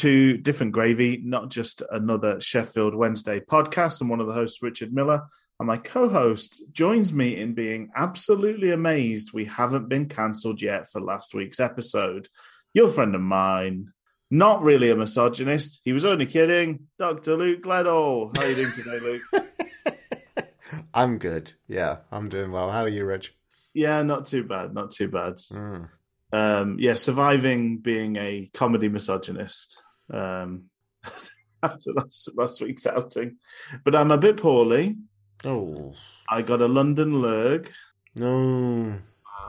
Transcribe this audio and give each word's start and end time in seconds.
to 0.00 0.38
Different 0.38 0.72
Gravy, 0.72 1.20
not 1.22 1.50
just 1.50 1.82
another 1.90 2.40
Sheffield 2.40 2.94
Wednesday 2.94 3.38
podcast. 3.38 4.00
I'm 4.00 4.08
one 4.08 4.18
of 4.18 4.26
the 4.26 4.32
hosts, 4.32 4.62
Richard 4.62 4.94
Miller, 4.94 5.20
and 5.58 5.66
my 5.66 5.76
co 5.76 6.08
host 6.08 6.62
joins 6.72 7.12
me 7.12 7.36
in 7.36 7.52
being 7.52 7.90
absolutely 7.94 8.70
amazed 8.70 9.34
we 9.34 9.44
haven't 9.44 9.90
been 9.90 10.08
cancelled 10.08 10.62
yet 10.62 10.88
for 10.88 11.02
last 11.02 11.34
week's 11.34 11.60
episode. 11.60 12.28
Your 12.72 12.88
friend 12.88 13.14
of 13.14 13.20
mine, 13.20 13.92
not 14.30 14.62
really 14.62 14.88
a 14.88 14.96
misogynist, 14.96 15.82
he 15.84 15.92
was 15.92 16.06
only 16.06 16.24
kidding, 16.24 16.86
Dr. 16.98 17.36
Luke 17.36 17.62
Gledall. 17.62 18.34
How 18.38 18.44
are 18.44 18.48
you 18.48 18.54
doing 18.54 18.72
today, 18.72 19.00
Luke? 19.00 20.48
I'm 20.94 21.18
good. 21.18 21.52
Yeah, 21.68 21.98
I'm 22.10 22.30
doing 22.30 22.52
well. 22.52 22.70
How 22.70 22.84
are 22.84 22.88
you, 22.88 23.04
Rich? 23.04 23.34
Yeah, 23.74 24.02
not 24.02 24.24
too 24.24 24.44
bad, 24.44 24.72
not 24.72 24.92
too 24.92 25.08
bad. 25.08 25.34
Mm. 25.52 25.90
um, 26.32 26.76
yeah, 26.78 26.94
surviving 26.94 27.76
being 27.76 28.16
a 28.16 28.48
comedy 28.54 28.88
misogynist 28.88 29.82
um, 30.12 30.64
after 31.62 31.92
last, 31.92 32.30
last 32.36 32.60
week's 32.60 32.86
outing. 32.86 33.36
But 33.84 33.94
I'm 33.94 34.10
a 34.10 34.18
bit 34.18 34.36
poorly. 34.36 34.96
Oh 35.44 35.94
I 36.28 36.42
got 36.42 36.62
a 36.62 36.68
London 36.68 37.12
lurg. 37.14 37.70
no! 38.16 38.98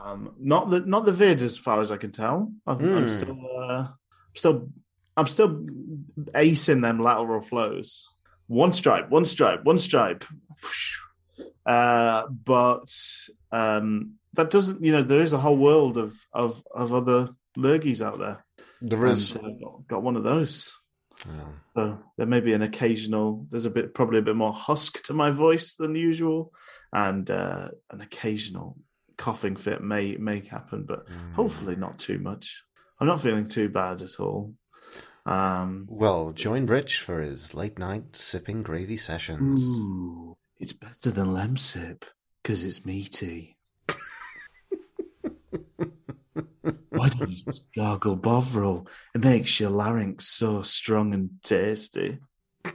Um, 0.04 0.34
not 0.38 0.70
the 0.70 0.80
not 0.80 1.04
the 1.04 1.12
vid, 1.12 1.42
as 1.42 1.56
far 1.56 1.80
as 1.80 1.92
I 1.92 1.96
can 1.96 2.10
tell. 2.10 2.52
I'm, 2.66 2.78
I'm 2.94 3.02
Hmm. 3.02 3.06
still 3.08 3.38
uh, 3.60 3.88
still 4.34 4.68
I'm 5.16 5.26
still 5.26 5.64
acing 6.34 6.82
them 6.82 6.98
lateral 7.00 7.42
flows. 7.42 8.08
One 8.48 8.72
stripe, 8.72 9.10
one 9.10 9.24
stripe, 9.24 9.64
one 9.64 9.78
stripe. 9.78 10.24
Uh, 11.64 12.26
but 12.26 12.92
um, 13.52 14.18
that 14.34 14.50
doesn't, 14.50 14.82
you 14.84 14.90
know, 14.90 15.02
there 15.02 15.20
is 15.22 15.32
a 15.32 15.38
whole 15.38 15.56
world 15.56 15.96
of 15.96 16.16
of 16.32 16.62
of 16.74 16.92
other 16.92 17.28
lurgies 17.56 18.04
out 18.04 18.18
there. 18.18 18.44
There 18.82 19.06
is. 19.06 19.34
and, 19.36 19.46
uh, 19.46 19.50
got, 19.64 19.88
got 19.88 20.02
one 20.02 20.16
of 20.16 20.24
those. 20.24 20.72
Oh. 21.26 21.30
So 21.64 21.98
there 22.16 22.26
may 22.26 22.40
be 22.40 22.52
an 22.52 22.62
occasional. 22.62 23.46
There's 23.50 23.64
a 23.66 23.70
bit, 23.70 23.94
probably 23.94 24.18
a 24.18 24.22
bit 24.22 24.36
more 24.36 24.52
husk 24.52 25.02
to 25.04 25.12
my 25.14 25.30
voice 25.30 25.76
than 25.76 25.94
usual, 25.94 26.52
and 26.92 27.30
uh, 27.30 27.68
an 27.90 28.00
occasional 28.00 28.76
coughing 29.16 29.54
fit 29.56 29.82
may 29.82 30.16
may 30.16 30.40
happen, 30.40 30.84
but 30.84 31.06
Mm. 31.06 31.34
hopefully 31.34 31.76
not 31.76 31.98
too 31.98 32.18
much. 32.18 32.64
I'm 32.98 33.06
not 33.06 33.20
feeling 33.20 33.46
too 33.46 33.68
bad 33.68 34.02
at 34.02 34.18
all. 34.18 34.54
Um, 35.24 35.86
Well, 35.88 36.32
join 36.32 36.66
Rich 36.66 37.00
for 37.00 37.20
his 37.20 37.54
late 37.54 37.78
night 37.78 38.16
sipping 38.16 38.62
gravy 38.64 38.96
sessions. 38.96 39.62
ooh, 39.62 40.36
it's 40.58 40.72
better 40.72 41.10
than 41.12 41.28
Lemsip 41.28 42.02
because 42.42 42.64
it's 42.64 42.84
meaty. 42.84 43.58
Why 47.02 47.08
don't 47.08 47.30
you 47.30 47.44
just 47.44 47.64
gargle 47.74 48.14
Bovril? 48.14 48.86
It 49.12 49.24
makes 49.24 49.58
your 49.58 49.70
larynx 49.70 50.28
so 50.28 50.62
strong 50.62 51.12
and 51.12 51.30
tasty. 51.42 52.20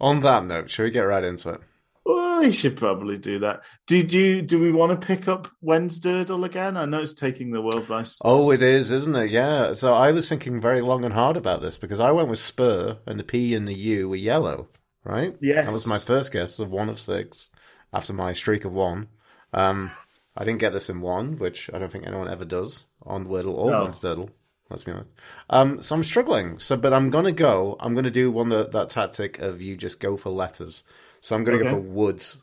On 0.00 0.20
that 0.20 0.44
note, 0.44 0.70
shall 0.70 0.84
we 0.84 0.92
get 0.92 1.00
right 1.00 1.24
into 1.24 1.48
it? 1.48 1.60
Well, 2.06 2.42
we 2.42 2.52
should 2.52 2.76
probably 2.76 3.18
do 3.18 3.40
that. 3.40 3.64
Did 3.88 4.12
you? 4.12 4.42
Do 4.42 4.60
we 4.60 4.70
want 4.70 5.00
to 5.00 5.06
pick 5.06 5.26
up 5.26 5.48
Wednesdurdle 5.60 6.44
again? 6.44 6.76
I 6.76 6.84
know 6.84 7.02
it's 7.02 7.14
taking 7.14 7.50
the 7.50 7.60
world 7.60 7.88
by 7.88 8.04
storm. 8.04 8.32
Oh, 8.32 8.52
it 8.52 8.62
is, 8.62 8.92
isn't 8.92 9.16
it? 9.16 9.32
Yeah. 9.32 9.72
So 9.72 9.92
I 9.92 10.12
was 10.12 10.28
thinking 10.28 10.60
very 10.60 10.82
long 10.82 11.04
and 11.04 11.14
hard 11.14 11.36
about 11.36 11.60
this 11.60 11.78
because 11.78 11.98
I 11.98 12.12
went 12.12 12.28
with 12.28 12.38
Spur 12.38 12.98
and 13.08 13.18
the 13.18 13.24
P 13.24 13.56
and 13.56 13.66
the 13.66 13.76
U 13.76 14.08
were 14.08 14.14
yellow, 14.14 14.68
right? 15.02 15.34
Yes. 15.40 15.64
That 15.66 15.72
was 15.72 15.88
my 15.88 15.98
first 15.98 16.30
guess 16.32 16.60
of 16.60 16.70
one 16.70 16.88
of 16.88 17.00
six 17.00 17.50
after 17.92 18.12
my 18.12 18.32
streak 18.34 18.64
of 18.64 18.72
one. 18.72 19.08
Um, 19.52 19.90
I 20.36 20.44
didn't 20.44 20.60
get 20.60 20.72
this 20.72 20.90
in 20.90 21.00
one, 21.00 21.36
which 21.36 21.70
I 21.72 21.78
don't 21.78 21.90
think 21.92 22.06
anyone 22.06 22.28
ever 22.28 22.44
does 22.44 22.86
on 23.02 23.26
Wordle 23.26 23.54
or 23.54 23.70
No. 23.70 23.84
Wednesdurdle. 23.86 24.30
Let's 24.70 24.82
be 24.84 24.92
honest. 24.92 25.10
Um, 25.50 25.80
so 25.80 25.94
I'm 25.94 26.02
struggling. 26.02 26.58
So, 26.58 26.76
but 26.76 26.92
I'm 26.92 27.10
gonna 27.10 27.32
go. 27.32 27.76
I'm 27.80 27.94
gonna 27.94 28.10
do 28.10 28.30
one 28.30 28.48
that 28.48 28.72
that 28.72 28.90
tactic 28.90 29.38
of 29.38 29.60
you 29.62 29.76
just 29.76 30.00
go 30.00 30.16
for 30.16 30.30
letters. 30.30 30.84
So 31.20 31.36
I'm 31.36 31.44
gonna 31.44 31.58
go 31.62 31.74
for 31.74 31.80
woods. 31.80 32.40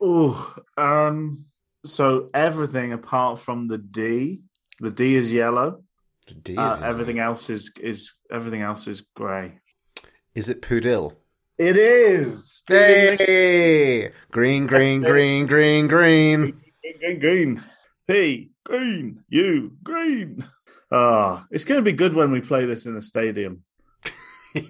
Oh, 0.00 0.54
um. 0.76 1.46
So 1.84 2.28
everything 2.32 2.92
apart 2.92 3.40
from 3.40 3.68
the 3.68 3.78
D, 3.78 4.44
the 4.80 4.90
D 4.90 5.14
is 5.14 5.32
yellow. 5.32 5.82
The 6.28 6.34
D 6.34 6.52
is 6.52 6.58
Uh, 6.58 6.62
yellow. 6.62 6.82
everything 6.82 7.18
else 7.18 7.50
is 7.50 7.72
is 7.80 8.14
everything 8.30 8.62
else 8.62 8.86
is 8.86 9.02
grey. 9.14 9.58
Is 10.34 10.48
it 10.48 10.62
Pudil? 10.62 11.14
It 11.58 11.76
is. 11.76 12.64
Hey! 12.66 14.10
Green, 14.30 14.66
green, 14.66 15.02
green, 15.12 15.46
green, 15.46 15.86
green. 15.86 16.61
Green, 16.98 17.18
green. 17.18 17.62
P, 18.08 18.50
green. 18.64 19.24
U, 19.28 19.72
green. 19.82 20.44
Ah, 20.90 21.46
it's 21.50 21.64
going 21.64 21.78
to 21.78 21.84
be 21.84 21.92
good 21.92 22.14
when 22.14 22.30
we 22.30 22.40
play 22.40 22.66
this 22.66 22.86
in 22.86 22.96
a 22.96 23.02
stadium. 23.02 23.62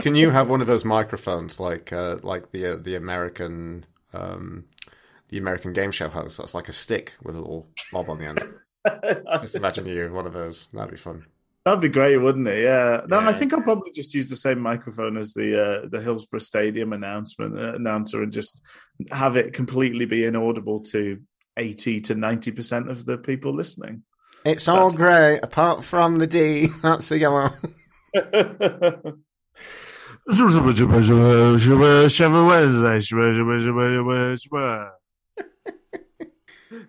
Can 0.00 0.14
you 0.14 0.30
have 0.30 0.50
one 0.50 0.60
of 0.60 0.66
those 0.66 0.84
microphones 0.84 1.58
like 1.58 1.92
uh, 1.92 2.18
like 2.22 2.52
the 2.52 2.74
uh, 2.74 2.76
the 2.76 2.94
American 2.94 3.86
um, 4.12 4.64
the 5.28 5.38
American 5.38 5.72
game 5.72 5.90
show 5.90 6.08
host? 6.08 6.38
That's 6.38 6.54
like 6.54 6.68
a 6.68 6.72
stick 6.72 7.16
with 7.22 7.36
a 7.36 7.40
little 7.40 7.68
knob 7.92 8.10
on 8.10 8.18
the 8.18 8.26
end. 8.26 8.42
Just 9.40 9.56
imagine 9.56 9.86
you 9.86 10.12
one 10.12 10.26
of 10.26 10.34
those. 10.34 10.66
That'd 10.68 10.90
be 10.90 10.96
fun. 10.96 11.24
That'd 11.68 11.82
be 11.82 11.90
great, 11.90 12.16
wouldn't 12.16 12.48
it? 12.48 12.62
Yeah. 12.62 13.02
No, 13.08 13.18
I 13.18 13.34
think 13.34 13.52
I'll 13.52 13.60
probably 13.60 13.92
just 13.92 14.14
use 14.14 14.30
the 14.30 14.36
same 14.36 14.58
microphone 14.58 15.18
as 15.18 15.34
the 15.34 15.82
uh, 15.84 15.88
the 15.90 16.00
Hillsborough 16.00 16.38
Stadium 16.38 16.94
announcement 16.94 17.58
uh, 17.58 17.74
announcer 17.74 18.22
and 18.22 18.32
just 18.32 18.62
have 19.10 19.36
it 19.36 19.52
completely 19.52 20.06
be 20.06 20.24
inaudible 20.24 20.80
to 20.84 21.20
eighty 21.58 22.00
to 22.00 22.14
ninety 22.14 22.52
percent 22.52 22.90
of 22.90 23.04
the 23.04 23.18
people 23.18 23.54
listening. 23.54 24.02
It's 24.46 24.66
all 24.66 24.88
That's- 24.88 24.96
grey 24.96 25.40
apart 25.42 25.84
from 25.84 26.16
the 26.16 26.26
D. 26.26 26.68
That's 26.82 27.10
the 27.10 27.18
yellow. 27.18 27.50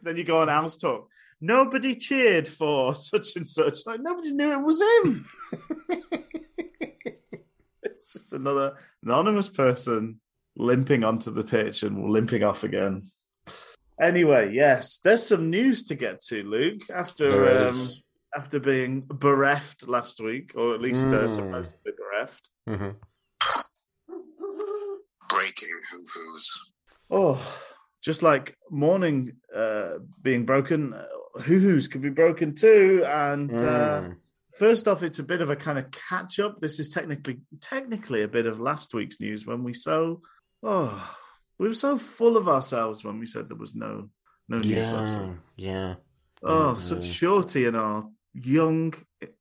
then 0.04 0.16
you 0.16 0.24
go 0.24 0.42
on 0.42 0.48
Al's 0.48 0.78
talk. 0.78 1.10
Nobody 1.42 1.96
cheered 1.96 2.48
for 2.48 2.94
such 3.10 3.36
and 3.36 3.48
such. 3.48 3.80
Like 3.86 4.02
nobody 4.02 4.32
knew 4.34 4.52
it 4.52 4.62
was 4.62 4.82
him. 4.82 5.26
It's 7.84 8.14
Just 8.14 8.34
another 8.34 8.76
anonymous 9.04 9.50
person 9.50 10.20
limping 10.58 11.04
onto 11.04 11.32
the 11.32 11.44
pitch 11.44 11.84
and 11.84 12.10
limping 12.10 12.44
off 12.44 12.64
again. 12.64 13.02
Anyway, 14.02 14.52
yes, 14.54 15.00
there's 15.04 15.26
some 15.26 15.50
news 15.50 15.84
to 15.84 15.96
get 15.96 16.22
to, 16.24 16.42
Luke. 16.44 16.82
After 16.94 17.68
um, 17.68 17.76
after 18.36 18.60
being 18.60 19.02
bereft 19.08 19.88
last 19.88 20.22
week, 20.22 20.54
or 20.56 20.74
at 20.74 20.82
least 20.82 21.08
uh, 21.08 21.24
Mm. 21.26 21.30
supposed 21.30 21.72
to 21.74 21.78
be 21.86 21.92
bereft. 21.98 22.50
Mhm. 22.68 22.96
breaking 25.30 25.70
hoo 25.92 26.04
hoos. 26.14 26.74
Oh, 27.12 27.60
just 28.02 28.24
like 28.24 28.56
morning 28.70 29.34
uh, 29.56 29.94
being 30.22 30.46
broken, 30.46 30.94
uh, 31.38 31.42
hoo 31.42 31.60
hoos 31.60 31.88
could 31.88 32.02
be 32.02 32.10
broken 32.10 32.56
too. 32.56 33.04
And 33.06 33.52
uh, 33.52 34.02
Mm. 34.02 34.16
first 34.58 34.88
off, 34.88 35.04
it's 35.04 35.20
a 35.20 35.24
bit 35.24 35.42
of 35.42 35.50
a 35.50 35.56
kind 35.56 35.78
of 35.80 35.92
catch 35.92 36.40
up. 36.40 36.60
This 36.60 36.80
is 36.80 36.90
technically 36.90 37.42
technically 37.62 38.24
a 38.24 38.28
bit 38.28 38.46
of 38.46 38.60
last 38.60 38.94
week's 38.94 39.20
news 39.20 39.46
when 39.46 39.64
we 39.64 39.74
so 39.74 40.22
oh 40.64 41.16
we 41.58 41.68
were 41.68 41.74
so 41.74 41.98
full 41.98 42.38
of 42.38 42.48
ourselves 42.48 43.04
when 43.04 43.20
we 43.20 43.28
said 43.28 43.48
there 43.50 43.58
was 43.58 43.76
no 43.76 44.10
no 44.48 44.58
news 44.58 44.92
last 44.92 45.20
week. 45.20 45.38
Yeah, 45.58 45.72
yeah. 45.88 45.96
Oh, 46.44 46.74
Mhm. 46.76 46.80
such 46.80 47.04
surety 47.06 47.66
in 47.66 47.76
our 47.76 48.10
young, 48.34 48.94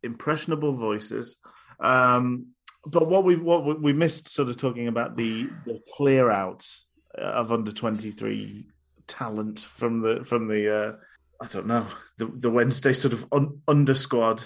impressionable 0.03 0.73
voices. 0.73 1.37
Um, 1.81 2.49
but 2.85 3.07
what 3.09 3.25
we 3.25 3.37
what 3.37 3.65
we- 3.65 3.75
we 3.75 3.93
missed, 3.93 4.29
sort 4.29 4.49
of 4.49 4.57
talking 4.57 4.89
about 4.89 5.17
the, 5.17 5.49
the 5.67 5.81
clear 5.97 6.31
out 6.31 6.67
of 7.15 7.51
under 7.53 7.73
twenty 7.73 8.11
three 8.11 8.69
talent 9.07 9.61
from 9.61 10.01
the 10.03 10.25
from 10.25 10.49
the 10.49 10.63
uh, 10.75 10.97
I 11.41 11.47
don't 11.47 11.67
know 11.67 11.87
the 12.19 12.27
the 12.27 12.51
Wednesday 12.51 12.93
sort 12.93 13.15
of 13.15 13.27
un, 13.33 13.61
under 13.69 13.95
squad. 13.95 14.45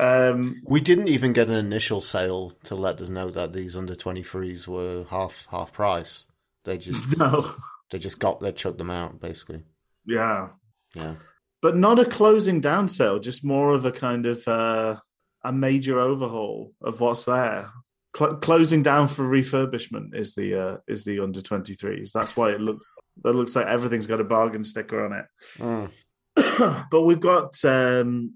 Um, 0.00 0.62
We 0.64 0.80
didn't 0.80 1.08
even 1.08 1.32
get 1.34 1.48
an 1.48 1.54
initial 1.54 2.00
sale 2.00 2.52
to 2.64 2.74
let 2.74 3.00
us 3.00 3.10
know 3.10 3.28
that 3.30 3.52
these 3.52 3.76
under 3.76 3.94
23s 3.94 4.66
were 4.66 5.04
half 5.10 5.46
half 5.50 5.72
price. 5.72 6.24
They 6.64 6.78
just 6.78 7.18
no, 7.18 7.46
they 7.90 7.98
just 7.98 8.18
got 8.18 8.40
they 8.40 8.52
chucked 8.52 8.78
them 8.78 8.90
out 8.90 9.20
basically. 9.20 9.62
yeah, 10.06 10.48
Yeah. 10.94 11.14
but 11.60 11.76
not 11.76 11.98
a 11.98 12.04
closing 12.06 12.60
down 12.60 12.88
sale, 12.88 13.18
just 13.18 13.44
more 13.44 13.74
of 13.74 13.84
a 13.84 13.92
kind 13.92 14.26
of 14.26 14.46
uh, 14.48 14.96
a 15.44 15.52
major 15.52 16.00
overhaul 16.00 16.72
of 16.82 17.00
what's 17.00 17.26
there. 17.26 17.68
Cl- 18.16 18.36
closing 18.36 18.82
down 18.82 19.08
for 19.08 19.24
refurbishment 19.24 20.14
is 20.14 20.34
the 20.34 20.54
uh, 20.54 20.76
is 20.88 21.04
the 21.04 21.20
under 21.20 21.40
23s. 21.40 22.12
That's 22.12 22.36
why 22.36 22.50
it 22.50 22.60
looks 22.60 22.86
that 23.24 23.34
looks 23.34 23.54
like 23.56 23.66
everything's 23.66 24.06
got 24.06 24.20
a 24.20 24.24
bargain 24.24 24.64
sticker 24.64 25.04
on 25.04 25.12
it. 25.12 25.26
Mm. 25.58 25.90
but 26.90 27.02
we've 27.02 27.20
got 27.20 27.62
um, 27.64 28.34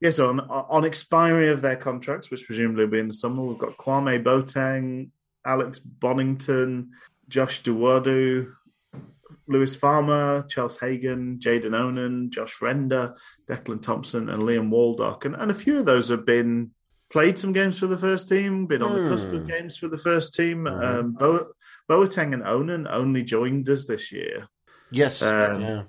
Yes, 0.00 0.18
on 0.18 0.40
on 0.40 0.84
expiry 0.84 1.50
of 1.50 1.62
their 1.62 1.76
contracts, 1.76 2.30
which 2.30 2.44
presumably 2.46 2.84
will 2.84 2.90
be 2.90 2.98
in 2.98 3.08
the 3.08 3.14
summer, 3.14 3.42
we've 3.42 3.58
got 3.58 3.78
Kwame 3.78 4.22
Boateng, 4.22 5.08
Alex 5.46 5.78
Bonington, 5.78 6.90
Josh 7.28 7.62
Dawodu, 7.62 8.46
Lewis 9.48 9.74
Farmer, 9.74 10.44
Charles 10.50 10.78
Hagan, 10.78 11.38
Jaden 11.38 11.74
Onan, 11.74 12.30
Josh 12.30 12.60
Render, 12.60 13.14
Declan 13.48 13.80
Thompson, 13.80 14.28
and 14.28 14.42
Liam 14.42 14.68
Waldock. 14.68 15.24
And, 15.24 15.34
and 15.34 15.50
a 15.50 15.54
few 15.54 15.78
of 15.78 15.86
those 15.86 16.10
have 16.10 16.26
been 16.26 16.72
played 17.10 17.38
some 17.38 17.54
games 17.54 17.78
for 17.78 17.86
the 17.86 17.96
first 17.96 18.28
team, 18.28 18.66
been 18.66 18.82
on 18.82 19.02
the 19.02 19.08
cusp 19.08 19.28
of 19.32 19.42
Hmm. 19.42 19.46
games 19.48 19.78
for 19.78 19.88
the 19.88 19.96
first 19.96 20.34
team. 20.34 20.64
Mhm. 20.64 20.84
Um, 20.84 21.12
Bo- 21.12 21.52
Boateng 21.88 22.34
and 22.34 22.42
Onan 22.46 22.86
only 22.86 23.22
joined 23.22 23.66
us 23.70 23.86
this 23.86 24.12
year. 24.12 24.46
Yes, 24.90 25.22
Um, 25.22 25.60
yeah. 25.62 25.82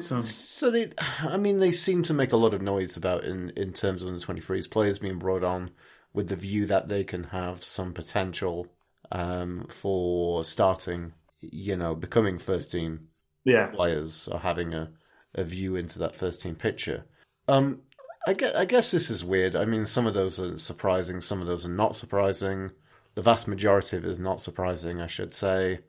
So- 0.00 0.20
So, 0.22 0.70
they, 0.70 0.92
I 1.20 1.36
mean, 1.36 1.58
they 1.58 1.72
seem 1.72 2.02
to 2.04 2.14
make 2.14 2.32
a 2.32 2.36
lot 2.36 2.54
of 2.54 2.62
noise 2.62 2.96
about 2.96 3.24
in 3.24 3.50
in 3.56 3.72
terms 3.72 4.02
of 4.02 4.12
the 4.12 4.20
twenty 4.20 4.40
threes 4.40 4.66
players 4.66 4.98
being 4.98 5.18
brought 5.18 5.44
on 5.44 5.70
with 6.12 6.28
the 6.28 6.36
view 6.36 6.66
that 6.66 6.88
they 6.88 7.04
can 7.04 7.24
have 7.24 7.62
some 7.62 7.92
potential 7.92 8.66
um, 9.10 9.66
for 9.68 10.44
starting, 10.44 11.12
you 11.40 11.76
know, 11.76 11.94
becoming 11.94 12.38
first 12.38 12.70
team 12.70 13.08
Yeah. 13.44 13.68
players 13.68 14.28
or 14.28 14.38
having 14.38 14.74
a, 14.74 14.90
a 15.34 15.44
view 15.44 15.76
into 15.76 15.98
that 16.00 16.14
first 16.14 16.42
team 16.42 16.54
picture. 16.54 17.04
Um, 17.48 17.80
I 18.26 18.34
guess, 18.34 18.54
I 18.54 18.64
guess 18.66 18.90
this 18.90 19.10
is 19.10 19.24
weird. 19.24 19.56
I 19.56 19.64
mean, 19.64 19.84
some 19.86 20.06
of 20.06 20.14
those 20.14 20.38
are 20.38 20.56
surprising, 20.58 21.20
some 21.20 21.40
of 21.40 21.46
those 21.46 21.66
are 21.66 21.70
not 21.72 21.96
surprising. 21.96 22.70
The 23.14 23.22
vast 23.22 23.48
majority 23.48 23.96
of 23.96 24.04
it 24.04 24.10
is 24.10 24.18
not 24.18 24.40
surprising, 24.40 25.00
I 25.00 25.06
should 25.08 25.34
say. 25.34 25.80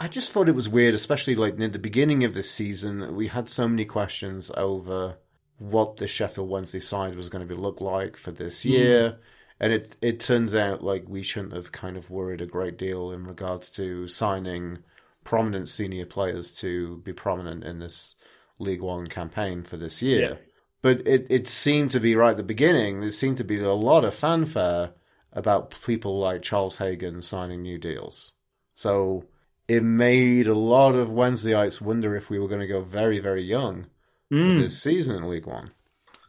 I 0.00 0.08
just 0.08 0.30
thought 0.30 0.48
it 0.48 0.54
was 0.54 0.68
weird, 0.68 0.94
especially 0.94 1.34
like 1.34 1.56
near 1.56 1.68
the 1.68 1.78
beginning 1.78 2.24
of 2.24 2.34
this 2.34 2.50
season. 2.50 3.14
We 3.16 3.28
had 3.28 3.48
so 3.48 3.68
many 3.68 3.84
questions 3.84 4.50
over 4.56 5.16
what 5.58 5.96
the 5.96 6.06
Sheffield 6.06 6.50
Wednesday 6.50 6.80
side 6.80 7.14
was 7.14 7.28
going 7.28 7.46
to 7.46 7.54
be 7.54 7.60
look 7.60 7.80
like 7.80 8.16
for 8.16 8.32
this 8.32 8.62
hmm. 8.62 8.70
year, 8.70 9.18
and 9.60 9.72
it 9.72 9.96
it 10.02 10.20
turns 10.20 10.54
out 10.54 10.82
like 10.82 11.04
we 11.08 11.22
shouldn't 11.22 11.54
have 11.54 11.72
kind 11.72 11.96
of 11.96 12.10
worried 12.10 12.40
a 12.40 12.46
great 12.46 12.76
deal 12.76 13.12
in 13.12 13.24
regards 13.24 13.70
to 13.70 14.06
signing 14.06 14.78
prominent 15.24 15.68
senior 15.68 16.06
players 16.06 16.52
to 16.52 16.98
be 16.98 17.12
prominent 17.12 17.64
in 17.64 17.78
this 17.78 18.16
League 18.58 18.82
One 18.82 19.06
campaign 19.06 19.62
for 19.62 19.76
this 19.76 20.02
year. 20.02 20.20
Yeah. 20.20 20.36
But 20.82 21.06
it, 21.06 21.26
it 21.30 21.46
seemed 21.46 21.92
to 21.92 22.00
be 22.00 22.16
right 22.16 22.32
at 22.32 22.36
the 22.36 22.42
beginning, 22.42 23.00
there 23.00 23.10
seemed 23.10 23.38
to 23.38 23.44
be 23.44 23.58
a 23.58 23.72
lot 23.72 24.04
of 24.04 24.14
fanfare 24.14 24.92
about 25.32 25.74
people 25.86 26.18
like 26.18 26.42
Charles 26.42 26.76
Hagan 26.76 27.22
signing 27.22 27.62
new 27.62 27.78
deals. 27.78 28.32
So 28.74 29.24
it 29.72 29.82
made 29.82 30.46
a 30.46 30.54
lot 30.54 30.94
of 30.94 31.08
Wednesdayites 31.08 31.80
wonder 31.80 32.14
if 32.16 32.28
we 32.30 32.38
were 32.38 32.48
going 32.48 32.60
to 32.60 32.66
go 32.66 32.80
very, 32.82 33.18
very 33.18 33.42
young 33.42 33.86
Mm. 34.32 34.60
this 34.60 34.82
season 34.82 35.16
in 35.16 35.28
League 35.28 35.46
One. 35.46 35.72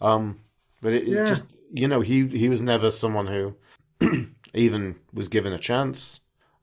Um, 0.02 0.40
but 0.82 0.92
it, 0.92 1.08
it 1.08 1.26
just, 1.26 1.46
you 1.72 1.88
know, 1.88 2.02
he 2.02 2.28
he 2.28 2.50
was 2.50 2.62
never 2.62 2.92
someone 2.92 3.28
who 3.28 3.56
even 4.54 4.96
was 5.14 5.30
given 5.30 5.54
a 5.54 5.58
chance. 5.58 6.20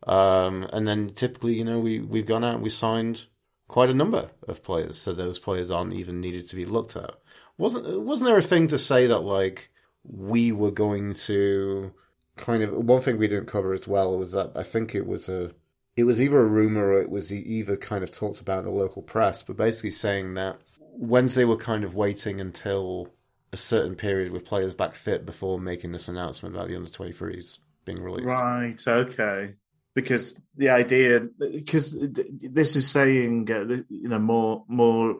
Um, 0.06 0.66
and 0.72 0.86
then 0.86 1.10
typically, 1.14 1.54
you 1.54 1.64
know, 1.64 1.78
we 1.80 2.00
we've 2.00 2.26
gone 2.26 2.44
out 2.44 2.56
and 2.56 2.62
we 2.62 2.68
signed 2.68 3.24
quite 3.68 3.88
a 3.88 3.94
number 3.94 4.28
of 4.48 4.62
players, 4.62 4.98
so 4.98 5.14
those 5.14 5.38
players 5.38 5.70
aren't 5.70 5.94
even 5.94 6.20
needed 6.20 6.46
to 6.48 6.56
be 6.56 6.66
looked 6.66 6.94
at. 6.96 7.12
wasn't 7.56 7.86
Wasn't 8.02 8.28
there 8.28 8.36
a 8.38 8.42
thing 8.42 8.68
to 8.68 8.78
say 8.78 9.06
that 9.06 9.20
like 9.20 9.70
we 10.04 10.52
were 10.52 10.72
going 10.72 11.14
to 11.14 11.92
kind 12.36 12.62
of 12.62 12.72
one 12.72 13.00
thing 13.00 13.16
we 13.16 13.28
didn't 13.28 13.46
cover 13.46 13.72
as 13.72 13.88
well 13.88 14.18
was 14.18 14.32
that 14.32 14.52
I 14.54 14.62
think 14.62 14.94
it 14.94 15.06
was 15.06 15.28
a 15.28 15.52
it 15.96 16.04
was 16.04 16.20
either 16.20 16.40
a 16.40 16.46
rumor 16.46 16.88
or 16.88 17.02
it 17.02 17.10
was 17.10 17.32
either 17.32 17.76
kind 17.76 18.02
of 18.02 18.10
talked 18.10 18.40
about 18.40 18.60
in 18.60 18.64
the 18.64 18.70
local 18.70 19.02
press, 19.02 19.42
but 19.42 19.56
basically 19.56 19.90
saying 19.90 20.34
that 20.34 20.60
Wednesday 20.92 21.44
were 21.44 21.56
kind 21.56 21.84
of 21.84 21.94
waiting 21.94 22.40
until 22.40 23.08
a 23.52 23.56
certain 23.56 23.96
period 23.96 24.32
with 24.32 24.44
players 24.44 24.74
back 24.74 24.94
fit 24.94 25.26
before 25.26 25.58
making 25.58 25.92
this 25.92 26.08
announcement 26.08 26.54
about 26.54 26.68
the 26.68 26.76
under 26.76 26.88
23s 26.88 27.58
being 27.84 28.02
released. 28.02 28.28
Right. 28.28 28.76
Okay. 28.86 29.54
Because 29.94 30.40
the 30.56 30.68
idea, 30.68 31.26
because 31.38 31.96
this 31.98 32.76
is 32.76 32.88
saying, 32.88 33.50
uh, 33.50 33.82
you 33.88 34.08
know, 34.08 34.20
more 34.20 34.64
more 34.68 35.16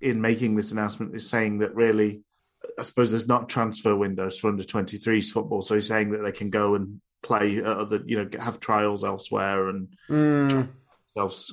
in 0.00 0.20
making 0.20 0.54
this 0.54 0.70
announcement 0.70 1.14
is 1.14 1.28
saying 1.28 1.58
that 1.58 1.74
really, 1.74 2.22
I 2.78 2.82
suppose 2.82 3.10
there's 3.10 3.26
not 3.26 3.48
transfer 3.48 3.96
windows 3.96 4.38
for 4.38 4.48
under 4.48 4.62
23s 4.62 5.32
football. 5.32 5.60
So 5.60 5.74
he's 5.74 5.88
saying 5.88 6.12
that 6.12 6.18
they 6.18 6.32
can 6.32 6.50
go 6.50 6.76
and 6.76 7.00
play 7.22 7.58
at 7.58 7.64
other, 7.64 8.02
you 8.06 8.16
know, 8.16 8.28
have 8.40 8.60
trials 8.60 9.04
elsewhere 9.04 9.68
and 9.68 9.88
Mm, 10.08 10.68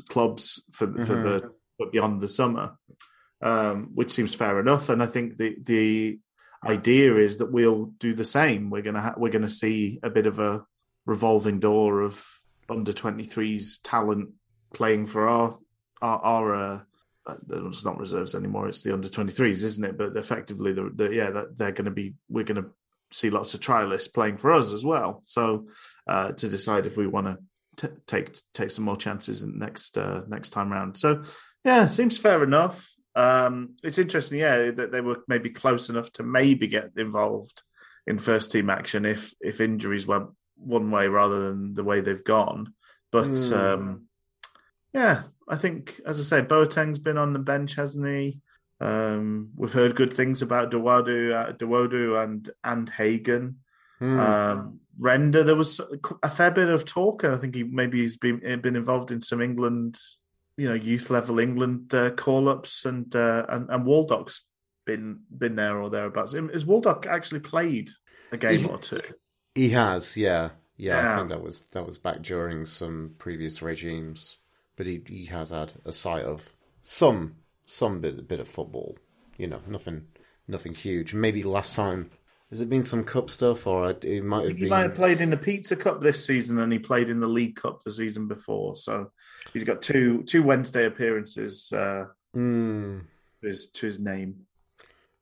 clubs 0.09 0.63
for 0.71 0.87
for 1.03 1.15
the 1.15 1.51
but 1.79 1.91
beyond 1.91 2.21
the 2.21 2.27
summer, 2.27 2.77
um, 3.41 3.91
which 3.93 4.11
seems 4.11 4.33
fair 4.33 4.59
enough. 4.59 4.89
And 4.89 5.01
I 5.01 5.07
think 5.07 5.37
the 5.37 5.57
the 5.63 6.19
idea 6.65 7.15
is 7.17 7.37
that 7.37 7.51
we'll 7.51 7.85
do 7.97 8.13
the 8.13 8.25
same. 8.25 8.69
We're 8.69 8.81
gonna 8.81 9.01
ha- 9.01 9.15
we're 9.17 9.31
gonna 9.31 9.49
see 9.49 9.99
a 10.03 10.09
bit 10.09 10.25
of 10.25 10.39
a 10.39 10.65
revolving 11.05 11.59
door 11.59 12.01
of 12.01 12.25
under 12.69 12.91
23s 12.91 13.79
talent 13.83 14.29
playing 14.73 15.07
for 15.07 15.27
our 15.27 15.57
our, 16.01 16.19
our 16.19 16.55
uh, 16.55 16.79
uh, 17.27 17.35
it's 17.67 17.85
not 17.85 17.99
reserves 17.99 18.35
anymore. 18.35 18.67
It's 18.67 18.81
the 18.81 18.93
under 18.93 19.09
23s, 19.09 19.63
isn't 19.63 19.83
it? 19.83 19.97
But 19.97 20.15
effectively, 20.15 20.73
the, 20.73 20.91
the 20.93 21.13
yeah, 21.13 21.29
that 21.31 21.57
they're 21.57 21.71
going 21.71 21.85
to 21.85 21.91
be. 21.91 22.13
We're 22.29 22.45
going 22.45 22.63
to 22.63 22.69
see 23.11 23.29
lots 23.29 23.53
of 23.53 23.59
trialists 23.59 24.13
playing 24.13 24.37
for 24.37 24.51
us 24.53 24.73
as 24.73 24.83
well. 24.83 25.21
So 25.25 25.67
uh, 26.07 26.31
to 26.33 26.49
decide 26.49 26.85
if 26.85 26.97
we 26.97 27.07
want 27.07 27.27
to 27.77 27.91
take 28.07 28.37
take 28.53 28.71
some 28.71 28.85
more 28.85 28.97
chances 28.97 29.43
in 29.43 29.59
next 29.59 29.97
uh, 29.97 30.21
next 30.27 30.49
time 30.49 30.71
round. 30.71 30.97
So 30.97 31.23
yeah, 31.63 31.87
seems 31.87 32.17
fair 32.17 32.43
enough. 32.43 32.91
Um, 33.15 33.75
it's 33.83 33.97
interesting, 33.97 34.39
yeah, 34.39 34.71
that 34.71 34.91
they 34.91 35.01
were 35.01 35.23
maybe 35.27 35.49
close 35.49 35.89
enough 35.89 36.11
to 36.13 36.23
maybe 36.23 36.67
get 36.67 36.91
involved 36.97 37.63
in 38.05 38.19
first 38.19 38.51
team 38.51 38.69
action 38.69 39.05
if 39.05 39.33
if 39.41 39.59
injuries 39.59 40.07
went 40.07 40.27
one 40.55 40.91
way 40.91 41.07
rather 41.07 41.49
than 41.49 41.73
the 41.73 41.83
way 41.83 42.01
they've 42.01 42.23
gone. 42.23 42.73
But 43.11 43.27
Hmm. 43.27 43.53
um, 43.53 44.03
yeah, 44.93 45.23
I 45.47 45.55
think 45.55 45.99
as 46.05 46.19
I 46.19 46.23
say, 46.23 46.45
Boateng's 46.45 46.99
been 46.99 47.17
on 47.17 47.33
the 47.33 47.39
bench, 47.39 47.75
hasn't 47.75 48.07
he? 48.07 48.41
Um, 48.79 49.49
we've 49.55 49.73
heard 49.73 49.95
good 49.95 50.13
things 50.13 50.41
about 50.41 50.71
Dewadu, 50.71 51.33
uh, 51.33 51.53
Dewodu 51.53 52.23
and 52.23 52.49
and 52.63 52.89
Hagan. 52.89 53.57
mm. 54.01 54.19
Um, 54.19 54.79
Render, 54.99 55.43
there 55.43 55.55
was 55.55 55.79
a 56.23 56.29
fair 56.29 56.51
bit 56.51 56.69
of 56.69 56.83
talk. 56.85 57.23
and 57.23 57.35
I 57.35 57.37
think 57.37 57.55
he 57.55 57.63
maybe 57.63 58.01
he's 58.01 58.17
been 58.17 58.39
been 58.61 58.75
involved 58.75 59.11
in 59.11 59.21
some 59.21 59.41
England, 59.41 59.99
you 60.57 60.67
know, 60.67 60.75
youth 60.75 61.09
level 61.09 61.39
England 61.39 61.93
uh, 61.93 62.11
call 62.11 62.49
ups, 62.49 62.85
and, 62.85 63.15
uh, 63.15 63.45
and 63.49 63.69
and 63.69 63.85
Waldock's 63.85 64.45
been 64.85 65.19
been 65.35 65.55
there 65.55 65.77
or 65.79 65.89
thereabouts. 65.89 66.33
Has 66.33 66.65
Waldock 66.65 67.05
actually 67.05 67.41
played 67.41 67.89
a 68.31 68.37
game 68.37 68.59
He- 68.61 68.65
or 68.67 68.77
two? 68.77 69.01
he 69.53 69.69
has, 69.69 70.15
yeah, 70.17 70.49
yeah. 70.77 71.13
I 71.13 71.17
think 71.17 71.29
that 71.29 71.41
was 71.41 71.63
that 71.73 71.85
was 71.85 71.97
back 71.97 72.21
during 72.21 72.65
some 72.65 73.15
previous 73.17 73.61
regimes, 73.61 74.37
but 74.75 74.85
he 74.87 75.01
he 75.07 75.25
has 75.25 75.49
had 75.49 75.73
a 75.85 75.91
sight 75.91 76.25
of 76.25 76.55
some 76.81 77.35
some 77.67 78.01
bit 78.01 78.27
bit 78.27 78.39
of 78.39 78.47
football. 78.47 78.97
You 79.37 79.47
know, 79.47 79.61
nothing 79.67 80.07
nothing 80.47 80.73
huge. 80.73 81.13
Maybe 81.13 81.43
last 81.43 81.75
time 81.75 82.09
has 82.49 82.61
it 82.61 82.69
been 82.69 82.83
some 82.85 83.03
cup 83.03 83.29
stuff, 83.29 83.67
or 83.67 83.89
it 83.91 84.23
might 84.23 84.45
have 84.45 84.53
He 84.55 84.61
been. 84.61 84.69
might 84.69 84.83
have 84.83 84.95
played 84.95 85.19
in 85.21 85.29
the 85.29 85.37
Pizza 85.37 85.75
Cup 85.75 86.01
this 86.01 86.25
season, 86.25 86.59
and 86.59 86.71
he 86.71 86.79
played 86.79 87.09
in 87.09 87.19
the 87.19 87.27
League 87.27 87.57
Cup 87.57 87.83
the 87.83 87.91
season 87.91 88.27
before. 88.27 88.75
So 88.77 89.11
he's 89.53 89.65
got 89.65 89.81
two 89.81 90.23
two 90.23 90.41
Wednesday 90.41 90.85
appearances 90.85 91.71
uh, 91.73 92.05
Mm, 92.35 93.01
to 93.41 93.47
his 93.47 93.67
to 93.71 93.85
his 93.85 93.99
name. 93.99 94.45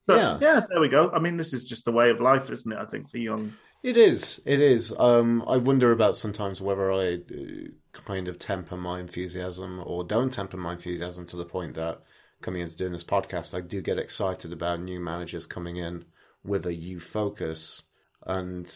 But, 0.08 0.18
Yeah. 0.18 0.38
yeah, 0.40 0.62
there 0.70 0.80
we 0.80 0.88
go. 0.90 1.10
I 1.12 1.18
mean, 1.20 1.36
this 1.36 1.52
is 1.54 1.64
just 1.64 1.84
the 1.86 1.92
way 1.92 2.12
of 2.12 2.22
life, 2.22 2.52
isn't 2.52 2.72
it? 2.72 2.78
I 2.78 2.86
think 2.86 3.10
for 3.10 3.18
young 3.18 3.54
It 3.82 3.98
is. 3.98 4.40
It 4.46 4.60
is. 4.62 4.94
Um, 5.00 5.44
I 5.48 5.58
wonder 5.58 5.92
about 5.92 6.16
sometimes 6.16 6.62
whether 6.62 6.92
I 6.92 7.16
uh, 7.16 7.70
kind 7.94 8.28
of 8.28 8.38
temper 8.38 8.78
my 8.78 9.00
enthusiasm 9.00 9.82
or 9.84 10.04
don't 10.04 10.32
temper 10.32 10.58
my 10.58 10.74
enthusiasm 10.74 11.25
to 11.28 11.38
the 11.38 11.46
point 11.46 11.74
that 11.75 12.02
coming 12.42 12.62
into 12.62 12.75
doing 12.75 12.92
this 12.92 13.04
podcast, 13.04 13.56
I 13.56 13.62
do 13.62 13.82
get 13.82 13.98
excited 13.98 14.54
about 14.54 14.82
new 14.82 15.00
managers 15.00 15.46
coming 15.46 15.77
in 15.77 16.06
with 16.44 16.65
a 16.65 16.74
youth 16.74 17.04
focus, 17.04 17.84
and 18.25 18.68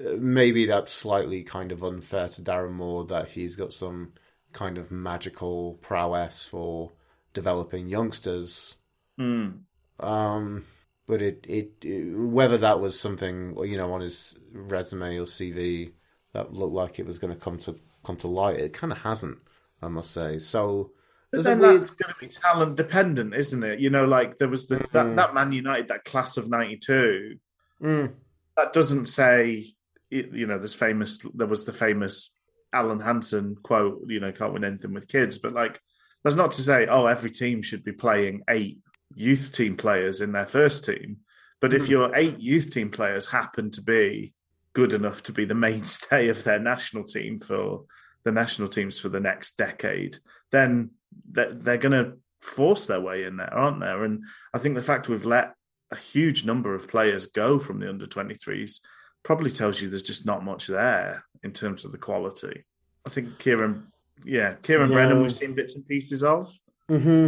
uh, 0.00 0.10
maybe 0.18 0.66
that's 0.66 0.92
slightly 0.92 1.42
kind 1.42 1.72
of 1.72 1.82
unfair 1.82 2.28
to 2.28 2.42
Darren 2.42 2.72
Moore 2.72 3.04
that 3.06 3.28
he's 3.28 3.56
got 3.56 3.72
some 3.72 4.12
kind 4.52 4.78
of 4.78 4.90
magical 4.90 5.74
prowess 5.80 6.44
for 6.44 6.92
developing 7.34 7.88
youngsters. 7.88 8.76
Mm. 9.18 9.60
Um, 10.00 10.64
but 11.06 11.22
it, 11.22 11.44
it, 11.48 11.72
it 11.82 12.16
whether 12.16 12.58
that 12.58 12.80
was 12.80 12.98
something 12.98 13.56
you 13.64 13.76
know 13.76 13.92
on 13.92 14.00
his 14.00 14.38
resume 14.52 15.18
or 15.18 15.24
CV 15.24 15.92
that 16.34 16.52
looked 16.52 16.74
like 16.74 16.98
it 16.98 17.06
was 17.06 17.18
going 17.18 17.32
to 17.32 17.40
come 17.40 17.58
to 17.58 17.74
come 18.04 18.16
to 18.16 18.28
light, 18.28 18.58
it 18.58 18.72
kind 18.72 18.92
of 18.92 18.98
hasn't. 19.00 19.38
I 19.80 19.88
must 19.88 20.10
say. 20.10 20.38
So 20.38 20.92
there's 21.32 21.46
a 21.46 21.50
then 21.50 21.58
weird. 21.60 21.82
that's 21.82 21.94
going 21.94 22.12
to 22.12 22.20
be 22.20 22.28
talent 22.28 22.76
dependent, 22.76 23.34
isn't 23.34 23.62
it? 23.62 23.80
You 23.80 23.90
know, 23.90 24.04
like 24.04 24.38
there 24.38 24.48
was 24.48 24.66
the, 24.68 24.76
Mhm. 24.76 24.92
that 24.92 25.16
that 25.16 25.34
Man 25.34 25.52
United 25.52 25.88
that 25.88 26.04
class 26.04 26.36
of 26.36 26.48
'92. 26.48 27.38
Mm, 27.82 28.14
That 28.56 28.72
doesn't 28.72 29.06
say, 29.06 29.66
you 30.10 30.46
know, 30.46 30.58
there's 30.58 30.74
famous. 30.74 31.24
There 31.34 31.46
was 31.46 31.64
the 31.64 31.72
famous 31.72 32.32
Alan 32.72 33.00
Hansen 33.00 33.56
quote. 33.62 34.02
You 34.08 34.20
know, 34.20 34.32
can't 34.32 34.52
win 34.52 34.64
anything 34.64 34.92
with 34.94 35.06
kids. 35.08 35.38
But 35.38 35.52
like, 35.52 35.80
that's 36.24 36.34
not 36.36 36.50
to 36.52 36.62
say, 36.62 36.86
oh, 36.88 37.06
every 37.06 37.30
team 37.30 37.62
should 37.62 37.84
be 37.84 37.92
playing 37.92 38.42
eight 38.48 38.78
youth 39.14 39.52
team 39.52 39.76
players 39.76 40.20
in 40.20 40.32
their 40.32 40.46
first 40.46 40.84
team. 40.84 41.18
But 41.60 41.72
if 41.72 41.82
Mhm. 41.84 41.88
your 41.88 42.16
eight 42.16 42.38
youth 42.40 42.70
team 42.70 42.90
players 42.90 43.28
happen 43.28 43.70
to 43.72 43.80
be 43.82 44.34
good 44.72 44.92
enough 44.92 45.22
to 45.24 45.32
be 45.32 45.44
the 45.44 45.54
mainstay 45.66 46.28
of 46.28 46.42
their 46.44 46.58
national 46.58 47.04
team 47.04 47.38
for 47.40 47.84
the 48.24 48.32
national 48.32 48.68
teams 48.68 48.98
for 48.98 49.08
the 49.08 49.20
next 49.20 49.56
decade, 49.56 50.18
then 50.50 50.90
they're, 51.30 51.52
they're 51.52 51.76
going 51.78 51.92
to 51.92 52.16
force 52.40 52.86
their 52.86 53.00
way 53.00 53.24
in 53.24 53.36
there, 53.36 53.52
aren't 53.52 53.80
there? 53.80 54.04
And 54.04 54.24
I 54.54 54.58
think 54.58 54.74
the 54.74 54.82
fact 54.82 55.08
we've 55.08 55.24
let 55.24 55.54
a 55.90 55.96
huge 55.96 56.44
number 56.44 56.74
of 56.74 56.88
players 56.88 57.26
go 57.26 57.58
from 57.58 57.80
the 57.80 57.88
under 57.88 58.06
23s 58.06 58.80
probably 59.22 59.50
tells 59.50 59.80
you 59.80 59.88
there's 59.88 60.02
just 60.02 60.26
not 60.26 60.44
much 60.44 60.66
there 60.66 61.24
in 61.42 61.52
terms 61.52 61.84
of 61.84 61.92
the 61.92 61.98
quality. 61.98 62.64
I 63.06 63.10
think 63.10 63.38
Kieran, 63.38 63.90
yeah, 64.24 64.54
Kieran 64.62 64.90
Yeah. 64.90 64.94
Brennan, 64.94 65.22
we've 65.22 65.32
seen 65.32 65.54
bits 65.54 65.74
and 65.74 65.86
pieces 65.86 66.22
of. 66.22 66.52
Mm-hmm. 66.90 67.26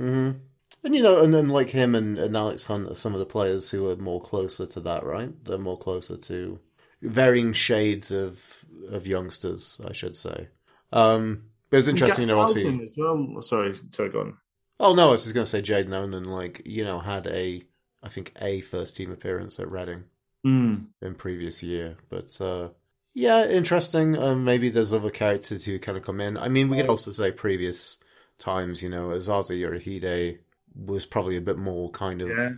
Mm-hmm. 0.00 0.38
And 0.84 0.94
you 0.94 1.02
know, 1.02 1.22
and 1.22 1.34
then 1.34 1.48
like 1.48 1.70
him 1.70 1.94
and, 1.94 2.18
and 2.18 2.36
Alex 2.36 2.64
Hunt 2.64 2.90
are 2.90 2.94
some 2.94 3.12
of 3.12 3.18
the 3.18 3.26
players 3.26 3.70
who 3.70 3.90
are 3.90 3.96
more 3.96 4.20
closer 4.20 4.64
to 4.66 4.80
that, 4.80 5.04
right? 5.04 5.32
They're 5.44 5.58
more 5.58 5.78
closer 5.78 6.16
to 6.16 6.60
varying 7.02 7.52
shades 7.52 8.10
of 8.12 8.64
of 8.90 9.06
youngsters, 9.06 9.80
I 9.86 9.92
should 9.92 10.16
say. 10.16 10.48
Um, 10.92 11.44
but 11.70 11.76
it's 11.78 11.88
interesting, 11.88 12.22
you 12.22 12.34
know, 12.34 12.40
obviously. 12.40 12.64
Alvin 12.66 12.80
as 12.82 12.94
well. 12.96 13.42
Sorry, 13.42 13.74
sorry, 13.90 14.10
go 14.10 14.20
on. 14.20 14.36
Oh 14.80 14.94
no, 14.94 15.08
I 15.08 15.10
was 15.12 15.22
just 15.24 15.34
going 15.34 15.44
to 15.44 15.50
say 15.50 15.60
Jaden 15.62 15.92
Onan, 15.92 16.24
like 16.24 16.62
you 16.64 16.84
know, 16.84 16.98
had 17.00 17.26
a 17.26 17.62
I 18.02 18.08
think 18.08 18.32
a 18.40 18.60
first 18.60 18.96
team 18.96 19.10
appearance 19.10 19.58
at 19.58 19.70
Reading 19.70 20.04
Mm. 20.46 20.86
in 21.02 21.14
previous 21.16 21.64
year, 21.64 21.96
but 22.08 22.40
uh, 22.40 22.68
yeah, 23.12 23.44
interesting. 23.44 24.16
Um, 24.16 24.44
maybe 24.44 24.68
there's 24.68 24.92
other 24.92 25.10
characters 25.10 25.64
who 25.64 25.80
kind 25.80 25.98
of 25.98 26.04
come 26.04 26.20
in. 26.20 26.36
I 26.36 26.46
mean, 26.48 26.68
we 26.68 26.76
could 26.76 26.88
also 26.88 27.10
say 27.10 27.32
previous 27.32 27.96
times, 28.38 28.80
you 28.80 28.88
know, 28.88 29.08
Osaze 29.08 29.50
Urhoghide 29.50 30.38
was 30.76 31.04
probably 31.06 31.36
a 31.36 31.40
bit 31.40 31.58
more 31.58 31.90
kind 31.90 32.22
of 32.22 32.28
Yeah. 32.28 32.50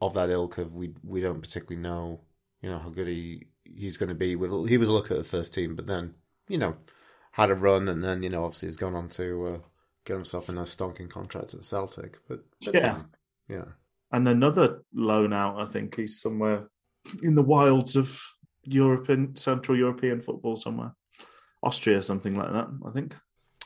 of 0.00 0.14
that 0.14 0.30
ilk 0.30 0.56
of 0.56 0.74
we 0.76 0.94
we 1.04 1.20
don't 1.20 1.42
particularly 1.42 1.82
know, 1.82 2.20
you 2.62 2.70
know, 2.70 2.78
how 2.78 2.88
good 2.88 3.06
he 3.06 3.48
he's 3.64 3.98
going 3.98 4.08
to 4.08 4.14
be. 4.14 4.34
With 4.34 4.66
he 4.70 4.78
was 4.78 4.88
a 4.88 4.92
look 4.94 5.10
at 5.10 5.18
the 5.18 5.22
first 5.24 5.52
team, 5.52 5.76
but 5.76 5.86
then 5.86 6.14
you 6.48 6.56
know 6.56 6.76
had 7.36 7.50
a 7.50 7.54
run, 7.54 7.88
and 7.88 8.02
then 8.02 8.22
you 8.22 8.30
know 8.30 8.44
obviously 8.44 8.68
he's 8.68 8.76
gone 8.76 8.94
on 8.94 9.08
to 9.10 9.46
uh, 9.46 9.58
get 10.06 10.14
himself 10.14 10.48
in 10.48 10.56
a 10.56 10.62
stonking 10.62 11.10
contract 11.10 11.52
at 11.52 11.64
Celtic. 11.64 12.16
But, 12.26 12.40
but 12.64 12.74
Yeah. 12.74 13.02
yeah. 13.46 13.64
And 14.10 14.26
another 14.26 14.82
loan 14.94 15.32
out, 15.34 15.60
I 15.60 15.66
think 15.66 15.96
he's 15.96 16.18
somewhere 16.20 16.68
in 17.22 17.34
the 17.34 17.42
wilds 17.42 17.94
of 17.94 18.18
European, 18.64 19.36
Central 19.36 19.76
European 19.76 20.22
football 20.22 20.56
somewhere. 20.56 20.94
Austria, 21.62 22.02
something 22.02 22.34
like 22.34 22.52
that, 22.52 22.68
I 22.86 22.90
think. 22.90 23.14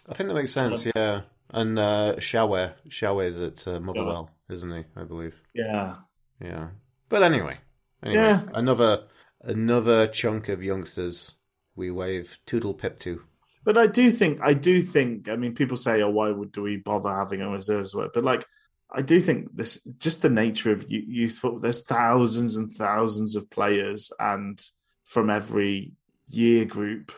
I 0.09 0.15
think 0.15 0.29
that 0.29 0.35
makes 0.35 0.50
sense. 0.50 0.87
Yeah, 0.97 1.21
and 1.50 1.79
uh, 1.79 2.17
Shawe 2.19 2.73
Shawe's 2.89 3.37
at 3.37 3.69
uh, 3.69 3.79
Motherwell, 3.79 4.31
isn't 4.49 4.71
he? 4.73 4.85
I 4.97 5.05
believe. 5.05 5.41
Yeah. 5.55 5.97
Yeah. 6.41 6.69
But 7.09 7.23
anyway, 7.23 7.59
anyway, 8.03 8.23
Yeah. 8.23 8.43
another 8.55 9.05
another 9.43 10.09
chunk 10.09 10.49
of 10.49 10.62
youngsters 10.62 11.35
we 11.77 11.91
wave 11.91 12.39
toodle 12.47 12.75
pip 12.75 12.99
to. 13.00 13.23
But 13.64 13.76
I 13.76 13.87
do 13.87 14.11
think, 14.11 14.40
I 14.43 14.55
do 14.55 14.81
think, 14.81 15.29
I 15.29 15.37
mean, 15.37 15.55
people 15.55 15.76
say, 15.76 16.02
oh, 16.02 16.11
why 16.11 16.31
would 16.31 16.52
do 16.52 16.62
we 16.62 16.79
bother 16.79 17.14
having 17.14 17.43
a 17.43 17.49
reserves 17.49 17.95
work? 17.95 18.12
But 18.14 18.25
like, 18.25 18.45
I 18.93 19.02
do 19.02 19.21
think 19.21 19.55
this, 19.55 19.83
just 19.99 20.23
the 20.23 20.31
nature 20.31 20.73
of 20.73 20.87
youth 20.88 21.35
football, 21.35 21.61
there's 21.61 21.85
thousands 21.85 22.57
and 22.57 22.73
thousands 22.73 23.37
of 23.37 23.50
players, 23.50 24.12
and 24.19 24.61
from 25.05 25.31
every 25.31 25.93
year 26.29 26.64
group, 26.64 27.12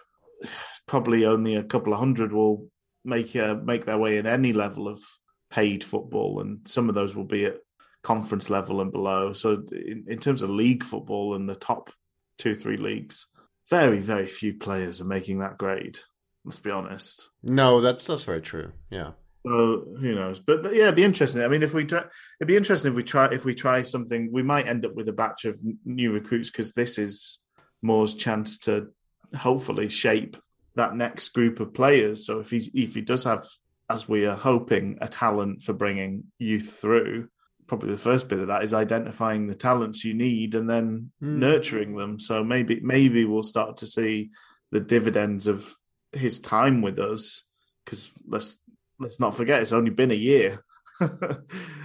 probably 0.86 1.24
only 1.24 1.54
a 1.54 1.62
couple 1.62 1.92
of 1.92 1.98
hundred 1.98 2.32
will 2.32 2.68
make 3.04 3.34
make 3.34 3.86
their 3.86 3.98
way 3.98 4.18
in 4.18 4.26
any 4.26 4.52
level 4.52 4.86
of 4.88 5.02
paid 5.50 5.82
football, 5.82 6.40
and 6.40 6.66
some 6.68 6.88
of 6.88 6.94
those 6.94 7.14
will 7.14 7.24
be 7.24 7.46
at 7.46 7.58
conference 8.02 8.50
level 8.50 8.80
and 8.80 8.92
below. 8.92 9.32
So, 9.32 9.62
in, 9.72 10.04
in 10.08 10.18
terms 10.18 10.42
of 10.42 10.50
league 10.50 10.84
football 10.84 11.34
and 11.34 11.48
the 11.48 11.54
top 11.54 11.90
two, 12.36 12.54
three 12.54 12.76
leagues, 12.76 13.28
very, 13.70 14.00
very 14.00 14.26
few 14.26 14.54
players 14.54 15.00
are 15.00 15.06
making 15.06 15.38
that 15.38 15.56
grade. 15.56 15.98
Let's 16.44 16.58
be 16.58 16.70
honest. 16.70 17.28
No, 17.42 17.80
that's 17.80 18.04
that's 18.06 18.24
very 18.24 18.42
true. 18.42 18.72
Yeah. 18.90 19.12
So 19.46 19.84
who 19.98 20.14
knows? 20.14 20.40
But 20.40 20.62
but, 20.62 20.74
yeah, 20.74 20.84
it'd 20.84 20.96
be 20.96 21.04
interesting. 21.04 21.42
I 21.42 21.48
mean, 21.48 21.62
if 21.62 21.74
we 21.74 21.84
try, 21.84 22.04
it'd 22.40 22.48
be 22.48 22.56
interesting 22.56 22.90
if 22.92 22.96
we 22.96 23.02
try 23.04 23.26
if 23.26 23.44
we 23.44 23.54
try 23.54 23.82
something. 23.82 24.30
We 24.32 24.42
might 24.42 24.66
end 24.66 24.84
up 24.86 24.94
with 24.94 25.08
a 25.08 25.12
batch 25.12 25.44
of 25.44 25.60
new 25.84 26.12
recruits 26.12 26.50
because 26.50 26.72
this 26.72 26.98
is 26.98 27.38
Moore's 27.82 28.14
chance 28.14 28.58
to 28.60 28.88
hopefully 29.36 29.88
shape 29.88 30.36
that 30.74 30.96
next 30.96 31.28
group 31.30 31.60
of 31.60 31.74
players. 31.74 32.26
So 32.26 32.40
if 32.40 32.50
he's 32.50 32.70
if 32.74 32.94
he 32.94 33.00
does 33.02 33.24
have, 33.24 33.44
as 33.90 34.08
we 34.08 34.26
are 34.26 34.36
hoping, 34.36 34.98
a 35.00 35.08
talent 35.08 35.62
for 35.62 35.72
bringing 35.72 36.24
youth 36.38 36.78
through, 36.80 37.28
probably 37.66 37.90
the 37.90 37.98
first 37.98 38.28
bit 38.28 38.38
of 38.40 38.48
that 38.48 38.64
is 38.64 38.74
identifying 38.74 39.46
the 39.46 39.54
talents 39.54 40.04
you 40.04 40.14
need 40.14 40.54
and 40.54 40.68
then 40.68 41.10
Hmm. 41.20 41.38
nurturing 41.40 41.96
them. 41.96 42.18
So 42.18 42.42
maybe 42.44 42.80
maybe 42.80 43.24
we'll 43.24 43.42
start 43.42 43.76
to 43.78 43.86
see 43.86 44.30
the 44.72 44.80
dividends 44.80 45.46
of 45.46 45.74
his 46.12 46.40
time 46.40 46.82
with 46.82 46.98
us 46.98 47.44
because 47.84 48.12
let's 48.26 48.58
let's 48.98 49.18
not 49.20 49.34
forget 49.36 49.62
it's 49.62 49.72
only 49.72 49.90
been 49.90 50.10
a 50.10 50.14
year. 50.14 50.62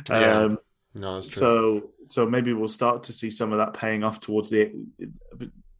Yeah. 0.09 0.41
um, 0.43 0.57
No, 0.95 1.15
that's 1.15 1.27
true. 1.27 1.39
so 1.41 1.91
so 2.07 2.25
maybe 2.25 2.53
we'll 2.53 2.67
start 2.69 3.03
to 3.03 3.13
see 3.13 3.29
some 3.31 3.51
of 3.51 3.57
that 3.57 3.73
paying 3.73 4.03
off 4.03 4.19
towards 4.19 4.49
the 4.49 4.71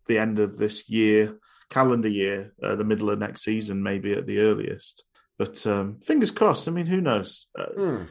the 0.08 0.18
end 0.18 0.40
of 0.40 0.58
this 0.58 0.90
year, 0.90 1.38
calendar 1.70 2.10
year, 2.10 2.54
uh, 2.64 2.76
the 2.76 2.84
middle 2.84 3.10
of 3.10 3.20
next 3.20 3.42
season, 3.44 3.84
maybe 3.84 4.12
at 4.14 4.26
the 4.26 4.40
earliest. 4.40 5.04
But 5.38 5.66
um, 5.68 6.00
fingers 6.02 6.32
crossed. 6.32 6.68
I 6.68 6.72
mean, 6.72 6.88
who 6.88 7.02
knows? 7.02 7.48
Uh, 7.58 7.66
Hmm. 7.76 8.04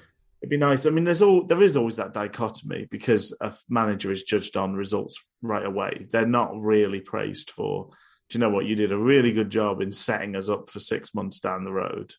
It'd 0.42 0.50
be 0.50 0.58
nice. 0.58 0.84
I 0.86 0.90
mean, 0.90 1.04
there's 1.04 1.22
all 1.22 1.44
there 1.46 1.62
is 1.62 1.76
always 1.76 1.96
that 1.96 2.12
dichotomy 2.12 2.86
because 2.90 3.36
a 3.40 3.52
manager 3.68 4.12
is 4.12 4.22
judged 4.22 4.56
on 4.56 4.74
results 4.74 5.24
right 5.42 5.64
away. 5.64 6.06
They're 6.10 6.26
not 6.26 6.60
really 6.60 7.00
praised 7.00 7.50
for. 7.50 7.90
Do 8.28 8.38
you 8.38 8.40
know 8.40 8.50
what? 8.50 8.66
You 8.66 8.74
did 8.74 8.92
a 8.92 8.98
really 8.98 9.32
good 9.32 9.50
job 9.50 9.80
in 9.80 9.92
setting 9.92 10.36
us 10.36 10.48
up 10.48 10.70
for 10.70 10.80
six 10.80 11.14
months 11.14 11.40
down 11.40 11.64
the 11.64 11.72
road. 11.72 12.12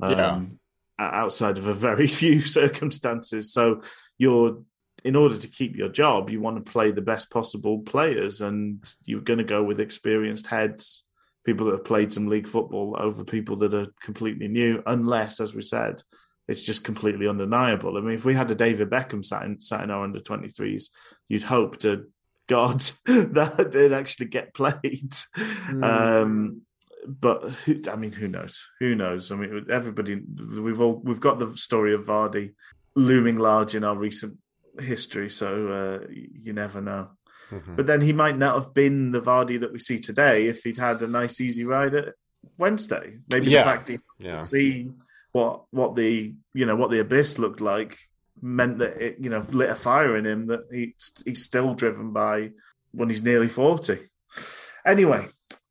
Yeah. 0.00 0.32
Um, 0.32 0.58
o- 0.98 1.04
outside 1.04 1.58
of 1.58 1.66
a 1.66 1.74
very 1.74 2.06
few 2.20 2.40
circumstances. 2.40 3.52
So 3.52 3.82
you're 4.18 4.62
in 5.04 5.16
order 5.16 5.36
to 5.36 5.48
keep 5.48 5.76
your 5.76 5.88
job, 5.88 6.30
you 6.30 6.40
want 6.40 6.64
to 6.64 6.72
play 6.72 6.90
the 6.92 7.00
best 7.00 7.30
possible 7.30 7.80
players, 7.80 8.40
and 8.40 8.84
you're 9.04 9.20
going 9.20 9.38
to 9.38 9.44
go 9.44 9.62
with 9.62 9.80
experienced 9.80 10.46
heads, 10.46 11.08
people 11.44 11.66
that 11.66 11.72
have 11.72 11.84
played 11.84 12.12
some 12.12 12.28
league 12.28 12.46
football 12.46 12.96
over 12.98 13.24
people 13.24 13.56
that 13.56 13.74
are 13.74 13.88
completely 14.00 14.48
new, 14.48 14.82
unless, 14.86 15.40
as 15.40 15.54
we 15.54 15.62
said, 15.62 16.02
it's 16.46 16.62
just 16.62 16.84
completely 16.84 17.26
undeniable. 17.26 17.96
I 17.96 18.00
mean, 18.00 18.14
if 18.14 18.24
we 18.24 18.34
had 18.34 18.50
a 18.50 18.54
David 18.54 18.90
Beckham 18.90 19.24
sat 19.24 19.44
in, 19.44 19.60
sat 19.60 19.82
in 19.82 19.90
our 19.90 20.04
under 20.04 20.20
23s, 20.20 20.90
you'd 21.28 21.42
hope 21.42 21.78
to 21.78 22.06
God 22.52 22.80
that 23.36 23.70
they'd 23.72 23.92
actually 24.00 24.26
get 24.26 24.52
played. 24.54 25.12
Um, 25.82 26.62
but 27.06 27.50
who, 27.64 27.80
I 27.90 27.96
mean, 27.96 28.12
who 28.12 28.28
knows? 28.28 28.54
Who 28.80 28.94
knows? 28.94 29.32
I 29.32 29.36
mean, 29.36 29.66
everybody. 29.70 30.20
We've 30.60 30.80
all 30.80 31.00
we've 31.02 31.20
got 31.28 31.38
the 31.38 31.54
story 31.56 31.94
of 31.94 32.04
Vardy 32.06 32.54
looming 32.94 33.38
large 33.38 33.74
in 33.74 33.84
our 33.84 33.96
recent 33.96 34.38
history, 34.80 35.28
so 35.30 35.48
uh, 35.68 36.06
you 36.10 36.52
never 36.52 36.80
know. 36.80 37.06
Mhm. 37.50 37.76
But 37.76 37.86
then 37.86 38.00
he 38.00 38.12
might 38.12 38.38
not 38.38 38.54
have 38.54 38.72
been 38.74 39.10
the 39.12 39.20
Vardy 39.20 39.58
that 39.60 39.72
we 39.72 39.78
see 39.78 39.98
today 39.98 40.46
if 40.46 40.62
he'd 40.62 40.76
had 40.78 41.02
a 41.02 41.06
nice 41.20 41.40
easy 41.40 41.64
ride 41.64 41.94
at 41.94 42.14
Wednesday. 42.58 43.18
Maybe 43.32 43.50
Yeah. 43.50 43.58
the 43.58 43.64
fact 43.64 43.88
he 43.88 43.98
Yeah. 44.18 44.38
see 44.38 44.90
what 45.32 45.64
what 45.70 45.96
the 45.96 46.34
you 46.54 46.66
know 46.66 46.76
what 46.76 46.90
the 46.90 47.00
abyss 47.00 47.38
looked 47.38 47.60
like 47.60 47.96
meant 48.42 48.78
that 48.78 49.00
it 49.00 49.16
you 49.20 49.30
know 49.30 49.46
lit 49.50 49.70
a 49.70 49.74
fire 49.74 50.16
in 50.16 50.26
him 50.26 50.48
that 50.48 50.62
he 50.70 50.94
he's 51.24 51.44
still 51.44 51.74
driven 51.74 52.12
by 52.12 52.50
when 52.90 53.08
he's 53.08 53.22
nearly 53.22 53.48
forty. 53.48 53.98
Anyway, 54.84 55.24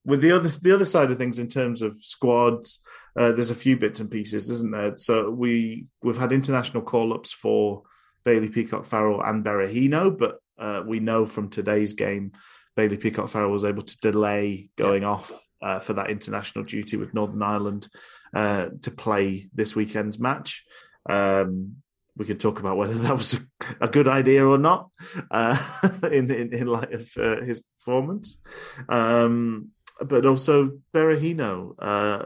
with 0.06 0.22
the 0.22 0.32
other 0.32 0.50
the 0.50 0.74
other 0.74 0.86
side 0.86 1.12
of 1.12 1.18
things 1.18 1.38
in 1.38 1.48
terms 1.48 1.82
of 1.82 1.98
squads, 2.04 2.82
uh, 3.18 3.32
there's 3.34 3.50
a 3.50 3.56
few 3.56 3.78
bits 3.78 4.00
and 4.00 4.10
pieces, 4.10 4.50
isn't 4.50 4.72
there? 4.72 4.98
So 4.98 5.30
we 5.30 5.86
we've 6.02 6.18
had 6.18 6.32
international 6.34 6.84
call 6.84 7.14
ups 7.14 7.34
for 7.34 7.84
Bailey 8.24 8.50
Peacock 8.50 8.86
Farrell 8.86 9.22
and 9.22 9.44
Berahino, 9.44 10.18
but 10.18 10.38
uh, 10.58 10.84
we 10.86 11.00
know 11.00 11.26
from 11.26 11.50
today's 11.50 11.94
game 11.94 12.32
Bailey 12.76 12.98
Peacock 12.98 13.30
Farrell 13.30 13.52
was 13.52 13.66
able 13.66 13.82
to 13.82 14.00
delay 14.00 14.70
going 14.78 15.04
off 15.04 15.32
uh, 15.62 15.80
for 15.80 15.94
that 15.94 16.10
international 16.10 16.66
duty 16.66 16.98
with 16.98 17.14
Northern 17.14 17.42
Ireland 17.42 17.88
uh, 18.34 18.68
to 18.84 18.92
play 18.92 19.50
this 19.54 19.76
weekend's 19.76 20.20
match. 20.20 20.64
Um, 21.10 21.78
we 22.18 22.26
could 22.26 22.40
talk 22.40 22.60
about 22.60 22.78
whether 22.78 22.94
that 22.94 23.18
was 23.18 23.34
a, 23.36 23.40
a 23.86 23.88
good 23.88 24.08
idea 24.08 24.46
or 24.46 24.58
not 24.58 24.90
uh, 25.32 25.58
in, 26.12 26.32
in 26.32 26.54
in 26.54 26.68
light 26.68 26.94
of 26.94 27.10
uh, 27.18 27.42
his 27.42 27.62
performance. 27.78 28.40
Um, 28.90 29.70
but 30.04 30.26
also 30.26 30.80
Berahino, 30.94 31.76
uh, 31.80 32.26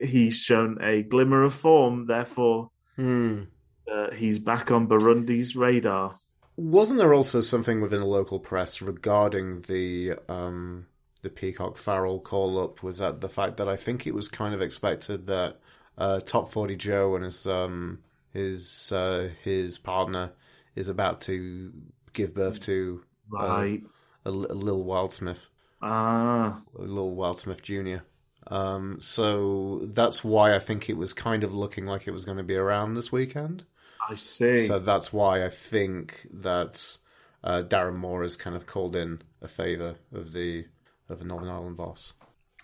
he's 0.00 0.40
shown 0.42 0.78
a 0.80 1.02
glimmer 1.02 1.42
of 1.44 1.54
form. 1.54 2.06
Therefore, 2.06 2.70
Hmm. 2.96 3.42
uh, 3.90 4.10
he's 4.12 4.38
back 4.38 4.70
on 4.70 4.86
Burundi's 4.86 5.56
radar. 5.56 6.14
Wasn't 6.56 6.98
there 6.98 7.14
also 7.14 7.40
something 7.40 7.80
within 7.80 8.00
the 8.00 8.06
local 8.06 8.38
press 8.38 8.82
regarding 8.82 9.62
the 9.62 10.14
um, 10.28 10.86
the 11.22 11.30
Peacock 11.30 11.76
Farrell 11.78 12.20
call 12.20 12.62
up? 12.62 12.82
Was 12.82 12.98
that 12.98 13.20
the 13.20 13.28
fact 13.28 13.56
that 13.56 13.68
I 13.68 13.76
think 13.76 14.06
it 14.06 14.14
was 14.14 14.28
kind 14.28 14.54
of 14.54 14.60
expected 14.60 15.26
that 15.26 15.58
uh, 15.96 16.20
Top 16.20 16.50
Forty 16.50 16.76
Joe 16.76 17.14
and 17.14 17.24
his 17.24 17.46
um, 17.46 18.00
his 18.32 18.92
uh, 18.92 19.30
his 19.42 19.78
partner 19.78 20.32
is 20.74 20.88
about 20.88 21.20
to 21.22 21.72
give 22.12 22.34
birth 22.34 22.60
to 22.60 23.02
Right. 23.28 23.82
a, 24.24 24.28
a 24.28 24.30
little 24.30 24.84
Wildsmith, 24.84 25.46
ah. 25.82 26.60
a 26.76 26.82
little 26.82 27.14
Wildsmith 27.14 27.62
Junior. 27.62 28.02
Um, 28.48 29.00
so 29.00 29.82
that's 29.92 30.24
why 30.24 30.54
I 30.54 30.58
think 30.58 30.90
it 30.90 30.96
was 30.96 31.12
kind 31.12 31.44
of 31.44 31.54
looking 31.54 31.86
like 31.86 32.08
it 32.08 32.10
was 32.10 32.24
going 32.24 32.38
to 32.38 32.42
be 32.42 32.56
around 32.56 32.94
this 32.94 33.12
weekend. 33.12 33.64
I 34.08 34.16
see. 34.16 34.66
So 34.66 34.80
that's 34.80 35.12
why 35.12 35.44
I 35.44 35.50
think 35.50 36.26
that 36.32 36.96
uh, 37.44 37.62
Darren 37.62 37.96
Moore 37.96 38.22
has 38.24 38.36
kind 38.36 38.56
of 38.56 38.66
called 38.66 38.96
in 38.96 39.22
a 39.40 39.46
favour 39.48 39.96
of 40.12 40.32
the 40.32 40.66
of 41.08 41.18
the 41.18 41.24
Northern 41.24 41.48
Ireland 41.50 41.76
boss. 41.76 42.14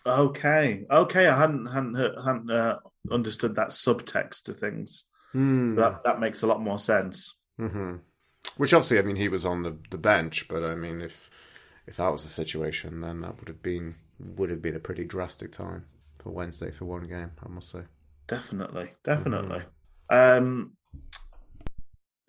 okay. 0.05 0.85
Okay. 0.91 1.29
I 1.29 1.39
hadn't 1.39 1.67
hadn't 1.67 1.95
hadn't 1.95 2.51
uh, 2.51 2.79
understood 3.11 3.55
that 3.57 3.69
subtext 3.69 4.45
to 4.45 4.53
things. 4.55 5.05
That 5.77 6.05
that 6.05 6.21
makes 6.21 6.43
a 6.43 6.47
lot 6.47 6.61
more 6.61 6.79
sense. 6.79 7.37
hmm 7.59 7.97
Which 8.57 8.73
obviously, 8.73 8.99
I 8.99 9.03
mean, 9.03 9.17
he 9.17 9.29
was 9.29 9.45
on 9.45 9.63
the, 9.63 9.77
the 9.91 9.99
bench, 9.99 10.49
but 10.49 10.65
I 10.65 10.75
mean, 10.75 11.01
if 11.01 11.31
if 11.87 11.97
that 11.97 12.11
was 12.11 12.23
the 12.23 12.29
situation, 12.29 13.01
then 13.01 13.21
that 13.21 13.39
would 13.39 13.49
have 13.49 13.63
been 13.63 13.97
would 14.19 14.51
have 14.51 14.63
been 14.63 14.77
a 14.77 14.81
pretty 14.81 15.05
drastic 15.05 15.53
time 15.53 15.85
for 16.23 16.31
Wednesday 16.31 16.71
for 16.71 16.85
one 16.85 17.05
game. 17.05 17.33
I 17.45 17.49
must 17.49 17.71
say. 17.71 17.83
Definitely, 18.27 18.91
definitely. 19.05 19.63
Um, 20.11 20.73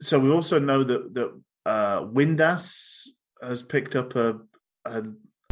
so 0.02 0.20
we 0.20 0.30
also 0.30 0.60
know 0.60 0.84
that 0.84 1.14
that 1.14 1.42
uh, 1.66 2.02
Windass 2.02 3.10
has 3.42 3.64
picked 3.64 3.96
up 3.96 4.16
a, 4.16 4.40
a, 4.86 5.04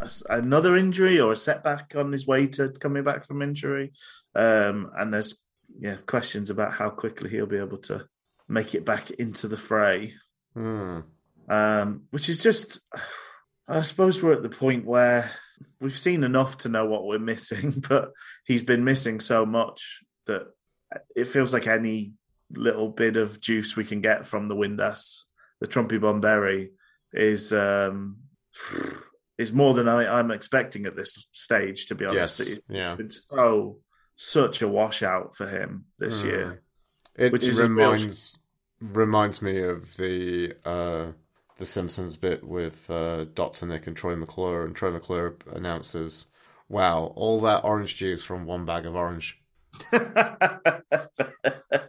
a 0.01 0.09
another 0.29 0.75
injury 0.75 1.19
or 1.19 1.31
a 1.31 1.37
setback 1.37 1.93
on 1.95 2.11
his 2.11 2.27
way 2.27 2.47
to 2.47 2.69
coming 2.79 3.03
back 3.03 3.25
from 3.25 3.41
injury, 3.41 3.91
um, 4.35 4.91
and 4.97 5.13
there's 5.13 5.44
yeah 5.79 5.97
questions 6.05 6.49
about 6.49 6.73
how 6.73 6.89
quickly 6.89 7.29
he'll 7.29 7.45
be 7.45 7.57
able 7.57 7.77
to 7.79 8.05
make 8.47 8.75
it 8.75 8.85
back 8.85 9.09
into 9.11 9.47
the 9.47 9.57
fray. 9.57 10.13
Hmm. 10.55 10.99
um, 11.49 12.03
which 12.11 12.29
is 12.29 12.41
just, 12.41 12.79
I 13.67 13.81
suppose 13.81 14.23
we're 14.23 14.33
at 14.33 14.41
the 14.43 14.49
point 14.49 14.85
where 14.85 15.29
we've 15.81 15.97
seen 15.97 16.23
enough 16.23 16.57
to 16.59 16.69
know 16.69 16.85
what 16.85 17.05
we're 17.05 17.19
missing, 17.19 17.83
but 17.89 18.11
he's 18.45 18.63
been 18.63 18.83
missing 18.85 19.19
so 19.19 19.45
much 19.45 20.01
that 20.27 20.47
it 21.15 21.25
feels 21.27 21.51
like 21.53 21.67
any 21.67 22.13
little 22.51 22.89
bit 22.89 23.17
of 23.17 23.41
juice 23.41 23.75
we 23.75 23.83
can 23.83 23.99
get 24.01 24.25
from 24.25 24.47
the 24.47 24.55
Windass, 24.55 25.23
the 25.59 25.67
Trumpy 25.67 25.99
Bomberry, 25.99 26.69
is 27.11 27.51
um, 27.51 28.17
is 29.37 29.51
more 29.51 29.73
than 29.73 29.89
I, 29.89 30.19
I'm 30.19 30.31
expecting 30.31 30.85
at 30.85 30.95
this 30.95 31.27
stage. 31.33 31.87
To 31.87 31.95
be 31.95 32.05
honest, 32.05 32.39
Yes. 32.39 32.47
it's 32.47 32.63
Yeah. 32.69 32.95
been 32.95 33.11
so 33.11 33.79
such 34.15 34.61
a 34.61 34.67
washout 34.67 35.35
for 35.35 35.47
him 35.47 35.85
this 35.99 36.23
Hmm. 36.23 36.23
year. 36.23 36.61
It, 37.15 37.31
Which 37.31 37.43
it 37.43 37.53
a 37.59 37.67
real- 37.77 37.95
reminds 37.95 38.39
reminds 38.81 39.41
me 39.41 39.61
of 39.63 39.97
the 39.97 40.53
uh, 40.65 41.13
the 41.57 41.65
Simpsons 41.65 42.17
bit 42.17 42.43
with 42.43 42.89
uh, 42.91 43.25
Doctor 43.25 43.65
Nick 43.67 43.87
and 43.87 43.97
Troy 43.97 44.15
McClure, 44.17 44.65
and 44.65 44.75
Troy 44.75 44.91
McClure 44.91 45.37
announces, 45.53 46.27
"Wow, 46.69 47.13
all 47.15 47.41
that 47.41 47.63
orange 47.65 47.95
juice 47.97 48.23
from 48.23 48.45
one 48.45 48.65
bag 48.65 48.85
of 48.87 48.95
orange." 48.95 49.43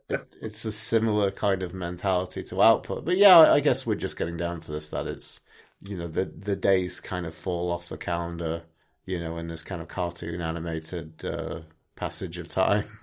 It, 0.09 0.37
it's 0.41 0.65
a 0.65 0.73
similar 0.73 1.31
kind 1.31 1.63
of 1.63 1.75
mentality 1.75 2.43
to 2.45 2.63
output, 2.63 3.05
but 3.05 3.17
yeah, 3.17 3.39
I 3.53 3.61
guess 3.61 3.87
we're 3.87 3.97
just 3.97 4.17
getting 4.17 4.37
down 4.37 4.61
to 4.61 4.73
this 4.73 4.91
that 4.91 5.07
it's 5.07 5.41
you 5.81 5.97
know 5.97 6.07
the 6.09 6.25
the 6.27 6.57
days 6.57 7.01
kind 7.01 7.27
of 7.27 7.35
fall 7.35 7.71
off 7.73 7.89
the 7.89 7.99
calendar, 7.99 8.63
you 9.05 9.19
know, 9.21 9.37
in 9.39 9.49
this 9.49 9.63
kind 9.63 9.83
of 9.83 9.89
cartoon 9.89 10.41
animated 10.41 11.25
uh, 11.25 11.63
passage 11.97 12.39
of 12.39 12.49
time. 12.49 12.85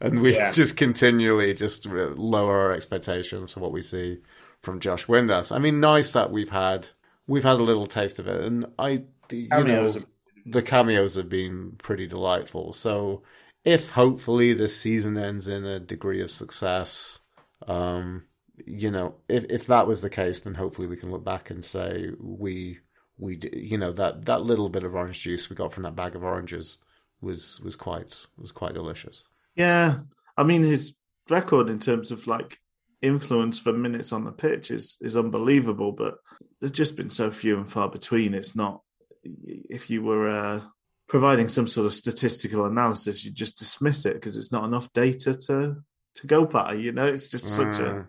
And 0.00 0.20
we 0.20 0.34
Yeah. 0.34 0.50
just 0.50 0.76
continually 0.76 1.54
just 1.54 1.86
lower 1.86 2.58
our 2.62 2.72
expectations 2.72 3.52
for 3.52 3.60
what 3.60 3.70
we 3.70 3.82
see 3.82 4.18
from 4.60 4.80
Josh 4.80 5.06
Windass. 5.06 5.54
I 5.54 5.58
mean, 5.60 5.78
nice 5.78 6.12
that 6.14 6.32
we've 6.32 6.50
had 6.50 6.88
we've 7.28 7.44
had 7.44 7.60
a 7.60 7.62
little 7.62 7.86
taste 7.86 8.18
of 8.18 8.26
it, 8.26 8.42
and 8.42 8.66
I 8.80 9.04
you 9.30 9.48
Cameos 9.48 9.96
know 9.96 10.02
the 10.44 10.62
cameos 10.62 11.14
have 11.14 11.28
been 11.28 11.76
pretty 11.78 12.08
delightful. 12.08 12.72
So 12.72 13.22
if 13.64 13.90
hopefully 13.90 14.52
this 14.52 14.76
season 14.76 15.16
ends 15.16 15.46
in 15.46 15.64
a 15.64 15.78
degree 15.78 16.20
of 16.20 16.32
success, 16.32 17.20
um, 17.68 18.24
you 18.66 18.90
know, 18.90 19.14
if 19.28 19.44
if 19.48 19.66
that 19.68 19.86
was 19.86 20.02
the 20.02 20.10
case, 20.10 20.40
then 20.40 20.54
hopefully 20.54 20.88
we 20.88 20.96
can 20.96 21.12
look 21.12 21.24
back 21.24 21.50
and 21.50 21.64
say 21.64 22.10
we 22.18 22.80
we 23.18 23.38
you 23.52 23.78
know 23.78 23.92
that 23.92 24.24
that 24.24 24.42
little 24.42 24.68
bit 24.68 24.82
of 24.82 24.96
orange 24.96 25.20
juice 25.20 25.48
we 25.48 25.54
got 25.54 25.72
from 25.72 25.84
that 25.84 25.94
bag 25.94 26.16
of 26.16 26.24
oranges 26.24 26.78
was 27.22 27.60
was 27.60 27.76
quite 27.76 28.26
was 28.36 28.52
quite 28.52 28.74
delicious. 28.74 29.24
Yeah, 29.56 30.00
I 30.36 30.42
mean 30.44 30.62
his 30.62 30.96
record 31.30 31.70
in 31.70 31.78
terms 31.78 32.10
of 32.10 32.26
like 32.26 32.58
influence 33.00 33.58
for 33.58 33.72
minutes 33.72 34.12
on 34.12 34.24
the 34.24 34.32
pitch 34.32 34.70
is 34.70 34.96
is 35.00 35.16
unbelievable, 35.16 35.92
but 35.92 36.16
there's 36.60 36.72
just 36.72 36.96
been 36.96 37.10
so 37.10 37.30
few 37.30 37.56
and 37.56 37.70
far 37.70 37.88
between. 37.88 38.34
It's 38.34 38.56
not 38.56 38.80
if 39.24 39.88
you 39.88 40.02
were 40.02 40.28
uh, 40.28 40.60
providing 41.08 41.48
some 41.48 41.66
sort 41.66 41.86
of 41.86 41.94
statistical 41.94 42.66
analysis, 42.66 43.24
you 43.24 43.30
just 43.30 43.58
dismiss 43.58 44.06
it 44.06 44.14
because 44.14 44.36
it's 44.36 44.52
not 44.52 44.64
enough 44.64 44.92
data 44.92 45.34
to 45.34 45.76
to 46.16 46.26
go 46.26 46.44
by. 46.44 46.74
You 46.74 46.92
know, 46.92 47.06
it's 47.06 47.28
just 47.28 47.46
such 47.46 47.78
a 47.78 48.06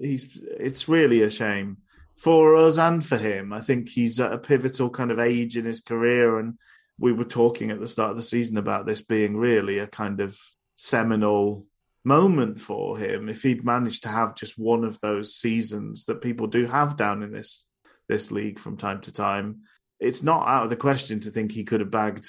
he's 0.00 0.42
it's 0.58 0.88
really 0.88 1.22
a 1.22 1.30
shame 1.30 1.78
for 2.16 2.56
us 2.56 2.78
and 2.78 3.04
for 3.04 3.16
him. 3.16 3.52
I 3.52 3.60
think 3.60 3.88
he's 3.88 4.18
at 4.20 4.32
a 4.32 4.38
pivotal 4.38 4.90
kind 4.90 5.10
of 5.10 5.18
age 5.18 5.56
in 5.56 5.64
his 5.64 5.80
career, 5.80 6.38
and 6.38 6.58
we 6.98 7.12
were 7.12 7.24
talking 7.24 7.70
at 7.70 7.80
the 7.80 7.88
start 7.88 8.10
of 8.10 8.16
the 8.16 8.22
season 8.22 8.56
about 8.56 8.86
this 8.86 9.02
being 9.02 9.36
really 9.36 9.78
a 9.78 9.86
kind 9.86 10.20
of 10.20 10.38
seminal 10.76 11.64
moment 12.04 12.60
for 12.60 12.98
him. 12.98 13.28
If 13.28 13.42
he'd 13.42 13.64
managed 13.64 14.02
to 14.04 14.08
have 14.08 14.34
just 14.34 14.58
one 14.58 14.84
of 14.84 15.00
those 15.00 15.34
seasons 15.34 16.06
that 16.06 16.22
people 16.22 16.46
do 16.46 16.66
have 16.66 16.96
down 16.96 17.22
in 17.22 17.32
this 17.32 17.66
this 18.08 18.30
league 18.30 18.58
from 18.58 18.76
time 18.76 19.00
to 19.02 19.12
time, 19.12 19.62
it's 20.00 20.22
not 20.22 20.48
out 20.48 20.64
of 20.64 20.70
the 20.70 20.76
question 20.76 21.20
to 21.20 21.30
think 21.30 21.52
he 21.52 21.64
could 21.64 21.80
have 21.80 21.90
bagged 21.90 22.26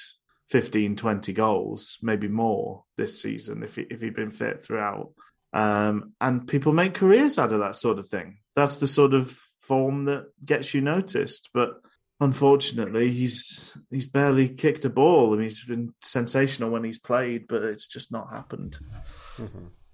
15, 0.49 0.95
20 0.95 1.33
goals, 1.33 1.97
maybe 2.01 2.27
more 2.27 2.83
this 2.97 3.21
season 3.21 3.63
if 3.63 3.75
he, 3.75 3.83
if 3.89 4.01
he'd 4.01 4.15
been 4.15 4.31
fit 4.31 4.63
throughout. 4.63 5.13
Um, 5.53 6.13
and 6.19 6.47
people 6.47 6.73
make 6.73 6.95
careers 6.95 7.37
out 7.37 7.53
of 7.53 7.59
that 7.59 7.75
sort 7.75 7.99
of 7.99 8.09
thing. 8.09 8.37
That's 8.55 8.77
the 8.77 8.87
sort 8.87 9.13
of 9.13 9.39
form 9.61 10.05
that 10.05 10.25
gets 10.43 10.73
you 10.73 10.81
noticed. 10.81 11.49
But 11.53 11.75
unfortunately, 12.19 13.09
he's 13.09 13.77
he's 13.89 14.05
barely 14.05 14.49
kicked 14.49 14.85
a 14.85 14.89
ball. 14.89 15.33
I 15.33 15.37
mean, 15.37 15.43
he's 15.43 15.63
been 15.63 15.93
sensational 16.01 16.69
when 16.69 16.83
he's 16.83 16.99
played, 16.99 17.47
but 17.47 17.63
it's 17.63 17.87
just 17.87 18.11
not 18.11 18.29
happened 18.31 18.79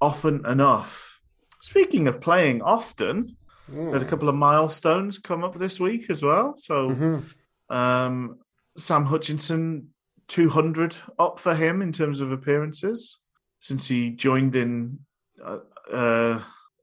often 0.01 0.45
enough. 0.45 1.19
Speaking 1.61 2.07
of 2.07 2.21
playing 2.21 2.61
often, 2.61 3.37
we 3.71 3.91
had 3.91 4.01
a 4.01 4.05
couple 4.05 4.29
of 4.29 4.35
milestones 4.35 5.17
come 5.17 5.43
up 5.43 5.55
this 5.55 5.79
week 5.79 6.09
as 6.09 6.21
well. 6.21 6.53
So, 6.57 6.89
um, 7.69 8.37
Sam 8.77 9.05
Hutchinson, 9.05 9.89
200 10.27 10.95
up 11.17 11.39
for 11.39 11.55
him 11.55 11.81
in 11.81 11.91
terms 11.91 12.19
of 12.21 12.31
appearances 12.31 13.19
since 13.59 13.87
he 13.87 14.11
joined 14.11 14.55
in. 14.55 14.99
Uh, 15.43 15.59
uh, 15.91 16.39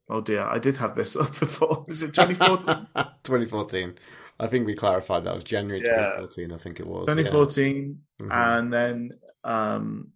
oh 0.09 0.21
dear, 0.21 0.43
I 0.43 0.59
did 0.59 0.77
have 0.79 0.97
this 0.97 1.15
up 1.23 1.39
before. 1.39 1.85
Is 1.89 2.03
it 2.03 2.15
2014? 2.15 2.87
2014. 3.23 3.95
I 4.43 4.49
think 4.49 4.67
we 4.67 4.75
clarified 4.75 5.25
that 5.25 5.35
was 5.35 5.45
January 5.45 5.81
Yeah. 5.85 6.17
2014. 6.17 6.53
I 6.53 6.57
think 6.57 6.81
it 6.81 6.87
was. 6.87 7.05
yeah. 7.09 7.15
2014, 7.15 8.01
Mhm. 8.21 8.31
and 8.33 8.73
then 8.73 9.11
um, 9.45 10.09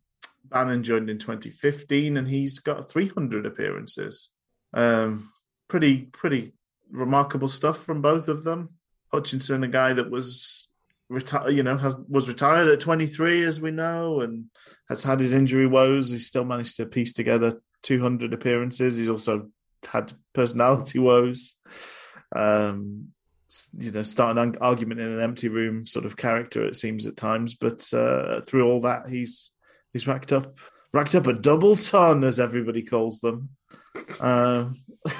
Bannan 0.44 0.82
joined 0.82 1.10
in 1.10 1.18
2015, 1.18 2.16
and 2.16 2.28
he's 2.28 2.58
got 2.60 2.88
300 2.88 3.46
appearances. 3.46 4.30
Um, 4.74 5.30
pretty, 5.68 6.02
pretty 6.12 6.54
remarkable 6.90 7.48
stuff 7.48 7.82
from 7.84 8.00
both 8.02 8.28
of 8.28 8.44
them. 8.44 8.70
Hutchinson, 9.12 9.64
a 9.64 9.68
guy 9.68 9.92
that 9.92 10.10
was 10.10 10.68
retired, 11.08 11.50
you 11.52 11.62
know, 11.62 11.76
has 11.76 11.94
was 12.08 12.28
retired 12.28 12.68
at 12.68 12.80
23, 12.80 13.42
as 13.44 13.60
we 13.60 13.70
know, 13.70 14.20
and 14.20 14.46
has 14.88 15.02
had 15.04 15.20
his 15.20 15.32
injury 15.32 15.66
woes. 15.66 16.10
He's 16.10 16.26
still 16.26 16.44
managed 16.44 16.76
to 16.76 16.86
piece 16.86 17.12
together 17.14 17.60
200 17.82 18.32
appearances. 18.32 18.98
He's 18.98 19.08
also 19.10 19.50
had 19.88 20.12
personality 20.34 20.98
woes. 20.98 21.56
Um, 22.34 23.08
you 23.78 23.92
know, 23.92 24.02
start 24.02 24.36
an 24.36 24.56
argument 24.60 25.00
in 25.00 25.08
an 25.08 25.20
empty 25.20 25.48
room 25.48 25.86
sort 25.86 26.04
of 26.04 26.16
character, 26.16 26.64
it 26.64 26.76
seems 26.76 27.06
at 27.06 27.16
times. 27.16 27.54
But 27.54 27.92
uh, 27.92 28.40
through 28.42 28.68
all 28.68 28.80
that, 28.80 29.08
he's 29.08 29.52
he's 29.92 30.06
racked 30.06 30.32
up 30.32 30.52
racked 30.92 31.14
up 31.14 31.26
a 31.26 31.32
double 31.32 31.76
ton, 31.76 32.24
as 32.24 32.40
everybody 32.40 32.82
calls 32.82 33.20
them. 33.20 33.50
Um, 34.20 34.76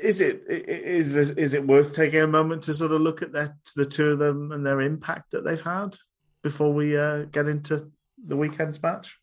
is 0.00 0.20
it 0.20 0.44
is 0.48 1.16
is 1.16 1.54
it 1.54 1.66
worth 1.66 1.92
taking 1.92 2.20
a 2.20 2.26
moment 2.26 2.62
to 2.64 2.74
sort 2.74 2.92
of 2.92 3.00
look 3.00 3.22
at 3.22 3.32
that 3.32 3.54
the 3.74 3.84
two 3.84 4.10
of 4.10 4.18
them 4.18 4.52
and 4.52 4.64
their 4.64 4.80
impact 4.80 5.32
that 5.32 5.44
they've 5.44 5.60
had 5.60 5.96
before 6.42 6.72
we 6.72 6.96
uh, 6.96 7.24
get 7.24 7.48
into 7.48 7.90
the 8.24 8.36
weekend's 8.36 8.82
match? 8.82 9.18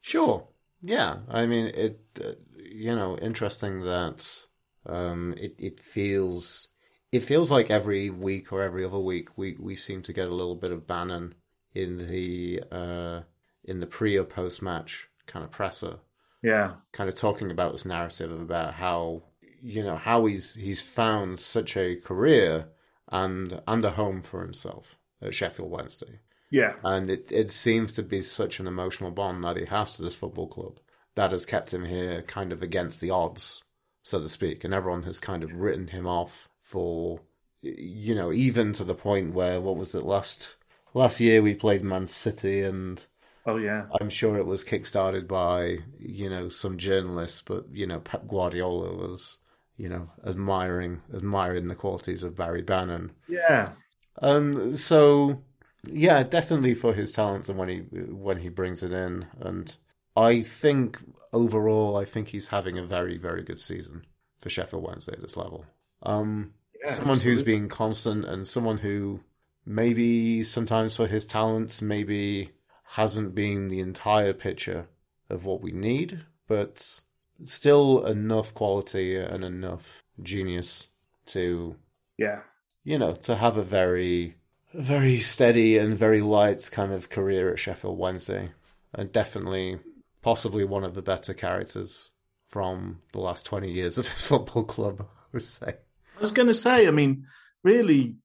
Sure. 0.00 0.48
Yeah. 0.82 1.18
I 1.28 1.46
mean, 1.46 1.66
it. 1.66 2.00
Uh, 2.22 2.32
you 2.72 2.94
know, 2.94 3.16
interesting 3.18 3.82
that 3.82 4.46
um, 4.86 5.34
it 5.38 5.54
it 5.58 5.80
feels 5.80 6.68
it 7.12 7.20
feels 7.20 7.50
like 7.50 7.70
every 7.70 8.10
week 8.10 8.52
or 8.52 8.62
every 8.62 8.84
other 8.84 8.98
week 8.98 9.36
we 9.36 9.56
we 9.58 9.76
seem 9.76 10.02
to 10.02 10.12
get 10.12 10.28
a 10.28 10.34
little 10.34 10.54
bit 10.54 10.72
of 10.72 10.86
Bannan 10.86 11.34
in 11.74 12.08
the 12.08 12.62
uh, 12.70 13.20
in 13.64 13.80
the 13.80 13.86
pre 13.86 14.16
or 14.16 14.24
post 14.24 14.62
match 14.62 15.08
kind 15.26 15.44
of 15.44 15.50
presser, 15.50 15.98
Yeah, 16.42 16.72
kind 16.92 17.08
of 17.08 17.16
talking 17.16 17.50
about 17.50 17.72
this 17.72 17.84
narrative 17.84 18.32
about 18.32 18.74
how 18.74 19.22
you 19.62 19.82
know 19.82 19.96
how 19.96 20.24
he's 20.26 20.54
he's 20.54 20.82
found 20.82 21.38
such 21.38 21.76
a 21.76 21.96
career 21.96 22.68
and 23.08 23.60
and 23.66 23.84
a 23.84 23.90
home 23.90 24.22
for 24.22 24.42
himself 24.42 24.96
at 25.20 25.34
Sheffield 25.34 25.70
Wednesday. 25.70 26.20
Yeah. 26.50 26.74
And 26.82 27.08
it, 27.10 27.30
it 27.30 27.52
seems 27.52 27.92
to 27.94 28.02
be 28.02 28.22
such 28.22 28.58
an 28.58 28.66
emotional 28.66 29.12
bond 29.12 29.44
that 29.44 29.56
he 29.56 29.66
has 29.66 29.96
to 29.96 30.02
this 30.02 30.16
football 30.16 30.48
club 30.48 30.80
that 31.14 31.30
has 31.30 31.46
kept 31.46 31.72
him 31.72 31.84
here 31.84 32.22
kind 32.22 32.52
of 32.52 32.62
against 32.62 33.00
the 33.00 33.10
odds, 33.10 33.62
so 34.02 34.20
to 34.20 34.28
speak. 34.28 34.64
And 34.64 34.74
everyone 34.74 35.02
has 35.04 35.18
kind 35.20 35.42
of 35.42 35.54
written 35.54 35.88
him 35.88 36.06
off 36.06 36.48
for, 36.62 37.20
you 37.62 38.14
know, 38.14 38.32
even 38.32 38.72
to 38.74 38.84
the 38.84 38.94
point 38.94 39.34
where, 39.34 39.60
what 39.60 39.76
was 39.76 39.94
it, 39.94 40.04
last 40.04 40.54
last 40.94 41.20
year 41.20 41.42
we 41.42 41.54
played 41.54 41.82
Man 41.84 42.06
City 42.06 42.62
and 42.62 43.06
Oh 43.46 43.56
yeah. 43.56 43.86
I'm 44.00 44.10
sure 44.10 44.36
it 44.36 44.46
was 44.46 44.64
kickstarted 44.64 45.26
by, 45.26 45.78
you 45.98 46.28
know, 46.28 46.48
some 46.48 46.76
journalists, 46.78 47.42
but, 47.42 47.66
you 47.72 47.86
know, 47.86 48.00
Pep 48.00 48.26
Guardiola 48.28 48.94
was, 48.94 49.38
you 49.76 49.88
know, 49.88 50.10
admiring 50.26 51.02
admiring 51.14 51.68
the 51.68 51.74
qualities 51.74 52.22
of 52.22 52.36
Barry 52.36 52.62
Bannan. 52.62 53.12
Yeah. 53.28 53.72
Um 54.20 54.76
so 54.76 55.42
yeah, 55.86 56.22
definitely 56.22 56.74
for 56.74 56.92
his 56.94 57.12
talents 57.12 57.48
and 57.48 57.58
when 57.58 57.68
he 57.68 57.78
when 57.78 58.38
he 58.38 58.48
brings 58.48 58.82
it 58.82 58.92
in, 58.92 59.26
and 59.40 59.74
I 60.16 60.42
think 60.42 60.98
overall, 61.32 61.96
I 61.96 62.04
think 62.04 62.28
he's 62.28 62.48
having 62.48 62.78
a 62.78 62.84
very 62.84 63.16
very 63.18 63.42
good 63.42 63.60
season 63.60 64.04
for 64.38 64.48
Sheffield 64.50 64.82
Wednesday 64.82 65.12
at 65.12 65.22
this 65.22 65.36
level. 65.36 65.66
Um, 66.02 66.54
Yeah, 66.82 66.92
someone 66.92 67.16
who's 67.16 67.26
absolutely. 67.40 67.52
been 67.54 67.68
constant 67.68 68.24
and 68.24 68.48
someone 68.48 68.78
who 68.78 69.20
maybe 69.66 70.42
sometimes 70.42 70.96
for 70.96 71.06
his 71.06 71.26
talents 71.26 71.82
maybe 71.82 72.50
hasn't 72.84 73.34
been 73.34 73.68
the 73.68 73.80
entire 73.80 74.32
picture 74.32 74.88
of 75.28 75.44
what 75.44 75.60
we 75.60 75.72
need, 75.72 76.24
but 76.48 77.02
still 77.44 78.04
enough 78.06 78.52
quality 78.54 79.16
and 79.16 79.44
enough 79.44 80.04
genius 80.22 80.88
to 81.26 81.76
Yeah. 82.18 82.40
you 82.82 82.98
know, 82.98 83.14
to 83.14 83.36
have 83.36 83.56
a 83.58 83.62
very, 83.62 84.36
very 84.74 85.18
steady 85.18 85.76
and 85.78 85.94
very 85.96 86.20
light 86.22 86.68
kind 86.72 86.92
of 86.92 87.10
career 87.10 87.52
at 87.52 87.58
Sheffield 87.58 87.98
Wednesday, 87.98 88.52
and 88.94 89.12
definitely, 89.12 89.78
possibly 90.22 90.64
one 90.64 90.84
of 90.84 90.94
the 90.94 91.02
better 91.02 91.34
characters 91.34 92.12
from 92.48 93.00
the 93.12 93.20
last 93.20 93.46
twenty 93.46 93.70
years 93.72 93.98
of 93.98 94.08
his 94.08 94.24
football 94.26 94.64
club. 94.64 95.00
I 95.02 95.24
would 95.32 95.42
say. 95.42 95.74
I 96.16 96.20
was 96.20 96.32
going 96.32 96.48
to 96.48 96.54
say, 96.54 96.86
I 96.86 96.90
mean, 96.90 97.24
really, 97.62 98.16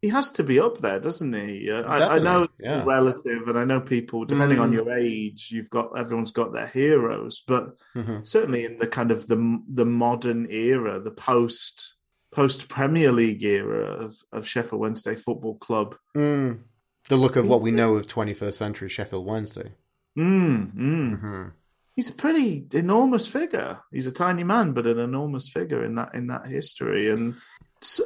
he 0.00 0.08
has 0.10 0.30
to 0.32 0.42
be 0.42 0.58
up 0.60 0.80
there, 0.80 0.98
doesn't 1.00 1.32
he? 1.32 1.70
Uh, 1.70 1.82
I, 1.82 2.16
I 2.16 2.18
know 2.18 2.48
yeah. 2.60 2.82
relative, 2.84 3.46
and 3.48 3.58
I 3.58 3.64
know 3.64 3.80
people, 3.80 4.24
depending 4.24 4.58
on 4.58 4.70
Mm. 4.70 4.74
your 4.74 4.92
age, 4.92 5.50
you've 5.52 5.70
got 5.70 5.98
everyone's 5.98 6.32
got 6.32 6.52
their 6.52 6.66
heroes, 6.66 7.42
but 7.46 7.76
Mhm. 7.94 8.26
certainly 8.26 8.64
in 8.64 8.78
the 8.78 8.86
kind 8.86 9.10
of 9.10 9.26
the 9.28 9.62
the 9.68 9.84
modern 9.86 10.46
era, 10.50 11.00
the 11.00 11.10
post 11.12 11.94
post 12.32 12.68
Premier 12.68 13.12
League 13.12 13.42
era 13.44 13.84
of, 14.04 14.16
of 14.32 14.46
Sheffield 14.48 14.80
Wednesday 14.80 15.14
Football 15.14 15.56
Club. 15.58 15.94
Mm. 16.16 16.62
The 17.08 17.16
look 17.16 17.36
of 17.36 17.48
what 17.48 17.60
we 17.62 17.70
know 17.70 17.94
of 17.96 18.06
twenty-first 18.06 18.58
century 18.58 18.88
Sheffield 18.88 19.26
Wednesday. 19.26 19.72
Mm, 20.18 20.74
mm. 20.74 21.20
hmm 21.20 21.48
He's 21.94 22.08
a 22.08 22.14
pretty 22.14 22.66
enormous 22.72 23.26
figure. 23.26 23.80
He's 23.92 24.06
a 24.06 24.12
tiny 24.12 24.44
man, 24.44 24.72
but 24.72 24.86
an 24.86 24.98
enormous 24.98 25.50
figure 25.50 25.84
in 25.84 25.96
that 25.96 26.14
in 26.14 26.28
that 26.28 26.46
history. 26.46 27.10
And 27.10 27.34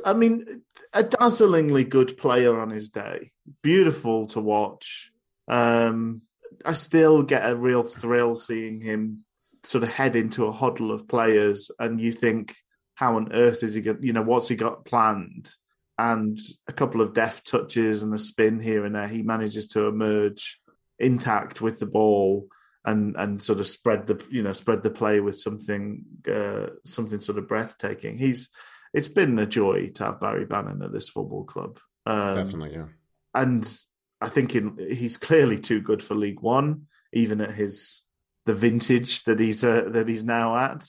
I 0.05 0.13
mean, 0.13 0.63
a 0.93 1.05
dazzlingly 1.05 1.89
good 1.89 2.17
player 2.19 2.61
on 2.61 2.71
his 2.71 2.89
day. 2.89 3.31
Beautiful 3.63 4.27
to 4.29 4.41
watch. 4.41 5.13
Um, 5.47 6.23
I 6.65 6.73
still 6.73 7.23
get 7.23 7.49
a 7.49 7.55
real 7.55 7.85
thrill 7.85 8.35
seeing 8.35 8.81
him 8.81 9.25
sort 9.63 9.85
of 9.85 9.91
head 9.91 10.17
into 10.17 10.47
a 10.47 10.53
huddle 10.53 10.91
of 10.91 11.07
players, 11.07 11.71
and 11.79 12.01
you 12.01 12.11
think, 12.11 12.57
how 12.97 13.17
on 13.17 13.33
earth 13.33 13.63
is 13.63 13.75
he 13.75 13.83
going? 13.83 14.03
You 14.03 14.15
know, 14.15 14.23
what's 14.23 14.49
he 14.49 14.57
got 14.57 14.85
planned? 14.85 15.53
And 15.97 16.39
a 16.67 16.73
couple 16.73 17.01
of 17.01 17.15
deft 17.15 17.47
touches 17.47 18.03
and 18.03 18.13
a 18.13 18.19
spin 18.19 18.59
here 18.61 18.85
and 18.85 18.97
there, 18.97 19.09
he 19.09 19.23
manages 19.23 19.69
to 19.69 19.87
emerge 19.87 20.61
intact 20.99 21.61
with 21.61 21.79
the 21.79 21.87
ball 21.87 22.49
and 22.85 23.17
and 23.17 23.43
sort 23.43 23.59
of 23.59 23.67
spread 23.67 24.07
the 24.07 24.25
you 24.31 24.43
know 24.43 24.53
spread 24.53 24.83
the 24.83 24.91
play 24.91 25.21
with 25.21 25.39
something 25.39 26.05
uh, 26.33 26.69
something 26.85 27.21
sort 27.21 27.39
of 27.39 27.49
breathtaking. 27.49 28.17
He's 28.17 28.51
it's 28.95 29.09
been 29.09 29.39
a 29.39 29.47
joy 29.47 29.89
to 29.95 30.05
have 30.05 30.21
Barry 30.21 30.47
Bannan 30.47 30.83
at 30.83 30.93
this 30.93 31.09
football 31.09 31.45
club, 31.45 31.79
um, 32.07 32.37
Definitely, 32.37 32.77
yeah. 32.77 32.87
and 33.35 33.83
I 34.21 34.29
think 34.29 34.55
in, 34.55 34.79
he's 34.79 35.17
clearly 35.17 35.59
too 35.59 35.81
good 35.81 36.03
for 36.03 36.15
League 36.15 36.41
One, 36.41 36.87
even 37.13 37.41
at 37.41 37.53
his 37.53 38.03
the 38.47 38.55
vintage 38.55 39.25
that 39.25 39.41
he's 39.41 39.65
uh, 39.65 39.89
that 39.91 40.09
he's 40.09 40.25
now 40.25 40.57
at. 40.57 40.89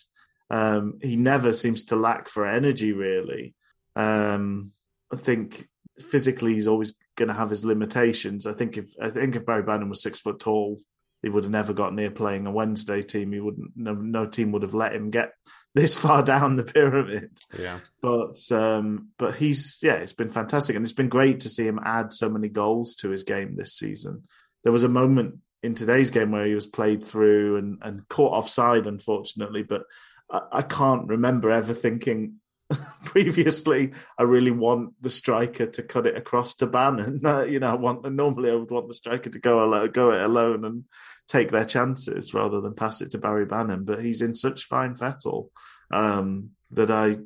Um, 0.49 0.99
he 1.01 1.17
never 1.17 1.53
seems 1.53 1.85
to 1.85 1.95
lack 1.97 2.29
for 2.29 2.47
energy, 2.47 2.93
really. 2.93 3.55
Um, 3.95 4.71
I 5.11 5.17
think 5.17 5.67
physically 5.97 6.53
he's 6.53 6.67
always 6.67 6.93
going 7.17 7.27
to 7.27 7.33
have 7.33 7.49
his 7.49 7.65
limitations. 7.65 8.45
I 8.45 8.53
think 8.53 8.77
if 8.77 8.93
I 9.01 9.09
think 9.09 9.35
if 9.35 9.45
Barry 9.45 9.63
Bannan 9.63 9.89
was 9.89 10.01
six 10.01 10.19
foot 10.19 10.39
tall, 10.39 10.79
he 11.21 11.29
would 11.29 11.43
have 11.43 11.51
never 11.51 11.73
got 11.73 11.93
near 11.93 12.11
playing 12.11 12.45
a 12.45 12.51
Wednesday 12.51 13.01
team. 13.01 13.33
He 13.33 13.39
wouldn't. 13.39 13.71
No, 13.75 13.93
no 13.93 14.25
team 14.25 14.51
would 14.51 14.61
have 14.61 14.75
let 14.75 14.93
him 14.93 15.09
get 15.09 15.33
this 15.75 15.97
far 15.97 16.23
down 16.23 16.55
the 16.55 16.63
pyramid. 16.63 17.31
Yeah. 17.59 17.79
But 18.01 18.39
um, 18.51 19.09
but 19.17 19.35
he's 19.35 19.79
yeah, 19.81 19.95
it's 19.95 20.13
been 20.13 20.31
fantastic, 20.31 20.75
and 20.75 20.85
it's 20.85 20.93
been 20.93 21.09
great 21.09 21.41
to 21.41 21.49
see 21.49 21.67
him 21.67 21.79
add 21.83 22.13
so 22.13 22.29
many 22.29 22.49
goals 22.49 22.95
to 22.97 23.09
his 23.09 23.23
game 23.23 23.55
this 23.55 23.73
season. 23.73 24.23
There 24.63 24.73
was 24.73 24.83
a 24.83 24.89
moment 24.89 25.39
in 25.63 25.73
today's 25.73 26.11
game 26.11 26.31
where 26.31 26.45
he 26.45 26.55
was 26.55 26.67
played 26.67 27.05
through 27.05 27.57
and, 27.57 27.79
and 27.81 28.07
caught 28.07 28.33
offside, 28.33 28.85
unfortunately. 28.85 29.63
But 29.63 29.83
I, 30.31 30.41
I 30.51 30.61
can't 30.61 31.07
remember 31.07 31.49
ever 31.49 31.73
thinking 31.73 32.35
previously. 33.05 33.93
I 34.17 34.23
really 34.23 34.51
want 34.51 34.93
the 35.01 35.09
striker 35.09 35.65
to 35.67 35.83
cut 35.83 36.05
it 36.07 36.17
across 36.17 36.55
to 36.55 36.67
Bannan. 36.67 37.19
Uh, 37.25 37.43
you 37.43 37.59
know, 37.59 37.71
I 37.71 37.75
want 37.75 38.09
normally 38.11 38.51
I 38.51 38.55
would 38.55 38.71
want 38.71 38.87
the 38.87 38.93
striker 38.93 39.29
to 39.29 39.39
go 39.39 39.63
alone, 39.63 39.91
go 39.91 40.11
it 40.11 40.21
alone, 40.21 40.65
and 40.65 40.83
take 41.27 41.51
their 41.51 41.65
chances 41.65 42.33
rather 42.33 42.61
than 42.61 42.73
pass 42.73 43.01
it 43.01 43.11
to 43.11 43.17
Barry 43.17 43.45
Bannan. 43.45 43.85
But 43.85 44.01
he's 44.01 44.21
in 44.21 44.35
such 44.35 44.65
fine 44.65 44.95
fettle 44.95 45.51
um, 45.91 46.51
that 46.71 46.91
I 46.91 47.17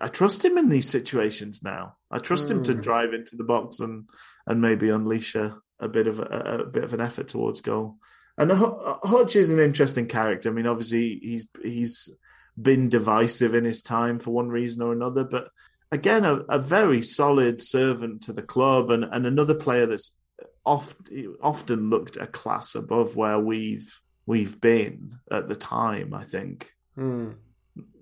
I 0.00 0.08
trust 0.08 0.44
him 0.44 0.58
in 0.58 0.68
these 0.68 0.88
situations 0.88 1.62
now. 1.62 1.96
I 2.10 2.18
trust 2.18 2.50
him 2.50 2.62
to 2.64 2.74
Mm. 2.74 2.82
drive 2.82 3.14
into 3.14 3.36
the 3.36 3.44
box 3.44 3.80
and 3.80 4.08
and 4.46 4.60
maybe 4.60 4.90
unleash 4.90 5.34
a, 5.34 5.56
a 5.80 5.88
bit 5.88 6.06
of 6.06 6.18
a, 6.18 6.62
a 6.62 6.66
bit 6.66 6.84
of 6.84 6.94
an 6.94 7.00
effort 7.00 7.28
towards 7.28 7.60
goal. 7.60 7.96
And 8.38 8.50
Ho- 8.50 8.98
Hodge 9.02 9.36
is 9.36 9.50
an 9.50 9.60
interesting 9.60 10.06
character. 10.06 10.48
I 10.48 10.52
mean, 10.52 10.66
obviously 10.66 11.18
he's 11.22 11.48
he's 11.62 12.16
been 12.60 12.88
divisive 12.88 13.54
in 13.54 13.64
his 13.64 13.82
time 13.82 14.18
for 14.18 14.30
one 14.30 14.48
reason 14.48 14.82
or 14.82 14.92
another, 14.92 15.24
but 15.24 15.48
again, 15.90 16.24
a, 16.24 16.36
a 16.48 16.58
very 16.58 17.02
solid 17.02 17.62
servant 17.62 18.22
to 18.22 18.32
the 18.32 18.42
club 18.42 18.90
and, 18.90 19.04
and 19.04 19.26
another 19.26 19.54
player 19.54 19.86
that's 19.86 20.16
oft, 20.64 20.96
often 21.42 21.90
looked 21.90 22.16
a 22.16 22.26
class 22.26 22.74
above 22.74 23.16
where 23.16 23.38
we've 23.38 24.00
we've 24.26 24.60
been 24.60 25.10
at 25.30 25.48
the 25.48 25.56
time. 25.56 26.14
I 26.14 26.24
think 26.24 26.72
Mm. 26.96 27.36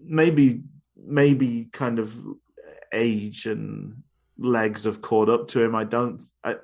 maybe 0.05 0.63
maybe 0.97 1.69
kind 1.73 1.99
of 2.01 2.15
age 2.93 3.47
and 3.47 4.03
legs 4.37 4.85
have 4.85 5.01
caught 5.01 5.29
up 5.29 5.47
to 5.49 5.63
him. 5.63 5.75
I 5.77 5.85
don't. 5.85 6.25
I, 6.43 6.57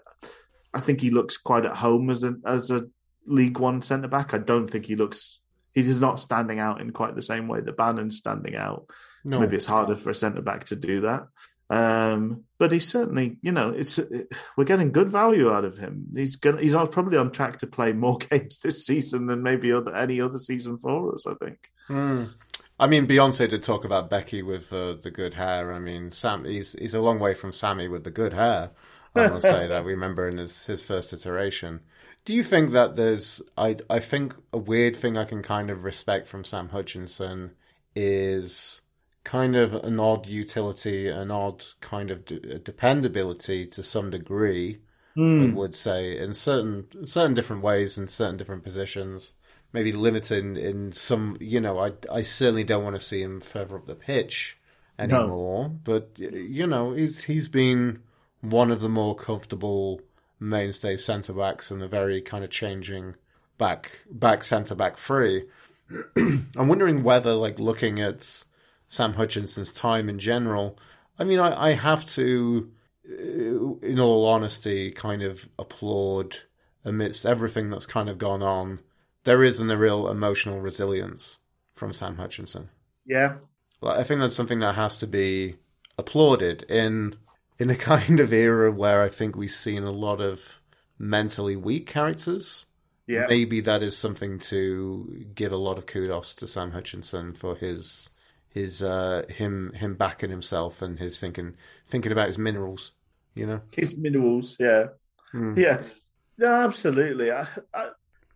I 0.74 0.80
think 0.80 1.00
he 1.00 1.10
looks 1.10 1.36
quite 1.36 1.64
at 1.64 1.76
home 1.76 2.10
as 2.10 2.24
a 2.24 2.34
as 2.44 2.70
a 2.70 2.86
League 3.26 3.58
One 3.58 3.80
centre 3.80 4.08
back. 4.08 4.34
I 4.34 4.38
don't 4.38 4.68
think 4.68 4.86
he 4.86 4.96
looks. 4.96 5.38
He 5.76 5.82
is 5.82 6.00
not 6.00 6.18
standing 6.18 6.58
out 6.58 6.80
in 6.80 6.90
quite 6.90 7.14
the 7.14 7.20
same 7.20 7.48
way 7.48 7.60
that 7.60 7.76
Bannan's 7.76 8.16
standing 8.16 8.56
out. 8.56 8.88
No. 9.26 9.40
Maybe 9.40 9.56
it's 9.56 9.66
harder 9.66 9.94
for 9.94 10.08
a 10.08 10.14
centre 10.14 10.40
back 10.40 10.64
to 10.66 10.76
do 10.76 11.02
that. 11.02 11.28
Um, 11.68 12.44
but 12.58 12.72
he's 12.72 12.88
certainly, 12.88 13.36
you 13.42 13.52
know, 13.52 13.74
it's 13.76 14.00
we're 14.56 14.64
getting 14.64 14.90
good 14.90 15.10
value 15.10 15.52
out 15.52 15.66
of 15.66 15.76
him. 15.76 16.06
He's 16.16 16.36
gonna, 16.36 16.62
he's 16.62 16.74
probably 16.74 17.18
on 17.18 17.30
track 17.30 17.58
to 17.58 17.66
play 17.66 17.92
more 17.92 18.16
games 18.30 18.60
this 18.60 18.86
season 18.86 19.26
than 19.26 19.42
maybe 19.42 19.70
other 19.70 19.94
any 19.94 20.18
other 20.18 20.38
season 20.38 20.78
for 20.78 21.14
us. 21.14 21.26
I 21.26 21.34
think. 21.44 21.58
Mm. 21.90 22.30
I 22.80 22.86
mean, 22.86 23.06
Beyonce 23.06 23.46
did 23.46 23.62
talk 23.62 23.84
about 23.84 24.08
Becky 24.08 24.42
with 24.42 24.72
uh, 24.72 24.94
the 24.94 25.10
good 25.10 25.34
hair. 25.34 25.74
I 25.74 25.78
mean, 25.78 26.10
Sam, 26.10 26.46
he's 26.46 26.72
he's 26.72 26.94
a 26.94 27.02
long 27.02 27.18
way 27.18 27.34
from 27.34 27.52
Sammy 27.52 27.88
with 27.88 28.04
the 28.04 28.10
good 28.10 28.32
hair. 28.32 28.70
I 29.14 29.28
must 29.28 29.42
say 29.50 29.66
that 29.66 29.84
we 29.84 29.92
remember 29.92 30.26
in 30.26 30.38
his 30.38 30.64
his 30.64 30.80
first 30.80 31.12
iteration. 31.12 31.80
Do 32.26 32.34
you 32.34 32.42
think 32.42 32.72
that 32.72 32.96
there's? 32.96 33.40
I 33.56 33.76
I 33.88 34.00
think 34.00 34.34
a 34.52 34.58
weird 34.58 34.96
thing 34.96 35.16
I 35.16 35.24
can 35.24 35.42
kind 35.42 35.70
of 35.70 35.84
respect 35.84 36.26
from 36.26 36.42
Sam 36.42 36.68
Hutchinson 36.68 37.52
is 37.94 38.82
kind 39.22 39.54
of 39.54 39.74
an 39.74 40.00
odd 40.00 40.26
utility, 40.26 41.06
an 41.08 41.30
odd 41.30 41.64
kind 41.80 42.10
of 42.10 42.24
de- 42.24 42.58
dependability 42.58 43.64
to 43.66 43.82
some 43.82 44.10
degree. 44.10 44.80
I 45.16 45.20
hmm. 45.20 45.54
would 45.54 45.74
say 45.76 46.18
in 46.18 46.34
certain 46.34 47.06
certain 47.06 47.34
different 47.34 47.62
ways 47.62 47.96
in 47.96 48.08
certain 48.08 48.36
different 48.36 48.64
positions. 48.64 49.34
Maybe 49.72 49.92
limited 49.92 50.58
in 50.58 50.92
some, 50.92 51.36
you 51.40 51.60
know, 51.60 51.78
I 51.78 51.92
I 52.12 52.22
certainly 52.22 52.64
don't 52.64 52.82
want 52.82 52.96
to 52.96 53.00
see 53.00 53.22
him 53.22 53.40
further 53.40 53.76
up 53.76 53.86
the 53.86 53.94
pitch 53.94 54.58
anymore. 54.98 55.68
But 55.84 56.18
you 56.18 56.66
know, 56.66 56.92
he's 56.92 57.22
he's 57.22 57.46
been 57.46 58.02
one 58.40 58.72
of 58.72 58.80
the 58.80 58.88
more 58.88 59.14
comfortable 59.14 60.00
mainstay 60.38 60.96
centre 60.96 61.32
backs 61.32 61.70
and 61.70 61.82
a 61.82 61.88
very 61.88 62.20
kind 62.20 62.44
of 62.44 62.50
changing 62.50 63.14
back 63.58 64.00
back 64.10 64.44
centre 64.44 64.74
back 64.74 64.96
free. 64.96 65.44
I'm 66.16 66.68
wondering 66.68 67.02
whether, 67.02 67.34
like, 67.34 67.58
looking 67.58 68.00
at 68.00 68.44
Sam 68.86 69.14
Hutchinson's 69.14 69.72
time 69.72 70.08
in 70.08 70.18
general, 70.18 70.78
I 71.18 71.24
mean, 71.24 71.38
I, 71.38 71.68
I 71.68 71.72
have 71.72 72.04
to, 72.10 72.70
uh, 73.08 73.76
in 73.86 74.00
all 74.00 74.26
honesty, 74.26 74.90
kind 74.90 75.22
of 75.22 75.48
applaud 75.58 76.36
amidst 76.84 77.24
everything 77.24 77.70
that's 77.70 77.86
kind 77.86 78.08
of 78.08 78.18
gone 78.18 78.42
on. 78.42 78.80
There 79.24 79.42
isn't 79.42 79.70
a 79.70 79.76
real 79.76 80.08
emotional 80.08 80.60
resilience 80.60 81.38
from 81.74 81.92
Sam 81.92 82.16
Hutchinson. 82.16 82.68
Yeah, 83.04 83.36
Like, 83.80 83.98
I 83.98 84.04
think 84.04 84.20
that's 84.20 84.34
something 84.34 84.60
that 84.60 84.74
has 84.74 84.98
to 85.00 85.06
be 85.06 85.56
applauded 85.98 86.62
in 86.64 87.16
in 87.58 87.70
a 87.70 87.76
kind 87.92 88.20
of 88.20 88.32
era 88.32 88.70
where 88.72 89.02
I 89.02 89.08
think 89.08 89.36
we've 89.36 89.50
seen 89.50 89.82
a 89.84 89.90
lot 89.90 90.20
of 90.20 90.60
mentally 90.98 91.56
weak 91.56 91.86
characters. 91.86 92.66
yeah, 93.06 93.26
Maybe 93.28 93.60
that 93.62 93.82
is 93.82 93.96
something 93.96 94.38
to 94.40 95.26
give 95.34 95.52
a 95.52 95.56
lot 95.56 95.78
of 95.78 95.86
kudos 95.86 96.34
to 96.36 96.46
Sam 96.46 96.72
Hutchinson 96.72 97.32
for 97.34 97.54
his 97.56 98.10
his 98.48 98.82
uh, 98.82 99.24
him 99.28 99.72
him 99.74 99.94
backing 99.96 100.30
himself 100.30 100.82
and 100.82 100.98
his 100.98 101.18
thinking 101.18 101.56
thinking 101.86 102.12
about 102.12 102.26
his 102.28 102.38
minerals. 102.38 102.92
You 103.34 103.46
know. 103.46 103.60
his 103.72 103.96
minerals. 103.96 104.56
Yeah, 104.58 104.86
Hmm. 105.32 105.54
yes, 105.56 106.06
no, 106.38 106.46
absolutely. 106.48 107.30
I, 107.32 107.46
I, 107.74 107.88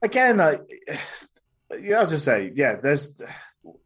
again, 0.03 0.41
I, 0.41 0.59
yeah, 1.81 2.01
as 2.01 2.13
I 2.13 2.17
say, 2.17 2.53
yeah, 2.55 2.77
there's. 2.77 3.21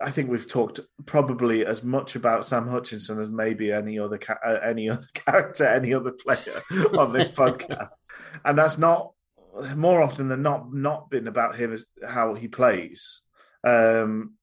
I 0.01 0.11
think 0.11 0.31
we've 0.31 0.49
talked 0.49 0.81
probably 1.05 1.67
as 1.67 1.83
much 1.83 2.15
about 2.15 2.47
Sam 2.47 2.69
Hutchinson 2.69 3.21
as 3.21 3.31
maybe 3.31 3.73
any 3.73 3.99
other 3.99 4.19
ca- 4.19 4.39
uh, 4.45 4.61
any 4.63 4.89
other 4.89 5.07
character, 5.15 5.67
any 5.67 5.93
other 5.93 6.13
player 6.13 6.63
on 6.97 7.13
this 7.13 7.31
podcast, 7.37 7.89
and 8.45 8.57
that's 8.57 8.79
not 8.79 9.13
more 9.77 10.03
often 10.03 10.29
than 10.29 10.43
not 10.43 10.73
not 10.73 11.11
been 11.11 11.29
about 11.29 11.57
him 11.57 11.73
as 11.73 11.87
how 12.07 12.35
he 12.35 12.49
plays. 12.49 13.23
Um, 13.65 14.35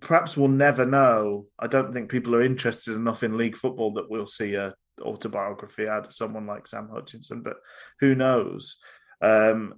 perhaps 0.00 0.36
we'll 0.36 0.48
never 0.48 0.86
know. 0.86 1.46
I 1.58 1.66
don't 1.66 1.92
think 1.92 2.10
people 2.10 2.34
are 2.34 2.42
interested 2.42 2.94
enough 2.94 3.22
in 3.22 3.36
league 3.36 3.56
football 3.56 3.92
that 3.94 4.10
we'll 4.10 4.26
see 4.26 4.54
a 4.54 4.74
autobiography 5.00 5.88
out 5.88 6.06
of 6.06 6.12
someone 6.12 6.46
like 6.46 6.66
Sam 6.66 6.88
Hutchinson, 6.92 7.42
but 7.42 7.56
who 8.00 8.14
knows? 8.14 8.76
Um, 9.22 9.74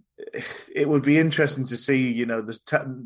it 0.75 0.89
would 0.89 1.03
be 1.03 1.19
interesting 1.19 1.67
to 1.67 1.77
see, 1.77 2.11
you 2.11 2.27
know, 2.27 2.41
the, 2.41 2.59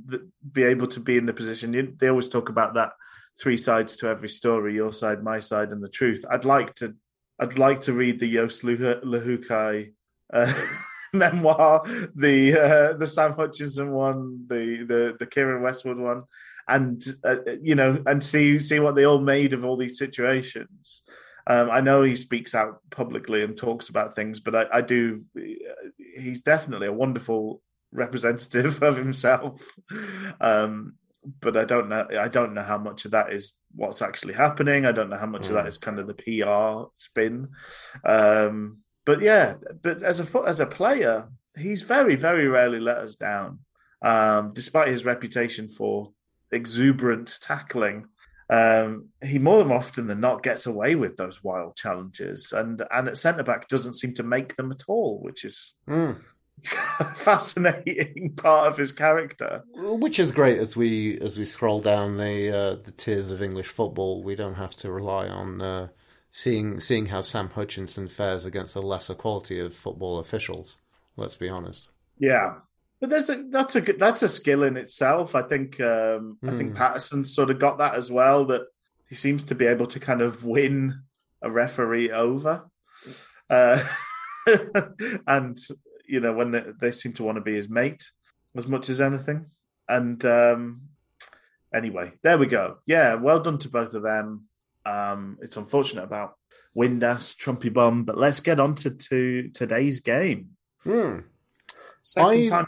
the 0.07 0.31
be 0.53 0.63
able 0.65 0.87
to 0.89 1.01
be 1.01 1.17
in 1.17 1.27
the 1.27 1.33
position. 1.33 1.73
You- 1.73 1.95
They 1.99 2.09
always 2.09 2.29
talk 2.29 2.49
about 2.49 2.75
that 2.75 2.93
three 3.41 3.57
sides 3.57 3.97
to 3.97 4.09
every 4.09 4.29
story: 4.29 4.75
your 4.75 4.93
side, 4.93 5.23
my 5.23 5.41
side, 5.41 5.71
and 5.71 5.83
the 5.83 5.89
truth. 5.89 6.25
I'd 6.31 6.45
like 6.45 6.75
to, 6.77 6.95
I'd 7.39 7.59
like 7.59 7.81
to 7.83 7.93
read 7.93 8.21
the 8.21 8.33
Jos 8.33 8.63
Luhukay 8.63 9.93
uh, 10.33 10.53
memoir, 11.13 11.83
the 12.15 12.59
uh, 12.59 12.93
the 12.95 13.07
Sam 13.07 13.33
Hutchinson 13.33 13.91
one, 13.93 14.47
the 14.49 14.85
the 14.85 15.17
the 15.19 15.27
Keiren 15.27 15.63
Westwood 15.63 15.99
one, 15.99 16.25
and 16.69 17.03
uh, 17.25 17.37
you 17.63 17.75
know, 17.75 18.03
and 18.07 18.23
see 18.23 18.59
see 18.61 18.81
what 18.81 18.95
they 18.95 19.05
all 19.05 19.21
made 19.21 19.55
of 19.55 19.65
all 19.65 19.77
these 19.77 19.99
situations. 19.99 21.03
Um, 21.47 21.71
I 21.71 21.81
know 21.81 22.03
he 22.03 22.15
speaks 22.15 22.55
out 22.55 22.81
publicly 22.91 23.43
and 23.43 23.57
talks 23.57 23.89
about 23.89 24.15
things, 24.15 24.39
but 24.39 24.55
I, 24.55 24.67
I 24.71 24.81
do. 24.83 25.25
He's 26.19 26.43
definitely 26.43 26.87
a 26.89 26.93
wonderful 26.93 27.63
representative 27.93 28.83
of 28.89 28.97
himself. 28.97 29.63
Um, 30.41 30.95
but 31.41 31.57
I 31.57 31.65
don't 31.65 31.89
know. 31.89 32.07
I 32.19 32.29
don't 32.29 32.55
know 32.55 32.63
how 32.63 32.79
much 32.79 33.05
of 33.05 33.11
that 33.11 33.33
is 33.33 33.55
what's 33.75 34.03
actually 34.03 34.35
happening. 34.35 34.87
I 34.87 34.93
don't 34.93 35.11
know 35.11 35.17
how 35.17 35.27
much 35.27 35.49
of 35.49 35.55
that 35.55 35.67
Mm. 35.67 35.81
kind 35.81 35.99
of 35.99 36.07
the 36.07 36.15
PR 36.15 36.91
spin. 36.95 37.49
Um, 38.05 38.83
but 39.05 39.21
yeah, 39.21 39.55
but 39.83 40.03
as 40.03 40.21
a 40.21 40.41
as 40.47 40.61
a 40.61 40.67
player, 40.67 41.29
he's 41.57 41.83
very 41.83 42.15
very 42.17 42.47
rarely 42.47 42.81
let 42.81 42.99
us 42.99 43.15
down, 43.17 43.61
um, 44.03 44.53
despite 44.55 44.89
his 44.89 45.05
reputation 45.05 45.71
for 45.71 46.13
exuberant 46.53 47.39
tackling 47.41 48.07
um, 48.51 49.09
he 49.23 49.39
more 49.39 49.63
than 49.63 49.73
often 49.73 50.07
than 50.07 50.21
not 50.21 50.43
gets 50.43 50.67
away 50.67 50.95
with 50.95 51.17
those 51.17 51.45
wild 51.45 51.77
challenges, 51.77 52.53
and 52.53 52.83
and 52.91 53.09
at 53.09 53.19
centre 53.19 53.43
back 53.43 53.69
doesn't 53.69 53.95
seem 53.95 54.15
to 54.15 54.23
make 54.23 54.57
them 54.57 54.71
at 54.71 54.85
all, 54.89 55.19
which 55.21 55.45
is 55.45 55.75
a 55.87 56.15
fascinating 57.15 58.33
part 58.37 58.69
of 58.69 58.79
his 58.79 58.93
character. 58.93 59.65
Which 59.75 60.19
is 60.19 60.33
great 60.33 60.59
as 60.59 60.77
we 60.77 61.19
as 61.21 61.39
we 61.39 61.45
scroll 61.45 61.81
down 61.81 62.17
the 62.17 62.57
uh, 62.57 62.77
the 62.83 62.93
tiers 62.93 63.31
of 63.31 63.43
English 63.43 63.69
football. 63.69 64.23
We 64.23 64.35
don't 64.35 64.55
have 64.55 64.75
to 64.77 64.91
rely 64.91 65.29
on 65.29 65.61
uh, 65.61 65.89
seeing 66.31 66.81
seeing 66.81 67.07
how 67.07 67.21
Sam 67.21 67.51
Hutchinson 67.51 68.09
fares 68.09 68.47
against 68.47 68.73
the 68.73 68.83
lesser 68.83 69.15
quality 69.15 69.59
of 69.61 69.75
football 69.75 70.19
officials. 70.19 70.81
Let's 71.17 71.37
be 71.37 71.51
honest. 71.51 71.89
Yeah, 72.19 72.61
but 73.01 73.11
there's 73.11 73.31
a 73.31 73.45
that's 73.51 73.77
a 73.77 73.81
that's 73.81 74.23
a 74.23 74.29
skill 74.29 74.63
in 74.65 74.77
itself. 74.77 75.35
I 75.35 75.43
think 75.43 75.81
um, 75.81 76.39
I 76.43 76.51
think 76.51 76.71
Hmm. 76.71 76.77
Paterson's 76.77 77.35
sort 77.35 77.51
of 77.51 77.59
got 77.59 77.79
that 77.79 77.95
as 77.95 78.11
well. 78.11 78.45
That 78.47 78.63
he 79.09 79.15
seems 79.15 79.45
to 79.45 79.55
be 79.55 79.67
able 79.67 79.87
to 79.89 80.01
kind 80.01 80.21
of 80.21 80.45
win 80.45 81.01
a 81.43 81.51
referee 81.51 82.11
over, 82.11 82.69
uh, 83.51 83.83
and 85.27 85.57
you 86.07 86.21
know 86.21 86.33
when 86.33 86.51
they, 86.53 86.65
they 86.81 86.91
seem 86.91 87.13
to 87.15 87.23
want 87.25 87.37
to 87.37 87.43
be 87.43 87.55
his 87.55 87.69
mate 87.69 88.11
as 88.57 88.67
much 88.67 88.89
as 88.89 89.01
anything. 89.01 89.47
And 89.89 90.23
um, 90.25 90.83
anyway, 91.75 92.13
there 92.23 92.39
we 92.39 92.47
go. 92.47 92.79
Yeah, 92.87 93.15
well 93.15 93.41
done 93.41 93.59
to 93.59 93.69
both 93.69 93.95
of 93.95 94.03
them. 94.03 94.45
Um, 94.85 95.39
it's 95.43 95.57
unfortunate 95.57 96.05
about 96.05 96.35
Windass, 96.77 97.37
Trumpy 97.37 97.73
Bum, 97.73 98.05
but 98.05 98.17
let's 98.19 98.41
get 98.41 98.59
on 98.61 98.75
to, 98.77 98.91
to 98.91 99.51
today's 99.55 100.01
game. 100.01 100.51
Hmm. 100.83 101.21
Second 102.03 102.31
I- 102.31 102.45
time 102.47 102.67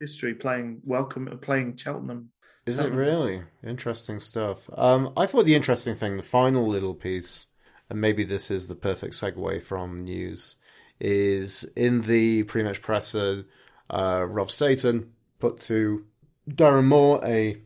history 0.00 0.34
playing 0.34 0.80
welcome 0.84 1.26
playing 1.40 1.76
Cheltenham. 1.76 2.30
Is 2.66 2.78
it 2.78 2.92
really 2.92 3.42
interesting 3.64 4.18
stuff? 4.18 4.68
Um, 4.76 5.12
I 5.16 5.24
thought 5.24 5.46
the 5.46 5.54
interesting 5.54 5.94
thing, 5.94 6.16
the 6.16 6.22
final 6.22 6.66
little 6.66 6.94
piece, 6.94 7.46
and 7.88 7.98
maybe 7.98 8.24
this 8.24 8.50
is 8.50 8.68
the 8.68 8.74
perfect 8.74 9.14
segue 9.14 9.62
from 9.62 10.04
news, 10.04 10.56
is 11.00 11.64
in 11.76 12.02
the 12.02 12.42
pre-match 12.42 12.82
presser, 12.82 13.46
uh, 13.88 14.26
Rob 14.28 14.50
Staten 14.50 15.12
put 15.38 15.58
to 15.60 16.04
Darren 16.46 16.84
Moore 16.84 17.24
a 17.24 17.56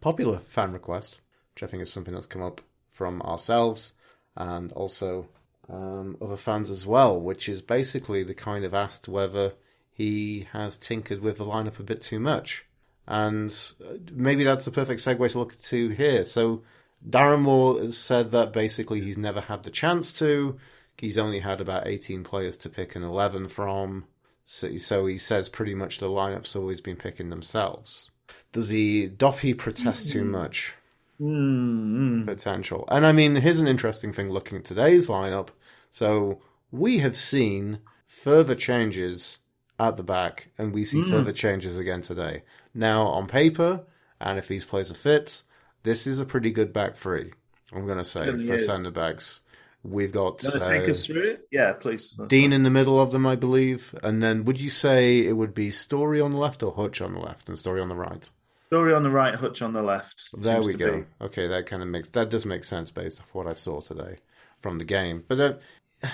popular 0.00 0.38
fan 0.38 0.72
request, 0.72 1.20
which 1.54 1.62
I 1.62 1.66
think 1.66 1.82
is 1.82 1.92
something 1.92 2.14
that's 2.14 2.26
come 2.26 2.42
up 2.42 2.62
from 2.90 3.20
ourselves 3.22 3.92
and 4.34 4.72
also 4.72 5.28
um, 5.68 6.16
other 6.22 6.36
fans 6.36 6.70
as 6.70 6.86
well, 6.86 7.20
which 7.20 7.50
is 7.50 7.60
basically 7.60 8.22
the 8.22 8.34
kind 8.34 8.64
of 8.64 8.72
asked 8.72 9.08
whether 9.08 9.52
he 9.98 10.46
has 10.52 10.76
tinkered 10.76 11.20
with 11.20 11.38
the 11.38 11.44
lineup 11.44 11.80
a 11.80 11.82
bit 11.82 12.00
too 12.00 12.20
much. 12.20 12.64
And 13.08 13.50
uh, 13.84 13.94
maybe 14.12 14.44
that's 14.44 14.64
the 14.64 14.70
perfect 14.70 15.00
segue 15.00 15.32
to 15.32 15.38
look 15.38 15.60
to 15.60 15.88
here. 15.88 16.24
So 16.24 16.62
Darren 17.06 17.40
Moore 17.40 17.90
said 17.90 18.30
that 18.30 18.52
basically 18.52 19.00
he's 19.00 19.18
never 19.18 19.40
had 19.40 19.64
the 19.64 19.70
chance 19.70 20.12
to. 20.20 20.56
He's 20.96 21.18
only 21.18 21.40
had 21.40 21.60
about 21.60 21.88
18 21.88 22.22
players 22.22 22.56
to 22.58 22.68
pick 22.68 22.94
an 22.94 23.02
11 23.02 23.48
from. 23.48 24.04
So, 24.44 24.76
so 24.76 25.06
he 25.06 25.18
says 25.18 25.48
pretty 25.48 25.74
much 25.74 25.98
the 25.98 26.06
lineup's 26.06 26.54
always 26.54 26.80
been 26.80 26.96
picking 26.96 27.30
themselves. 27.30 28.12
Does 28.52 28.70
he, 28.70 29.08
doth 29.08 29.40
he 29.40 29.52
protest 29.52 30.10
too 30.10 30.24
much? 30.24 30.76
Mm, 31.20 32.24
potential. 32.24 32.84
And 32.88 33.04
I 33.04 33.10
mean, 33.10 33.34
here's 33.36 33.58
an 33.58 33.66
interesting 33.66 34.12
thing 34.12 34.30
looking 34.30 34.58
at 34.58 34.64
today's 34.64 35.08
lineup. 35.08 35.48
So 35.90 36.40
we 36.70 36.98
have 36.98 37.16
seen 37.16 37.80
further 38.06 38.54
changes 38.54 39.40
at 39.78 39.96
the 39.96 40.02
back, 40.02 40.48
and 40.58 40.72
we 40.72 40.84
see 40.84 41.02
further 41.02 41.32
changes 41.32 41.78
again 41.78 42.02
today. 42.02 42.42
Now, 42.74 43.06
on 43.06 43.26
paper, 43.26 43.84
and 44.20 44.38
if 44.38 44.48
these 44.48 44.64
players 44.64 44.90
are 44.90 44.94
fit, 44.94 45.42
this 45.82 46.06
is 46.06 46.18
a 46.20 46.24
pretty 46.24 46.50
good 46.50 46.72
back 46.72 46.96
three. 46.96 47.32
I'm 47.72 47.86
going 47.86 47.98
to 47.98 48.04
say 48.04 48.26
Really 48.26 48.46
for 48.46 48.54
is. 48.54 48.66
centre 48.66 48.90
backs. 48.90 49.40
We've 49.84 50.12
got 50.12 50.42
Gonna 50.42 50.64
take 50.64 50.88
uh, 50.88 50.92
us 50.92 51.06
through 51.06 51.22
it? 51.22 51.48
Yeah, 51.52 51.72
please. 51.74 52.18
Dean 52.26 52.52
in 52.52 52.64
the 52.64 52.70
middle 52.70 53.00
of 53.00 53.12
them, 53.12 53.26
I 53.26 53.36
believe, 53.36 53.94
and 54.02 54.20
then 54.22 54.44
would 54.44 54.60
you 54.60 54.70
say 54.70 55.24
it 55.24 55.34
would 55.34 55.54
be 55.54 55.70
Storey 55.70 56.20
on 56.20 56.32
the 56.32 56.36
left 56.36 56.62
or 56.64 56.72
Hutch 56.72 57.00
on 57.00 57.14
the 57.14 57.20
left 57.20 57.48
and 57.48 57.56
Storey 57.56 57.80
on 57.80 57.88
the 57.88 57.94
right? 57.94 58.28
Storey 58.66 58.92
on 58.92 59.04
the 59.04 59.10
right, 59.10 59.34
Hutch 59.34 59.62
on 59.62 59.72
the 59.72 59.82
left. 59.82 60.30
There 60.32 60.60
we 60.60 60.74
go. 60.74 60.98
be. 60.98 61.04
Okay, 61.22 61.46
that 61.46 61.66
kind 61.66 61.82
of 61.82 61.88
makes 61.88 62.08
that 62.10 62.28
does 62.28 62.44
make 62.44 62.64
sense 62.64 62.90
based 62.90 63.20
off 63.20 63.32
what 63.32 63.46
I 63.46 63.52
saw 63.52 63.80
today 63.80 64.16
from 64.60 64.78
the 64.78 64.84
game. 64.84 65.24
But 65.26 65.40
uh, 65.40 66.08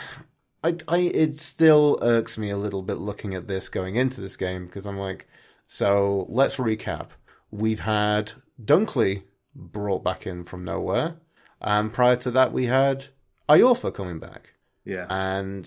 I, 0.65 0.77
I, 0.89 0.99
it 0.99 1.39
still 1.39 1.99
irks 2.03 2.39
me 2.39 2.51
a 2.51 2.57
little 2.57 2.83
bit 2.83 2.99
looking 2.99 3.35
at 3.35 3.47
this 3.47 3.69
going 3.69 3.97
into 3.97 4.21
this 4.21 4.37
game 4.37 4.67
because 4.67 4.87
I'm 4.87 4.99
like, 4.99 5.29
so 5.67 6.27
let's 6.29 6.57
recap. 6.57 7.09
We've 7.51 7.81
had 7.81 8.33
Dunkley 8.63 9.23
brought 9.55 10.03
back 10.03 10.27
in 10.27 10.43
from 10.43 10.65
nowhere, 10.65 11.17
and 11.61 11.93
prior 11.93 12.17
to 12.17 12.31
that 12.33 12.53
we 12.53 12.67
had 12.67 13.07
Iorfa 13.49 13.95
coming 13.95 14.19
back. 14.19 14.55
Yeah. 14.85 15.07
And, 15.09 15.67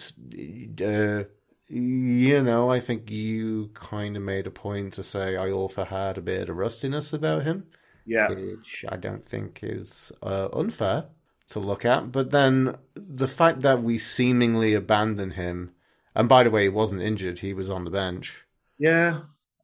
uh, 0.81 1.23
you 1.69 2.43
know, 2.43 2.69
I 2.69 2.79
think 2.79 3.09
you 3.09 3.71
kind 3.73 4.17
of 4.17 4.23
made 4.23 4.47
a 4.47 4.51
point 4.51 4.93
to 4.93 5.03
say 5.03 5.35
Iorfa 5.39 5.87
had 5.87 6.17
a 6.17 6.21
bit 6.21 6.49
of 6.49 6.57
rustiness 6.57 7.13
about 7.13 7.43
him 7.43 7.67
yeah. 8.07 8.29
which 8.29 8.85
I 8.89 8.95
don't 8.95 9.23
think 9.23 9.59
is 9.61 10.11
uh, 10.23 10.47
unfair 10.53 11.05
to 11.49 11.59
look 11.59 11.85
at. 11.85 12.11
But 12.11 12.31
then 12.31 12.75
the 12.95 13.27
fact 13.27 13.61
that 13.61 13.81
we 13.83 13.97
seemingly 13.97 14.73
abandon 14.73 15.31
him, 15.31 15.71
and 16.15 16.27
by 16.27 16.43
the 16.43 16.49
way, 16.51 16.63
he 16.63 16.69
wasn't 16.69 17.01
injured; 17.01 17.39
he 17.39 17.53
was 17.53 17.69
on 17.69 17.83
the 17.85 17.91
bench 17.91 18.43
Yeah. 18.77 19.21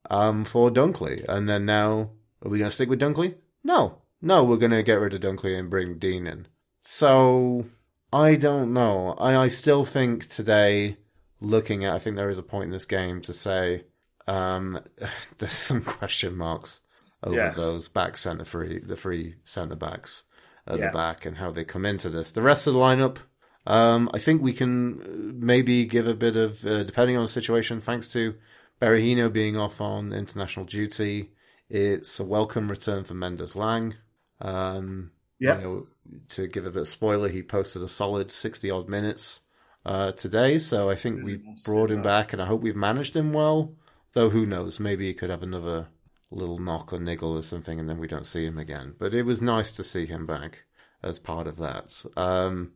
um, 0.09 0.45
for 0.45 0.69
Dunkley, 0.69 1.23
and 1.27 1.47
then 1.49 1.65
now 1.65 2.11
Are 2.41 2.49
we 2.49 2.57
going 2.59 2.69
to 2.69 2.75
stick 2.75 2.89
with 2.89 2.99
Dunkley? 3.01 3.35
No. 3.63 3.99
No, 4.21 4.43
we're 4.43 4.57
going 4.57 4.71
to 4.71 4.83
get 4.83 4.99
rid 4.99 5.13
of 5.13 5.21
Dunkley 5.21 5.57
and 5.57 5.69
bring 5.69 5.97
Dean 5.97 6.27
in. 6.27 6.47
So, 6.81 7.65
I 8.11 8.35
don't 8.35 8.73
know. 8.73 9.13
I, 9.19 9.35
I 9.35 9.47
still 9.47 9.83
think 9.85 10.29
today, 10.29 10.97
looking 11.41 11.83
at, 11.85 11.93
I 11.95 11.99
think 11.99 12.15
there 12.15 12.29
is 12.29 12.37
a 12.37 12.43
point 12.43 12.65
in 12.65 12.71
this 12.71 12.85
game 12.85 13.19
to 13.21 13.33
say 13.33 13.85
um, 14.27 14.79
there's 15.39 15.53
some 15.53 15.81
question 15.99 16.37
marks 16.37 16.81
over 17.23 17.35
Yes. 17.35 17.55
those 17.55 17.87
back 17.89 18.15
centre 18.17 18.45
free, 18.45 18.79
the 18.79 18.95
free 18.97 19.35
centre 19.43 19.75
backs 19.77 20.23
at 20.67 20.79
Yeah. 20.79 20.87
the 20.87 20.93
back 20.93 21.25
and 21.25 21.37
how 21.37 21.51
they 21.51 21.63
come 21.65 21.85
into 21.85 22.09
this. 22.09 22.31
The 22.31 22.41
rest 22.41 22.67
of 22.67 22.73
the 22.73 22.79
lineup, 22.79 23.17
um, 23.67 24.09
I 24.13 24.19
think 24.19 24.41
we 24.41 24.53
can 24.53 25.01
uh, 25.01 25.05
maybe 25.45 25.85
give 25.85 26.07
a 26.07 26.13
bit 26.15 26.35
of, 26.37 26.65
uh, 26.65 26.83
depending 26.83 27.17
on 27.17 27.23
the 27.23 27.27
situation, 27.29 27.79
thanks 27.81 28.11
to 28.13 28.35
Berahino 28.81 29.31
being 29.31 29.55
off 29.57 29.79
on 29.81 30.11
international 30.13 30.65
duty. 30.65 31.31
It's 31.69 32.19
a 32.19 32.25
welcome 32.25 32.67
return 32.67 33.03
for 33.03 33.13
Mendez-Laing. 33.13 33.95
Um, 34.41 35.11
Yep. 35.39 35.57
you 35.57 35.63
know, 35.63 35.87
to 36.29 36.47
give 36.47 36.65
a 36.65 36.71
bit 36.71 36.81
of 36.81 36.87
spoiler, 36.87 37.29
he 37.29 37.41
posted 37.43 37.81
a 37.81 37.87
solid 37.87 38.29
60 38.31 38.69
odd 38.71 38.87
minutes 38.89 39.41
uh, 39.85 40.11
today. 40.13 40.57
So 40.57 40.89
I 40.89 40.95
think 40.95 41.23
we've 41.23 41.43
brought 41.65 41.91
him 41.91 42.01
back 42.01 42.31
and 42.33 42.41
I 42.41 42.45
hope 42.45 42.61
we've 42.61 42.75
managed 42.75 43.15
him 43.15 43.33
well. 43.33 43.75
Though 44.13 44.29
who 44.29 44.45
knows, 44.45 44.79
maybe 44.79 45.07
he 45.07 45.13
could 45.13 45.29
have 45.29 45.43
another 45.43 45.87
little 46.35 46.59
knock 46.59 46.91
or 46.93 46.99
niggle 46.99 47.35
or 47.37 47.41
something 47.41 47.79
and 47.79 47.89
then 47.89 47.99
we 47.99 48.07
don't 48.07 48.25
see 48.25 48.45
him 48.45 48.57
again. 48.57 48.95
But 48.97 49.13
it 49.13 49.23
was 49.23 49.41
nice 49.41 49.71
to 49.73 49.83
see 49.83 50.05
him 50.05 50.25
back 50.25 50.63
as 51.01 51.19
part 51.19 51.47
of 51.47 51.57
that. 51.57 52.03
Um, 52.17 52.73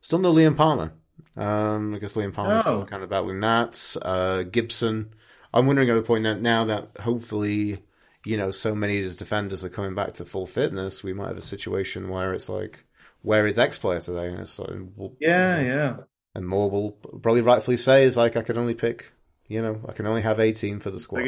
still 0.00 0.18
no 0.18 0.32
Liam 0.32 0.56
Palmer. 0.56 0.92
Um, 1.36 1.94
I 1.94 1.98
guess 1.98 2.14
Liam 2.14 2.32
Palmer's 2.32 2.56
No. 2.66 2.70
still 2.72 2.86
kind 2.86 3.02
of 3.02 3.10
battling 3.10 3.40
that. 3.40 3.96
Uh, 4.02 4.42
Gibson. 4.42 5.14
I'm 5.52 5.66
wondering 5.66 5.90
at 5.90 5.94
the 5.94 6.02
point 6.02 6.24
that 6.24 6.40
now 6.40 6.64
that 6.66 6.90
hopefully, 7.00 7.82
you 8.24 8.36
know, 8.36 8.50
so 8.50 8.74
many 8.74 8.98
of 8.98 9.04
his 9.04 9.16
defenders 9.16 9.64
are 9.64 9.68
coming 9.68 9.94
back 9.94 10.12
to 10.14 10.24
full 10.24 10.46
fitness, 10.46 11.02
we 11.02 11.12
might 11.12 11.28
have 11.28 11.36
a 11.36 11.42
situation 11.42 12.08
where 12.08 12.32
it's 12.32 12.48
like, 12.48 12.84
where 13.22 13.46
is 13.46 13.58
X 13.58 13.76
player 13.78 14.00
today? 14.00 14.28
And 14.28 14.40
it's 14.40 14.58
like, 14.58 14.70
well, 14.96 15.14
Yeah, 15.20 15.60
yeah. 15.60 15.96
and 16.34 16.46
Moore 16.46 16.70
will 16.70 16.92
probably 16.92 17.42
rightfully 17.42 17.76
say 17.76 18.04
is 18.04 18.16
like, 18.16 18.36
I 18.36 18.42
can 18.42 18.56
only 18.56 18.74
pick, 18.74 19.12
you 19.48 19.60
know, 19.60 19.80
I 19.88 19.92
can 19.92 20.06
only 20.06 20.22
have 20.22 20.38
18 20.40 20.80
for 20.80 20.90
the 20.90 21.00
squad. 21.00 21.22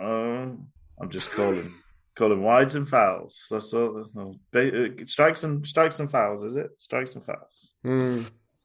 Uh, 0.00 0.19
I'm 1.00 1.10
just 1.10 1.30
calling 1.32 1.72
calling 2.16 2.42
wides 2.42 2.74
and 2.74 2.88
fouls. 2.88 3.46
That's 3.50 3.72
all. 3.72 4.06
no, 4.14 4.34
uh, 4.54 4.88
Strikes 5.06 5.44
and 5.44 5.66
strikes 5.66 6.00
and 6.00 6.10
fouls, 6.10 6.44
is 6.44 6.56
it? 6.56 6.70
Strikes 6.78 7.14
and 7.14 7.24
fouls. 7.24 7.72
Hmm. 7.82 8.22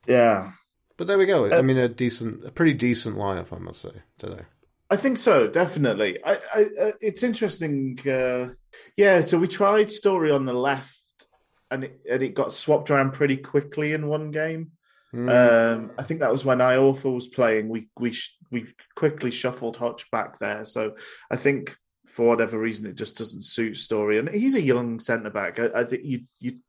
Yeah, 0.08 0.52
But 0.98 1.08
there 1.08 1.18
we 1.18 1.26
go. 1.26 1.46
I 1.46 1.58
Uh, 1.60 1.64
mean, 1.64 1.78
a 1.78 1.88
decent, 1.90 2.46
a 2.46 2.52
pretty 2.52 2.74
decent 2.74 3.16
lineup, 3.18 3.52
I 3.52 3.58
must 3.60 3.82
say, 3.82 4.04
today. 4.20 4.44
I 4.90 4.98
think 4.98 5.18
so. 5.18 5.48
Definitely. 5.48 6.24
I, 6.24 6.34
I 6.54 6.62
uh, 6.80 6.92
it's 7.02 7.24
interesting. 7.24 7.98
Uh, 8.08 8.50
yeah. 8.96 9.22
So 9.22 9.40
we 9.40 9.48
tried 9.48 9.92
Storey 9.92 10.30
on 10.32 10.46
the 10.46 10.54
left, 10.54 11.26
and 11.72 11.86
it, 11.86 12.00
and 12.10 12.22
it 12.22 12.36
got 12.36 12.54
swapped 12.54 12.92
around 12.92 13.14
pretty 13.14 13.38
quickly 13.38 13.94
in 13.94 14.08
one 14.08 14.30
game. 14.30 14.72
Hmm. 15.12 15.28
Um, 15.30 15.92
I 15.98 16.04
think 16.04 16.20
that 16.20 16.32
was 16.32 16.46
when 16.46 16.60
Iorfa 16.60 17.12
was 17.14 17.28
playing. 17.28 17.68
We 17.70 17.90
we 18.00 18.12
sh- 18.12 18.38
we 18.52 18.68
quickly 18.96 19.32
shuffled 19.32 19.78
Hutch 19.78 20.12
back 20.12 20.38
there. 20.38 20.66
So 20.66 20.96
I 21.32 21.36
think 21.38 21.76
for 22.06 22.28
whatever 22.28 22.60
reason 22.60 22.86
it 22.88 22.96
just 22.96 23.18
doesn't 23.18 23.44
suit 23.44 23.78
Storey, 23.78 24.18
and 24.18 24.30
he's 24.30 24.56
a 24.56 24.62
young 24.62 25.00
centre 25.00 25.30
back. 25.30 25.60
I, 25.60 25.70
I 25.76 25.84
think 25.84 26.04
you 26.04 26.22
you 26.40 26.60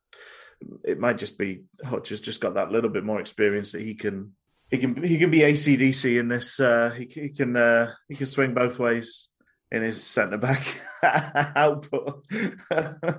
it 0.84 0.98
might 0.98 1.18
just 1.18 1.38
be 1.38 1.64
Hutch 1.84 2.08
has 2.10 2.20
just 2.20 2.40
got 2.40 2.54
that 2.54 2.72
little 2.72 2.90
bit 2.90 3.04
more 3.04 3.20
experience 3.20 3.72
that 3.72 3.82
he 3.82 3.94
can 3.94 4.32
he 4.70 4.78
can 4.78 5.02
he 5.02 5.18
can 5.18 5.30
be 5.30 5.40
ACDC 5.40 6.18
in 6.18 6.28
this. 6.28 6.58
Uh, 6.58 6.90
he, 6.90 7.06
he 7.06 7.28
can 7.30 7.56
uh, 7.56 7.92
he 8.08 8.14
can 8.14 8.26
swing 8.26 8.54
both 8.54 8.78
ways 8.78 9.28
in 9.70 9.82
his 9.82 10.02
centre 10.02 10.38
back 10.38 10.80
output. 11.56 12.24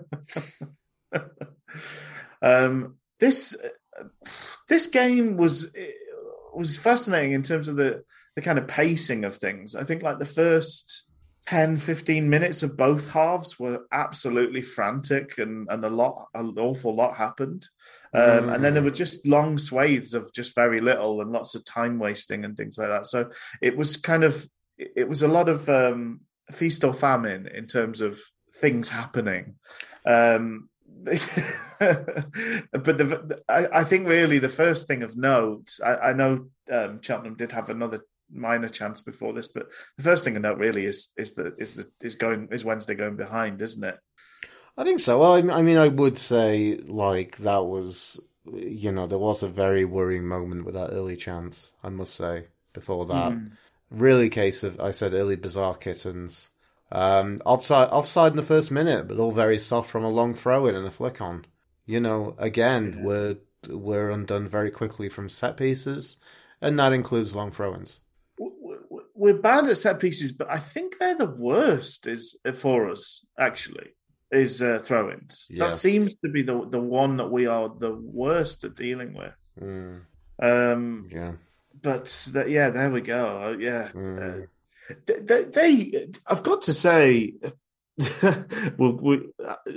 um, 2.41 2.95
this 3.19 3.55
this 4.67 4.87
game 4.87 5.37
was 5.37 5.71
was 6.53 6.77
fascinating 6.77 7.33
in 7.33 7.43
terms 7.43 7.67
of 7.67 7.75
the 7.75 8.03
the 8.35 8.41
kind 8.41 8.59
of 8.59 8.67
pacing 8.67 9.23
of 9.23 9.35
things. 9.35 9.75
I 9.75 9.83
think 9.83 10.03
like 10.03 10.19
the 10.19 10.25
first 10.25 11.03
10, 11.47 11.77
15 11.77 12.29
minutes 12.29 12.61
of 12.61 12.75
both 12.75 13.11
halves 13.11 13.57
were 13.57 13.85
absolutely 13.93 14.61
frantic 14.61 15.37
and, 15.37 15.65
and 15.69 15.85
a 15.85 15.89
lot, 15.89 16.27
an 16.33 16.53
awful 16.59 16.93
lot 16.93 17.15
happened. 17.15 17.65
Um, 18.13 18.49
And 18.49 18.63
then 18.63 18.73
there 18.73 18.83
were 18.83 18.91
just 18.91 19.25
long 19.25 19.57
swathes 19.57 20.13
of 20.13 20.33
just 20.33 20.53
very 20.55 20.81
little 20.81 21.21
and 21.21 21.31
lots 21.31 21.55
of 21.55 21.63
time 21.63 21.99
wasting 21.99 22.43
and 22.43 22.57
things 22.57 22.77
like 22.77 22.89
that. 22.89 23.05
So 23.05 23.31
it 23.61 23.77
was 23.77 23.95
kind 23.95 24.25
of, 24.25 24.45
it 24.77 25.07
was 25.07 25.21
a 25.21 25.29
lot 25.29 25.47
of 25.47 25.69
um, 25.69 26.19
feast 26.51 26.83
or 26.83 26.93
famine 26.93 27.47
in 27.47 27.65
terms 27.65 28.01
of 28.01 28.19
things 28.55 28.89
happening. 28.89 29.55
Um, 30.05 30.67
but 31.03 31.13
the, 31.79 33.39
I, 33.47 33.67
I 33.79 33.83
think 33.85 34.05
really 34.05 34.39
the 34.39 34.49
first 34.49 34.85
thing 34.85 35.01
of 35.01 35.15
note, 35.15 35.69
I, 35.85 35.95
I 36.09 36.13
know 36.13 36.47
um, 36.69 37.01
Cheltenham 37.01 37.35
did 37.35 37.53
have 37.53 37.69
another 37.69 38.01
minor 38.31 38.69
chance 38.69 39.01
before 39.01 39.33
this, 39.33 39.47
but 39.47 39.67
the 39.97 40.03
first 40.03 40.23
thing 40.23 40.35
of 40.35 40.41
note 40.41 40.57
really 40.57 40.85
is 40.85 41.13
is 41.17 41.33
that 41.33 41.53
is 41.57 41.75
the 41.75 41.89
is 42.01 42.15
going 42.15 42.49
is 42.51 42.65
Wednesday 42.65 42.95
going 42.95 43.15
behind, 43.15 43.61
isn't 43.61 43.83
it? 43.83 43.97
I 44.77 44.83
think 44.83 44.99
so. 44.99 45.19
Well, 45.19 45.33
I, 45.33 45.59
I 45.59 45.61
mean, 45.61 45.77
I 45.77 45.87
would 45.87 46.17
say 46.17 46.77
like 46.85 47.37
that 47.37 47.65
was, 47.65 48.19
you 48.45 48.91
know, 48.91 49.07
there 49.07 49.17
was 49.17 49.41
a 49.43 49.47
very 49.47 49.85
worrying 49.85 50.27
moment 50.27 50.65
with 50.65 50.75
that 50.75 50.91
early 50.91 51.15
chance. 51.15 51.71
I 51.83 51.89
must 51.89 52.13
say 52.15 52.47
before 52.73 53.05
that, 53.07 53.31
Mm. 53.31 53.51
really 53.89 54.29
case 54.29 54.63
of 54.63 54.79
I 54.79 54.91
said 54.91 55.13
early 55.13 55.35
bizarre 55.35 55.75
kittens, 55.75 56.51
um, 56.91 57.41
offside 57.45 57.89
offside 57.89 58.33
in 58.33 58.37
the 58.37 58.43
first 58.43 58.69
minute, 58.71 59.07
but 59.07 59.17
all 59.17 59.31
very 59.31 59.57
soft 59.57 59.89
from 59.89 60.03
a 60.03 60.09
long 60.09 60.35
throw 60.35 60.67
in 60.67 60.75
and 60.75 60.85
a 60.85 60.91
flick 60.91 61.21
on. 61.21 61.45
You 61.85 61.99
know, 61.99 62.35
again, 62.37 62.95
Yeah. 62.97 63.03
we're 63.03 63.35
we're 63.69 64.11
undone 64.11 64.47
very 64.47 64.69
quickly 64.69 65.09
from 65.09 65.27
set 65.27 65.57
pieces, 65.57 66.17
and 66.61 66.77
that 66.77 66.93
includes 66.93 67.35
long 67.35 67.49
throw-ins. 67.51 67.99
W- 67.99 67.99
w- 67.99 68.06
We're 69.27 69.41
bad 69.41 69.67
at 69.67 69.77
set 69.77 69.99
pieces, 69.99 70.31
but 70.31 70.47
I 70.49 70.57
think 70.57 70.97
they're 70.97 71.17
the 71.17 71.25
worst 71.51 72.07
is 72.07 72.39
for 72.55 72.89
us 72.89 73.25
actually. 73.37 73.89
Is 74.31 74.61
uh, 74.61 74.79
throw-ins. 74.83 75.47
Yeah. 75.49 75.63
That 75.65 75.71
seems 75.71 76.15
to 76.23 76.29
be 76.29 76.41
the 76.43 76.65
the 76.69 76.81
one 76.81 77.15
that 77.17 77.31
we 77.31 77.47
are 77.47 77.69
the 77.85 77.93
worst 77.93 78.63
at 78.63 78.75
dealing 78.75 79.13
with. 79.13 79.35
Mm, 79.61 80.01
Um, 80.41 81.09
yeah. 81.11 81.33
but 81.81 82.05
that, 82.33 82.49
yeah, 82.49 82.69
there 82.71 82.91
we 82.91 83.01
go. 83.01 83.23
Uh, 83.47 83.55
Yeah, 83.57 83.89
Mm. 83.93 84.43
uh, 84.43 84.45
they, 85.05 85.19
they, 85.29 85.43
they, 85.57 86.07
I've 86.31 86.43
got 86.43 86.61
to 86.63 86.73
say, 86.73 87.33
well, 88.77 88.93
we 89.07 89.13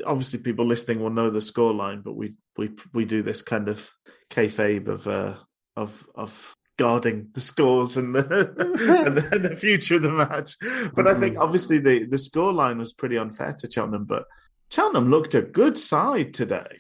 obviously 0.05 0.39
people 0.41 0.67
listening 0.67 1.01
will 1.01 1.11
know 1.19 1.31
the 1.31 1.41
scoreline, 1.41 2.03
but 2.03 2.15
we 2.17 2.35
we 2.59 2.71
we 2.93 3.05
do 3.05 3.23
this 3.23 3.43
kind 3.43 3.69
of 3.69 3.91
kayfabe 4.31 4.89
of 4.89 5.07
uh, 5.07 5.35
of 5.77 6.07
of 6.15 6.57
guarding 6.81 7.29
the 7.35 7.41
scores 7.41 7.99
and 7.99 8.15
the, 8.15 8.21
and 9.07 9.19
the, 9.19 9.29
and 9.33 9.45
the 9.45 9.57
future 9.57 9.97
of 9.97 10.03
the 10.03 10.11
match. 10.11 10.57
But 10.95 11.07
I 11.07 11.15
think 11.15 11.39
obviously 11.39 11.79
the 11.79 12.07
the 12.07 12.17
scoreline 12.17 12.79
was 12.79 12.95
pretty 12.95 13.19
unfair 13.19 13.53
to 13.53 13.71
Cheltenham, 13.71 14.07
but 14.07 14.25
Cheltenham 14.71 15.11
looked 15.11 15.35
a 15.35 15.43
good 15.43 15.77
side 15.77 16.33
today. 16.33 16.79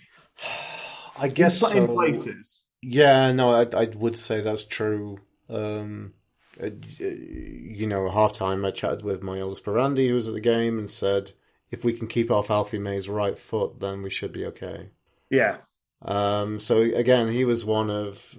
I 1.18 1.28
guess 1.28 1.62
in 1.74 1.86
so. 1.86 1.94
places. 1.94 2.64
Yeah, 2.82 3.30
no, 3.32 3.50
I, 3.52 3.66
I 3.76 3.88
would 3.94 4.16
say 4.16 4.40
that's 4.40 4.64
true. 4.64 5.18
Um, 5.50 6.14
uh, 6.62 6.70
you 6.98 7.86
know, 7.86 8.08
half 8.08 8.32
time 8.32 8.64
I 8.64 8.70
chatted 8.70 9.04
with 9.04 9.22
my 9.22 9.38
eldest 9.38 9.64
Parandi, 9.64 10.08
who 10.08 10.14
was 10.14 10.28
at 10.28 10.34
the 10.34 10.40
game, 10.40 10.78
and 10.78 10.90
said, 10.90 11.32
if 11.70 11.84
we 11.84 11.92
can 11.92 12.08
keep 12.08 12.30
off 12.30 12.50
Alfie 12.50 12.78
May's 12.78 13.08
right 13.08 13.38
foot, 13.38 13.80
then 13.80 14.00
we 14.00 14.08
should 14.08 14.32
be 14.32 14.46
okay. 14.46 14.88
Yeah, 15.28 15.58
Um, 16.02 16.58
so 16.58 16.80
again, 16.80 17.28
he 17.28 17.44
was 17.44 17.64
one 17.66 17.90
of 17.90 18.38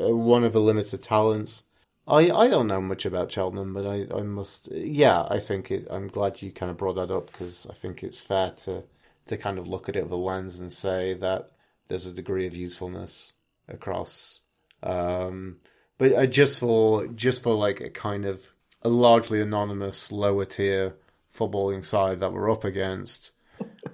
one 0.00 0.44
of 0.44 0.52
the 0.52 0.60
limited 0.60 1.02
talents. 1.02 1.64
I, 2.06 2.30
I 2.30 2.48
don't 2.48 2.66
know 2.66 2.80
much 2.80 3.04
about 3.04 3.30
Cheltenham, 3.30 3.72
but 3.72 3.86
I, 3.86 4.06
I 4.14 4.22
must 4.22 4.70
yeah 4.72 5.26
I 5.28 5.38
think 5.38 5.70
it, 5.70 5.86
I'm 5.90 6.08
glad 6.08 6.42
you 6.42 6.50
kind 6.50 6.70
of 6.70 6.76
brought 6.76 6.96
that 6.96 7.10
up 7.10 7.26
because 7.26 7.66
I 7.70 7.74
think 7.74 8.02
it's 8.02 8.20
fair 8.20 8.50
to 8.64 8.84
to 9.26 9.36
kind 9.36 9.58
of 9.58 9.68
look 9.68 9.88
at 9.88 9.96
it 9.96 10.04
with 10.04 10.12
a 10.12 10.16
lens 10.16 10.58
and 10.58 10.72
say 10.72 11.14
that 11.14 11.52
there's 11.88 12.06
a 12.06 12.12
degree 12.12 12.46
of 12.46 12.56
usefulness 12.56 13.34
across, 13.68 14.40
um, 14.82 15.58
but 15.98 16.12
uh, 16.12 16.26
just 16.26 16.58
for 16.58 17.06
just 17.08 17.42
for 17.42 17.54
like 17.54 17.80
a 17.80 17.90
kind 17.90 18.24
of 18.24 18.50
a 18.82 18.88
largely 18.88 19.40
anonymous 19.40 20.10
lower 20.10 20.44
tier 20.44 20.94
footballing 21.32 21.84
side 21.84 22.20
that 22.20 22.32
we're 22.32 22.50
up 22.50 22.64
against. 22.64 23.32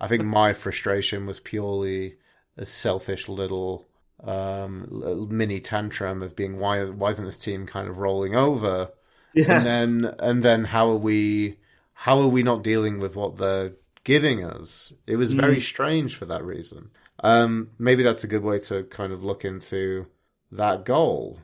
I 0.01 0.07
think 0.07 0.25
my 0.25 0.53
frustration 0.53 1.27
was 1.27 1.41
purely 1.41 2.17
a 2.57 2.65
selfish 2.65 3.29
little 3.29 3.87
um, 4.25 5.29
mini 5.31 5.61
tantrum 5.61 6.23
of 6.23 6.37
being 6.37 6.59
why 6.59 6.85
why 6.85 7.11
isn't 7.11 7.25
this 7.25 7.39
team 7.39 7.67
kind 7.67 7.89
of 7.89 7.99
rolling 7.99 8.35
over? 8.35 8.91
yes. 9.35 9.49
And 9.49 10.05
then 10.05 10.15
and 10.19 10.43
then 10.43 10.65
how 10.65 10.91
are 10.91 10.97
we 10.97 11.59
how 11.93 12.21
are 12.21 12.29
we 12.29 12.43
not 12.43 12.63
dealing 12.63 12.99
with 13.01 13.17
what 13.17 13.37
they're 13.37 13.73
giving 14.05 14.45
us? 14.45 14.93
It 15.07 15.17
was 15.17 15.33
very 15.35 15.61
strange 15.61 16.17
for 16.17 16.27
that 16.27 16.45
reason. 16.45 16.91
Um, 17.21 17.71
maybe 17.79 18.03
that's 18.03 18.25
a 18.25 18.29
good 18.29 18.43
way 18.43 18.59
to 18.61 18.85
kind 18.85 19.13
of 19.13 19.25
look 19.25 19.45
into 19.45 20.07
that 20.53 20.85
goal. 20.85 21.41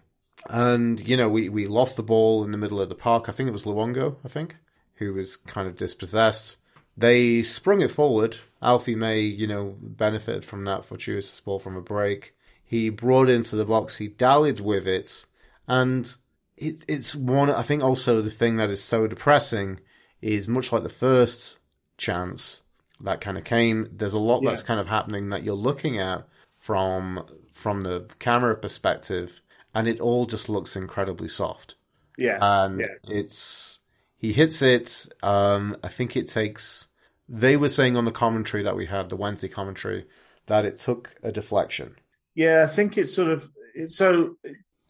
And 0.48 1.06
you 1.06 1.16
know, 1.16 1.28
we 1.28 1.48
we 1.48 1.66
lost 1.66 1.96
the 1.96 2.02
ball 2.02 2.44
in 2.44 2.52
the 2.52 2.58
middle 2.58 2.80
of 2.80 2.88
the 2.88 2.94
park. 2.94 3.28
I 3.28 3.32
think 3.32 3.48
it 3.48 3.52
was 3.52 3.64
Luongo. 3.64 4.16
I 4.24 4.28
think 4.28 4.56
who 4.96 5.14
was 5.14 5.36
kind 5.36 5.66
of 5.68 5.76
dispossessed. 5.76 6.56
They 6.96 7.42
sprung 7.42 7.80
it 7.80 7.90
forward. 7.90 8.36
Alfie 8.60 8.94
May, 8.94 9.20
you 9.20 9.46
know, 9.46 9.76
benefited 9.80 10.44
from 10.44 10.64
that 10.64 10.84
fortuitous 10.84 11.40
ball 11.40 11.58
from 11.58 11.76
a 11.76 11.80
break. 11.80 12.34
He 12.72 12.88
brought 12.88 13.28
it 13.28 13.34
into 13.34 13.54
the 13.54 13.66
box. 13.66 13.98
He 13.98 14.08
dallied 14.08 14.60
with 14.60 14.88
it, 14.88 15.26
and 15.68 16.10
it, 16.56 16.82
it's 16.88 17.14
one. 17.14 17.50
I 17.50 17.60
think 17.60 17.82
also 17.82 18.22
the 18.22 18.30
thing 18.30 18.56
that 18.56 18.70
is 18.70 18.82
so 18.82 19.06
depressing 19.06 19.78
is 20.22 20.48
much 20.48 20.72
like 20.72 20.82
the 20.82 20.88
first 20.88 21.58
chance 21.98 22.62
that 23.02 23.20
kind 23.20 23.36
of 23.36 23.44
came. 23.44 23.90
There's 23.92 24.14
a 24.14 24.18
lot 24.18 24.42
Yeah. 24.42 24.48
that's 24.48 24.62
kind 24.62 24.80
of 24.80 24.86
happening 24.86 25.28
that 25.28 25.42
you're 25.42 25.54
looking 25.54 25.98
at 25.98 26.26
from 26.56 27.26
from 27.50 27.82
the 27.82 28.10
camera 28.18 28.56
perspective, 28.56 29.42
and 29.74 29.86
it 29.86 30.00
all 30.00 30.24
just 30.24 30.48
looks 30.48 30.74
incredibly 30.74 31.28
soft. 31.28 31.74
Yeah. 32.16 32.38
And 32.40 32.80
yeah. 32.80 32.86
it's 33.06 33.80
he 34.16 34.32
hits 34.32 34.62
it. 34.62 35.08
Um, 35.22 35.76
I 35.84 35.88
think 35.88 36.16
it 36.16 36.26
takes. 36.26 36.88
They 37.28 37.58
were 37.58 37.68
saying 37.68 37.98
on 37.98 38.06
the 38.06 38.12
commentary 38.12 38.62
that 38.62 38.76
we 38.76 38.86
had, 38.86 39.10
the 39.10 39.16
Wednesday 39.16 39.48
commentary, 39.48 40.06
that 40.46 40.64
it 40.64 40.78
took 40.78 41.14
a 41.22 41.30
deflection. 41.30 41.96
Yeah, 42.34 42.64
I 42.64 42.72
think 42.72 42.96
it's 42.98 43.14
sort 43.14 43.30
of 43.30 43.48
so 43.88 44.36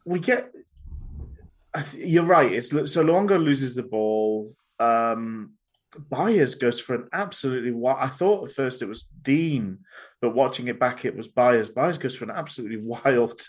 we 0.05 0.19
get. 0.21 0.53
Th- 1.75 2.07
you're 2.07 2.25
right. 2.25 2.53
It's 2.53 2.71
so 2.71 3.05
Luongo 3.05 3.43
loses 3.43 3.75
the 3.75 3.83
ball. 3.83 4.55
Um, 4.79 5.55
Byers 6.11 6.55
goes 6.55 6.81
for 6.81 6.95
an 6.95 7.09
absolutely. 7.13 7.71
Wi- 7.71 8.01
I 8.01 8.07
thought 8.07 8.49
at 8.49 8.55
first 8.55 8.83
it 8.83 8.89
was 8.89 9.05
Dean, 9.23 9.79
but 10.21 10.35
watching 10.35 10.69
it 10.69 10.79
back, 10.79 11.05
it 11.05 11.17
was 11.17 11.29
Byers. 11.29 11.71
Byers 11.71 11.99
goes 11.99 12.17
for 12.17 12.25
an 12.25 12.31
absolutely 12.31 12.77
wild 12.83 13.41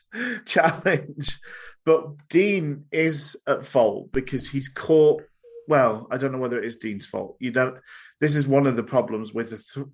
challenge, 0.46 1.40
but 1.86 2.28
Dean 2.30 2.86
is 2.92 3.38
at 3.48 3.66
fault 3.66 4.12
because 4.12 4.50
he's 4.50 4.70
caught. 4.70 5.24
Well, 5.68 6.08
I 6.12 6.18
don't 6.18 6.34
know 6.34 6.40
whether 6.40 6.60
it 6.60 6.66
is 6.66 6.76
Dean's 6.76 7.06
fault. 7.06 7.38
You 7.40 7.52
don't. 7.52 7.78
This 8.20 8.36
is 8.36 8.48
one 8.48 8.68
of 8.68 8.76
the 8.76 8.84
problems 8.84 9.34
with 9.34 9.52
the 9.52 9.58
th- 9.58 9.88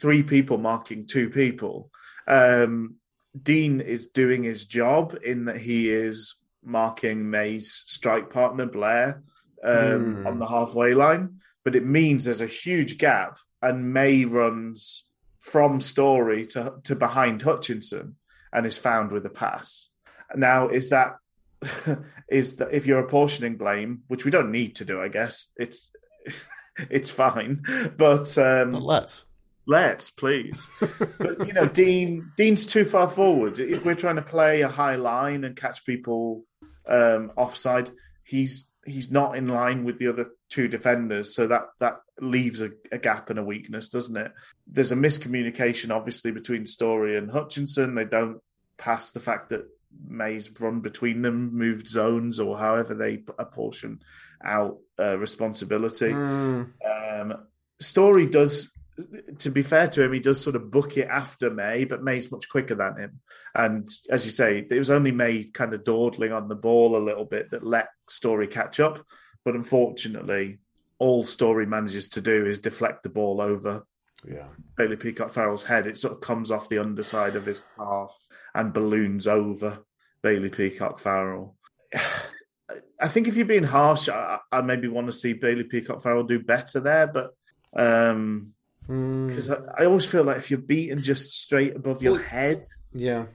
three 0.00 0.22
people 0.22 0.58
marking 0.58 1.06
two 1.06 1.30
people. 1.30 1.90
Um, 2.28 2.96
Dean 3.40 3.80
is 3.80 4.08
doing 4.08 4.42
his 4.42 4.66
job 4.66 5.16
in 5.24 5.44
that 5.46 5.60
he 5.60 5.88
is 5.90 6.40
marking 6.64 7.30
May's 7.30 7.82
strike 7.86 8.30
partner 8.30 8.66
Blair 8.66 9.22
um, 9.64 10.16
Hmm. 10.16 10.26
on 10.26 10.38
the 10.38 10.46
halfway 10.46 10.94
line, 10.94 11.40
but 11.64 11.76
it 11.76 11.84
means 11.84 12.24
there's 12.24 12.40
a 12.40 12.46
huge 12.46 12.98
gap, 12.98 13.38
and 13.62 13.92
May 13.92 14.24
runs 14.24 15.08
from 15.40 15.80
Storey 15.80 16.46
to 16.46 16.74
to 16.84 16.94
behind 16.96 17.42
Hutchinson 17.42 18.16
and 18.52 18.66
is 18.66 18.78
found 18.78 19.10
with 19.12 19.24
a 19.26 19.30
pass. 19.30 19.88
Now, 20.34 20.68
is 20.68 20.88
that 20.90 21.16
is 22.28 22.56
that 22.56 22.72
if 22.72 22.86
you're 22.86 23.00
apportioning 23.04 23.56
blame, 23.56 24.02
which 24.08 24.24
we 24.24 24.30
don't 24.30 24.50
need 24.50 24.76
to 24.76 24.84
do, 24.84 25.00
I 25.00 25.08
guess 25.08 25.52
it's 25.56 25.90
it's 26.90 27.10
fine, 27.10 27.62
but 27.96 28.36
um, 28.38 28.72
But 28.72 28.82
let's. 28.82 29.26
Let's 29.66 30.10
please. 30.10 30.70
but 31.18 31.46
you 31.46 31.52
know, 31.52 31.66
Dean 31.66 32.32
Dean's 32.36 32.66
too 32.66 32.84
far 32.84 33.08
forward. 33.08 33.58
If 33.58 33.84
we're 33.84 33.94
trying 33.94 34.16
to 34.16 34.22
play 34.22 34.62
a 34.62 34.68
high 34.68 34.96
line 34.96 35.44
and 35.44 35.54
catch 35.56 35.84
people 35.84 36.44
um, 36.88 37.32
offside, 37.36 37.90
he's 38.24 38.70
he's 38.86 39.12
not 39.12 39.36
in 39.36 39.48
line 39.48 39.84
with 39.84 39.98
the 39.98 40.08
other 40.08 40.30
two 40.48 40.66
defenders. 40.66 41.34
So 41.34 41.46
that 41.46 41.62
that 41.78 42.00
leaves 42.20 42.62
a, 42.62 42.70
a 42.90 42.98
gap 42.98 43.30
and 43.30 43.38
a 43.38 43.44
weakness, 43.44 43.88
doesn't 43.90 44.16
it? 44.16 44.32
There's 44.66 44.92
a 44.92 44.96
miscommunication, 44.96 45.94
obviously, 45.94 46.32
between 46.32 46.66
Storey 46.66 47.16
and 47.16 47.30
Hutchinson. 47.30 47.94
They 47.94 48.04
don't 48.06 48.40
pass 48.78 49.12
the 49.12 49.20
fact 49.20 49.50
that 49.50 49.66
May's 50.06 50.50
run 50.60 50.80
between 50.80 51.22
them, 51.22 51.52
moved 51.56 51.88
zones, 51.88 52.40
or 52.40 52.58
however 52.58 52.94
they 52.94 53.22
apportion 53.38 54.00
out 54.42 54.78
uh, 54.98 55.18
responsibility. 55.18 56.10
Mm, 56.10 56.72
Um, 56.84 57.46
Storey 57.80 58.26
does, 58.26 58.70
to 59.38 59.50
be 59.50 59.62
fair 59.62 59.88
to 59.88 60.02
him, 60.02 60.12
he 60.12 60.20
does 60.20 60.40
sort 60.40 60.56
of 60.56 60.70
book 60.70 60.96
it 60.96 61.08
after 61.08 61.50
May, 61.50 61.84
but 61.84 62.02
May's 62.02 62.30
much 62.30 62.48
quicker 62.48 62.74
than 62.74 62.96
him. 62.96 63.20
And 63.54 63.88
as 64.10 64.24
you 64.24 64.30
say, 64.30 64.66
it 64.68 64.78
was 64.78 64.90
only 64.90 65.12
May 65.12 65.44
kind 65.44 65.74
of 65.74 65.84
dawdling 65.84 66.32
on 66.32 66.48
the 66.48 66.54
ball 66.54 66.96
a 66.96 66.98
little 66.98 67.24
bit 67.24 67.50
that 67.50 67.66
let 67.66 67.88
Storey 68.08 68.46
catch 68.46 68.80
up. 68.80 69.04
But 69.44 69.54
unfortunately, 69.54 70.58
all 70.98 71.24
Storey 71.24 71.66
manages 71.66 72.08
to 72.10 72.20
do 72.20 72.46
is 72.46 72.58
deflect 72.58 73.02
the 73.02 73.08
ball 73.08 73.40
over 73.40 73.86
yeah. 74.28 74.48
Bailey 74.76 74.96
Peacock 74.96 75.30
Farrell's 75.30 75.64
head. 75.64 75.86
It 75.86 75.96
sort 75.96 76.14
of 76.14 76.20
comes 76.20 76.50
off 76.50 76.68
the 76.68 76.78
underside 76.78 77.36
of 77.36 77.46
his 77.46 77.62
calf 77.76 78.16
and 78.54 78.72
balloons 78.72 79.26
over 79.26 79.84
Bailey 80.22 80.50
Peacock 80.50 80.98
Farrell. 80.98 81.56
I 83.00 83.08
think 83.08 83.26
if 83.26 83.36
you're 83.36 83.46
being 83.46 83.64
harsh, 83.64 84.08
I, 84.08 84.38
I 84.52 84.60
maybe 84.60 84.86
want 84.86 85.08
to 85.08 85.12
see 85.12 85.32
Bailey 85.32 85.64
Peacock 85.64 86.02
Farrell 86.02 86.22
do 86.22 86.38
better 86.38 86.80
there, 86.80 87.06
but 87.06 87.34
um 87.76 88.54
Mm, 88.88 89.28
because 89.28 89.50
I, 89.50 89.56
I 89.78 89.84
always 89.86 90.04
feel 90.04 90.24
like 90.24 90.38
if 90.38 90.50
you're 90.50 90.58
beaten 90.60 91.02
just 91.02 91.32
straight 91.40 91.76
above 91.76 92.02
your 92.02 92.14
Well- 92.14 92.22
head, 92.22 92.64
yeah. 92.92 93.26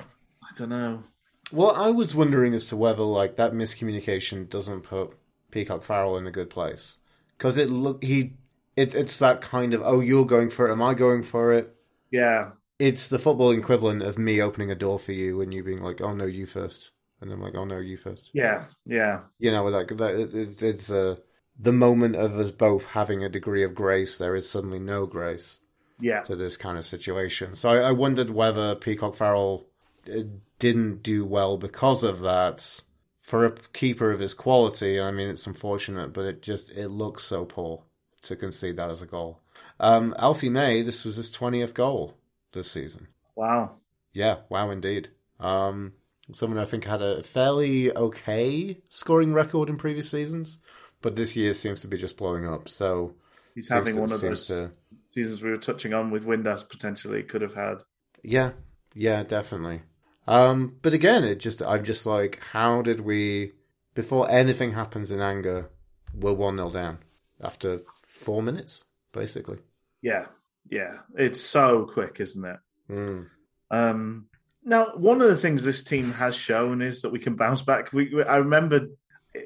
I 0.44 0.48
don't 0.58 0.70
know. 0.70 1.04
Well, 1.52 1.72
I 1.72 1.90
was 1.92 2.16
wondering 2.16 2.54
as 2.54 2.66
to 2.68 2.76
whether 2.76 3.04
like 3.04 3.36
that 3.38 3.54
miscommunication 3.54 4.50
doesn't 4.50 4.82
put 4.82 5.14
Peacock 5.52 5.84
Farrell 5.84 6.18
in 6.18 6.26
a 6.28 6.32
good 6.32 6.50
place 6.50 6.98
because 7.38 7.58
it 7.58 7.70
look 7.70 8.04
he 8.04 8.34
it, 8.76 8.94
it's 8.96 9.20
that 9.20 9.42
kind 9.42 9.74
of 9.74 9.82
oh 9.84 10.00
you're 10.00 10.26
going 10.26 10.50
for 10.50 10.68
it, 10.68 10.72
am 10.72 10.82
I 10.82 10.94
going 10.96 11.22
for 11.24 11.54
it? 11.54 11.76
Yeah, 12.12 12.52
It's 12.80 13.08
the 13.10 13.20
football 13.20 13.52
equivalent 13.52 14.02
of 14.02 14.18
me 14.18 14.42
opening 14.42 14.72
a 14.72 14.76
door 14.76 14.98
for 15.00 15.12
you 15.12 15.40
and 15.42 15.54
you 15.54 15.64
being 15.64 15.82
like 15.84 16.02
oh 16.02 16.14
no 16.16 16.26
you 16.26 16.46
first, 16.48 16.92
and 17.22 17.32
I'm 17.32 17.42
like 17.42 17.56
oh 17.56 17.66
no 17.66 17.78
you 17.78 17.96
first. 17.98 18.32
yeah, 18.34 18.66
yeah, 18.86 19.22
You 19.40 19.52
know 19.52 19.64
like 19.66 19.90
that 19.90 20.16
it, 20.20 20.34
it's 20.36 20.64
it's 20.64 20.92
uh, 20.92 21.16
the 21.58 21.74
moment 21.74 22.16
of 22.16 22.38
us 22.38 22.52
both 22.52 22.92
having 22.92 23.24
a 23.24 23.30
degree 23.30 23.64
of 23.64 23.76
grace. 23.76 24.18
There 24.18 24.36
is 24.36 24.50
suddenly 24.50 24.80
no 24.80 25.06
grace. 25.06 25.60
yeah. 26.00 26.22
to 26.22 26.36
this 26.36 26.58
kind 26.58 26.78
of 26.78 26.86
situation. 26.86 27.56
So 27.56 27.70
I, 27.70 27.90
I 27.90 27.92
wondered 27.92 28.30
whether 28.30 28.76
Peacock 28.76 29.16
Farrell 29.16 29.66
uh, 30.14 30.24
didn't 30.60 31.04
do 31.04 31.26
well 31.26 31.58
because 31.58 32.04
of 32.04 32.20
that. 32.22 32.82
For 33.22 33.44
a 33.46 33.52
keeper 33.74 34.12
of 34.12 34.20
his 34.20 34.36
quality, 34.36 35.02
I 35.02 35.10
mean, 35.10 35.30
it's 35.30 35.48
unfortunate, 35.48 36.14
but 36.14 36.26
it 36.26 36.42
just 36.44 36.70
it 36.70 36.90
looks 36.90 37.24
so 37.24 37.44
poor 37.44 37.82
to 38.22 38.36
concede 38.36 38.78
that 38.78 38.92
as 38.92 39.02
a 39.02 39.08
goal. 39.08 39.40
Um, 39.80 40.14
Alfie 40.20 40.50
May, 40.50 40.84
this 40.84 41.04
was 41.06 41.16
his 41.16 41.32
twentieth 41.32 41.74
goal 41.74 42.18
this 42.54 42.70
season. 42.70 43.08
Wow. 43.36 43.78
Yeah, 44.14 44.38
wow, 44.50 44.70
indeed. 44.70 45.10
Um, 45.40 45.94
someone 46.34 46.60
I 46.60 46.66
think 46.66 46.84
had 46.84 47.02
a 47.02 47.24
fairly 47.24 47.92
okay 47.96 48.78
scoring 48.90 49.34
record 49.34 49.70
in 49.70 49.78
previous 49.78 50.12
seasons, 50.12 50.60
but 51.06 51.16
this 51.16 51.36
year 51.36 51.54
seems 51.54 51.82
to 51.82 51.88
be 51.88 51.98
just 51.98 52.18
blowing 52.18 52.48
up. 52.48 52.68
So 52.68 53.14
He's 53.54 53.70
having 53.70 54.00
one 54.00 54.12
of 54.12 54.20
those 54.20 54.48
to- 54.48 54.72
seasons 55.12 55.44
we 55.44 55.52
were 55.52 55.56
touching 55.58 55.94
on 55.94 56.10
with 56.10 56.26
Windass 56.26 56.68
potentially 56.68 57.22
could 57.22 57.44
have 57.44 57.54
had. 57.54 57.84
Yeah, 58.24 58.54
yeah, 58.96 59.22
definitely. 59.22 59.84
Um, 60.28 60.78
but 60.82 60.94
again, 60.96 61.24
it 61.24 61.36
just 61.36 61.62
I'm 61.62 61.84
just 61.84 62.08
like, 62.08 62.42
how 62.52 62.82
did 62.82 63.02
we 63.02 63.52
before 63.94 64.30
anything 64.32 64.72
happens 64.74 65.12
in 65.12 65.22
anger, 65.22 65.70
we're 66.14 66.34
one 66.34 66.58
0 66.58 66.72
down 66.72 66.98
after 67.40 67.82
four 68.08 68.42
minutes, 68.42 68.84
basically. 69.12 69.60
Yeah, 70.02 70.26
yeah. 70.72 71.02
It's 71.16 71.40
so 71.40 71.86
quick, 71.86 72.20
isn't 72.20 72.44
it? 72.44 72.58
Mm. 72.90 73.28
Um, 73.70 74.26
now, 74.64 74.96
one 74.96 75.22
of 75.22 75.28
the 75.28 75.36
things 75.38 75.64
this 75.64 75.84
team 75.84 76.12
has 76.14 76.36
shown 76.36 76.82
is 76.82 77.04
that 77.04 77.12
we 77.12 77.20
can 77.20 77.36
bounce 77.36 77.62
back. 77.62 77.94
We, 77.94 78.12
we- 78.14 78.24
I 78.24 78.38
remember 78.38 78.88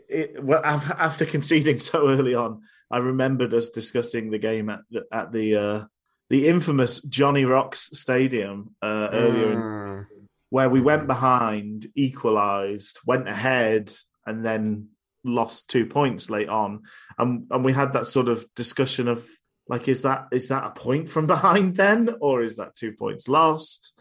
it, 0.10 0.44
well, 0.44 0.62
after 0.64 1.26
conceding 1.26 1.80
so 1.80 2.10
early 2.10 2.36
on, 2.36 2.62
I 2.92 2.98
remembered 2.98 3.54
us 3.54 3.70
discussing 3.70 4.32
the 4.32 4.40
game 4.40 4.70
at 4.70 4.82
the 4.90 5.06
at 5.12 5.32
the 5.32 5.56
uh, 5.56 5.84
the 6.30 6.48
infamous 6.48 7.02
Jonny-Rocks 7.02 7.90
Stadium 7.94 8.76
uh, 8.82 9.10
earlier, 9.12 9.52
in, 9.52 9.60
Mm. 9.60 10.06
where 10.50 10.70
we 10.70 10.80
went 10.82 11.08
behind, 11.08 11.88
equalised, 11.96 13.00
went 13.06 13.28
ahead, 13.28 13.92
and 14.26 14.46
then 14.46 14.90
lost 15.24 15.70
two 15.70 15.86
points 15.86 16.30
late 16.30 16.50
on, 16.50 16.84
and 17.18 17.48
and 17.52 17.66
we 17.66 17.74
had 17.74 17.94
that 17.94 18.08
sort 18.08 18.30
of 18.30 18.46
discussion 18.56 19.08
of 19.08 19.28
like, 19.68 19.88
is 19.88 20.02
that 20.02 20.28
is 20.32 20.48
that 20.48 20.66
a 20.66 20.72
point 20.72 21.10
from 21.10 21.28
behind 21.36 21.76
then, 21.76 22.16
or 22.22 22.44
is 22.44 22.58
that 22.58 22.76
two 22.76 22.94
points 22.94 23.28
lost? 23.28 23.94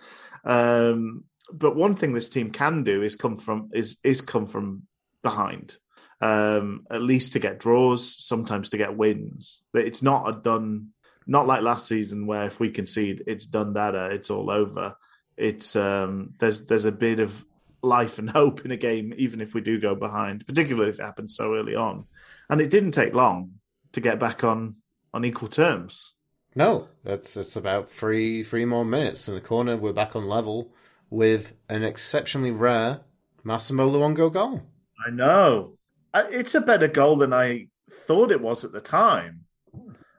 Um, 0.45 1.25
but 1.53 1.77
one 1.77 1.95
thing 1.95 2.13
this 2.13 2.31
team 2.31 2.51
can 2.51 2.85
do 2.85 3.03
is 3.03 3.17
come 3.17 3.37
from 3.37 3.71
is 3.73 3.99
is 4.05 4.21
come 4.21 4.47
from 4.47 4.83
behind, 5.23 5.77
um, 6.21 6.87
at 6.91 7.03
least 7.03 7.33
to 7.33 7.39
get 7.39 7.61
draws, 7.61 8.23
sometimes 8.25 8.71
to 8.71 8.79
get 8.79 8.97
wins. 8.97 9.65
It's 9.75 10.03
not 10.03 10.29
a 10.29 10.41
done, 10.41 10.89
not 11.27 11.47
like 11.47 11.63
last 11.63 11.87
season 11.87 12.27
where 12.27 12.47
if 12.47 12.61
we 12.61 12.71
concede, 12.71 13.25
it's 13.27 13.47
done 13.47 13.73
data, 13.73 14.11
it's 14.11 14.31
all 14.31 14.51
over. 14.51 14.97
It's 15.37 15.77
um, 15.77 16.35
there's 16.39 16.67
there's 16.67 16.85
a 16.85 16.93
bit 16.93 17.21
of 17.21 17.45
life 17.83 18.19
and 18.19 18.31
hope 18.41 18.65
in 18.65 18.71
a 18.71 18.77
game, 18.77 19.15
even 19.17 19.41
if 19.41 19.55
we 19.55 19.61
do 19.61 19.81
go 19.81 19.95
behind, 19.95 20.47
particularly 20.47 20.91
if 20.91 20.99
it 20.99 21.05
happens 21.05 21.37
so 21.37 21.55
early 21.55 21.75
on. 21.75 22.05
And 22.51 22.61
it 22.61 22.71
didn't 22.71 22.93
take 22.93 23.15
long 23.15 23.53
to 23.93 24.01
get 24.01 24.19
back 24.19 24.45
on 24.45 24.77
on 25.15 25.25
equal 25.25 25.49
terms. 25.49 26.15
No, 26.55 26.89
that's 27.05 27.37
it's 27.37 27.57
about 27.57 27.91
three 27.91 28.43
three 28.43 28.65
more 28.65 28.85
minutes 28.85 29.29
in 29.29 29.35
the 29.35 29.41
corner. 29.41 29.77
We're 29.77 29.93
back 29.93 30.17
on 30.17 30.27
level 30.27 30.73
with 31.11 31.53
an 31.69 31.85
exceptionally 31.85 32.51
rare 32.51 33.01
Massimo 33.45 33.89
Luongo 33.89 34.33
goal. 34.33 34.63
I 35.07 35.11
know. 35.11 35.75
It's 36.15 36.55
a 36.55 36.61
better 36.61 36.89
goal 36.89 37.17
than 37.17 37.33
I 37.33 37.69
thought 37.91 38.33
it 38.33 38.41
was 38.41 38.65
at 38.65 38.73
the 38.73 38.81
time. 38.81 39.45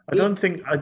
I 0.08 0.16
don't 0.16 0.38
think 0.38 0.62
I. 0.68 0.80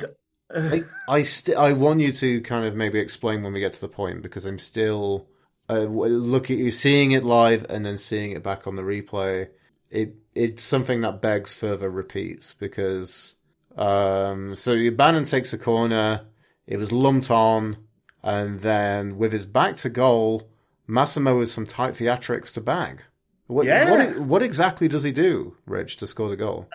I 0.50 0.84
I, 1.10 1.24
st- 1.24 1.58
I 1.58 1.74
want 1.74 2.00
you 2.00 2.12
to 2.14 2.40
kind 2.42 2.66
of 2.66 2.74
maybe 2.74 3.00
explain 3.00 3.44
when 3.44 3.52
we 3.52 3.60
get 3.60 3.74
to 3.74 3.82
the 3.82 3.90
point 3.90 4.22
because 4.22 4.46
I'm 4.46 4.60
still 4.60 5.28
uh, 5.70 5.80
look 5.80 6.50
at 6.50 6.58
you 6.58 6.72
seeing 6.72 7.12
it 7.12 7.26
live 7.26 7.66
and 7.70 7.86
then 7.86 7.98
seeing 7.98 8.32
it 8.32 8.44
back 8.44 8.66
on 8.66 8.76
the 8.76 8.82
replay. 8.82 9.50
It 9.90 10.16
it's 10.34 10.64
something 10.64 11.02
that 11.02 11.22
begs 11.22 11.54
further 11.54 11.90
repeats 11.90 12.54
because 12.54 13.36
um, 13.78 14.56
so 14.56 14.76
Bannan 14.92 15.26
takes 15.26 15.54
a 15.54 15.58
corner, 15.58 16.22
it 16.66 16.78
was 16.78 16.92
lumped 16.92 17.30
on, 17.30 17.78
and 18.24 18.60
then 18.62 19.18
with 19.18 19.32
his 19.32 19.46
back 19.46 19.78
to 19.78 19.90
goal, 19.90 20.50
Massimo 20.88 21.38
with 21.38 21.50
some 21.50 21.66
tight 21.66 21.94
theatrics 21.94 22.54
to 22.54 22.62
bag. 22.62 23.04
What, 23.48 23.66
Yeah. 23.66 23.90
what 23.92 24.20
what 24.20 24.42
exactly 24.44 24.88
does 24.88 25.04
he 25.04 25.12
do, 25.12 25.56
Rich, 25.66 25.98
to 25.98 26.08
score 26.08 26.30
the 26.30 26.36
goal? 26.38 26.68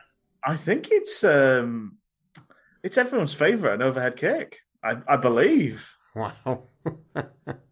I 0.44 0.56
think 0.56 0.88
it's 0.90 1.22
um, 1.22 1.98
it's 2.82 2.98
everyone's 2.98 3.34
favorite, 3.34 3.74
an 3.74 3.82
overhead 3.82 4.16
kick. 4.16 4.60
I, 4.82 4.96
I 5.06 5.16
believe, 5.16 5.96
Wow. 6.14 6.64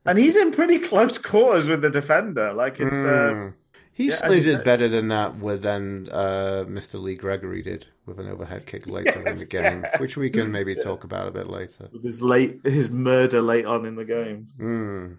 and 0.06 0.18
he's 0.18 0.36
in 0.36 0.52
pretty 0.52 0.78
close 0.78 1.18
quarters 1.18 1.68
with 1.68 1.82
the 1.82 1.90
defender. 1.90 2.52
Like 2.52 2.78
it's 2.80 2.96
uh, 2.96 3.32
Mm. 3.34 3.54
He 3.92 4.08
yeah, 4.08 4.30
you 4.30 4.42
did 4.42 4.64
better 4.64 4.88
than 4.88 5.08
that 5.08 5.38
with 5.38 5.62
than 5.62 6.08
uh, 6.10 6.64
Mr. 6.66 6.98
Lee 6.98 7.16
Gregory 7.16 7.60
did 7.60 7.86
with 8.06 8.18
an 8.18 8.28
overhead 8.28 8.64
kick 8.64 8.86
later 8.86 9.18
in 9.18 9.24
the 9.36 9.46
game, 9.50 9.82
yeah. 9.82 9.98
which 10.00 10.16
we 10.16 10.30
can 10.30 10.50
maybe 10.50 10.74
talk 10.74 11.04
about 11.04 11.28
a 11.28 11.30
bit 11.30 11.48
later. 11.48 11.88
with 11.92 12.04
his 12.04 12.22
late 12.22 12.60
his 12.64 12.90
murder 12.90 13.42
late 13.42 13.66
on 13.66 13.84
in 13.84 13.96
the 13.96 14.04
game. 14.06 14.46
Mm. 14.58 15.18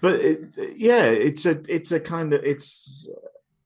But 0.00 0.20
it, 0.20 0.54
yeah, 0.76 1.04
it's 1.04 1.46
a 1.46 1.60
it's 1.68 1.92
a 1.92 2.00
kind 2.00 2.32
of 2.32 2.44
it's 2.44 3.08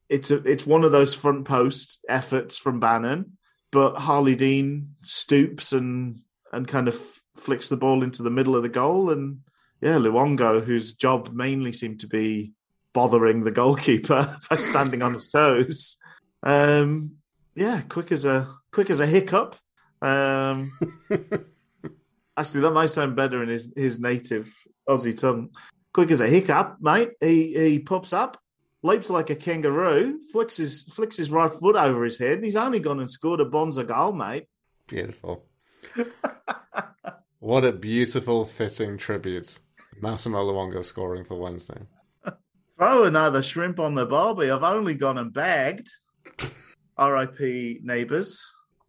it's 0.08 0.30
a 0.30 0.36
it's 0.44 0.66
one 0.66 0.84
of 0.84 0.92
those 0.92 1.14
front 1.14 1.44
post 1.46 2.04
efforts 2.08 2.56
from 2.56 2.80
Bannan, 2.80 3.36
but 3.70 3.96
Harlee 3.96 4.36
Dean 4.36 4.94
stoops 5.02 5.72
and 5.72 6.16
and 6.52 6.66
kind 6.66 6.88
of 6.88 7.00
flicks 7.36 7.68
the 7.68 7.76
ball 7.76 8.02
into 8.02 8.22
the 8.22 8.30
middle 8.30 8.56
of 8.56 8.62
the 8.62 8.68
goal, 8.68 9.10
and 9.10 9.40
yeah, 9.80 9.96
Luongo, 9.96 10.62
whose 10.62 10.94
job 10.94 11.32
mainly 11.32 11.72
seemed 11.72 12.00
to 12.00 12.06
be 12.06 12.52
bothering 12.92 13.44
the 13.44 13.50
goalkeeper 13.50 14.38
by 14.50 14.56
standing 14.56 15.02
on 15.02 15.14
his 15.14 15.28
toes, 15.28 15.98
um, 16.42 17.16
yeah, 17.54 17.82
quick 17.88 18.12
as 18.12 18.24
a 18.24 18.48
quick 18.72 18.90
as 18.90 19.00
a 19.00 19.06
hiccup. 19.06 19.56
Um, 20.00 20.72
actually, 22.36 22.60
that 22.60 22.72
might 22.72 22.86
sound 22.86 23.16
better 23.16 23.42
in 23.42 23.48
his 23.48 23.72
his 23.76 23.98
native 23.98 24.52
Aussie 24.88 25.16
tongue 25.16 25.50
quick 25.92 26.10
as 26.10 26.20
a 26.20 26.28
hiccup, 26.28 26.78
mate. 26.80 27.10
He 27.20 27.54
he 27.54 27.78
pops 27.78 28.12
up, 28.12 28.40
leaps 28.82 29.10
like 29.10 29.30
a 29.30 29.34
kangaroo, 29.34 30.20
flicks 30.32 30.56
his 30.56 30.84
flicks 30.84 31.16
his 31.16 31.30
right 31.30 31.52
foot 31.52 31.76
over 31.76 32.04
his 32.04 32.18
head, 32.18 32.34
and 32.34 32.44
he's 32.44 32.56
only 32.56 32.80
gone 32.80 33.00
and 33.00 33.10
scored 33.10 33.40
a 33.40 33.44
bonza 33.44 33.84
goal, 33.84 34.12
mate. 34.12 34.46
Beautiful. 34.86 35.46
what 37.38 37.64
a 37.64 37.72
beautiful, 37.72 38.44
fitting 38.44 38.96
tribute. 38.96 39.58
Massimo 40.00 40.44
Luongo 40.44 40.84
scoring 40.84 41.24
for 41.24 41.38
Wednesday. 41.38 41.80
Throw 42.78 43.04
another 43.04 43.42
shrimp 43.42 43.80
on 43.80 43.94
the 43.94 44.06
barbie. 44.06 44.50
I've 44.50 44.62
only 44.62 44.94
gone 44.94 45.18
and 45.18 45.32
bagged. 45.32 45.90
R.I.P. 46.96 47.80
Neighbours. 47.82 48.44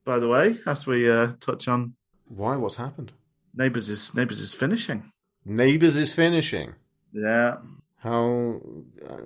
By 0.06 0.20
the 0.20 0.28
way, 0.28 0.58
as 0.66 0.88
we 0.88 1.10
uh, 1.10 1.34
touch 1.39 1.68
on 1.68 1.93
Why? 2.28 2.56
What's 2.56 2.78
happened? 2.78 3.12
Neighbours 3.54 3.89
is 3.89 4.16
Neighbours 4.16 4.39
is 4.39 4.54
finishing. 4.54 5.04
Neighbours 5.45 5.95
is 5.95 6.14
finishing. 6.14 6.76
Yeah, 7.12 7.57
How 7.97 8.62
uh, 9.07 9.18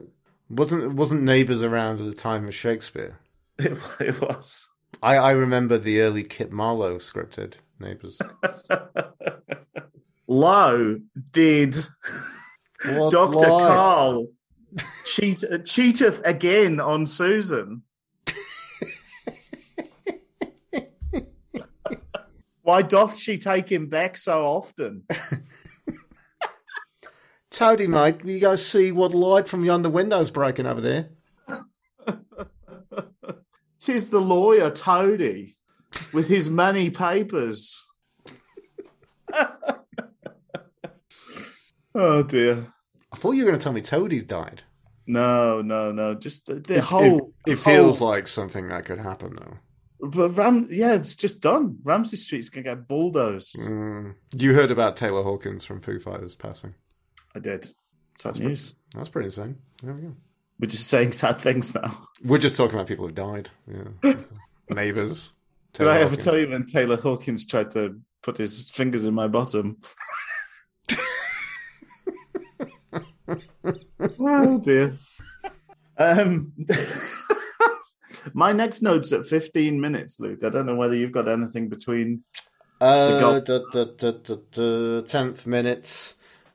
wasn't 0.49 0.93
wasn't 0.93 1.23
Neighbours 1.23 1.63
around 1.63 1.99
at 1.99 2.05
the 2.05 2.13
time 2.13 2.47
of 2.47 2.55
Shakespeare? 2.55 3.19
it, 3.59 3.77
it 3.99 4.21
was. 4.21 4.69
I, 5.01 5.17
I 5.17 5.31
remember 5.31 5.77
the 5.77 6.01
early 6.01 6.23
Kit 6.23 6.51
Marlowe 6.51 6.97
scripted 6.97 7.55
Neighbours. 7.79 8.19
Low 10.27 10.99
did 11.31 11.75
What 12.85 13.13
lie? 13.13 13.67
Carl 13.67 14.27
cheat 15.05 15.43
cheateth 15.65 16.21
again 16.25 16.79
on 16.79 17.05
Susan. 17.05 17.83
Why 22.61 22.81
doth 22.81 23.17
she 23.17 23.37
take 23.37 23.69
him 23.69 23.87
back 23.87 24.15
so 24.17 24.45
often? 24.45 25.03
Toadie, 27.53 27.87
mate, 27.87 28.25
you 28.25 28.39
go 28.39 28.55
see 28.55 28.91
what 28.91 29.13
light 29.13 29.47
from 29.47 29.63
yonder 29.63 29.89
window's 29.89 30.31
breaking 30.31 30.65
over 30.65 30.81
there? 30.81 31.09
Tis 33.79 34.09
the 34.09 34.19
lawyer 34.19 34.71
Toadie 34.71 35.55
with 36.13 36.27
his 36.27 36.49
money 36.49 36.89
papers. 36.89 37.85
oh 41.95 42.23
dear. 42.23 42.65
I 43.11 43.15
thought 43.17 43.33
you 43.33 43.43
were 43.43 43.49
going 43.51 43.59
to 43.59 43.63
tell 43.63 43.73
me 43.73 43.81
Toadie's 43.81 44.23
died. 44.23 44.63
No, 45.05 45.61
no, 45.61 45.91
no. 45.91 46.15
Just 46.15 46.47
the, 46.47 46.55
the 46.55 46.77
It- 46.77 46.83
whole. 46.83 47.33
It, 47.45 47.51
it 47.51 47.59
whole- 47.59 47.73
feels 47.73 48.01
like 48.01 48.27
something 48.27 48.69
that 48.69 48.85
could 48.85 48.99
happen, 48.99 49.35
though. 49.35 49.57
But 50.05 50.29
Ram, 50.31 50.67
yeah, 50.71 50.95
it's 50.95 51.15
just 51.15 51.39
done. 51.41 51.77
Ramsey 51.83 52.17
Street's 52.17 52.49
gonna 52.49 52.63
get 52.63 52.87
bulldozed. 52.89 53.55
Mm. 53.57 54.15
You 54.35 54.53
heard 54.53 54.69
about 54.71 54.97
Taylor 54.97 55.23
Hawkins 55.23 55.63
from 55.63 55.79
Foo 55.79 55.97
Fighters 55.97 56.35
passing. 56.35 56.73
I 57.35 57.39
did. 57.39 57.65
Sad 58.15 58.35
That's 58.35 58.39
news. 58.39 58.75
That's 58.95 59.09
pretty 59.09 59.25
insane. 59.27 59.57
There 59.81 59.93
we 59.93 60.01
go. 60.01 60.15
We're 60.59 60.69
just 60.69 60.87
saying 60.87 61.13
sad 61.13 61.41
things 61.41 61.73
now. 61.73 62.07
We're 62.23 62.37
just 62.37 62.55
talking 62.55 62.75
about 62.75 62.87
people 62.87 63.07
who 63.07 63.13
died. 63.13 63.49
Yeah. 63.67 64.13
Neighbours. 64.69 65.31
Did 65.73 65.87
I 65.87 66.01
ever 66.01 66.15
tell 66.15 66.37
you 66.37 66.49
when 66.51 66.65
Taylor 66.65 66.97
Hawkins 66.97 67.47
tried 67.47 67.71
to 67.71 67.99
put 68.21 68.37
his 68.37 68.69
fingers 68.69 69.05
in 69.05 69.15
my 69.15 69.27
bottom? 69.27 69.81
oh 74.19 74.59
dear. 74.59 74.97
Um, 75.97 76.53
my 78.33 78.51
next 78.51 78.83
note's 78.83 79.11
at 79.11 79.25
15 79.25 79.81
minutes, 79.81 80.19
Luke. 80.19 80.43
I 80.43 80.49
don't 80.49 80.67
know 80.67 80.75
whether 80.75 80.95
you've 80.95 81.11
got 81.11 81.27
anything 81.27 81.69
between. 81.69 82.23
Uh, 82.79 83.39
the, 83.39 83.65
the, 83.71 83.85
the, 83.85 84.11
the, 84.23 84.41
the 84.51 85.03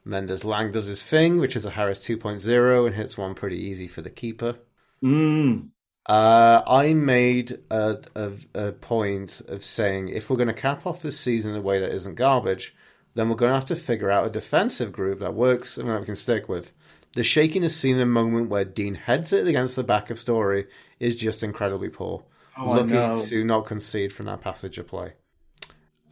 10th 0.08 0.12
minute, 0.12 0.44
Mendez-Laing 0.44 0.72
does 0.72 0.86
his 0.86 1.02
thing, 1.02 1.38
which 1.38 1.56
is 1.56 1.64
a 1.64 1.70
Harris 1.70 2.06
2.0, 2.06 2.86
and 2.86 2.94
hits 2.94 3.18
one 3.18 3.34
pretty 3.34 3.56
easy 3.56 3.88
for 3.88 4.02
the 4.02 4.10
keeper. 4.10 4.56
Mm, 5.02 5.70
Uh, 6.06 6.62
I 6.66 6.94
made 6.94 7.58
a, 7.70 7.98
a, 8.14 8.32
a 8.54 8.72
point 8.72 9.42
of 9.48 9.62
saying 9.62 10.08
if 10.08 10.30
we're 10.30 10.36
going 10.36 10.48
to 10.48 10.54
cap 10.54 10.86
off 10.86 11.02
this 11.02 11.20
season 11.20 11.52
in 11.52 11.58
a 11.58 11.62
way 11.62 11.80
that 11.80 11.92
isn't 11.92 12.14
garbage, 12.14 12.74
then 13.14 13.28
we're 13.28 13.36
going 13.36 13.50
to 13.50 13.54
have 13.54 13.66
to 13.66 13.76
figure 13.76 14.10
out 14.10 14.26
a 14.26 14.30
defensive 14.30 14.92
group 14.92 15.20
that 15.20 15.34
works 15.34 15.76
and 15.76 15.88
that 15.88 16.00
we 16.00 16.06
can 16.06 16.14
stick 16.14 16.48
with. 16.48 16.72
The 17.14 17.22
shakiness 17.22 17.76
seen 17.76 17.96
in 17.96 18.02
a 18.02 18.06
moment 18.06 18.48
where 18.48 18.64
Dean 18.64 18.94
heads 18.94 19.32
it 19.32 19.46
against 19.46 19.76
the 19.76 19.84
back 19.84 20.10
of 20.10 20.18
Storey 20.18 20.66
is 21.00 21.16
just 21.16 21.42
incredibly 21.42 21.88
poor. 21.88 22.24
Oh, 22.56 22.70
Lucky 22.72 23.28
to 23.28 23.44
not 23.44 23.66
concede 23.66 24.12
from 24.12 24.26
that 24.26 24.40
passage 24.40 24.78
of 24.78 24.86
play. 24.88 25.14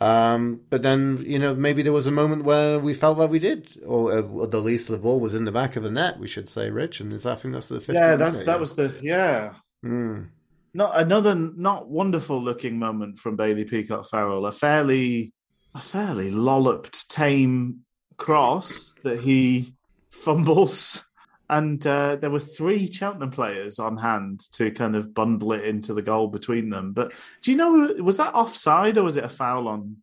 Um, 0.00 0.60
but 0.68 0.82
then, 0.82 1.22
you 1.26 1.38
know, 1.38 1.54
maybe 1.54 1.82
there 1.82 1.92
was 1.92 2.06
a 2.06 2.12
moment 2.12 2.44
where 2.44 2.78
we 2.78 2.92
felt 2.92 3.18
that 3.18 3.30
we 3.30 3.38
did, 3.38 3.80
or 3.84 4.12
uh, 4.12 4.44
at 4.44 4.50
the 4.50 4.60
least 4.60 4.88
the 4.88 4.98
ball 4.98 5.20
was 5.20 5.34
in 5.34 5.44
the 5.44 5.52
back 5.52 5.76
of 5.76 5.82
the 5.82 5.90
net, 5.90 6.18
we 6.18 6.28
should 6.28 6.48
say, 6.48 6.70
Rich. 6.70 7.00
And 7.00 7.12
is 7.12 7.22
that, 7.22 7.32
I 7.32 7.36
think 7.36 7.54
that's 7.54 7.68
the 7.68 7.78
15th 7.78 7.94
yeah, 7.94 8.16
that's 8.16 8.34
minute, 8.34 8.46
that 8.46 8.60
was 8.60 8.76
the 8.76 8.94
yeah. 9.00 9.54
Mm. 9.84 10.28
Not 10.74 11.00
another 11.00 11.34
not 11.34 11.88
wonderful 11.88 12.42
looking 12.42 12.78
moment 12.78 13.18
from 13.18 13.36
Bailey 13.36 13.64
Peacock 13.64 14.10
Farrell. 14.10 14.44
A 14.44 14.52
fairly 14.52 15.32
a 15.74 15.78
fairly 15.78 16.30
lolloped, 16.30 17.08
tame 17.10 17.80
cross 18.18 18.94
that 19.02 19.20
he 19.20 19.74
fumbles. 20.10 21.06
And 21.48 21.84
uh, 21.86 22.16
there 22.16 22.30
were 22.30 22.40
three 22.40 22.90
Cheltenham 22.90 23.30
players 23.30 23.78
on 23.78 23.96
hand 23.98 24.40
to 24.52 24.70
kind 24.72 24.96
of 24.96 25.14
bundle 25.14 25.52
it 25.52 25.64
into 25.64 25.94
the 25.94 26.02
goal 26.02 26.28
between 26.28 26.70
them. 26.70 26.92
But 26.92 27.12
do 27.42 27.50
you 27.52 27.56
know 27.56 27.94
was 28.02 28.16
that 28.16 28.34
offside 28.34 28.98
or 28.98 29.04
was 29.04 29.16
it 29.16 29.24
a 29.24 29.28
foul 29.28 29.68
on 29.68 29.98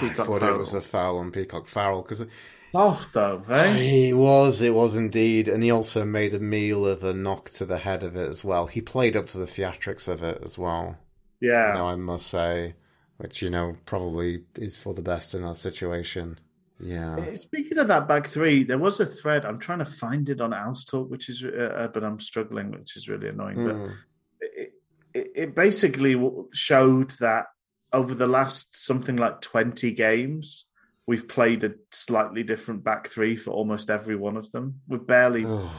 Peacock 0.00 0.10
I 0.20 0.24
thought 0.24 0.40
Farrell? 0.40 0.56
it 0.56 0.58
was 0.58 0.74
a 0.74 0.80
foul 0.80 1.18
on 1.18 1.30
Peacock 1.30 1.66
Farrell 1.68 2.02
because 2.02 2.26
off 2.74 3.12
though? 3.12 3.44
Eh? 3.48 3.74
he 3.74 4.12
was, 4.12 4.62
it 4.62 4.74
was 4.74 4.96
indeed, 4.96 5.46
and 5.48 5.62
he 5.62 5.70
also 5.70 6.04
made 6.04 6.34
a 6.34 6.40
meal 6.40 6.86
of 6.86 7.04
a 7.04 7.12
knock 7.12 7.50
to 7.50 7.64
the 7.66 7.78
head 7.78 8.02
of 8.02 8.16
it 8.16 8.28
as 8.28 8.44
well. 8.44 8.66
He 8.66 8.80
played 8.80 9.16
up 9.16 9.26
to 9.28 9.38
the 9.38 9.44
theatrics 9.44 10.08
of 10.08 10.22
it 10.22 10.40
as 10.42 10.58
well. 10.58 10.96
Yeah, 11.40 11.72
You 11.72 11.78
know, 11.78 11.86
I 11.88 11.96
must 11.96 12.26
say, 12.28 12.74
which 13.18 13.42
you 13.42 13.50
know 13.50 13.76
probably 13.84 14.44
is 14.56 14.78
for 14.78 14.94
the 14.94 15.02
best 15.02 15.34
in 15.34 15.42
that 15.42 15.56
situation. 15.56 16.38
Yeah, 16.82 17.16
Uh, 17.16 17.34
Speaking 17.36 17.78
of 17.78 17.88
that 17.88 18.08
back 18.08 18.26
three, 18.26 18.64
there 18.64 18.78
was 18.78 18.98
a 19.00 19.06
thread. 19.06 19.44
I'm 19.44 19.58
trying 19.58 19.78
to 19.78 19.84
find 19.84 20.28
it 20.28 20.40
on 20.40 20.52
Owls 20.52 20.84
Talk, 20.84 21.10
which 21.10 21.28
is, 21.28 21.44
uh, 21.44 21.48
uh, 21.76 21.88
but 21.88 22.02
I'm 22.04 22.18
struggling, 22.18 22.72
which 22.72 22.96
is 22.96 23.08
really 23.08 23.28
annoying. 23.28 23.58
Mm. 23.58 23.66
But 23.86 23.94
it, 24.40 24.72
it, 25.14 25.32
it 25.34 25.54
basically 25.54 26.20
showed 26.52 27.10
that 27.20 27.46
over 27.92 28.14
the 28.14 28.26
last 28.26 28.74
something 28.84 29.16
like 29.16 29.40
20 29.40 29.92
games, 29.92 30.66
we've 31.06 31.28
played 31.28 31.62
a 31.64 31.74
slightly 31.90 32.42
different 32.42 32.82
back 32.82 33.06
three 33.06 33.36
for 33.36 33.50
almost 33.50 33.90
every 33.90 34.16
one 34.16 34.36
of 34.36 34.50
them. 34.50 34.80
We've 34.88 35.06
barely, 35.06 35.44
Oh, 35.46 35.72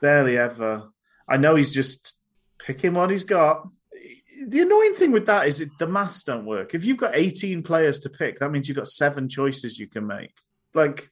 barely 0.00 0.36
ever. 0.36 0.88
I 1.28 1.36
know 1.36 1.54
he's 1.54 1.74
just 1.74 2.18
picking 2.58 2.94
what 2.94 3.10
he's 3.10 3.24
got. 3.24 3.68
The 4.46 4.60
annoying 4.60 4.94
thing 4.94 5.12
with 5.12 5.26
that 5.26 5.46
is 5.46 5.60
it, 5.60 5.70
the 5.78 5.86
maths 5.86 6.22
don't 6.22 6.44
work. 6.44 6.74
If 6.74 6.84
you've 6.84 6.96
got 6.96 7.14
18 7.14 7.62
players 7.62 7.98
to 8.00 8.10
pick, 8.10 8.38
that 8.38 8.50
means 8.50 8.68
you've 8.68 8.76
got 8.76 8.88
seven 8.88 9.28
choices 9.28 9.78
you 9.78 9.86
can 9.86 10.06
make. 10.06 10.32
Like 10.74 11.10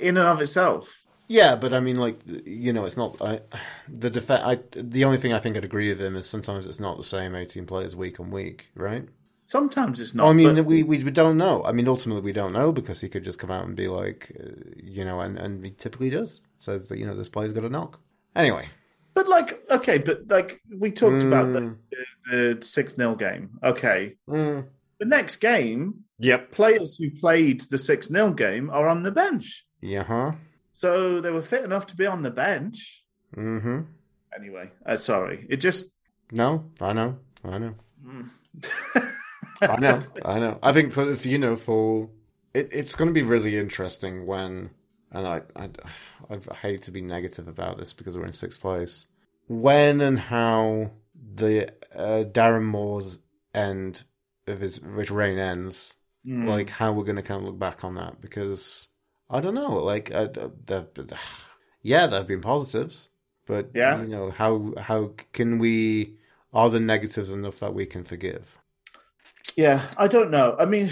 in 0.00 0.16
and 0.16 0.26
of 0.26 0.40
itself. 0.40 1.04
Yeah, 1.28 1.56
but 1.56 1.72
I 1.72 1.80
mean, 1.80 1.96
like 1.96 2.18
you 2.44 2.72
know, 2.72 2.84
it's 2.84 2.96
not 2.96 3.20
I, 3.22 3.40
the 3.88 4.10
def- 4.10 4.30
I, 4.30 4.58
The 4.72 5.04
only 5.04 5.18
thing 5.18 5.32
I 5.32 5.38
think 5.38 5.56
I'd 5.56 5.64
agree 5.64 5.88
with 5.88 6.00
him 6.00 6.16
is 6.16 6.28
sometimes 6.28 6.66
it's 6.66 6.80
not 6.80 6.96
the 6.98 7.04
same 7.04 7.34
eighteen 7.34 7.64
players 7.64 7.96
week 7.96 8.20
on 8.20 8.30
week, 8.30 8.66
right? 8.74 9.08
Sometimes 9.46 10.00
it's 10.00 10.14
not. 10.14 10.28
I 10.28 10.32
mean, 10.32 10.54
but- 10.56 10.64
we, 10.66 10.82
we 10.82 10.98
we 11.02 11.10
don't 11.10 11.38
know. 11.38 11.64
I 11.64 11.72
mean, 11.72 11.88
ultimately, 11.88 12.22
we 12.22 12.32
don't 12.32 12.52
know 12.52 12.72
because 12.72 13.00
he 13.00 13.08
could 13.08 13.24
just 13.24 13.38
come 13.38 13.50
out 13.50 13.64
and 13.66 13.74
be 13.74 13.88
like, 13.88 14.32
uh, 14.38 14.48
you 14.76 15.04
know, 15.04 15.20
and 15.20 15.38
and 15.38 15.64
he 15.64 15.70
typically 15.70 16.10
does 16.10 16.40
says 16.56 16.88
that 16.88 16.98
you 16.98 17.06
know 17.06 17.16
this 17.16 17.28
player's 17.30 17.52
got 17.54 17.64
a 17.64 17.70
knock. 17.70 18.00
Anyway, 18.36 18.68
But 19.14 19.28
like, 19.28 19.62
okay, 19.70 19.98
but 19.98 20.26
like 20.28 20.60
we 20.76 20.90
talked 20.90 21.22
about 21.22 21.52
the, 21.52 21.60
Mm. 21.60 21.76
the, 21.90 22.54
the 22.58 22.64
six 22.64 22.94
0 22.96 23.14
game. 23.14 23.50
Okay, 23.62 24.16
mm, 24.28 24.66
the 24.98 25.06
next 25.06 25.36
game, 25.36 26.04
Yep. 26.18 26.52
players 26.52 26.96
who 26.96 27.10
played 27.20 27.60
the 27.62 27.78
six 27.78 28.08
0 28.08 28.32
game 28.34 28.70
are 28.70 28.88
on 28.88 29.02
the 29.04 29.10
bench, 29.12 29.66
yeah, 29.80 30.02
huh? 30.04 30.32
so 30.72 31.20
they 31.20 31.30
were 31.30 31.42
fit 31.42 31.64
enough 31.64 31.86
to 31.88 31.96
be 31.96 32.06
on 32.06 32.22
the 32.22 32.30
bench. 32.30 33.04
Mm-hmm. 33.36 33.80
Anyway, 34.36 34.70
uh, 34.84 34.96
sorry, 34.96 35.46
it 35.48 35.56
just. 35.58 35.92
No, 36.32 36.70
I 36.80 36.92
know, 36.92 37.18
I 37.44 37.58
know, 37.58 37.74
Mm. 38.04 38.30
I 39.62 39.76
know, 39.78 40.02
I 40.24 40.38
know. 40.40 40.58
I 40.62 40.72
think 40.72 40.90
for, 40.92 41.14
for 41.16 41.28
you 41.28 41.38
know 41.38 41.54
for 41.56 42.10
it, 42.52 42.68
it's 42.72 42.96
going 42.96 43.08
to 43.08 43.14
be 43.14 43.22
really 43.22 43.56
interesting 43.56 44.26
when 44.26 44.70
and 45.12 45.26
I, 45.26 45.42
I 45.56 45.68
I 46.30 46.54
hate 46.54 46.82
to 46.82 46.90
be 46.90 47.00
negative 47.00 47.48
about 47.48 47.78
this 47.78 47.92
because 47.92 48.16
we're 48.16 48.26
in 48.26 48.32
sixth 48.32 48.60
place. 48.60 49.06
When 49.48 50.00
and 50.00 50.18
how 50.18 50.92
the 51.34 51.70
uh, 51.94 52.24
Darren 52.24 52.64
Moore's 52.64 53.18
end 53.54 54.04
of 54.46 54.60
his, 54.60 54.82
reign 54.82 55.38
ends, 55.38 55.96
Mm. 56.26 56.48
like 56.48 56.70
how 56.70 56.90
we're 56.92 57.04
going 57.04 57.16
to 57.16 57.22
kind 57.22 57.40
of 57.42 57.46
look 57.46 57.58
back 57.58 57.84
on 57.84 57.96
that 57.96 58.18
because 58.22 58.88
I 59.28 59.40
don't 59.40 59.54
know. 59.54 59.76
Like, 59.76 60.10
uh, 60.10 60.28
there, 60.66 60.86
yeah, 61.82 62.06
there 62.06 62.18
have 62.20 62.26
been 62.26 62.40
positives, 62.40 63.10
but 63.46 63.70
Yeah. 63.74 64.00
you 64.00 64.08
know 64.08 64.30
how 64.30 64.72
how 64.78 65.12
can 65.34 65.58
we? 65.58 66.16
Are 66.54 66.70
the 66.70 66.80
negatives 66.80 67.30
enough 67.32 67.60
that 67.60 67.74
we 67.74 67.84
can 67.84 68.04
forgive? 68.04 68.56
Yeah, 69.56 69.86
I 69.98 70.08
don't 70.08 70.30
know. 70.30 70.56
I 70.58 70.64
mean, 70.64 70.90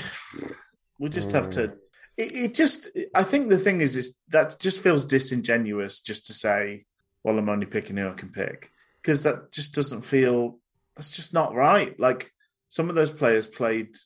we 0.99 1.09
just 1.09 1.33
have 1.33 1.47
Mm. 1.49 1.53
to. 1.53 1.79
It, 2.23 2.35
it 2.45 2.55
just. 2.55 2.89
I 3.15 3.23
think 3.25 3.49
the 3.49 3.59
thing 3.59 3.81
is, 3.81 3.97
is 3.97 4.19
that 4.29 4.59
just 4.61 4.83
feels 4.83 5.05
disingenuous 5.05 6.01
just 6.01 6.27
to 6.29 6.35
say, 6.35 6.85
"Well, 7.25 7.39
I'm 7.39 7.49
only 7.49 7.67
picking 7.67 7.97
who 7.97 8.09
I 8.09 8.13
can 8.13 8.31
pick," 8.31 8.71
because 9.01 9.23
that 9.25 9.51
just 9.53 9.75
doesn't 9.75 10.03
feel. 10.03 10.59
That's 10.97 11.11
just 11.11 11.33
not 11.35 11.55
right. 11.55 11.99
Like 11.99 12.33
some 12.69 12.89
of 12.89 12.95
those 12.97 13.11
players 13.11 13.47
played 13.47 13.97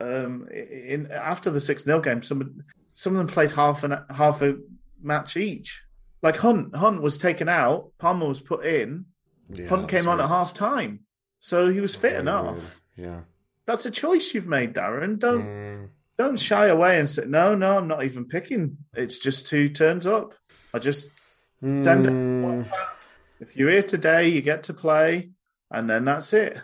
um 0.00 0.48
in 0.50 1.08
after 1.12 1.50
the 1.50 1.60
six 1.60 1.84
0 1.84 2.00
game. 2.00 2.22
Some 2.22 2.40
of- 2.40 2.50
some 2.94 3.14
of 3.14 3.18
them 3.18 3.26
played 3.28 3.52
half 3.52 3.84
an 3.84 3.94
half 4.10 4.42
a 4.42 4.56
match 5.00 5.36
each. 5.36 5.82
Like 6.22 6.36
Hunt, 6.36 6.76
Hunt 6.76 7.00
was 7.02 7.16
taken 7.16 7.48
out. 7.48 7.92
Palmer 7.98 8.28
was 8.28 8.40
put 8.40 8.66
in. 8.66 9.06
Yeah, 9.48 9.66
Hunt 9.68 9.88
came 9.88 10.06
on 10.08 10.20
at 10.20 10.28
half 10.28 10.52
time, 10.52 11.00
so 11.40 11.68
he 11.70 11.80
was 11.80 11.94
fit 11.96 12.12
Yeah, 12.12 12.20
enough. 12.20 12.82
Yeah. 12.96 13.20
That's 13.64 13.86
a 13.86 13.90
choice 13.90 14.34
you've 14.34 14.46
made, 14.46 14.74
Darren. 14.74 15.18
Don't 15.18 15.42
Mm, 15.42 15.88
don't 16.22 16.38
shy 16.38 16.66
away 16.66 16.98
and 16.98 17.08
say 17.08 17.24
no, 17.26 17.54
no. 17.54 17.78
I'm 17.78 17.88
not 17.88 18.04
even 18.04 18.26
picking. 18.26 18.78
It's 18.94 19.18
just 19.18 19.48
who 19.50 19.68
turns 19.68 20.06
up. 20.06 20.34
I 20.74 20.78
just 20.78 21.10
send 21.60 22.06
it. 22.06 22.12
mm, 22.12 22.68
If 23.40 23.56
you're 23.56 23.70
here 23.70 23.82
today, 23.82 24.28
you 24.28 24.40
get 24.42 24.64
to 24.64 24.74
play, 24.74 25.30
and 25.70 25.88
then 25.90 26.04
that's 26.04 26.32
it. 26.32 26.58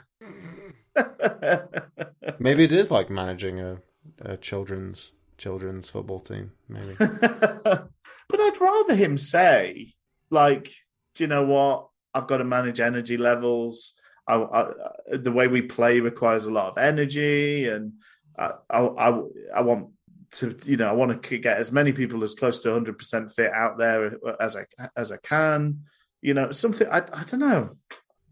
maybe 2.38 2.64
it 2.64 2.72
is 2.72 2.90
like 2.90 3.10
managing 3.10 3.60
a, 3.60 3.78
a 4.20 4.36
children's 4.36 5.12
children's 5.36 5.90
football 5.90 6.20
team. 6.20 6.52
Maybe. 6.68 6.94
but 6.98 7.90
I'd 8.32 8.60
rather 8.60 8.94
him 8.94 9.16
say, 9.18 9.92
like, 10.30 10.70
do 11.14 11.24
you 11.24 11.28
know 11.28 11.44
what? 11.44 11.88
I've 12.14 12.26
got 12.26 12.38
to 12.38 12.44
manage 12.44 12.80
energy 12.80 13.16
levels. 13.16 13.92
I, 14.26 14.34
I, 14.36 14.70
the 15.12 15.32
way 15.32 15.46
we 15.48 15.62
play 15.62 16.00
requires 16.00 16.46
a 16.46 16.50
lot 16.50 16.70
of 16.72 16.78
energy, 16.78 17.68
and 17.68 17.94
I, 18.38 18.52
I, 18.70 18.80
I, 18.80 19.22
I 19.56 19.60
want 19.62 19.90
to, 20.32 20.56
you 20.64 20.76
know, 20.76 20.88
I 20.88 20.92
want 20.92 21.22
to 21.22 21.38
get 21.38 21.56
as 21.56 21.72
many 21.72 21.92
people 21.92 22.22
as 22.22 22.34
close 22.34 22.62
to 22.62 22.68
100 22.70 22.98
percent 22.98 23.32
fit 23.32 23.52
out 23.52 23.78
there 23.78 24.18
as 24.40 24.56
I 24.56 24.66
as 24.96 25.12
I 25.12 25.16
can. 25.18 25.80
You 26.20 26.34
know, 26.34 26.50
something 26.50 26.88
I, 26.88 26.98
I 26.98 27.24
don't 27.24 27.40
know, 27.40 27.76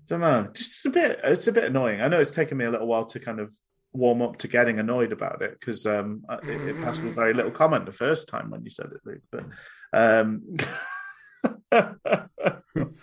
don't 0.09 0.21
know. 0.21 0.49
Just 0.53 0.87
a 0.87 0.91
bit. 0.91 1.21
It's 1.25 1.47
a 1.47 1.53
bit 1.53 1.65
annoying. 1.65 2.01
I 2.01 2.09
know 2.09 2.21
it's 2.21 2.31
taken 2.31 2.59
me 2.59 2.65
a 2.65 2.71
little 2.71 2.87
while 2.87 3.07
to 3.07 3.21
kind 3.21 3.41
of 3.41 3.55
warm 3.93 4.21
up 4.21 4.37
to 4.39 4.49
getting 4.49 4.79
annoyed 4.79 5.13
about 5.13 5.41
it 5.43 5.59
because 5.59 5.87
um, 5.87 6.25
it, 6.43 6.61
it 6.69 6.81
passed 6.83 7.03
with 7.03 7.15
very 7.15 7.33
little 7.33 7.51
comment 7.51 7.87
the 7.87 7.93
first 7.93 8.29
time 8.29 8.51
when 8.51 8.63
you 8.65 8.71
said 8.71 8.91
it, 8.93 9.01
Luke. 9.05 9.23
But 9.31 9.45
um, 9.93 10.57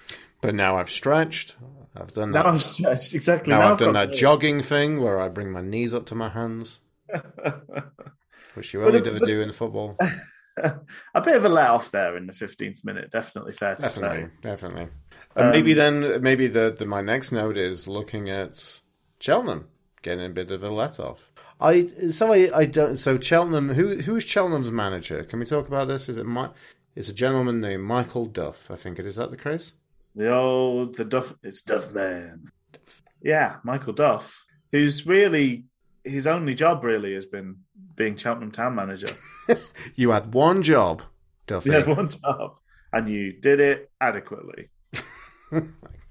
But 0.43 0.55
now 0.55 0.75
I've 0.75 0.89
stretched. 0.89 1.55
I've 1.95 2.13
done 2.13 2.31
now 2.31 2.43
that. 2.43 2.49
I've 2.49 2.61
stretched 2.61 3.13
exactly. 3.13 3.53
Now, 3.53 3.71
I've 3.71 3.79
done 3.79 3.93
that 3.93 4.11
jogging 4.11 4.61
thing 4.61 5.01
where 5.01 5.17
I 5.17 5.29
bring 5.29 5.53
my 5.53 5.61
knees 5.61 5.93
up 5.93 6.05
to 6.07 6.15
my 6.15 6.27
hands, 6.27 6.81
which 8.53 8.73
you 8.73 8.79
But 8.81 8.87
only 8.95 8.99
it- 8.99 9.07
ever 9.07 9.25
do 9.25 9.41
in 9.41 9.51
football. 9.51 9.97
a 11.15 11.21
bit 11.21 11.35
of 11.35 11.45
a 11.45 11.49
let 11.49 11.69
off 11.69 11.91
there 11.91 12.15
in 12.15 12.27
the 12.27 12.33
15th 12.33 12.85
minute. 12.85 13.11
Definitely 13.11 13.53
fair 13.53 13.75
to 13.75 13.81
Definitely, 13.81 14.25
say. 14.25 14.29
definitely. 14.41 14.87
And 15.35 15.45
Um, 15.47 15.51
maybe 15.51 15.73
then, 15.73 16.21
maybe 16.21 16.47
the, 16.47 16.75
the 16.77 16.85
my 16.85 17.01
next 17.01 17.31
note 17.31 17.57
is 17.57 17.87
looking 17.87 18.29
at 18.29 18.81
Cheltenham 19.19 19.67
getting 20.03 20.25
a 20.25 20.29
bit 20.29 20.51
of 20.51 20.63
a 20.63 20.69
let 20.69 20.99
off. 20.99 21.31
I 21.59 21.87
so 22.09 22.33
I, 22.33 22.51
I 22.55 22.65
don't 22.65 22.97
so 22.97 23.19
Cheltenham 23.19 23.69
who 23.69 23.95
who 24.01 24.15
is 24.17 24.23
Cheltenham's 24.25 24.71
manager? 24.71 25.23
Can 25.23 25.39
we 25.39 25.45
talk 25.45 25.67
about 25.67 25.87
this? 25.87 26.09
Is 26.09 26.17
it 26.17 26.25
my 26.25 26.49
it's 26.95 27.09
a 27.09 27.13
gentleman 27.13 27.61
named 27.61 27.83
Michael 27.83 28.25
Duff, 28.25 28.69
I 28.69 28.75
think 28.75 28.99
it 28.99 29.05
is 29.05 29.15
that 29.15 29.31
the 29.31 29.37
case? 29.37 29.73
The 30.15 30.31
old 30.33 30.97
the 30.97 31.05
Duff. 31.05 31.33
It's 31.41 31.61
Duff 31.61 31.91
Man. 31.93 32.51
Yeah, 33.21 33.57
Michael 33.63 33.93
Duff, 33.93 34.43
who's 34.71 35.07
really 35.07 35.65
his 36.03 36.27
only 36.27 36.53
job 36.53 36.83
really 36.83 37.13
has 37.15 37.25
been 37.25 37.57
being 37.95 38.15
Cheltenham 38.15 38.51
Town 38.51 38.75
manager. 38.75 39.07
You 39.95 40.11
had 40.11 40.33
one 40.33 40.63
job, 40.63 41.01
Duffy. 41.45 41.69
You 41.69 41.75
had 41.75 41.87
one 41.87 42.07
job, 42.07 42.57
and 42.93 43.09
you 43.09 43.33
did 43.33 43.59
it 43.59 43.91
adequately. 43.99 44.69
I 45.51 45.61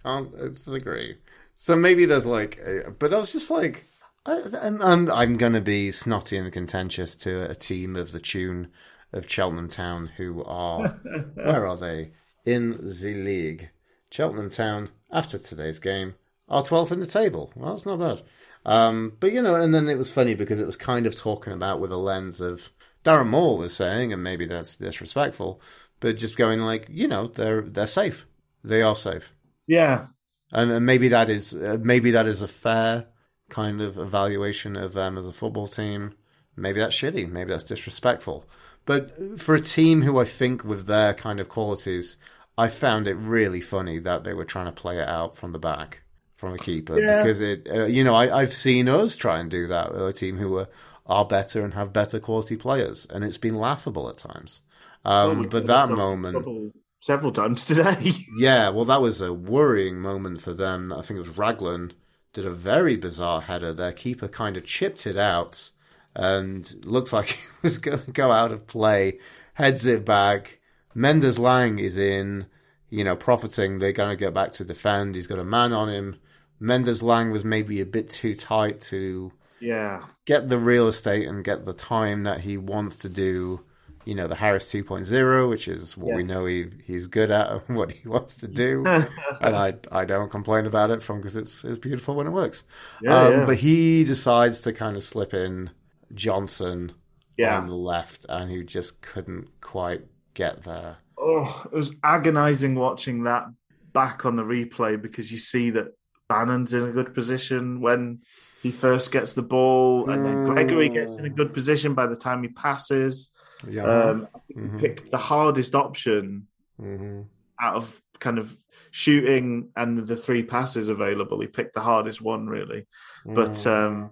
can't 0.05 0.37
disagree. 0.37 1.17
So 1.55 1.75
maybe 1.75 2.05
there's 2.05 2.27
like, 2.27 2.59
a, 2.59 2.91
but 2.91 3.15
I 3.15 3.19
was 3.19 3.33
just 3.33 3.51
like, 3.51 3.85
I, 4.27 4.43
I'm, 4.61 4.83
I'm, 4.83 5.11
I'm 5.11 5.37
going 5.37 5.55
to 5.55 5.61
be 5.63 5.91
snotty 5.91 6.37
and 6.37 6.53
contentious 6.53 7.17
to 7.17 7.51
a 7.51 7.55
team 7.55 7.97
of 7.97 8.13
the 8.13 8.21
tune 8.21 8.69
of 9.13 9.31
Cheltenham 9.31 9.69
Town, 9.69 10.11
who 10.17 10.45
are 10.45 10.89
where 11.35 11.67
are 11.67 11.77
they 11.77 12.13
in 12.45 12.73
the 12.73 13.15
league? 13.15 13.71
Cheltenham 14.11 14.51
Town, 14.51 14.91
after 15.11 15.39
today's 15.39 15.79
game, 15.79 16.15
are 16.49 16.63
12th 16.63 16.93
in 16.93 17.01
the 17.01 17.07
table. 17.07 17.53
Well, 17.57 17.71
that's 17.71 17.87
not 17.87 17.99
bad. 17.99 18.23
Um, 18.65 19.17
but 19.19 19.33
you 19.33 19.43
know, 19.43 19.55
and 19.55 19.75
then 19.75 19.89
it 19.89 19.99
was 19.99 20.13
funny 20.13 20.35
because 20.35 20.61
it 20.61 20.67
was 20.67 20.77
kind 20.77 21.07
of 21.07 21.17
talking 21.17 21.53
about 21.53 21.81
with 21.81 21.91
a 21.91 21.97
lens 21.97 22.41
of 22.41 22.71
Darren 23.05 23.29
Moore 23.29 23.59
was 23.59 23.75
saying, 23.75 24.13
and 24.13 24.23
maybe 24.23 24.47
that's 24.47 24.77
disrespectful, 24.77 25.61
but 26.01 26.17
just 26.17 26.37
going 26.37 26.61
like, 26.61 26.87
you 26.89 27.09
know, 27.09 27.27
they're 27.27 27.63
they're 27.63 27.87
safe. 27.87 28.27
They 28.63 28.83
are 28.83 28.95
safe. 28.95 29.35
Yeah, 29.67 30.07
and, 30.53 30.71
and 30.71 30.87
maybe 30.87 31.09
that 31.09 31.29
is 31.29 31.55
uh, 31.55 31.79
maybe 31.81 32.13
that 32.13 32.27
is 32.27 32.43
a 32.43 32.49
fair 32.49 33.07
kind 33.49 33.81
of 33.81 33.99
evaluation 33.99 34.77
of 34.77 34.93
them 34.93 35.19
as 35.19 35.27
a 35.27 35.33
football 35.33 35.67
team. 35.67 36.15
Maybe 36.57 36.81
that's 36.81 36.97
shitty. 36.97 37.31
Maybe 37.31 37.51
that's 37.51 37.65
disrespectful. 37.65 38.45
But 38.85 39.41
for 39.41 39.55
a 39.55 39.61
team 39.61 40.03
who 40.03 40.19
I 40.19 40.25
think 40.25 40.65
with 40.65 40.87
their 40.87 41.15
kind 41.15 41.41
of 41.41 41.49
qualities, 41.49 42.17
I 42.59 42.69
found 42.69 43.07
it 43.07 43.15
really 43.15 43.61
funny 43.61 43.99
that 44.01 44.25
they 44.25 44.35
were 44.35 44.45
trying 44.45 44.67
to 44.67 44.73
play 44.73 44.99
it 44.99 45.09
out 45.09 45.37
from 45.37 45.53
the 45.53 45.59
back 45.59 46.03
from 46.43 46.55
a 46.55 46.59
keeper 46.59 46.99
Yeah. 46.99 47.23
because 47.23 47.41
it, 47.41 47.69
uh, 47.73 47.85
you 47.87 48.03
know, 48.03 48.17
I, 48.17 48.37
I've 48.41 48.53
seen 48.53 48.89
us 48.89 49.15
try 49.17 49.39
and 49.39 49.49
do 49.49 49.69
that 49.69 49.93
with 49.93 50.03
a 50.03 50.13
team 50.13 50.37
who 50.39 50.57
are 50.59 50.69
are 51.07 51.25
better 51.25 51.65
and 51.65 51.75
have 51.75 51.93
better 51.93 52.19
quality 52.19 52.57
players, 52.57 53.07
and 53.07 53.23
it's 53.25 53.39
been 53.39 53.55
laughable 53.55 54.09
at 54.09 54.19
times. 54.19 54.61
Um, 55.05 55.29
Well, 55.29 55.41
we 55.43 55.47
but 55.47 55.67
got 55.67 55.89
that 55.89 55.95
moment, 55.95 56.35
trouble 56.35 56.71
several 57.01 57.31
times 57.33 57.65
today. 57.71 58.11
yeah, 58.37 58.71
well, 58.71 58.85
that 58.87 59.01
was 59.01 59.21
a 59.21 59.33
worrying 59.33 60.01
moment 60.01 60.41
for 60.41 60.53
them. 60.53 60.93
I 60.93 61.03
think 61.03 61.19
it 61.19 61.29
was 61.29 61.39
Raglan 61.39 61.93
did 62.33 62.45
a 62.45 62.51
very 62.51 62.97
bizarre 62.97 63.43
header. 63.43 63.73
Their 63.73 63.93
keeper 63.93 64.27
kind 64.27 64.57
of 64.57 64.65
chipped 64.65 65.07
it 65.07 65.17
out 65.17 65.71
and 66.17 66.75
looks 66.85 67.13
like 67.13 67.31
it 67.35 67.63
was 67.63 67.79
going 67.79 68.01
to 68.01 68.11
go 68.11 68.33
out 68.33 68.51
of 68.53 68.67
play. 68.67 69.19
Heads 69.55 69.87
it 69.87 70.05
back. 70.05 70.59
Mendez-Laing 70.95 71.79
is 71.79 71.99
in, 71.99 72.47
you 72.91 73.03
know, 73.05 73.17
profiting. 73.17 73.79
They're 73.79 73.93
going 73.93 74.11
to 74.11 74.17
get 74.25 74.35
back 74.35 74.53
to 74.55 74.65
defend. 74.65 75.15
He's 75.15 75.27
got 75.27 75.39
a 75.39 75.45
man 75.45 75.73
on 75.73 75.89
him. 75.89 76.17
Mendez-Laing 76.63 77.31
was 77.31 77.45
maybe 77.45 77.81
a 77.81 77.87
bit 77.87 78.09
too 78.09 78.35
tight 78.35 78.81
to 78.83 79.33
yeah, 79.61 80.05
get 80.25 80.49
the 80.49 80.59
real 80.59 80.89
estate 80.89 81.29
and 81.29 81.45
get 81.45 81.65
the 81.65 81.73
time 81.73 82.23
that 82.25 82.41
he 82.41 82.57
wants 82.57 82.97
to 82.99 83.09
do 83.09 83.61
you 84.05 84.15
know 84.15 84.27
the 84.27 84.35
Harris 84.35 84.67
2.0, 84.73 85.49
which 85.49 85.69
is 85.69 85.97
what 85.97 86.17
we 86.17 86.23
know 86.23 86.47
he 86.47 86.67
he's 86.85 87.07
good 87.07 87.31
at 87.31 87.51
and 87.51 87.63
what 87.77 87.93
he 87.93 88.09
wants 88.09 88.37
to 88.39 88.49
do, 88.49 88.85
and 89.41 89.57
I 89.57 89.75
I 89.91 90.05
don't 90.05 90.31
complain 90.31 90.67
about 90.67 90.91
it 90.91 91.03
from 91.03 91.19
because 91.19 91.37
it's 91.37 91.65
it's 91.65 91.79
beautiful 91.79 92.15
when 92.15 92.27
it 92.27 92.31
works. 92.31 92.65
Yeah, 93.01 93.17
um, 93.17 93.33
yeah. 93.33 93.47
But 93.47 93.57
he 93.57 94.05
decides 94.05 94.61
to 94.63 94.73
kind 94.73 94.97
of 94.97 95.03
slip 95.03 95.35
in 95.35 95.71
Johnson 96.15 96.93
Yeah. 97.37 97.59
on 97.59 97.67
the 97.67 97.75
left, 97.75 98.27
and 98.29 98.51
who 98.51 98.65
just 98.65 99.03
couldn't 99.03 99.49
quite 99.61 100.03
get 100.35 100.63
there. 100.63 100.99
Oh, 101.19 101.63
it 101.67 101.75
was 101.75 101.95
agonizing 102.03 102.75
watching 102.75 103.25
that 103.25 103.45
back 103.93 104.25
on 104.27 104.37
the 104.37 104.43
replay 104.43 105.01
because 105.01 105.31
you 105.31 105.39
see 105.39 105.71
that 105.71 105.89
Bannan's 106.33 106.73
in 106.73 106.85
a 106.89 106.93
good 106.93 107.15
position 107.15 107.81
when 107.81 108.21
he 108.63 108.71
first 108.71 109.13
gets 109.13 109.35
the 109.35 109.43
ball, 109.43 110.09
and 110.11 110.25
then 110.25 110.45
Gregory 110.45 110.89
gets 110.89 111.19
in 111.19 111.25
a 111.27 111.31
good 111.31 111.53
position 111.53 111.95
by 111.95 112.07
the 112.07 112.17
time 112.17 112.43
he 112.43 112.49
passes. 112.49 113.31
Yeah. 113.69 113.85
Um, 113.85 114.29
I 114.35 114.39
think 114.47 114.59
Mhm. 114.61 114.81
he 114.81 114.81
picked 114.89 115.11
the 115.11 115.19
hardest 115.19 115.75
option 115.75 116.47
hmm 116.79 117.23
out 117.61 117.77
of 117.77 118.03
kind 118.19 118.39
of 118.39 118.57
shooting 118.91 119.71
and 119.77 120.07
the 120.07 120.17
three 120.17 120.43
passes 120.43 120.89
available. 120.89 121.41
He 121.41 121.47
picked 121.47 121.75
the 121.75 121.81
hardest 121.81 122.21
one, 122.21 122.47
really. 122.49 122.87
But 123.25 123.65
um, 123.67 124.11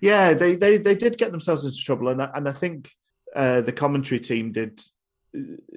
yeah, 0.00 0.34
they, 0.34 0.56
they 0.56 0.76
they 0.78 0.94
did 0.94 1.16
get 1.16 1.30
themselves 1.32 1.64
into 1.64 1.78
trouble, 1.78 2.08
and 2.08 2.20
I, 2.20 2.30
and 2.34 2.48
I 2.48 2.52
think 2.52 2.90
uh, 3.34 3.60
the 3.62 3.72
commentary 3.72 4.20
team 4.20 4.52
did 4.52 4.82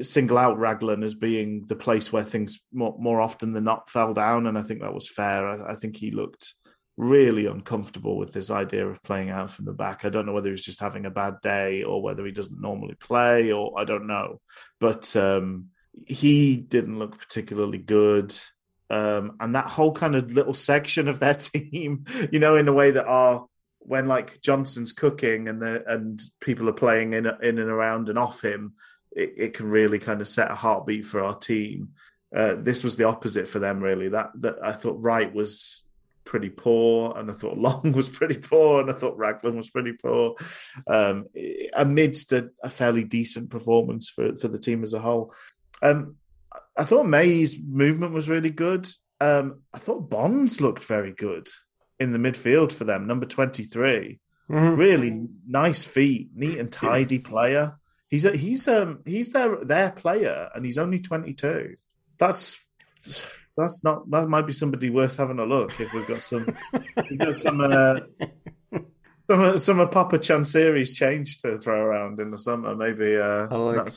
single 0.02 0.38
out 0.38 0.58
Raglan 0.58 1.04
as 1.04 1.16
being 1.16 1.66
the 1.68 1.76
place 1.76 2.12
where 2.12 2.24
things 2.24 2.64
more, 2.72 2.96
more 3.00 3.22
often 3.22 3.54
than 3.54 3.64
not 3.64 3.90
fell 3.90 4.14
down, 4.14 4.48
and 4.48 4.58
I 4.58 4.62
think 4.62 4.82
that 4.82 4.94
was 4.94 5.10
fair. 5.10 5.48
I, 5.48 5.72
I 5.72 5.76
think 5.76 5.96
he 5.96 6.12
looked 6.12 6.54
really 6.98 7.46
uncomfortable 7.46 8.18
with 8.18 8.34
this 8.34 8.50
idea 8.50 8.88
of 8.88 9.04
playing 9.04 9.30
out 9.30 9.52
from 9.52 9.66
the 9.66 9.74
back. 9.74 10.04
I 10.04 10.10
don't 10.10 10.26
know 10.26 10.34
whether 10.34 10.50
he 10.50 10.54
was 10.54 10.64
just 10.64 10.80
having 10.80 11.06
a 11.06 11.12
bad 11.12 11.36
day 11.42 11.84
or 11.84 12.02
whether 12.02 12.26
he 12.26 12.32
doesn't 12.32 12.60
normally 12.60 12.96
play, 12.96 13.52
or 13.52 13.80
I 13.80 13.86
don't 13.86 14.08
know, 14.08 14.42
but 14.80 15.16
um, 15.16 15.68
he 16.06 16.58
didn't 16.58 17.00
look 17.00 17.18
particularly 17.18 17.78
good. 17.78 18.36
Um, 18.90 19.36
and 19.40 19.56
that 19.56 19.68
whole 19.68 19.92
kind 19.92 20.16
of 20.16 20.32
little 20.32 20.54
section 20.54 21.08
of 21.08 21.20
their 21.20 21.34
team, 21.36 22.06
you 22.32 22.40
know, 22.40 22.56
in 22.56 22.68
a 22.68 22.74
way 22.74 22.92
that 22.92 23.06
are 23.06 23.46
when 23.80 24.08
like 24.08 24.42
Johnson's 24.42 24.92
cooking 24.92 25.48
and 25.48 25.62
the 25.62 25.84
and 25.88 26.20
people 26.42 26.68
are 26.68 26.74
playing 26.74 27.14
in 27.14 27.26
in 27.26 27.58
and 27.58 27.70
around 27.70 28.10
and 28.10 28.20
off 28.20 28.44
him, 28.44 28.74
it, 29.18 29.34
it 29.38 29.54
can 29.54 29.70
really 29.70 30.00
kind 30.00 30.22
of 30.22 30.28
set 30.28 30.52
a 30.52 30.56
heartbeat 30.56 31.06
for 31.06 31.24
our 31.24 31.36
team. 31.36 31.90
Uh, 32.36 32.56
this 32.58 32.84
was 32.84 32.98
the 32.98 33.06
opposite 33.06 33.48
for 33.48 33.60
them, 33.60 33.82
really. 33.82 34.10
That 34.10 34.30
that 34.42 34.58
I 34.64 34.72
thought 34.72 35.02
Wright 35.02 35.34
was 35.34 35.84
pretty 36.24 36.50
poor, 36.50 37.18
and 37.18 37.30
I 37.30 37.34
thought 37.34 37.58
Long 37.68 37.94
was 37.94 38.10
pretty 38.10 38.38
poor, 38.38 38.82
and 38.82 38.90
I 38.90 38.94
thought 38.94 39.18
Raglan 39.18 39.58
was 39.58 39.70
pretty 39.70 39.94
poor. 39.94 40.36
Um, 40.88 41.26
amidst 41.74 42.32
a, 42.34 42.52
a 42.64 42.70
fairly 42.70 43.04
decent 43.04 43.50
performance 43.50 44.10
for 44.10 44.36
for 44.36 44.48
the 44.48 44.60
team 44.60 44.84
as 44.84 44.94
a 44.94 45.00
whole. 45.00 45.34
Um, 45.82 46.18
I 46.78 46.84
thought 46.84 47.08
May's 47.08 47.58
movement 47.60 48.14
was 48.14 48.30
really 48.30 48.52
good. 48.52 48.88
Um, 49.20 49.62
I 49.74 49.80
thought 49.80 50.10
Bonds 50.10 50.62
looked 50.62 50.84
very 50.84 51.12
good 51.12 51.48
in 52.00 52.12
the 52.14 52.20
midfield 52.20 52.72
for 52.72 52.84
them, 52.84 53.08
number 53.08 53.26
23. 53.26 54.20
Mhm. 54.50 54.78
Really 54.78 55.28
nice 55.48 55.84
feet, 55.84 56.30
neat 56.36 56.58
and 56.60 56.72
tidy 56.72 57.20
player. 57.20 57.80
He's 58.10 58.26
a, 58.26 58.36
he's 58.36 58.68
um 58.68 59.00
he's 59.06 59.32
their 59.32 59.64
their 59.64 59.92
player 59.92 60.50
and 60.56 60.64
he's 60.66 60.78
only 60.78 61.00
22. 61.00 61.76
That's 62.18 62.64
that's 63.58 63.84
not 63.84 64.10
that 64.12 64.28
might 64.30 64.48
be 64.48 64.54
somebody 64.54 64.90
worth 64.90 65.18
having 65.18 65.40
a 65.40 65.46
look 65.46 65.80
if 65.80 65.94
we've 65.94 66.08
got 66.08 66.22
some 66.22 66.48
we've 67.10 67.20
got 67.20 67.36
some 67.36 67.60
uh, 67.62 68.00
some 69.30 69.58
some 69.58 69.80
of 69.80 69.92
Papa 69.92 70.20
Chansiri's 70.20 70.96
change 70.98 71.38
to 71.40 71.58
throw 71.60 71.80
around 71.80 72.20
in 72.20 72.32
the 72.32 72.38
summer. 72.38 72.76
Maybe 72.76 73.18
uh, 73.18 73.48
I 73.50 73.56
like- 73.56 73.92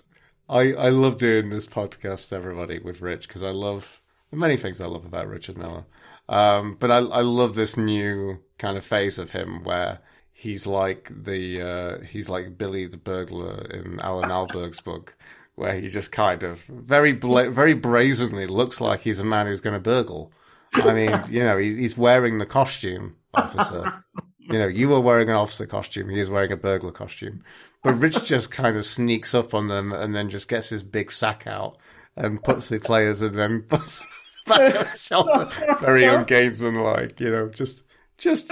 I, 0.49 0.73
I 0.73 0.89
love 0.89 1.17
doing 1.19 1.49
this 1.49 1.69
podcast, 1.69 2.33
everybody, 2.33 2.81
with 2.81 3.01
Rich 3.01 3.29
because 3.29 3.45
I 3.45 3.51
love 3.51 4.01
many 4.33 4.57
things 4.57 4.81
I 4.81 4.87
love 4.87 5.05
about 5.05 5.29
Richard 5.29 5.57
Miller. 5.57 5.85
Um, 6.29 6.77
but 6.81 6.91
I, 6.91 6.97
I 6.97 7.21
love 7.21 7.55
this 7.55 7.77
new 7.77 8.39
kind 8.59 8.77
of 8.77 8.85
phase 8.85 9.21
of 9.21 9.31
him 9.31 9.63
where 9.63 10.01
he's 10.41 10.67
like 10.67 11.11
the 11.11 11.61
uh, 11.61 12.05
he's 12.05 12.31
like 12.31 12.57
Billy 12.57 12.87
the 12.87 12.97
burglar 12.97 13.61
in 13.73 14.01
Allan 14.01 14.31
Ahlberg's 14.31 14.81
book, 14.81 15.15
where 15.55 15.79
he 15.79 15.89
just 15.89 16.13
kind 16.13 16.43
of 16.43 16.63
very 16.63 17.13
bla- 17.13 17.51
very 17.51 17.75
brazenly 17.75 18.47
looks 18.47 18.81
like 18.81 19.01
he's 19.01 19.21
a 19.21 19.25
man 19.25 19.47
who's 19.47 19.61
going 19.61 19.77
to 19.77 19.81
burgle. 19.81 20.33
I 20.73 20.95
mean, 20.95 21.13
you 21.29 21.45
know, 21.45 21.59
he's, 21.59 21.77
he's 21.77 21.99
wearing 21.99 22.39
the 22.39 22.47
costume, 22.47 23.17
officer. 23.35 24.03
You 24.39 24.59
know, 24.59 24.67
you 24.67 24.89
were 24.89 25.01
wearing 25.01 25.29
an 25.29 25.37
officer 25.37 25.67
costume. 25.67 26.09
He 26.09 26.19
is 26.19 26.31
wearing 26.31 26.53
a 26.53 26.57
burglar 26.57 26.93
costume. 26.93 27.45
But 27.83 27.99
Rich 27.99 28.25
just 28.25 28.51
kind 28.51 28.79
of 28.79 28.87
sneaks 28.87 29.35
up 29.35 29.53
on 29.53 29.69
them 29.69 29.93
and 29.93 30.17
then 30.17 30.31
just 30.31 30.49
gets 30.49 30.71
his 30.71 30.83
big 30.83 31.13
sack 31.13 31.47
out 31.47 31.77
and 32.17 32.43
puts 32.43 32.71
the 32.71 32.79
players 32.79 33.21
and 33.21 33.39
then 33.39 33.61
puts 33.63 34.03
back 34.47 34.61
on 34.61 34.73
the 34.73 34.99
shoulder. 34.99 35.51
Very 35.81 36.03
ungamesman-like, 36.03 37.21
you 37.21 37.31
know, 37.31 37.51
just, 37.51 37.85
just, 38.17 38.51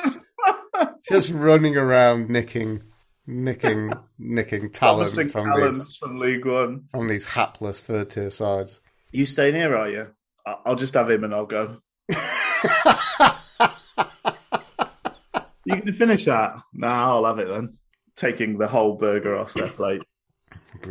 just 1.08 1.30
running 1.32 1.76
around 1.76 2.28
nicking, 2.30 2.82
nicking, 3.26 3.92
nicking 4.18 4.70
talent 4.70 4.98
promising 5.10 5.30
from 5.30 5.52
these 5.60 5.96
from 5.96 6.18
League 6.18 6.44
One. 6.46 6.84
from 6.90 7.08
these 7.08 7.24
hapless 7.24 7.80
third 7.80 8.10
tier 8.10 8.30
sides. 8.30 8.80
You 9.12 9.26
stay 9.26 9.50
near, 9.52 9.74
are 9.76 9.88
you? 9.90 10.06
I- 10.46 10.56
I'll 10.66 10.76
just 10.76 10.94
have 10.94 11.10
him 11.10 11.24
and 11.24 11.34
I'll 11.34 11.46
go. 11.46 11.76
You 15.64 15.74
going 15.74 15.86
to 15.86 15.92
finish 15.92 16.24
that? 16.24 16.56
Nah, 16.72 17.10
I'll 17.10 17.26
have 17.26 17.38
it 17.38 17.48
then. 17.48 17.68
Taking 18.16 18.56
the 18.56 18.66
whole 18.68 18.94
burger 18.94 19.36
off 19.38 19.52
their 19.52 19.68
plate. 19.68 20.02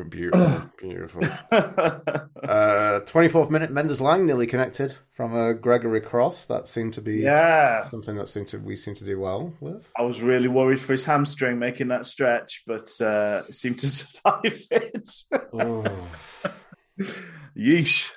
Beautiful, 0.10 0.62
beautiful. 0.80 1.22
Uh, 1.52 3.02
24th 3.02 3.50
minute, 3.50 3.72
Mendez-Laing 3.72 4.26
nearly 4.26 4.48
connected 4.48 4.96
from 5.10 5.36
a 5.36 5.54
Gregory 5.54 6.02
Cross. 6.02 6.46
That 6.48 6.68
seemed 6.68 6.94
to 6.96 7.02
be 7.02 7.18
yeah. 7.18 7.90
something 7.90 8.16
that 8.18 8.28
seemed 8.28 8.50
to 8.50 8.58
we 8.60 8.76
seem 8.76 8.96
to 8.96 9.06
do 9.06 9.20
well 9.20 9.54
with. 9.60 9.90
I 9.98 10.04
was 10.04 10.22
really 10.22 10.48
worried 10.48 10.82
for 10.82 10.94
his 10.94 11.06
hamstring 11.06 11.60
making 11.60 11.90
that 11.90 12.06
stretch, 12.06 12.64
but 12.66 12.90
uh, 13.02 13.44
seemed 13.44 13.80
to 13.80 13.88
survive 13.90 14.62
it. 14.72 15.10
Oh. 15.54 16.10
Yeesh. 17.58 18.12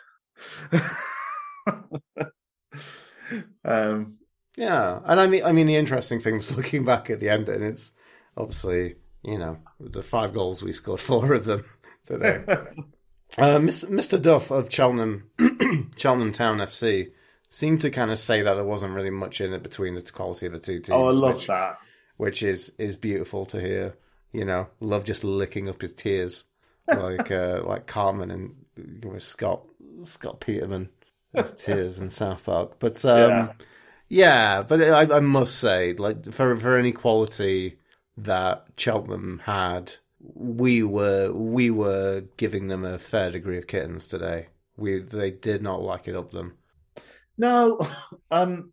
um, 3.65 4.19
Yeah, 4.57 5.01
and 5.05 5.21
I 5.21 5.27
mean, 5.27 5.45
I 5.45 5.53
mean, 5.53 5.67
the 5.67 5.77
interesting 5.77 6.21
thing 6.21 6.37
was 6.37 6.57
looking 6.57 6.85
back 6.85 7.11
at 7.11 7.21
the 7.21 7.29
end, 7.29 7.49
and 7.49 7.63
it's 7.63 7.93
obviously 8.37 8.97
you 9.23 9.39
know 9.39 9.59
the 9.79 10.03
five 10.03 10.33
goals 10.35 10.63
we 10.63 10.73
scored, 10.73 11.01
four 11.11 11.33
of 11.35 11.45
them 11.45 11.65
today. 12.05 12.43
uh, 12.49 13.59
Mr. 13.59 14.21
Duff 14.21 14.51
of 14.51 14.73
Cheltenham, 14.73 15.31
Cheltenham 15.97 16.33
Town 16.33 16.59
FC, 16.59 17.11
seemed 17.49 17.81
to 17.83 17.91
kind 17.91 18.11
of 18.11 18.19
say 18.19 18.43
that 18.43 18.55
there 18.55 18.65
wasn't 18.65 18.95
really 18.95 19.11
much 19.11 19.41
in 19.41 19.53
it 19.53 19.63
between 19.63 19.95
the 19.95 20.03
quality 20.03 20.47
of 20.47 20.53
the 20.53 20.59
two 20.59 20.75
teams. 20.81 20.91
oh, 20.91 21.07
I 21.07 21.13
love 21.13 21.35
which, 21.35 21.47
that. 21.49 21.79
which 22.17 22.43
is 22.43 22.75
is 22.79 22.97
beautiful 22.97 23.45
to 23.47 23.61
hear. 23.61 23.97
You 24.33 24.45
know, 24.45 24.69
love 24.79 25.05
just 25.05 25.25
licking 25.25 25.69
up 25.69 25.81
his 25.83 25.93
tears, 25.93 26.45
like 26.89 27.31
uh, 27.31 27.63
like 27.65 27.87
Cartman 27.87 28.31
and 28.31 28.55
you 28.77 29.11
know, 29.11 29.19
Scott 29.19 29.63
Scott 30.03 30.41
Tenorman, 30.41 30.89
his 31.35 31.53
tears 31.53 32.01
in 32.01 32.11
South 32.11 32.45
Park. 32.45 32.79
But 32.79 33.05
um, 33.05 33.31
Yeah. 33.31 33.53
yeah. 34.09 34.63
but 34.63 34.81
I, 34.83 35.17
I 35.17 35.21
must 35.21 35.57
say, 35.57 35.95
like 35.95 36.33
for 36.33 36.57
for 36.57 36.77
any 36.77 36.93
quality 36.93 37.80
that 38.25 38.67
Cheltenham 38.77 39.41
had, 39.45 39.93
we 40.21 40.83
were 40.83 41.33
we 41.33 41.71
were 41.71 42.25
giving 42.37 42.69
them 42.69 42.85
a 42.85 42.99
fair 42.99 43.31
degree 43.31 43.59
of 43.59 43.67
kittens 43.67 44.07
today. 44.07 44.49
We 44.77 44.99
they 44.99 45.31
did 45.31 45.63
not 45.63 45.83
like 45.83 46.09
it 46.09 46.17
up 46.17 46.31
them. 46.31 46.57
No, 47.39 47.81
um, 48.31 48.73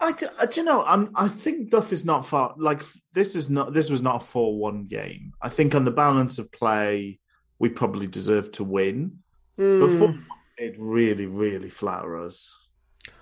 I, 0.00 0.12
I 0.38 0.46
do 0.46 0.60
you 0.60 0.64
know. 0.64 0.84
I'm. 0.84 1.10
I 1.14 1.28
think 1.28 1.70
Duff 1.70 1.92
is 1.92 2.04
not 2.04 2.26
far. 2.26 2.54
Like 2.58 2.82
this 3.12 3.34
is 3.34 3.50
not. 3.50 3.72
This 3.72 3.90
was 3.90 4.02
not 4.02 4.22
a 4.22 4.26
four-one 4.26 4.86
game. 4.86 5.32
I 5.40 5.48
think 5.48 5.74
on 5.74 5.84
the 5.84 5.90
balance 5.90 6.38
of 6.38 6.52
play, 6.52 7.20
we 7.58 7.68
probably 7.68 8.06
deserved 8.06 8.54
to 8.54 8.64
win. 8.64 9.18
Before 9.56 10.14
it 10.60 10.76
really, 10.78 11.26
really 11.26 11.70
flatter 11.70 12.22
us. 12.22 12.68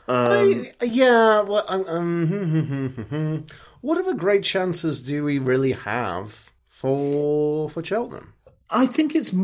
Um, 0.09 0.67
I- 0.81 0.85
yeah, 0.85 1.43
well, 1.43 1.65
um, 1.69 1.85
um, 1.89 3.47
what 3.83 3.99
other 3.99 4.15
great 4.15 4.43
chances 4.43 5.03
do 5.03 5.25
we 5.25 5.39
really 5.39 5.73
have 5.73 6.51
for 6.69 7.69
for 7.69 7.85
Cheltenham? 7.85 8.33
I 8.71 8.87
think 8.87 9.15
it's. 9.15 9.35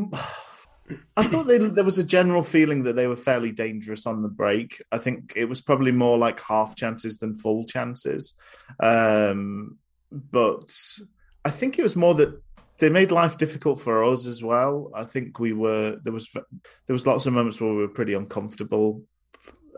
I 1.16 1.24
thought 1.24 1.46
they, 1.46 1.56
there 1.58 1.82
was 1.84 1.96
a 1.98 2.04
general 2.04 2.42
feeling 2.42 2.82
that 2.82 2.94
they 2.94 3.06
were 3.06 3.16
fairly 3.16 3.52
dangerous 3.52 4.06
on 4.06 4.20
the 4.22 4.28
break. 4.28 4.82
I 4.92 4.98
think 4.98 5.32
it 5.34 5.46
was 5.46 5.62
probably 5.62 5.92
more 5.92 6.18
like 6.18 6.40
half 6.40 6.76
chances 6.76 7.16
than 7.18 7.36
full 7.36 7.64
chances. 7.64 8.34
Um, 8.80 9.78
but 10.12 10.76
I 11.44 11.50
think 11.50 11.78
it 11.78 11.82
was 11.82 11.96
more 11.96 12.14
that 12.16 12.40
they 12.78 12.90
made 12.90 13.12
life 13.12 13.38
difficult 13.38 13.80
for 13.80 14.04
us 14.04 14.26
as 14.26 14.42
well. 14.42 14.90
I 14.94 15.04
think 15.04 15.38
we 15.38 15.52
were 15.52 15.96
there 16.02 16.12
was 16.12 16.28
there 16.32 16.44
was 16.88 17.06
lots 17.06 17.24
of 17.26 17.32
moments 17.32 17.60
where 17.60 17.70
we 17.70 17.78
were 17.78 17.88
pretty 17.88 18.14
uncomfortable 18.14 19.02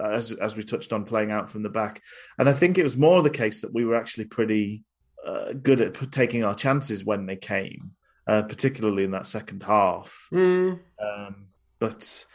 as 0.03 0.33
as 0.33 0.57
we 0.57 0.63
touched 0.63 0.93
on 0.93 1.05
playing 1.05 1.31
out 1.31 1.51
from 1.51 1.63
the 1.63 1.71
back, 1.71 2.03
and 2.39 2.49
I 2.49 2.53
think 2.53 2.79
it 2.79 2.83
was 2.83 2.97
more 2.97 3.23
the 3.23 3.31
case 3.31 3.61
that 3.63 3.73
we 3.75 3.85
were 3.85 3.95
actually 3.97 4.27
pretty 4.27 4.85
uh, 5.25 5.53
good 5.55 5.81
at 5.81 6.13
taking 6.13 6.45
our 6.45 6.55
chances 6.55 7.05
when 7.05 7.27
they 7.27 7.37
came. 7.37 7.93
uh, 8.29 8.43
particularly 8.43 9.05
in 9.05 9.13
that 9.13 9.27
second 9.27 9.63
half. 9.63 10.27
Mm. 10.33 10.81
Um, 11.01 11.47
but 11.79 12.27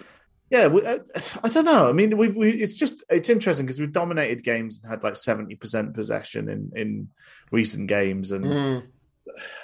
yeah, 0.50 0.68
we, 0.68 0.86
uh, 0.86 1.00
I 1.44 1.50
don't 1.50 1.66
know. 1.66 1.90
I 1.90 1.92
mean, 1.92 2.18
we've 2.18 2.36
we, 2.36 2.50
it's 2.52 2.74
just 2.76 3.04
it's 3.10 3.30
interesting 3.30 3.66
because 3.66 3.80
we've 3.80 3.92
dominated 3.92 4.44
games 4.44 4.80
and 4.82 4.90
had 4.90 5.04
like 5.04 5.16
seventy 5.18 5.56
percent 5.56 5.94
possession 5.94 6.48
in 6.50 6.72
in 6.76 7.10
recent 7.52 7.88
games, 7.88 8.32
and 8.32 8.46
Mm. 8.46 8.84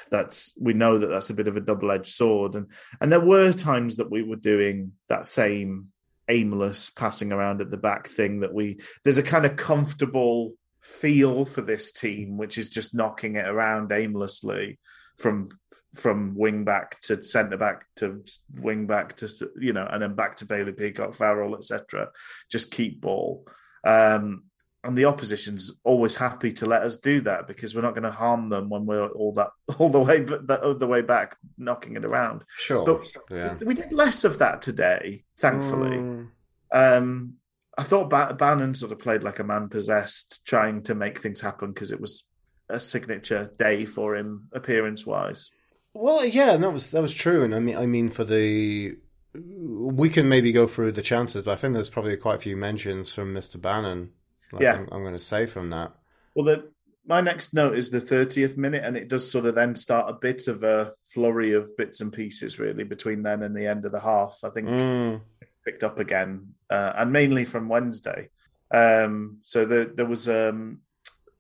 that's 0.10 0.54
we 0.60 0.74
know 0.74 0.98
that 0.98 1.08
that's 1.08 1.30
a 1.30 1.34
bit 1.34 1.48
of 1.48 1.58
a 1.58 1.62
double 1.62 1.92
edged 1.92 2.14
sword, 2.14 2.56
and 2.56 2.68
and 3.02 3.12
there 3.12 3.20
were 3.20 3.54
times 3.54 3.98
that 3.98 4.12
we 4.12 4.24
were 4.24 4.36
doing 4.36 4.94
that 5.10 5.26
same 5.28 5.88
aimless 6.30 6.90
passing 6.90 7.32
around 7.32 7.62
at 7.62 7.72
the 7.72 7.78
back 7.78 8.08
thing 8.08 8.42
that 8.42 8.54
we 8.54 8.78
there's 9.04 9.18
a 9.18 9.24
kind 9.24 9.46
of 9.46 9.56
comfortable 9.56 10.54
feel 10.82 11.46
for 11.46 11.62
this 11.62 11.92
team, 11.92 12.38
which 12.38 12.58
is 12.58 12.70
just 12.70 12.96
knocking 12.96 13.36
it 13.36 13.48
around 13.48 13.92
aimlessly 13.92 14.80
from 15.18 15.50
from 15.96 16.36
wing 16.36 16.64
back 16.64 17.00
to 17.02 17.22
centre 17.24 17.58
back 17.58 17.86
to 17.96 18.24
wing 18.56 18.86
back 18.86 19.16
to 19.18 19.28
you 19.60 19.74
know 19.74 19.88
and 19.90 20.02
then 20.02 20.16
back 20.16 20.36
to 20.36 20.46
Bailey 20.46 20.74
Peacock 20.74 21.16
Farrell 21.16 21.56
etc 21.56 22.10
just 22.52 22.72
keep 22.72 23.02
ball. 23.02 23.46
Um 23.84 24.44
and 24.84 24.98
the 24.98 25.06
opposition's 25.06 25.72
always 25.84 26.16
happy 26.16 26.54
to 26.54 26.66
let 26.66 26.84
us 26.84 26.98
do 26.98 27.20
that 27.22 27.48
because 27.48 27.76
we're 27.76 27.82
not 27.82 27.94
going 27.94 28.04
to 28.04 28.12
harm 28.12 28.50
them 28.50 28.70
when 28.70 28.86
we're 28.86 29.08
all 29.10 29.34
that 29.34 29.50
all 29.80 29.90
the 29.90 30.00
way 30.00 30.22
but 30.22 30.80
the 30.80 30.88
way 30.88 31.02
back 31.02 31.36
knocking 31.58 31.96
it 31.96 32.06
around 32.06 32.44
Sure. 32.58 32.86
but 32.86 33.06
yeah. 33.30 33.56
we 33.66 33.74
did 33.74 33.92
less 33.92 34.24
of 34.24 34.38
that 34.40 34.62
today 34.62 35.24
thankfully 35.38 35.98
Mm. 35.98 36.28
um 36.74 37.34
I 37.80 37.84
thought 37.84 38.10
ba- 38.10 38.36
Bannan 38.38 38.74
sort 38.76 38.92
of 38.92 39.00
played 39.00 39.22
like 39.24 39.40
a 39.40 39.44
man 39.44 39.70
possessed 39.70 40.46
trying 40.46 40.82
to 40.84 40.96
make 40.96 41.20
things 41.20 41.42
happen 41.42 41.72
because 41.74 41.92
it 41.92 42.02
was 42.02 42.30
a 42.70 42.80
signature 42.80 43.54
day 43.58 43.86
for 43.86 44.16
him 44.16 44.50
appearance 44.52 45.06
wise 45.06 45.52
Well, 45.94 46.26
yeah, 46.26 46.58
that 46.58 46.72
was 46.72 46.92
that 46.92 47.02
was 47.02 47.14
true, 47.14 47.44
and 47.44 47.54
I 47.56 47.60
mean, 47.60 47.78
I 47.78 47.86
mean, 47.88 48.10
for 48.10 48.24
the 48.24 48.98
we 49.34 50.10
can 50.10 50.28
maybe 50.30 50.52
go 50.52 50.68
through 50.68 50.92
the 50.94 51.02
chances, 51.02 51.44
but 51.44 51.52
I 51.52 51.56
think 51.56 51.74
there's 51.74 51.90
probably 51.90 52.18
quite 52.18 52.36
a 52.36 52.40
few 52.40 52.58
mentions 52.58 53.14
from 53.14 53.34
Mister 53.34 53.58
Bannan. 53.58 54.10
Like 54.52 54.64
Yeah. 54.64 54.76
I'm, 54.76 54.90
I'm 54.92 55.02
going 55.02 55.14
to 55.14 55.20
say 55.20 55.46
from 55.46 55.70
that. 55.72 55.94
Well, 56.36 56.46
the, 56.46 56.72
my 57.06 57.22
next 57.22 57.54
note 57.54 57.78
is 57.78 57.90
the 57.90 58.02
30th 58.02 58.58
minute, 58.58 58.84
and 58.84 58.98
it 58.98 59.08
does 59.08 59.30
sort 59.32 59.46
of 59.46 59.56
then 59.56 59.76
start 59.76 60.10
a 60.10 60.14
bit 60.14 60.48
of 60.48 60.64
a 60.64 60.92
flurry 61.14 61.54
of 61.54 61.72
bits 61.78 62.02
and 62.02 62.12
pieces, 62.12 62.60
really, 62.60 62.84
between 62.84 63.24
then 63.24 63.44
and 63.44 63.56
the 63.56 63.68
end 63.68 63.86
of 63.86 63.92
the 63.92 64.00
half. 64.00 64.40
I 64.44 64.50
think 64.50 64.68
Mm. 64.68 65.22
picked 65.66 65.84
up 65.84 66.00
again, 66.00 66.54
uh, 66.70 66.94
and 66.98 67.12
mainly 67.12 67.46
from 67.46 67.70
Wednesday. 67.70 68.30
Um, 68.74 69.38
so 69.44 69.66
the, 69.66 69.92
there 69.96 70.06
was 70.06 70.28
um, 70.28 70.82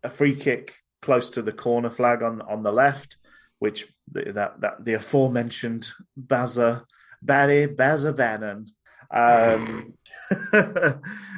a 0.03 0.09
free 0.09 0.35
kick 0.35 0.75
close 1.01 1.29
to 1.31 1.41
the 1.41 1.51
corner 1.53 1.89
flag 1.89 2.23
on 2.23 2.41
on 2.41 2.63
the 2.63 2.71
left, 2.71 3.17
which 3.59 3.87
the, 4.11 4.31
that 4.33 4.61
that 4.61 4.85
the 4.85 4.93
aforementioned 4.93 5.89
Baza 6.15 6.85
Barry 7.21 7.67
Baza 7.67 8.13
Bannan. 8.13 8.67
Um, 9.11 9.93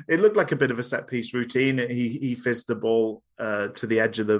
it 0.09 0.19
looked 0.19 0.37
like 0.37 0.51
a 0.51 0.57
bit 0.57 0.71
of 0.71 0.79
a 0.79 0.83
set 0.83 1.07
piece 1.07 1.33
routine. 1.33 1.77
He 1.77 2.09
he 2.09 2.35
fizzed 2.35 2.67
the 2.67 2.75
ball 2.75 3.21
uh, 3.37 3.69
to 3.69 3.87
the 3.87 3.99
edge 3.99 4.19
of 4.19 4.27
the 4.27 4.39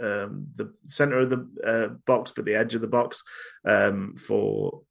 um, 0.00 0.46
the 0.56 0.72
center 0.86 1.20
of 1.20 1.30
the 1.30 1.48
uh, 1.64 1.88
box, 2.06 2.32
but 2.34 2.44
the 2.44 2.54
edge 2.54 2.74
of 2.74 2.80
the 2.80 2.86
box 2.86 3.22
um, 3.66 4.16
for 4.16 4.82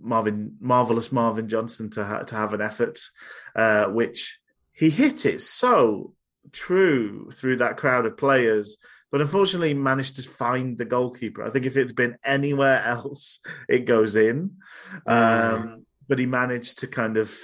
Marvin 0.00 0.56
marvelous 0.60 1.12
Marvin 1.12 1.48
Johnson 1.48 1.90
to 1.90 2.04
ha- 2.04 2.22
to 2.22 2.34
have 2.34 2.54
an 2.54 2.62
effort, 2.62 3.00
uh, 3.54 3.86
which 3.86 4.40
he 4.72 4.90
hit 4.90 5.26
it 5.26 5.42
so 5.42 6.14
true 6.52 7.30
through 7.32 7.56
that 7.56 7.76
crowd 7.76 8.06
of 8.06 8.16
players. 8.16 8.78
But 9.10 9.22
unfortunately, 9.22 9.72
managed 9.72 10.16
to 10.16 10.28
find 10.28 10.76
the 10.76 10.84
goalkeeper. 10.84 11.42
I 11.42 11.50
think 11.50 11.64
if 11.64 11.76
it's 11.76 11.92
been 11.92 12.16
anywhere 12.24 12.82
else, 12.84 13.40
it 13.68 13.86
goes 13.86 14.16
in. 14.16 14.56
Um, 15.06 15.86
but 16.08 16.18
he 16.18 16.26
managed 16.26 16.78
to 16.80 16.86
kind 16.86 17.16
of, 17.16 17.36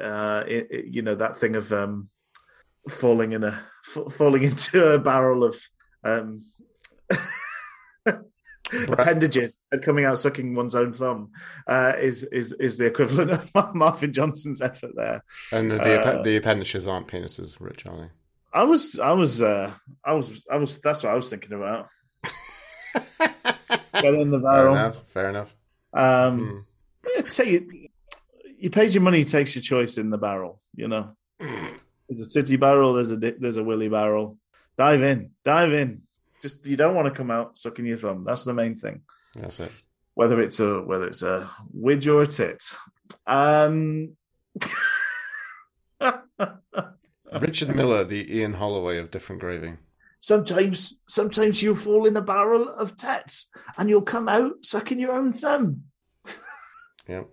uh, 0.00 0.44
it, 0.46 0.68
it- 0.70 0.86
you 0.94 1.02
know, 1.02 1.14
that 1.14 1.36
thing 1.38 1.56
of 1.56 1.72
um, 1.72 2.08
falling 2.88 3.32
in 3.32 3.44
a 3.44 3.58
f- 3.96 4.12
falling 4.12 4.42
into 4.50 4.86
a 4.94 4.98
barrel 4.98 5.44
of 5.44 5.56
um, 6.04 6.40
appendages 8.88 9.62
and 9.70 9.82
coming 9.82 10.04
out 10.04 10.18
sucking 10.18 10.54
one's 10.54 10.74
own 10.74 10.92
thumb 10.92 11.30
uh, 11.66 11.92
is 11.98 12.24
is 12.24 12.52
is 12.54 12.78
the 12.78 12.86
equivalent 12.86 13.30
of 13.30 13.50
Marvin 13.74 14.12
Johnson's 14.12 14.60
effort 14.62 14.92
there. 14.96 15.22
And 15.52 15.70
the, 15.70 15.76
the, 15.78 16.00
Uh, 16.00 16.22
the 16.22 16.36
appendages 16.36 16.88
aren't 16.88 17.08
penises, 17.08 17.56
Rich, 17.60 17.86
are 17.86 17.96
they? 17.96 18.08
I 18.54 18.64
was 18.64 18.98
I 18.98 19.12
was 19.12 19.40
uh, 19.42 19.72
I 20.04 20.12
was 20.12 20.46
I 20.50 20.56
was 20.56 20.80
that's 20.80 21.02
what 21.02 21.12
I 21.12 21.16
was 21.16 21.30
thinking 21.30 21.52
about. 21.56 21.88
Get 23.94 24.14
in 24.14 24.30
the 24.30 24.40
Fair 24.40 24.52
barrel. 24.52 24.74
enough. 24.74 24.96
Fair 25.08 25.28
enough. 25.30 25.54
Um, 25.94 26.62
yeah, 27.14 27.22
take 27.22 27.81
You 28.62 28.70
pays 28.70 28.94
your 28.94 29.02
money, 29.02 29.18
he 29.18 29.24
takes 29.24 29.56
your 29.56 29.62
choice 29.62 29.98
in 29.98 30.10
the 30.10 30.18
barrel. 30.18 30.60
You 30.76 30.86
know, 30.86 31.16
there's 31.40 32.20
a 32.20 32.30
city 32.30 32.56
barrel, 32.56 32.94
there's 32.94 33.10
a 33.10 33.16
there's 33.16 33.56
a 33.56 33.64
willy 33.64 33.88
barrel. 33.88 34.38
Dive 34.78 35.02
in, 35.02 35.32
dive 35.44 35.72
in. 35.72 36.00
Just 36.40 36.64
you 36.64 36.76
don't 36.76 36.94
want 36.94 37.08
to 37.08 37.14
come 37.14 37.32
out 37.32 37.58
sucking 37.58 37.84
your 37.84 37.98
thumb. 37.98 38.22
That's 38.22 38.44
the 38.44 38.54
main 38.54 38.78
thing. 38.78 39.02
That's 39.34 39.58
it. 39.58 39.72
Whether 40.14 40.40
it's 40.40 40.60
a 40.60 40.80
whether 40.80 41.08
it's 41.08 41.22
a 41.22 41.50
widge 41.76 42.06
or 42.06 42.22
a 42.22 42.26
tit. 42.28 42.62
Um, 43.26 44.16
Richard 47.40 47.74
Miller, 47.74 48.04
the 48.04 48.32
Ian 48.32 48.54
Holloway 48.54 48.98
of 48.98 49.10
different 49.10 49.40
gravy. 49.40 49.72
sometimes 50.20 51.00
sometimes 51.08 51.62
you 51.62 51.74
fall 51.74 52.06
in 52.06 52.16
a 52.16 52.22
barrel 52.22 52.68
of 52.68 52.96
tets 52.96 53.50
and 53.76 53.88
you'll 53.88 54.02
come 54.02 54.28
out 54.28 54.64
sucking 54.64 55.00
your 55.00 55.14
own 55.14 55.32
thumb. 55.32 55.82
Yep. 57.08 57.32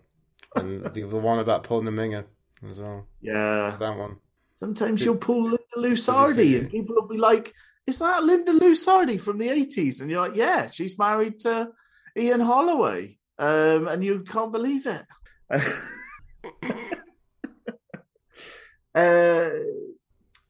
And 0.56 0.84
the, 0.84 1.02
the 1.02 1.18
one 1.18 1.39
about 1.39 1.64
pulling 1.64 1.86
the 1.86 1.91
minger 1.91 2.26
as 2.70 2.80
well. 2.80 3.06
Yeah. 3.22 3.76
That 3.80 3.97
one. 3.97 4.18
Sometimes 4.56 5.06
you'll 5.06 5.16
pull 5.16 5.43
Linda 5.43 5.58
Lusardi, 5.78 6.60
and 6.60 6.70
people 6.70 6.95
will 6.95 7.08
be 7.08 7.18
like, 7.18 7.54
"Is 7.88 8.00
that 8.00 8.24
Linda 8.24 8.52
Lusardi 8.52 9.20
from 9.20 9.38
the 9.38 9.47
'80s?" 9.47 10.02
And 10.02 10.12
you're 10.12 10.28
like, 10.28 10.36
"Yeah, 10.36 10.68
she's 10.68 11.00
married 11.00 11.39
to 11.41 11.70
Ian 12.18 12.41
Holloway," 12.41 13.18
um, 13.38 13.88
and 13.88 14.04
you 14.04 14.26
can't 14.28 14.52
believe 14.52 14.86
it. 14.86 15.06
uh, 18.95 19.50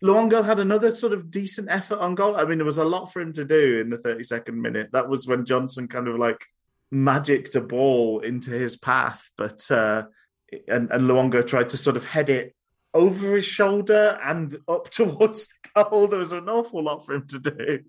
Luongo 0.03 0.43
had 0.43 0.59
another 0.59 0.91
sort 0.91 1.13
of 1.13 1.29
decent 1.29 1.67
effort 1.69 1.99
on 1.99 2.15
goal. 2.15 2.35
I 2.35 2.45
mean, 2.45 2.57
there 2.57 2.65
was 2.65 2.79
a 2.79 2.85
lot 2.85 3.13
for 3.13 3.21
him 3.21 3.33
to 3.33 3.45
do 3.45 3.79
in 3.79 3.91
the 3.91 3.97
32nd 3.97 4.55
minute. 4.55 4.89
That 4.91 5.07
was 5.07 5.27
when 5.27 5.45
Johnson 5.45 5.87
kind 5.87 6.07
of 6.07 6.15
like 6.15 6.47
magicked 6.91 7.55
a 7.55 7.61
ball 7.61 8.19
into 8.19 8.51
his 8.51 8.75
path, 8.77 9.29
but 9.37 9.69
uh, 9.71 10.03
and 10.67 10.91
and 10.91 11.07
Luongo 11.07 11.45
tried 11.45 11.69
to 11.69 11.77
sort 11.77 11.97
of 11.97 12.05
head 12.05 12.29
it 12.29 12.55
over 12.93 13.35
his 13.35 13.45
shoulder 13.45 14.17
and 14.23 14.55
up 14.67 14.89
towards 14.91 15.47
the 15.47 15.83
goal. 15.83 16.07
There 16.07 16.19
was 16.19 16.33
an 16.33 16.49
awful 16.49 16.83
lot 16.83 17.05
for 17.05 17.15
him 17.15 17.27
to 17.27 17.39
do. 17.39 17.79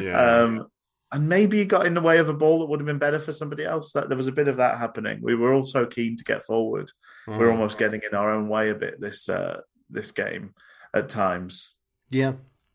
Yeah. 0.00 0.18
Um, 0.18 0.66
and 1.12 1.28
maybe 1.28 1.58
he 1.58 1.64
got 1.64 1.86
in 1.86 1.94
the 1.94 2.00
way 2.00 2.18
of 2.18 2.28
a 2.28 2.34
ball 2.34 2.60
that 2.60 2.66
would 2.66 2.78
have 2.78 2.86
been 2.86 2.98
better 2.98 3.18
for 3.18 3.32
somebody 3.32 3.64
else. 3.64 3.92
That 3.92 4.08
there 4.08 4.16
was 4.16 4.28
a 4.28 4.32
bit 4.32 4.46
of 4.46 4.58
that 4.58 4.78
happening. 4.78 5.18
We 5.22 5.34
were 5.34 5.52
all 5.52 5.64
so 5.64 5.84
keen 5.86 6.16
to 6.16 6.24
get 6.24 6.44
forward. 6.44 6.90
Mm. 7.26 7.38
We're 7.38 7.50
almost 7.50 7.78
getting 7.78 8.00
in 8.08 8.16
our 8.16 8.30
own 8.30 8.48
way 8.48 8.70
a 8.70 8.76
bit 8.76 9.00
this 9.00 9.28
uh, 9.28 9.60
this 9.90 10.12
game 10.12 10.54
at 10.94 11.08
times. 11.08 11.74
Yeah. 12.10 12.34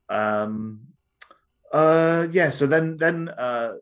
Um, 0.09 0.82
uh, 1.76 2.28
yeah. 2.32 2.51
So 2.51 2.67
then, 2.67 2.95
then 2.95 3.28
uh, 3.28 3.73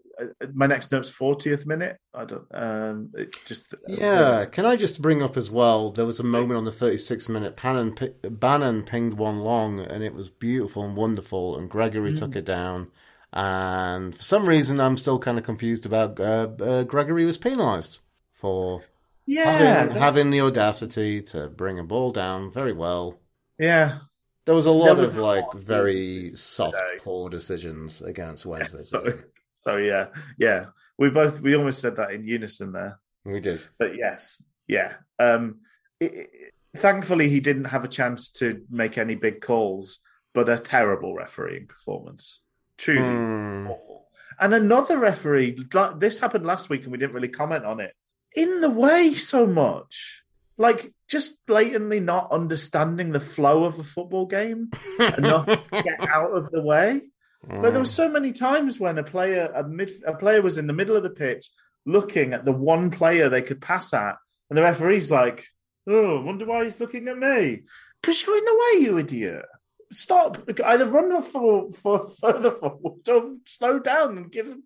my 0.53 0.65
next 0.65 0.91
note's 0.91 1.09
fortieth 1.09 1.67
minute. 1.67 1.97
I 2.11 2.25
don't. 2.25 2.47
Um, 2.51 3.11
it 3.13 3.29
just 3.45 3.75
Yeah, 3.87 4.45
can 4.45 4.65
I 4.65 4.75
just 4.75 4.99
bring 4.99 5.21
up 5.21 5.37
as 5.37 5.51
well? 5.51 5.91
There 5.91 6.05
was 6.05 6.19
a 6.19 6.23
moment 6.23 6.57
on 6.57 6.65
the 6.65 6.71
36th 6.71 7.29
minute. 7.29 7.55
Bannan, 7.55 7.95
Bannan 8.23 8.83
pinged 8.83 9.13
one 9.13 9.41
long, 9.41 9.79
and 9.79 10.03
it 10.03 10.15
was 10.15 10.27
beautiful 10.27 10.83
and 10.83 10.97
wonderful. 10.97 11.55
And 11.55 11.69
Gregory 11.69 12.13
took 12.13 12.35
it 12.35 12.45
down. 12.45 12.89
And 13.31 14.15
for 14.15 14.23
some 14.23 14.49
reason, 14.49 14.79
I'm 14.79 14.97
still 14.97 15.19
kind 15.19 15.37
of 15.37 15.43
confused 15.43 15.85
about 15.85 16.19
uh, 16.19 16.49
uh, 16.59 16.83
Gregory 16.83 17.25
was 17.25 17.37
penalised 17.37 17.99
for 18.31 18.81
yeah, 19.27 19.51
having, 19.51 19.95
having 19.95 20.29
the 20.31 20.41
audacity 20.41 21.21
to 21.23 21.47
bring 21.47 21.77
a 21.77 21.83
ball 21.83 22.09
down 22.09 22.51
very 22.51 22.73
well. 22.73 23.19
yeah. 23.59 23.99
There 24.45 24.55
was 24.55 24.65
a 24.65 24.71
lot 24.71 24.97
was 24.97 25.13
of 25.13 25.19
a 25.19 25.25
like 25.25 25.43
lot 25.45 25.59
very 25.59 26.31
soft, 26.35 26.73
today. 26.75 26.99
poor 27.03 27.29
decisions 27.29 28.01
against 28.01 28.45
Wednesday. 28.45 28.83
So, 28.85 29.05
so 29.55 29.77
yeah, 29.77 30.07
yeah. 30.37 30.65
We 30.97 31.09
both 31.09 31.39
we 31.41 31.55
almost 31.55 31.79
said 31.79 31.95
that 31.95 32.11
in 32.11 32.25
unison 32.25 32.71
there. 32.73 32.99
we 33.23 33.39
did. 33.39 33.63
But 33.79 33.95
yes, 33.95 34.43
yeah. 34.67 34.95
Um, 35.19 35.61
it, 35.99 36.13
it- 36.13 36.53
thankfully, 36.75 37.29
he 37.29 37.39
didn't 37.39 37.65
have 37.65 37.83
a 37.85 37.87
chance 37.87 38.29
to 38.31 38.63
make 38.69 38.97
any 38.97 39.15
big 39.15 39.41
calls, 39.41 39.99
but 40.33 40.49
a 40.49 40.57
terrible 40.59 41.13
refereeing 41.15 41.67
performance. 41.67 42.41
Truly 42.77 43.01
Hmm. 43.01 43.67
awful. 43.69 44.07
And 44.39 44.53
another 44.53 44.97
referee, 44.97 45.55
like, 45.73 45.99
this 45.99 46.19
happened 46.19 46.45
last 46.45 46.69
week 46.69 46.83
and 46.83 46.91
we 46.91 46.97
didn't 46.97 47.13
really 47.13 47.29
comment 47.29 47.63
on 47.65 47.79
it, 47.79 47.93
in 48.35 48.61
the 48.61 48.69
way 48.69 49.13
so 49.13 49.45
much. 49.45 50.22
Like, 50.57 50.93
just 51.09 51.45
blatantly 51.45 51.99
not 51.99 52.31
understanding 52.31 53.11
the 53.11 53.19
flow 53.19 53.65
of 53.65 53.79
a 53.79 53.83
football 53.83 54.25
game 54.25 54.69
and 54.99 55.23
not 55.23 55.45
get 55.71 56.07
out 56.07 56.35
of 56.35 56.49
the 56.51 56.61
way. 56.61 57.01
But 57.47 57.71
there 57.71 57.79
were 57.79 57.85
mm. 57.85 57.87
so 57.87 58.09
many 58.09 58.31
times 58.31 58.79
when 58.79 58.97
a 58.97 59.03
player, 59.03 59.51
a, 59.53 59.63
mid, 59.63 59.91
a 60.07 60.15
player 60.15 60.41
was 60.41 60.57
in 60.57 60.67
the 60.67 60.73
middle 60.73 60.95
of 60.95 61.03
the 61.03 61.09
pitch 61.09 61.49
looking 61.85 62.33
at 62.33 62.45
the 62.45 62.53
one 62.53 62.89
player 62.89 63.29
they 63.29 63.41
could 63.41 63.61
pass 63.61 63.93
at, 63.93 64.15
and 64.49 64.57
the 64.57 64.61
referee's 64.61 65.11
like, 65.11 65.45
"Oh, 65.87 66.21
wonder 66.21 66.45
why 66.45 66.63
he's 66.63 66.79
looking 66.79 67.07
at 67.07 67.17
me." 67.17 67.63
Because 68.01 68.25
you're 68.25 68.37
in 68.37 68.45
the 68.45 68.53
way, 68.53 68.85
you 68.85 68.97
idiot. 68.97 69.45
Stop. 69.91 70.49
Either 70.63 70.87
run 70.87 71.11
or 71.11 71.21
for, 71.21 71.71
for 71.71 72.07
further 72.19 72.51
forward 72.51 73.07
or 73.07 73.35
slow 73.45 73.79
down 73.79 74.17
and 74.17 74.31
give 74.31 74.47
him 74.47 74.63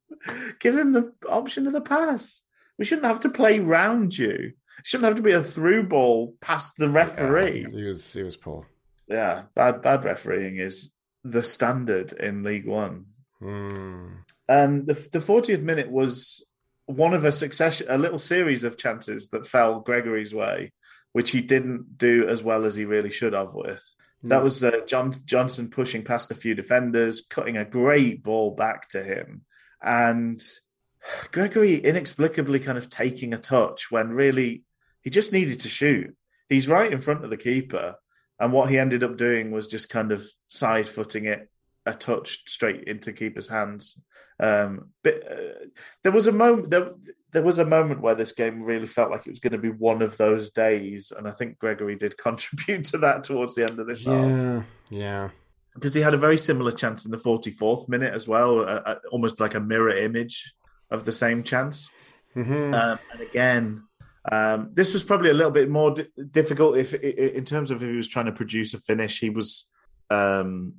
give 0.60 0.78
him 0.78 0.94
the 0.94 1.14
option 1.28 1.68
of 1.68 1.74
the 1.74 1.82
pass. 1.82 2.44
We 2.78 2.86
shouldn't 2.86 3.08
have 3.08 3.22
to 3.22 3.30
play 3.30 3.60
round 3.60 4.18
you. 4.18 4.54
Shouldn't 4.84 5.08
have 5.08 5.16
to 5.16 5.24
be 5.24 5.32
a 5.32 5.44
through 5.44 5.84
ball 5.84 6.36
past 6.42 6.78
the 6.78 6.90
referee. 6.90 7.62
Yeah, 7.62 7.78
he 7.80 7.84
was 7.86 8.14
he 8.14 8.24
was 8.24 8.38
poor. 8.38 8.68
Yeah, 9.08 9.44
bad 9.56 9.82
bad 9.82 10.06
refereeing 10.06 10.58
is 10.58 10.94
the 11.24 11.44
standard 11.44 12.14
in 12.14 12.44
League 12.44 12.68
One. 12.68 13.06
Mm. 13.42 14.24
And 14.48 14.88
the 14.88 15.08
the 15.12 15.22
fortieth 15.22 15.62
minute 15.62 15.90
was 15.92 16.46
one 16.86 17.14
of 17.14 17.26
a 17.26 17.32
succession, 17.32 17.88
a 17.90 17.98
little 17.98 18.20
series 18.20 18.64
of 18.64 18.78
chances 18.78 19.30
that 19.30 19.48
fell 19.48 19.82
Gregory's 19.82 20.34
way, 20.34 20.72
which 21.12 21.32
he 21.32 21.42
didn't 21.42 21.98
do 21.98 22.28
as 22.28 22.42
well 22.42 22.66
as 22.66 22.76
he 22.76 22.86
really 22.86 23.12
should 23.12 23.34
have 23.34 23.54
with. 23.54 23.96
That 24.24 24.44
was 24.44 24.64
uh, 24.64 24.82
John 24.86 25.14
Johnson 25.26 25.70
pushing 25.70 26.04
past 26.04 26.32
a 26.32 26.36
few 26.36 26.56
defenders, 26.56 27.22
cutting 27.22 27.56
a 27.56 27.66
great 27.66 28.24
ball 28.24 28.52
back 28.52 28.90
to 28.90 29.04
him, 29.04 29.44
and 29.82 30.42
Gregory 31.32 31.76
inexplicably 31.76 32.60
kind 32.60 32.78
of 32.78 32.90
taking 32.90 33.34
a 33.34 33.38
touch 33.38 33.92
when 33.92 34.10
really 34.10 34.64
he 35.08 35.10
just 35.10 35.32
needed 35.32 35.62
to 35.62 35.70
shoot. 35.70 36.14
He's 36.50 36.68
right 36.68 36.92
in 36.92 37.00
front 37.00 37.24
of 37.24 37.30
the 37.30 37.38
keeper, 37.38 37.96
and 38.42 38.52
what 38.52 38.70
he 38.70 38.78
ended 38.78 39.06
up 39.06 39.16
doing 39.16 39.52
was 39.52 39.66
just 39.66 39.90
kind 39.90 40.12
of 40.12 40.28
side 40.50 40.90
footing 40.90 41.24
it 41.24 41.48
a 41.86 41.94
touch 41.94 42.42
straight 42.46 42.84
into 42.84 43.14
keeper's 43.14 43.48
hands. 43.48 44.02
Um, 44.38 44.90
but 45.06 45.32
uh, 45.32 45.66
there 46.04 46.12
was 46.12 46.28
a 46.28 46.34
moment 46.34 46.72
there, 46.72 46.90
there 47.32 47.42
was 47.42 47.58
a 47.58 47.66
moment 47.66 48.02
where 48.02 48.16
this 48.16 48.34
game 48.34 48.64
really 48.64 48.86
felt 48.86 49.10
like 49.10 49.26
it 49.26 49.30
was 49.30 49.40
going 49.40 49.54
to 49.54 49.58
be 49.58 49.70
one 49.70 50.02
of 50.02 50.18
those 50.18 50.52
days, 50.52 51.14
and 51.18 51.26
I 51.26 51.32
think 51.32 51.58
Gregory 51.58 51.96
did 51.96 52.18
contribute 52.28 52.84
to 52.88 52.98
that 52.98 53.24
towards 53.24 53.56
the 53.56 53.64
end 53.64 53.80
of 53.80 53.88
this 53.88 54.04
half 54.04 54.14
Yeah, 54.14 54.64
yeah. 54.90 55.30
because 55.74 55.94
he 55.94 56.02
had 56.02 56.14
a 56.14 56.18
very 56.18 56.38
similar 56.38 56.74
chance 56.74 57.06
in 57.06 57.12
the 57.12 57.18
44th 57.18 57.88
minute 57.88 58.14
as 58.14 58.28
well, 58.28 58.60
uh, 58.60 58.82
uh, 58.86 58.96
almost 59.10 59.40
like 59.40 59.56
a 59.56 59.62
mirror 59.62 59.96
image 59.96 60.54
of 60.92 61.06
the 61.06 61.14
same 61.14 61.44
chance. 61.44 61.90
hmm 62.34 62.74
Um, 62.74 63.00
and 63.14 63.22
again, 63.22 63.87
um, 64.32 64.72
this 64.74 64.94
was 64.94 65.04
probably 65.04 65.30
a 65.30 65.34
little 65.34 65.52
bit 65.52 65.70
more 65.70 65.92
di- 65.92 66.08
difficult 66.32 66.78
if, 66.78 66.94
in 66.94 67.46
terms 67.46 67.72
of 67.72 67.82
if 67.82 67.90
he 67.90 67.96
was 67.96 68.10
trying 68.10 68.26
to 68.26 68.32
produce 68.32 68.74
a 68.74 68.80
finish. 68.80 69.20
He 69.20 69.30
was 69.30 69.70
um, 70.10 70.76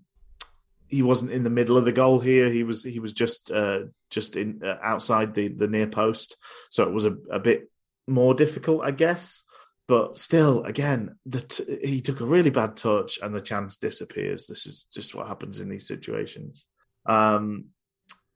he 0.88 1.02
wasn't 1.02 1.32
in 1.32 1.44
the 1.44 1.50
middle 1.50 1.76
of 1.76 1.84
the 1.84 1.92
goal 1.92 2.18
here. 2.18 2.50
He 2.50 2.62
was 2.62 2.82
he 2.82 2.98
was 2.98 3.12
just 3.12 3.50
uh, 3.50 3.80
just 4.10 4.36
in 4.36 4.62
uh, 4.64 4.78
outside 4.82 5.34
the 5.34 5.48
the 5.48 5.68
near 5.68 5.86
post, 5.86 6.36
so 6.70 6.84
it 6.84 6.92
was 6.92 7.04
a, 7.04 7.16
a 7.30 7.40
bit 7.40 7.70
more 8.06 8.34
difficult, 8.34 8.82
I 8.84 8.90
guess. 8.90 9.44
But 9.86 10.18
still, 10.18 10.64
again, 10.64 11.16
the 11.24 11.40
t- 11.40 11.78
he 11.82 12.02
took 12.02 12.20
a 12.20 12.26
really 12.26 12.50
bad 12.50 12.76
touch, 12.76 13.18
and 13.22 13.34
the 13.34 13.40
chance 13.40 13.78
disappears. 13.78 14.46
This 14.46 14.66
is 14.66 14.84
just 14.92 15.14
what 15.14 15.28
happens 15.28 15.60
in 15.60 15.70
these 15.70 15.86
situations. 15.86 16.66
Um, 17.06 17.66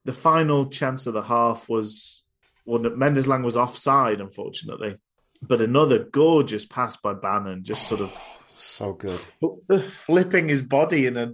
the 0.04 0.14
final 0.14 0.66
chance 0.66 1.06
of 1.06 1.14
the 1.14 1.22
half 1.22 1.68
was 1.68 2.24
well, 2.64 2.80
Mendez-Laing 2.80 3.42
was 3.42 3.56
offside, 3.56 4.20
unfortunately. 4.20 4.96
But 5.40 5.60
another 5.60 6.04
gorgeous 6.04 6.64
pass 6.66 6.96
by 6.96 7.14
Bannan, 7.14 7.64
just 7.64 7.88
sort 7.88 8.00
of 8.00 8.12
So 8.54 8.92
good. 8.92 9.18
flipping 9.88 10.48
his 10.48 10.62
body 10.62 11.06
in 11.06 11.16
a 11.16 11.32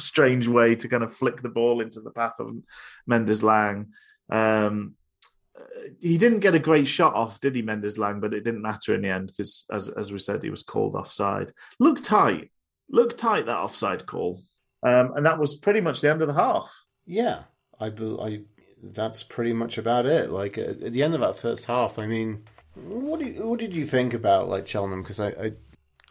strange 0.00 0.46
way 0.46 0.76
to 0.76 0.88
kind 0.88 1.02
of 1.02 1.14
flick 1.14 1.42
the 1.42 1.48
ball 1.48 1.80
into 1.80 2.00
the 2.00 2.12
path 2.12 2.34
of 2.38 2.54
Mendez-Laing. 3.06 3.88
Um, 4.30 4.94
he 6.00 6.16
didn't 6.16 6.40
get 6.40 6.54
a 6.54 6.60
great 6.60 6.86
shot 6.86 7.14
off, 7.14 7.40
did 7.40 7.56
he, 7.56 7.62
Mendez-Laing? 7.62 8.20
But 8.20 8.34
it 8.34 8.44
didn't 8.44 8.62
matter 8.62 8.94
in 8.94 9.02
the 9.02 9.08
end 9.08 9.28
because, 9.28 9.66
as 9.70 9.88
as 9.88 10.12
we 10.12 10.20
said, 10.20 10.42
he 10.42 10.50
was 10.50 10.62
called 10.62 10.94
offside. 10.94 11.52
Look 11.80 12.02
tight, 12.02 12.50
look 12.88 13.16
tight 13.16 13.46
that 13.46 13.56
offside 13.56 14.06
call, 14.06 14.40
um, 14.84 15.14
and 15.16 15.26
that 15.26 15.38
was 15.40 15.56
pretty 15.56 15.80
much 15.80 16.00
the 16.00 16.10
end 16.10 16.22
of 16.22 16.28
the 16.28 16.34
half. 16.34 16.72
Yeah, 17.04 17.42
I, 17.80 17.86
I 17.86 18.42
that's 18.82 19.22
pretty 19.22 19.52
much 19.52 19.78
about 19.78 20.06
it. 20.06 20.30
Like 20.30 20.58
at, 20.58 20.82
at 20.82 20.92
the 20.92 21.02
end 21.02 21.14
of 21.14 21.20
that 21.20 21.36
first 21.36 21.66
half, 21.66 21.98
I 21.98 22.06
mean, 22.06 22.44
what 22.74 23.20
do 23.20 23.26
you, 23.26 23.46
what 23.46 23.60
did 23.60 23.74
you 23.74 23.86
think 23.86 24.14
about 24.14 24.48
like 24.48 24.66
Cheltenham? 24.66 25.02
Because 25.02 25.20
I, 25.20 25.28
I 25.28 25.52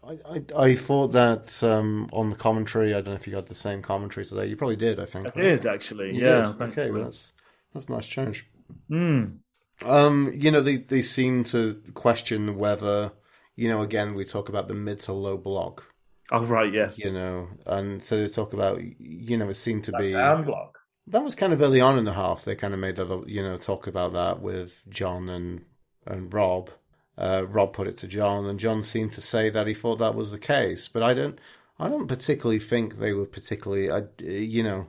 I, 0.03 0.17
I 0.29 0.43
I 0.67 0.75
thought 0.75 1.09
that 1.09 1.63
um, 1.63 2.07
on 2.13 2.29
the 2.29 2.35
commentary. 2.35 2.93
I 2.93 3.01
don't 3.01 3.07
know 3.07 3.13
if 3.13 3.27
you 3.27 3.33
got 3.33 3.47
the 3.47 3.55
same 3.55 3.81
commentary 3.81 4.25
today. 4.25 4.45
You 4.45 4.55
probably 4.55 4.75
did. 4.75 4.99
I 4.99 5.05
think 5.05 5.27
I 5.27 5.29
right? 5.29 5.35
did 5.35 5.65
actually, 5.65 6.15
You 6.15 6.25
yeah. 6.25 6.53
did? 6.57 6.61
Okay, 6.69 6.91
well, 6.91 7.03
that's 7.03 7.33
that's 7.73 7.87
a 7.87 7.91
nice 7.91 8.07
change. 8.07 8.49
Mm. 8.89 9.39
Um, 9.85 10.33
you 10.35 10.51
know, 10.51 10.61
they 10.61 10.77
they 10.77 11.01
seem 11.01 11.43
to 11.45 11.81
question 11.93 12.57
whether, 12.57 13.11
you 13.55 13.67
know, 13.67 13.81
again 13.81 14.13
we 14.15 14.25
talk 14.25 14.49
about 14.49 14.67
the 14.67 14.73
mid 14.73 14.99
to 15.01 15.13
low 15.13 15.37
block, 15.37 15.85
Oh 16.31 16.45
right, 16.45 16.71
yes. 16.71 17.03
you 17.03 17.11
know, 17.11 17.47
and 17.65 18.03
so 18.03 18.17
they 18.17 18.27
talk 18.27 18.53
about, 18.53 18.81
you 18.99 19.37
know, 19.37 19.49
it 19.49 19.53
seemed 19.53 19.85
to 19.85 19.91
That 19.91 20.01
be 20.01 20.11
down 20.11 20.43
block. 20.43 20.79
That 21.07 21.23
was 21.23 21.35
kind 21.35 21.53
of 21.53 21.61
early 21.61 21.81
on 21.81 21.97
in 21.97 22.05
the 22.05 22.13
half. 22.13 22.43
They 22.43 22.55
kind 22.55 22.73
of 22.73 22.79
made 22.79 22.97
that, 22.97 23.23
you 23.27 23.41
know, 23.41 23.57
talk 23.57 23.87
about 23.87 24.13
that 24.13 24.41
with 24.41 24.83
John 24.89 25.29
and 25.29 25.65
and 26.05 26.33
Rob. 26.33 26.69
Uh, 27.17 27.45
Rob 27.47 27.73
put 27.73 27.87
it 27.87 27.97
to 27.97 28.07
John, 28.07 28.45
and 28.45 28.59
John 28.59 28.83
seemed 28.83 29.13
to 29.13 29.21
say 29.21 29.49
that 29.49 29.65
he 29.67 29.73
thought 29.73 29.97
that 29.97 30.13
was 30.13 30.31
the 30.31 30.37
case. 30.37 30.87
But 30.87 31.01
I 31.01 31.15
don't, 31.15 31.39
I 31.79 31.89
don't 31.89 32.07
particularly 32.07 32.59
think 32.59 32.97
they 32.97 33.11
were 33.11 33.25
particularly, 33.25 33.89
I, 33.89 34.03
you 34.19 34.61
know, 34.61 34.87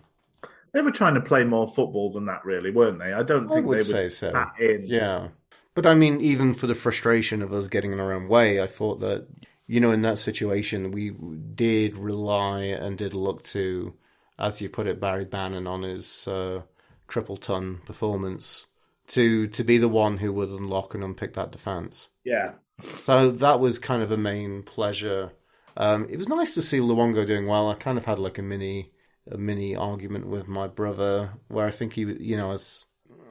They 0.72 0.82
were 0.82 0.90
trying 0.90 1.14
to 1.14 1.20
play 1.20 1.44
more 1.44 1.68
football 1.68 2.10
than 2.10 2.26
that, 2.26 2.44
really, 2.44 2.70
weren't 2.70 2.98
they? 2.98 3.12
I 3.12 3.22
don't 3.22 3.50
I 3.50 3.54
think 3.54 3.66
would 3.66 3.78
they 3.78 3.82
say 3.82 4.08
so. 4.08 4.32
Yeah. 4.60 5.28
But 5.74 5.86
I 5.86 5.94
mean, 5.94 6.20
even 6.20 6.54
for 6.54 6.66
the 6.66 6.74
frustration 6.74 7.40
of 7.40 7.52
us 7.52 7.68
getting 7.68 7.92
in 7.92 8.00
our 8.00 8.12
own 8.12 8.28
way, 8.28 8.60
I 8.60 8.66
thought 8.66 9.00
that, 9.00 9.26
you 9.66 9.80
know, 9.80 9.92
in 9.92 10.02
that 10.02 10.18
situation, 10.18 10.90
we 10.90 11.10
did 11.10 11.96
rely 11.96 12.64
and 12.64 12.98
did 12.98 13.14
look 13.14 13.44
to, 13.44 13.94
as 14.38 14.60
you 14.60 14.68
put 14.68 14.86
it, 14.86 15.00
Barry 15.00 15.24
Bannan 15.24 15.66
on 15.66 15.82
his 15.82 16.28
uh, 16.28 16.62
triple 17.08 17.36
ton 17.36 17.80
performance 17.86 18.66
to 19.08 19.46
to 19.48 19.64
be 19.64 19.78
the 19.78 19.88
one 19.88 20.18
who 20.18 20.32
would 20.32 20.50
unlock 20.50 20.94
and 20.94 21.02
unpick 21.04 21.32
that 21.34 21.52
defence. 21.52 22.10
Yeah. 22.24 22.54
So 22.82 23.30
that 23.30 23.60
was 23.60 23.78
kind 23.78 24.02
of 24.02 24.10
a 24.12 24.16
main 24.16 24.62
pleasure. 24.62 25.32
Um, 25.76 26.06
it 26.10 26.16
was 26.16 26.28
nice 26.28 26.54
to 26.54 26.62
see 26.62 26.78
Luongo 26.78 27.26
doing 27.26 27.46
well. 27.46 27.68
I 27.70 27.74
kind 27.74 27.98
of 27.98 28.04
had 28.04 28.18
like 28.18 28.38
a 28.38 28.42
mini 28.42 28.92
a 29.30 29.36
mini 29.38 29.76
argument 29.76 30.26
with 30.26 30.48
my 30.48 30.66
brother 30.68 31.34
where 31.48 31.66
I 31.66 31.70
think 31.70 31.92
he, 31.94 32.02
you 32.02 32.36
know, 32.36 32.52
as 32.52 32.86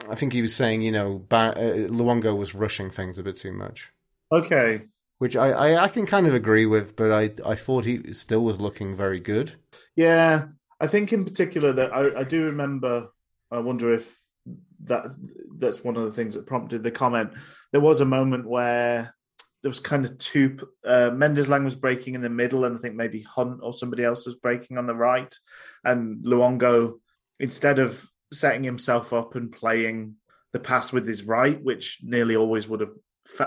I 0.08 0.14
think 0.14 0.32
he 0.32 0.42
was 0.42 0.54
saying, 0.54 0.82
you 0.82 0.92
know, 0.92 1.24
ba- 1.28 1.54
uh, 1.56 1.88
Luongo 1.88 2.36
was 2.36 2.54
rushing 2.54 2.90
things 2.90 3.18
a 3.18 3.22
bit 3.22 3.36
too 3.36 3.52
much, 3.52 3.92
Okay. 4.30 4.82
which 5.18 5.36
I, 5.36 5.50
I, 5.50 5.84
I 5.84 5.88
can 5.88 6.06
kind 6.06 6.26
of 6.26 6.34
agree 6.34 6.66
with, 6.66 6.96
but 6.96 7.10
I 7.12 7.30
I 7.50 7.54
thought 7.56 7.84
he 7.84 8.12
still 8.12 8.44
was 8.44 8.60
looking 8.60 8.94
very 8.94 9.20
good. 9.20 9.54
Yeah. 9.96 10.48
I 10.80 10.86
think 10.86 11.12
in 11.12 11.24
particular 11.24 11.72
that 11.72 11.92
I, 11.94 12.20
I 12.20 12.24
do 12.24 12.46
remember. 12.46 13.08
I 13.50 13.58
wonder 13.58 13.92
if 13.92 14.18
that 14.84 15.06
that's 15.58 15.82
one 15.82 15.96
of 15.96 16.04
the 16.04 16.12
things 16.12 16.34
that 16.34 16.46
prompted 16.46 16.82
the 16.82 16.90
comment. 16.90 17.30
There 17.72 17.80
was 17.80 18.00
a 18.00 18.06
moment 18.06 18.48
where 18.48 19.14
there 19.62 19.70
was 19.70 19.80
kind 19.80 20.04
of 20.04 20.16
two. 20.18 20.58
Uh, 20.84 21.10
Mendez-Laing 21.12 21.64
was 21.64 21.74
breaking 21.74 22.14
in 22.14 22.20
the 22.20 22.30
middle, 22.30 22.64
and 22.64 22.76
I 22.76 22.80
think 22.80 22.94
maybe 22.94 23.22
Hunt 23.22 23.60
or 23.62 23.72
somebody 23.72 24.04
else 24.04 24.24
was 24.24 24.36
breaking 24.36 24.78
on 24.78 24.86
the 24.86 24.94
right, 24.94 25.34
and 25.84 26.24
Luongo 26.24 27.00
instead 27.40 27.78
of 27.78 28.04
setting 28.32 28.64
himself 28.64 29.12
up 29.12 29.34
and 29.34 29.50
playing 29.50 30.14
the 30.52 30.60
pass 30.60 30.92
with 30.92 31.06
his 31.06 31.24
right, 31.24 31.62
which 31.62 31.98
nearly 32.02 32.36
always 32.36 32.68
would 32.68 32.80
have 32.80 32.92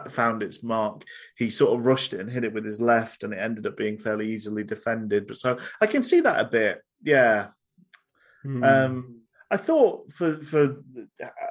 found 0.09 0.43
its 0.43 0.63
mark, 0.63 1.03
he 1.35 1.49
sort 1.49 1.77
of 1.77 1.85
rushed 1.85 2.13
it 2.13 2.19
and 2.19 2.29
hit 2.29 2.43
it 2.43 2.53
with 2.53 2.65
his 2.65 2.81
left, 2.81 3.23
and 3.23 3.33
it 3.33 3.37
ended 3.37 3.65
up 3.65 3.77
being 3.77 3.97
fairly 3.97 4.27
easily 4.31 4.63
defended. 4.63 5.27
But 5.27 5.37
so 5.37 5.57
I 5.79 5.87
can 5.87 6.03
see 6.03 6.19
that 6.21 6.39
a 6.39 6.49
bit. 6.49 6.81
Yeah. 7.03 7.47
Hmm. 8.43 8.63
Um, 8.63 9.21
I 9.49 9.57
thought 9.57 10.11
for 10.13 10.37
for 10.37 10.77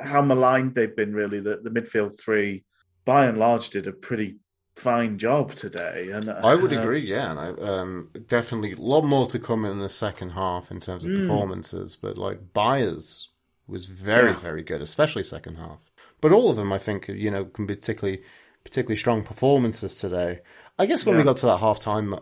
how 0.03 0.23
maligned 0.23 0.75
they've 0.75 0.95
been, 0.95 1.15
really, 1.15 1.41
that 1.41 1.65
the 1.65 1.71
midfield 1.71 2.19
three, 2.19 2.65
by 3.05 3.27
and 3.27 3.39
large, 3.39 3.71
did 3.71 3.87
a 3.87 3.93
pretty 3.93 4.39
fine 4.77 5.19
job 5.19 5.53
today. 5.55 6.11
And 6.11 6.31
I 6.31 6.55
would 6.55 6.73
uh, 6.73 6.81
agree, 6.81 7.01
yeah, 7.07 7.31
and 7.31 7.39
I, 7.39 7.49
um, 7.69 8.11
definitely 8.27 8.73
a 8.73 8.77
lot 8.81 9.03
more 9.03 9.27
to 9.27 9.39
come 9.39 9.65
in 9.65 9.79
the 9.79 9.89
second 9.89 10.31
half 10.31 10.71
in 10.71 10.81
terms 10.81 11.05
of 11.05 11.11
Mm. 11.11 11.21
performances. 11.27 11.97
But 11.97 12.17
like 12.17 12.53
Byers 12.55 13.31
was 13.67 13.87
very, 13.87 14.29
Yeah. 14.31 14.37
very 14.39 14.63
good, 14.63 14.81
especially 14.81 15.23
second 15.23 15.57
half. 15.57 15.91
But 16.21 16.33
all 16.33 16.51
of 16.51 16.57
them, 16.57 16.73
I 16.73 16.79
think, 16.79 17.09
you 17.09 17.31
know, 17.31 17.45
can 17.45 17.67
be 17.67 17.77
particularly 17.77 18.23
particularly 18.65 18.97
strong 18.97 19.23
performances 19.23 19.97
today. 19.97 20.41
I 20.79 20.85
guess 20.87 21.07
when 21.07 21.17
we 21.17 21.23
got 21.23 21.39
to 21.39 21.47
that 21.47 21.59
half 21.59 21.81
time 21.81 22.15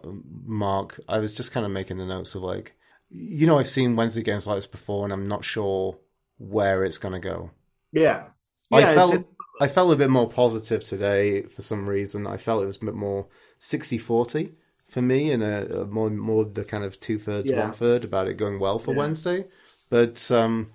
mark, 0.47 1.01
I 1.09 1.18
was 1.18 1.35
just 1.35 1.51
kind 1.53 1.66
of 1.66 1.72
making 1.72 1.99
the 1.99 2.07
notes 2.07 2.35
of 2.37 2.43
like, 2.43 2.76
you 3.11 3.46
know, 3.46 3.59
I've 3.59 3.66
seen 3.66 3.96
Wednesday 3.96 4.22
games 4.22 4.46
like 4.46 4.56
this 4.56 4.66
before, 4.66 5.04
and 5.04 5.12
I'm 5.12 5.26
not 5.26 5.44
sure 5.44 5.98
where 6.38 6.84
it's 6.84 6.98
going 6.98 7.14
to 7.14 7.20
go. 7.20 7.50
Yeah, 7.92 8.24
I 8.72 8.80
yeah. 8.80 8.94
felt 8.94 9.14
it's, 9.14 9.24
I 9.61 9.68
felt 9.68 9.92
a 9.92 9.96
bit 9.96 10.11
more 10.11 10.28
positive 10.28 10.84
today 10.84 11.42
for 11.42 11.62
some 11.62 11.88
reason. 11.88 12.26
I 12.26 12.36
felt 12.36 12.62
it 12.62 12.66
was 12.66 12.80
a 12.80 12.84
bit 12.84 12.94
more 12.94 13.26
60-40 13.61 14.52
for 14.86 15.02
me 15.02 15.30
and 15.32 15.42
a, 15.42 15.82
a 15.82 15.86
more 15.86 16.11
more 16.11 16.44
the 16.44 16.64
kind 16.64 16.84
of 16.84 16.98
two 17.00 17.18
thirds 17.18 17.50
Yeah. 17.50 17.64
one 17.64 17.72
third 17.72 18.04
about 18.04 18.28
it 18.28 18.36
going 18.36 18.59
well 18.59 18.78
for 18.78 18.92
Yeah. 18.92 18.98
Wednesday. 18.98 19.44
But 19.90 20.30
um, 20.30 20.72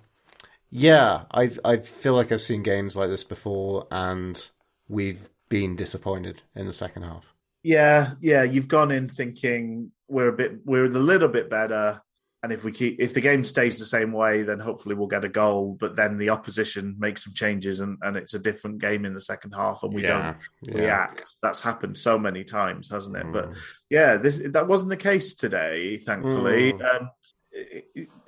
Yeah, 0.70 1.24
I 1.32 1.50
I 1.64 1.76
feel 1.78 2.14
like 2.14 2.32
I've 2.32 2.40
seen 2.40 2.62
games 2.62 2.96
like 2.96 3.08
this 3.10 3.24
before, 3.24 3.86
and 3.90 4.50
we've 4.88 5.28
been 5.48 5.76
disappointed 5.76 6.42
in 6.54 6.66
the 6.66 6.72
second 6.72 7.02
half. 7.04 7.32
Yeah, 7.62 8.14
yeah, 8.20 8.42
you've 8.42 8.68
gone 8.68 8.90
in 8.90 9.08
thinking 9.08 9.92
we're 10.08 10.28
a 10.28 10.32
bit, 10.32 10.66
we're 10.66 10.84
a 10.84 10.88
little 10.88 11.28
bit 11.28 11.48
better, 11.48 12.02
and 12.44 12.52
if 12.52 12.62
we 12.62 12.70
keep, 12.70 13.00
if 13.00 13.14
the 13.14 13.20
game 13.20 13.42
stays 13.42 13.78
the 13.78 13.86
same 13.86 14.12
way, 14.12 14.42
then 14.42 14.60
hopefully 14.60 14.94
we'll 14.94 15.08
get 15.08 15.24
a 15.24 15.28
goal. 15.28 15.76
But 15.80 15.96
then 15.96 16.18
the 16.18 16.28
opposition 16.28 16.94
makes 16.98 17.24
some 17.24 17.32
changes, 17.34 17.80
and 17.80 17.98
and 18.02 18.16
it's 18.16 18.34
a 18.34 18.38
different 18.38 18.78
game 18.80 19.04
in 19.04 19.14
the 19.14 19.20
second 19.20 19.52
half, 19.52 19.82
and 19.82 19.92
we 19.92 20.02
Yeah, 20.02 20.34
don't 20.62 20.76
yeah. 20.76 20.82
react. 20.84 21.32
That's 21.42 21.62
happened 21.62 21.98
so 21.98 22.18
many 22.18 22.44
times, 22.44 22.90
hasn't 22.90 23.16
it? 23.16 23.26
But 23.32 23.50
Mm. 23.50 23.56
yeah, 23.90 24.16
this 24.18 24.40
that 24.52 24.68
wasn't 24.68 24.90
the 24.90 24.96
case 24.98 25.34
today, 25.34 25.96
thankfully. 25.96 26.74
Mm. 26.74 27.00
Um, 27.00 27.10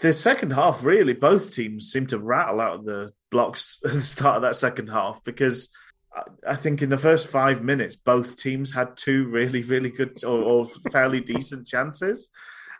the 0.01 0.13
second 0.13 0.53
half, 0.53 0.85
really, 0.85 1.13
both 1.13 1.53
teams 1.55 1.91
seemed 1.91 2.09
to 2.11 2.19
rattle 2.19 2.61
out 2.61 2.75
of 2.77 2.85
the 2.85 3.13
blocks 3.31 3.81
at 3.85 3.93
the 3.93 4.01
start 4.03 4.37
of 4.37 4.43
that 4.43 4.57
second 4.57 4.89
half 4.89 5.23
because 5.25 5.71
I- 6.17 6.53
I 6.53 6.57
think 6.57 6.81
in 6.81 6.89
the 6.91 6.97
first 6.99 7.27
five 7.29 7.63
minutes, 7.63 7.97
both 7.97 8.37
teams 8.37 8.73
had 8.73 8.97
two 8.97 9.27
really, 9.29 9.63
really 9.63 9.91
good 9.91 10.25
or, 10.25 10.41
or 10.43 10.67
fairly 10.91 11.21
decent 11.21 11.67
chances. 11.67 12.31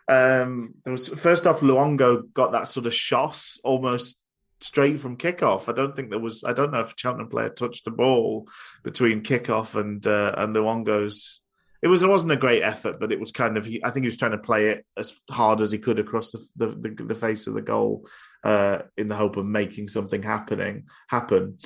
Um, 0.07 0.75
there 0.83 0.93
was 0.93 1.09
first 1.09 1.45
off, 1.45 1.59
Luongo 1.61 2.31
got 2.33 2.53
that 2.53 2.67
sort 2.67 2.85
of 2.85 2.93
shot 2.93 3.41
almost 3.63 4.25
straight 4.59 4.99
from 4.99 5.17
kickoff. 5.17 5.69
I 5.69 5.73
don't 5.73 5.95
think 5.95 6.09
there 6.09 6.19
was. 6.19 6.43
I 6.43 6.53
don't 6.53 6.71
know 6.71 6.79
if 6.79 6.93
Cheltenham 6.97 7.29
player 7.29 7.49
touched 7.49 7.85
the 7.85 7.91
ball 7.91 8.47
between 8.83 9.21
kickoff 9.21 9.75
and 9.75 10.05
uh, 10.05 10.33
and 10.37 10.55
Luongo's. 10.55 11.41
It 11.81 11.87
was 11.87 12.03
it 12.03 12.09
wasn't 12.09 12.31
a 12.31 12.37
great 12.37 12.63
effort, 12.63 12.99
but 12.99 13.11
it 13.11 13.19
was 13.19 13.31
kind 13.31 13.57
of. 13.57 13.67
I 13.83 13.91
think 13.91 14.03
he 14.03 14.07
was 14.07 14.17
trying 14.17 14.31
to 14.31 14.37
play 14.37 14.69
it 14.69 14.85
as 14.95 15.19
hard 15.29 15.61
as 15.61 15.71
he 15.71 15.77
could 15.77 15.99
across 15.99 16.31
the 16.31 16.47
the, 16.55 16.67
the, 16.67 17.03
the 17.03 17.15
face 17.15 17.47
of 17.47 17.53
the 17.53 17.61
goal 17.61 18.07
uh, 18.43 18.79
in 18.97 19.07
the 19.07 19.15
hope 19.15 19.37
of 19.37 19.45
making 19.45 19.87
something 19.89 20.23
happening 20.23 20.85
happen. 21.07 21.59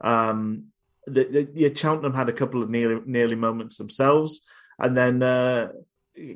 Um, 0.00 0.66
the, 1.06 1.24
the, 1.24 1.48
yeah, 1.54 1.68
Cheltenham 1.74 2.14
had 2.14 2.28
a 2.28 2.34
couple 2.34 2.62
of 2.62 2.70
nearly 2.70 3.02
nearly 3.04 3.36
moments 3.36 3.76
themselves, 3.76 4.42
and 4.78 4.96
then 4.96 5.22
uh, 5.22 5.68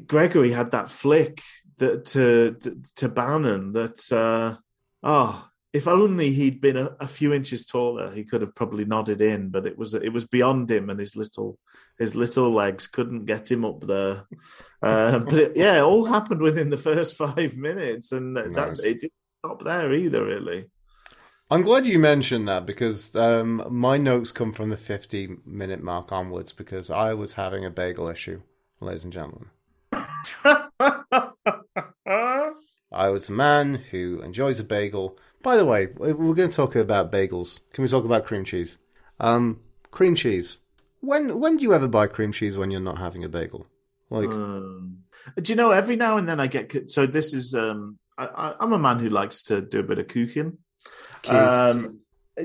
Gregory 0.06 0.50
had 0.50 0.70
that 0.72 0.90
flick 0.90 1.40
that 1.78 2.04
to 2.06 2.56
to, 2.94 3.08
Bannan 3.08 3.72
that 3.72 4.12
uh, 4.12 4.56
oh 5.02 5.48
if 5.72 5.88
only 5.88 6.30
he'd 6.30 6.60
been 6.60 6.76
a, 6.76 6.94
a 7.00 7.08
few 7.08 7.32
inches 7.32 7.64
taller 7.64 8.12
he 8.12 8.24
could 8.24 8.40
have 8.40 8.54
probably 8.54 8.84
nodded 8.84 9.20
in 9.20 9.48
but 9.48 9.66
it 9.66 9.76
was 9.76 9.94
it 9.94 10.12
was 10.12 10.26
beyond 10.26 10.70
him 10.70 10.90
and 10.90 11.00
his 11.00 11.16
little 11.16 11.58
his 11.98 12.14
little 12.14 12.50
legs 12.50 12.86
couldn't 12.86 13.24
get 13.24 13.50
him 13.50 13.64
up 13.64 13.80
there 13.82 14.24
uh, 14.82 15.18
but 15.18 15.34
it, 15.34 15.56
yeah 15.56 15.78
it 15.78 15.82
all 15.82 16.04
happened 16.04 16.40
within 16.40 16.70
the 16.70 16.76
first 16.76 17.16
five 17.24 17.56
minutes 17.56 18.12
and 18.12 18.36
that 18.36 18.50
Nice. 18.50 18.80
it 18.80 19.00
didn't 19.00 19.12
stop 19.44 19.64
there 19.64 19.92
either 19.92 20.24
really 20.24 20.66
I'm 21.50 21.62
glad 21.62 21.84
you 21.84 21.98
mentioned 21.98 22.48
that 22.48 22.64
because 22.64 23.14
um, 23.14 23.62
my 23.68 23.98
notes 23.98 24.32
come 24.32 24.54
from 24.54 24.70
the 24.70 24.78
50 24.78 25.36
minute 25.44 25.82
mark 25.82 26.10
onwards 26.10 26.54
because 26.54 26.90
I 26.90 27.12
was 27.12 27.34
having 27.34 27.66
a 27.66 27.70
bagel 27.70 28.08
issue, 28.08 28.40
ladies 28.80 29.04
and 29.04 29.12
gentlemen. 29.12 29.50
I 30.44 31.32
was 33.08 33.30
a 33.30 33.32
man 33.32 33.74
who 33.90 34.20
enjoys 34.22 34.60
a 34.60 34.64
bagel. 34.64 35.18
By 35.42 35.56
the 35.56 35.64
way, 35.64 35.88
we're 35.96 36.34
going 36.34 36.50
to 36.50 36.56
talk 36.56 36.76
about 36.76 37.10
bagels. 37.10 37.60
Can 37.72 37.82
we 37.82 37.88
talk 37.88 38.04
about 38.04 38.24
cream 38.24 38.44
cheese? 38.44 38.78
Um, 39.18 39.60
cream 39.90 40.14
cheese. 40.14 40.58
When 41.00 41.40
when 41.40 41.56
do 41.56 41.64
you 41.64 41.74
ever 41.74 41.88
buy 41.88 42.06
cream 42.06 42.32
cheese 42.32 42.56
when 42.56 42.70
you're 42.70 42.80
not 42.80 42.98
having 42.98 43.24
a 43.24 43.28
bagel? 43.28 43.66
Like, 44.10 44.28
Um, 44.28 44.98
do 45.40 45.52
you 45.52 45.56
know? 45.56 45.70
Every 45.70 45.96
now 45.96 46.16
and 46.16 46.28
then 46.28 46.38
I 46.38 46.46
get 46.46 46.90
so. 46.90 47.06
This 47.06 47.32
is 47.32 47.54
um, 47.54 47.98
I, 48.16 48.26
I, 48.26 48.54
I'm 48.60 48.72
a 48.72 48.78
man 48.78 48.98
who 48.98 49.08
likes 49.08 49.42
to 49.44 49.62
do 49.62 49.80
a 49.80 49.82
bit 49.82 49.98
of 49.98 50.08
cooking. 50.08 50.58
Um, 51.28 52.00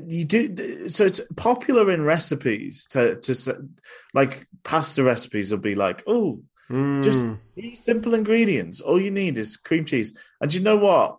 you 0.05 0.25
do 0.25 0.89
so. 0.89 1.05
It's 1.05 1.21
popular 1.36 1.91
in 1.91 2.03
recipes 2.03 2.88
to 2.91 3.17
to 3.17 3.67
like 4.13 4.47
pasta 4.63 5.03
recipes 5.03 5.51
will 5.51 5.59
be 5.59 5.75
like, 5.75 6.03
oh, 6.07 6.41
mm, 6.70 7.38
these 7.55 7.84
simple 7.84 8.13
ingredients. 8.13 8.82
All 8.82 8.99
you 8.99 9.11
need 9.11 9.38
is 9.38 9.57
cream 9.57 9.86
cheese. 9.86 10.18
And 10.41 10.53
you 10.53 10.61
know 10.61 10.78
what? 10.78 11.18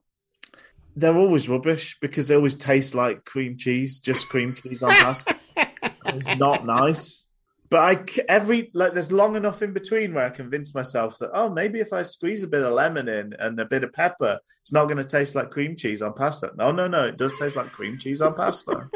They're 0.96 1.16
always 1.16 1.48
rubbish 1.48 1.96
because 2.00 2.28
they 2.28 2.34
always 2.34 2.56
taste 2.56 2.94
like 2.94 3.24
cream 3.24 3.56
cheese, 3.56 4.00
just 4.00 4.28
cream 4.28 4.54
cheese 4.54 4.82
on 4.82 4.90
pasta. 4.90 5.36
it's 6.06 6.26
not 6.36 6.66
nice. 6.66 7.28
But 7.70 7.80
I 7.80 8.22
every 8.28 8.70
like 8.72 8.94
there's 8.94 9.12
long 9.12 9.36
enough 9.36 9.60
in 9.60 9.74
between 9.74 10.14
where 10.14 10.24
I 10.24 10.30
convince 10.30 10.74
myself 10.74 11.18
that 11.18 11.30
oh 11.34 11.50
maybe 11.50 11.80
if 11.80 11.92
I 11.92 12.02
squeeze 12.02 12.42
a 12.42 12.48
bit 12.48 12.62
of 12.62 12.72
lemon 12.72 13.08
in 13.08 13.34
and 13.38 13.60
a 13.60 13.66
bit 13.66 13.84
of 13.84 13.92
pepper, 13.92 14.40
it's 14.62 14.72
not 14.72 14.86
going 14.86 14.96
to 14.96 15.04
taste 15.04 15.34
like 15.34 15.50
cream 15.50 15.76
cheese 15.76 16.00
on 16.00 16.14
pasta. 16.14 16.52
No, 16.56 16.72
no, 16.72 16.88
no, 16.88 17.04
it 17.04 17.18
does 17.18 17.38
taste 17.38 17.56
like 17.56 17.66
cream 17.66 17.98
cheese 17.98 18.22
on 18.22 18.34
pasta. 18.34 18.88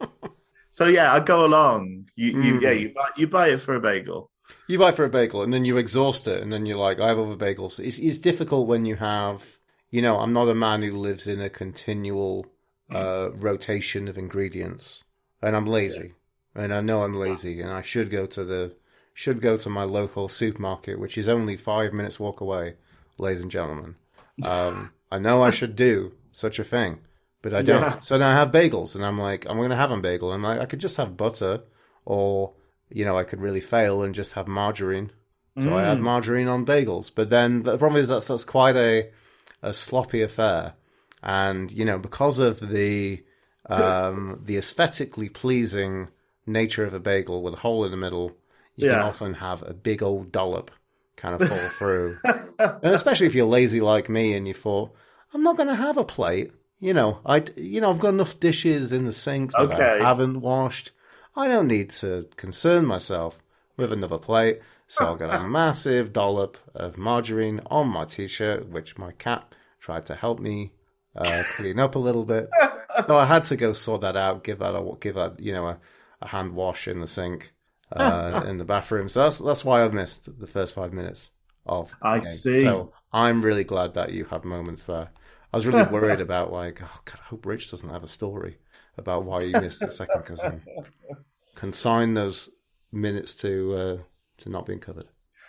so 0.70 0.86
yeah, 0.86 1.12
I 1.14 1.20
go 1.20 1.44
along. 1.44 2.08
You, 2.16 2.42
you 2.42 2.54
Mm. 2.54 2.62
yeah, 2.62 2.72
you 2.72 2.92
buy 2.92 3.08
you 3.16 3.26
buy 3.28 3.48
it 3.50 3.60
for 3.60 3.76
a 3.76 3.80
bagel. 3.80 4.29
You 4.66 4.78
buy 4.78 4.92
for 4.92 5.04
a 5.04 5.10
bagel 5.10 5.42
and 5.42 5.52
then 5.52 5.64
you 5.64 5.76
exhaust 5.76 6.26
it, 6.26 6.42
and 6.42 6.52
then 6.52 6.66
you're 6.66 6.76
like, 6.76 7.00
I 7.00 7.08
have 7.08 7.18
other 7.18 7.36
bagels. 7.36 7.78
It's, 7.78 7.98
it's 7.98 8.18
difficult 8.18 8.68
when 8.68 8.84
you 8.84 8.96
have, 8.96 9.58
you 9.90 10.02
know, 10.02 10.18
I'm 10.18 10.32
not 10.32 10.48
a 10.48 10.54
man 10.54 10.82
who 10.82 10.96
lives 10.96 11.26
in 11.26 11.40
a 11.40 11.50
continual 11.50 12.46
uh, 12.92 13.30
rotation 13.32 14.08
of 14.08 14.18
ingredients, 14.18 15.04
and 15.42 15.56
I'm 15.56 15.66
lazy, 15.66 16.14
and 16.54 16.72
I 16.74 16.80
know 16.80 17.02
I'm 17.02 17.14
lazy, 17.14 17.60
and 17.60 17.70
I 17.70 17.82
should 17.82 18.10
go 18.10 18.26
to 18.26 18.44
the 18.44 18.74
should 19.12 19.40
go 19.40 19.56
to 19.56 19.68
my 19.68 19.82
local 19.84 20.28
supermarket, 20.28 20.98
which 20.98 21.18
is 21.18 21.28
only 21.28 21.56
five 21.56 21.92
minutes 21.92 22.18
walk 22.18 22.40
away, 22.40 22.76
ladies 23.18 23.42
and 23.42 23.50
gentlemen. 23.50 23.96
Um, 24.42 24.92
I 25.10 25.18
know 25.18 25.42
I 25.42 25.50
should 25.50 25.76
do 25.76 26.12
such 26.32 26.58
a 26.58 26.64
thing, 26.64 27.00
but 27.42 27.52
I 27.52 27.62
don't. 27.62 27.82
Yeah. 27.82 28.00
So 28.00 28.16
now 28.16 28.30
I 28.30 28.34
have 28.34 28.52
bagels, 28.52 28.94
and 28.94 29.04
I'm 29.04 29.18
like, 29.18 29.46
I'm 29.48 29.56
going 29.56 29.70
to 29.70 29.76
have 29.76 29.90
a 29.90 30.00
bagel, 30.00 30.32
and 30.32 30.46
I, 30.46 30.60
I 30.60 30.66
could 30.66 30.80
just 30.80 30.96
have 30.96 31.16
butter, 31.16 31.62
or 32.04 32.54
you 32.90 33.04
know, 33.04 33.16
I 33.18 33.24
could 33.24 33.40
really 33.40 33.60
fail 33.60 34.02
and 34.02 34.14
just 34.14 34.34
have 34.34 34.46
margarine. 34.48 35.12
So 35.58 35.74
I 35.74 35.82
had 35.82 36.00
margarine 36.00 36.48
on 36.48 36.64
bagels, 36.64 37.10
but 37.14 37.28
then 37.28 37.64
the 37.64 37.76
problem 37.76 38.00
is 38.00 38.08
that's 38.08 38.28
that's 38.28 38.44
quite 38.44 38.76
a 38.76 39.10
a 39.62 39.74
sloppy 39.74 40.22
affair, 40.22 40.74
and 41.22 41.70
you 41.70 41.84
know, 41.84 41.98
because 41.98 42.38
of 42.38 42.70
the 42.70 43.22
um, 43.66 44.40
the 44.44 44.56
aesthetically 44.56 45.28
pleasing 45.28 46.08
nature 46.46 46.84
of 46.84 46.94
a 46.94 47.00
bagel 47.00 47.42
with 47.42 47.54
a 47.54 47.58
hole 47.58 47.84
in 47.84 47.90
the 47.90 47.96
middle, 47.96 48.36
you 48.74 48.86
can 48.86 49.02
often 49.02 49.34
have 49.34 49.62
a 49.62 49.74
big 49.74 50.02
old 50.02 50.32
dollop 50.32 50.70
kind 51.16 51.34
of 51.34 51.42
fall 51.42 51.58
through. 51.78 52.16
and 52.82 52.94
especially 52.94 53.26
if 53.26 53.34
you're 53.34 53.46
lazy 53.46 53.80
like 53.80 54.08
me 54.08 54.34
and 54.34 54.48
you 54.48 54.54
thought, 54.54 54.94
I'm 55.34 55.42
not 55.42 55.56
going 55.56 55.68
to 55.68 55.74
have 55.74 55.96
a 55.98 56.04
plate. 56.04 56.52
You 56.78 56.94
know, 56.94 57.20
I 57.26 57.44
you 57.56 57.80
know 57.82 57.90
I've 57.90 58.00
got 58.00 58.14
enough 58.14 58.40
dishes 58.40 58.92
in 58.92 59.04
the 59.04 59.12
sink 59.12 59.52
that 59.52 59.70
Okay. 59.72 60.00
I 60.00 60.08
haven't 60.08 60.40
washed. 60.40 60.92
I 61.36 61.48
don't 61.48 61.68
need 61.68 61.90
to 61.90 62.28
concern 62.36 62.86
myself 62.86 63.40
with 63.76 63.92
another 63.92 64.18
plate. 64.18 64.60
So 64.86 65.06
I'll 65.06 65.16
get 65.16 65.30
a 65.30 65.46
massive 65.48 66.12
dollop 66.12 66.58
of 66.74 66.98
margarine 66.98 67.60
on 67.66 67.88
my 67.88 68.04
t-shirt, 68.04 68.68
which 68.68 68.98
my 68.98 69.12
cat 69.12 69.54
tried 69.78 70.06
to 70.06 70.16
help 70.16 70.40
me 70.40 70.72
uh, 71.16 71.42
clean 71.54 71.78
up 71.78 71.94
a 71.94 71.98
little 71.98 72.24
bit. 72.24 72.48
So 73.06 73.16
I 73.16 73.24
had 73.24 73.44
to 73.46 73.56
go 73.56 73.72
sort 73.72 74.00
that 74.02 74.16
out, 74.16 74.42
give 74.42 74.58
that 74.58 74.74
a 74.74 74.96
give 75.00 75.14
that 75.14 75.38
you 75.40 75.52
know 75.52 75.68
a, 75.68 75.78
a 76.20 76.28
hand 76.28 76.52
wash 76.52 76.88
in 76.88 77.00
the 77.00 77.06
sink 77.06 77.54
uh, 77.92 78.42
in 78.46 78.58
the 78.58 78.64
bathroom. 78.64 79.08
So 79.08 79.22
that's 79.22 79.38
that's 79.38 79.64
why 79.64 79.84
I've 79.84 79.94
missed 79.94 80.38
the 80.38 80.46
first 80.48 80.74
five 80.74 80.92
minutes 80.92 81.30
of. 81.64 81.94
I 82.02 82.18
game. 82.18 82.26
see. 82.26 82.64
So 82.64 82.92
I'm 83.12 83.42
really 83.42 83.62
glad 83.64 83.94
that 83.94 84.12
you 84.12 84.24
have 84.26 84.44
moments 84.44 84.86
there. 84.86 85.08
I 85.52 85.56
was 85.56 85.68
really 85.68 85.84
worried 85.90 86.20
about 86.20 86.52
like, 86.52 86.82
oh 86.82 87.00
god, 87.04 87.20
I 87.20 87.28
hope 87.28 87.46
Rich 87.46 87.70
doesn't 87.70 87.88
have 87.88 88.04
a 88.04 88.08
story 88.08 88.58
about 88.98 89.24
why 89.24 89.40
you 89.40 89.52
missed 89.52 89.80
the 89.80 89.90
second 89.90 90.22
because 90.22 90.40
consign 91.54 92.14
those 92.14 92.50
minutes 92.92 93.34
to 93.36 93.74
uh, 93.74 93.98
to 94.38 94.48
not 94.48 94.66
being 94.66 94.80
covered. 94.80 95.06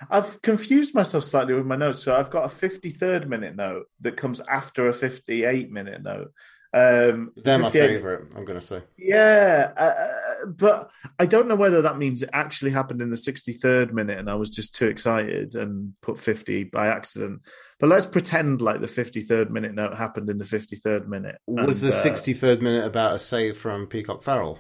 I've 0.10 0.42
confused 0.42 0.96
myself 0.96 1.24
slightly 1.24 1.54
with 1.54 1.66
my 1.66 1.76
notes. 1.76 2.00
So 2.00 2.16
I've 2.16 2.32
got 2.32 2.46
a 2.46 2.54
53rd 2.54 3.28
minute 3.28 3.56
note 3.56 3.86
that 4.02 4.18
comes 4.18 4.42
after 4.42 4.90
a 4.90 4.94
58 4.94 5.72
minute 5.72 6.02
note. 6.02 6.32
Um, 6.74 7.34
They're 7.36 7.60
my 7.60 7.70
favorite. 7.70 8.32
I'm 8.36 8.46
going 8.46 8.60
to 8.60 8.66
say. 8.66 8.82
Yeah, 8.98 9.72
uh, 9.76 10.46
but 10.48 10.90
I 11.20 11.26
don't 11.26 11.48
know 11.50 11.56
whether 11.56 11.82
that 11.82 11.98
means 11.98 12.24
it 12.24 12.30
actually 12.32 12.72
happened 12.72 13.02
in 13.02 13.10
the 13.10 13.18
63rd 13.18 13.92
minute 13.92 14.18
and 14.18 14.30
I 14.30 14.36
was 14.36 14.50
just 14.50 14.74
too 14.76 14.88
excited 14.88 15.56
and 15.56 15.94
put 16.02 16.18
50 16.18 16.66
by 16.66 16.88
accident. 16.88 17.42
But 17.80 17.90
let's 17.90 18.06
pretend 18.06 18.62
like 18.62 18.80
the 18.80 18.88
53rd 18.88 19.50
minute 19.50 19.74
note 19.74 19.98
happened 19.98 20.30
in 20.30 20.38
the 20.38 20.46
53rd 20.46 21.08
minute. 21.08 21.38
Was 21.46 21.84
And, 21.84 21.92
the 21.92 21.98
uh, 21.98 22.02
63rd 22.04 22.62
minute 22.62 22.86
about 22.86 23.16
a 23.16 23.20
save 23.20 23.58
from 23.58 23.88
Peacock 23.88 24.24
Farrell? 24.24 24.58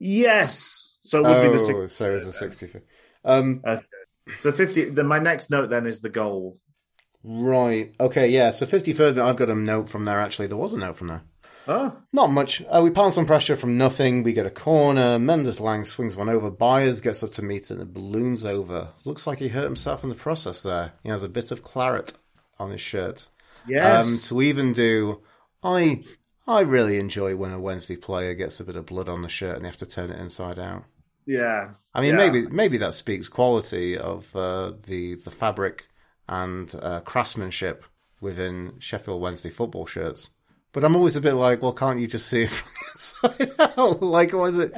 Yes. 0.00 0.98
So 1.02 1.18
it 1.20 1.22
would 1.28 1.42
be 1.52 1.56
the 1.58 1.64
Oh, 1.64 1.82
60th. 1.84 1.90
so 1.90 2.14
it's 2.14 2.38
the 2.38 2.46
65th. 2.46 2.82
Um, 3.24 3.62
So 4.40 4.50
50. 4.50 4.90
Then 4.90 5.06
my 5.06 5.20
next 5.20 5.50
note 5.50 5.70
then 5.70 5.86
is 5.86 6.00
the 6.00 6.08
goal. 6.10 6.58
right. 7.22 7.94
Okay. 8.00 8.28
Yeah. 8.28 8.50
So 8.50 8.66
53rd. 8.66 9.18
I've 9.24 9.36
got 9.36 9.48
a 9.48 9.54
note 9.54 9.88
from 9.88 10.04
there. 10.04 10.20
Actually, 10.20 10.48
there 10.48 10.56
was 10.56 10.74
a 10.74 10.78
note 10.78 10.96
from 10.96 11.08
there. 11.08 11.22
Oh, 11.68 11.96
Not 12.12 12.30
much. 12.30 12.62
Uh, 12.70 12.80
we 12.82 12.90
pounce 12.90 13.18
on 13.18 13.26
pressure 13.26 13.56
from 13.56 13.76
nothing. 13.76 14.22
We 14.22 14.32
get 14.32 14.46
a 14.46 14.50
corner. 14.50 15.18
Mendez-Laing 15.18 15.84
swings 15.84 16.16
one 16.16 16.28
over. 16.28 16.50
Byers 16.50 17.00
gets 17.00 17.22
up 17.24 17.32
to 17.32 17.42
meet 17.42 17.62
it 17.64 17.70
and 17.72 17.80
it 17.82 17.92
balloons 17.94 18.44
over. 18.46 18.90
Looks 19.04 19.26
like 19.26 19.38
he 19.40 19.48
hurt 19.48 19.64
himself 19.64 20.02
in 20.04 20.08
the 20.08 20.14
process 20.14 20.62
there. 20.62 20.92
He 21.02 21.08
has 21.08 21.22
a 21.24 21.28
bit 21.28 21.50
of 21.50 21.62
claret 21.64 22.12
on 22.58 22.70
his 22.70 22.80
shirt. 22.80 23.28
yes. 23.66 24.06
Um, 24.06 24.18
to 24.28 24.42
even 24.42 24.72
do, 24.72 25.22
I 25.62 26.04
I 26.46 26.60
really 26.60 26.98
enjoy 27.00 27.34
when 27.34 27.52
a 27.52 27.60
Wednesday 27.60 27.96
player 27.96 28.34
gets 28.34 28.60
a 28.60 28.64
bit 28.64 28.76
of 28.76 28.86
blood 28.86 29.08
on 29.08 29.22
the 29.22 29.28
shirt 29.28 29.56
and 29.56 29.64
they 29.64 29.68
have 29.68 29.76
to 29.78 29.86
turn 29.86 30.10
it 30.10 30.20
inside 30.20 30.60
out. 30.60 30.84
Yeah. 31.26 31.70
I 31.92 32.00
mean, 32.00 32.12
Yeah. 32.12 32.16
maybe 32.18 32.46
maybe 32.46 32.78
that 32.78 32.94
speaks 32.94 33.28
quality 33.28 33.98
of 33.98 34.34
uh, 34.36 34.74
the 34.86 35.16
the 35.16 35.32
fabric 35.32 35.88
and 36.28 36.72
uh, 36.80 37.00
craftsmanship 37.00 37.84
within 38.20 38.74
Sheffield 38.78 39.20
Wednesday 39.20 39.50
football 39.50 39.86
shirts. 39.86 40.30
But 40.76 40.84
I'm 40.84 40.94
always 40.94 41.16
a 41.16 41.22
bit 41.22 41.32
like, 41.32 41.62
well, 41.62 41.72
can't 41.72 42.00
you 42.00 42.06
just 42.06 42.28
see 42.28 42.42
it 42.42 42.50
from 42.50 42.70
the 42.70 42.90
inside 42.92 43.78
out? 43.78 44.02
like, 44.02 44.34
was 44.34 44.58
it? 44.58 44.74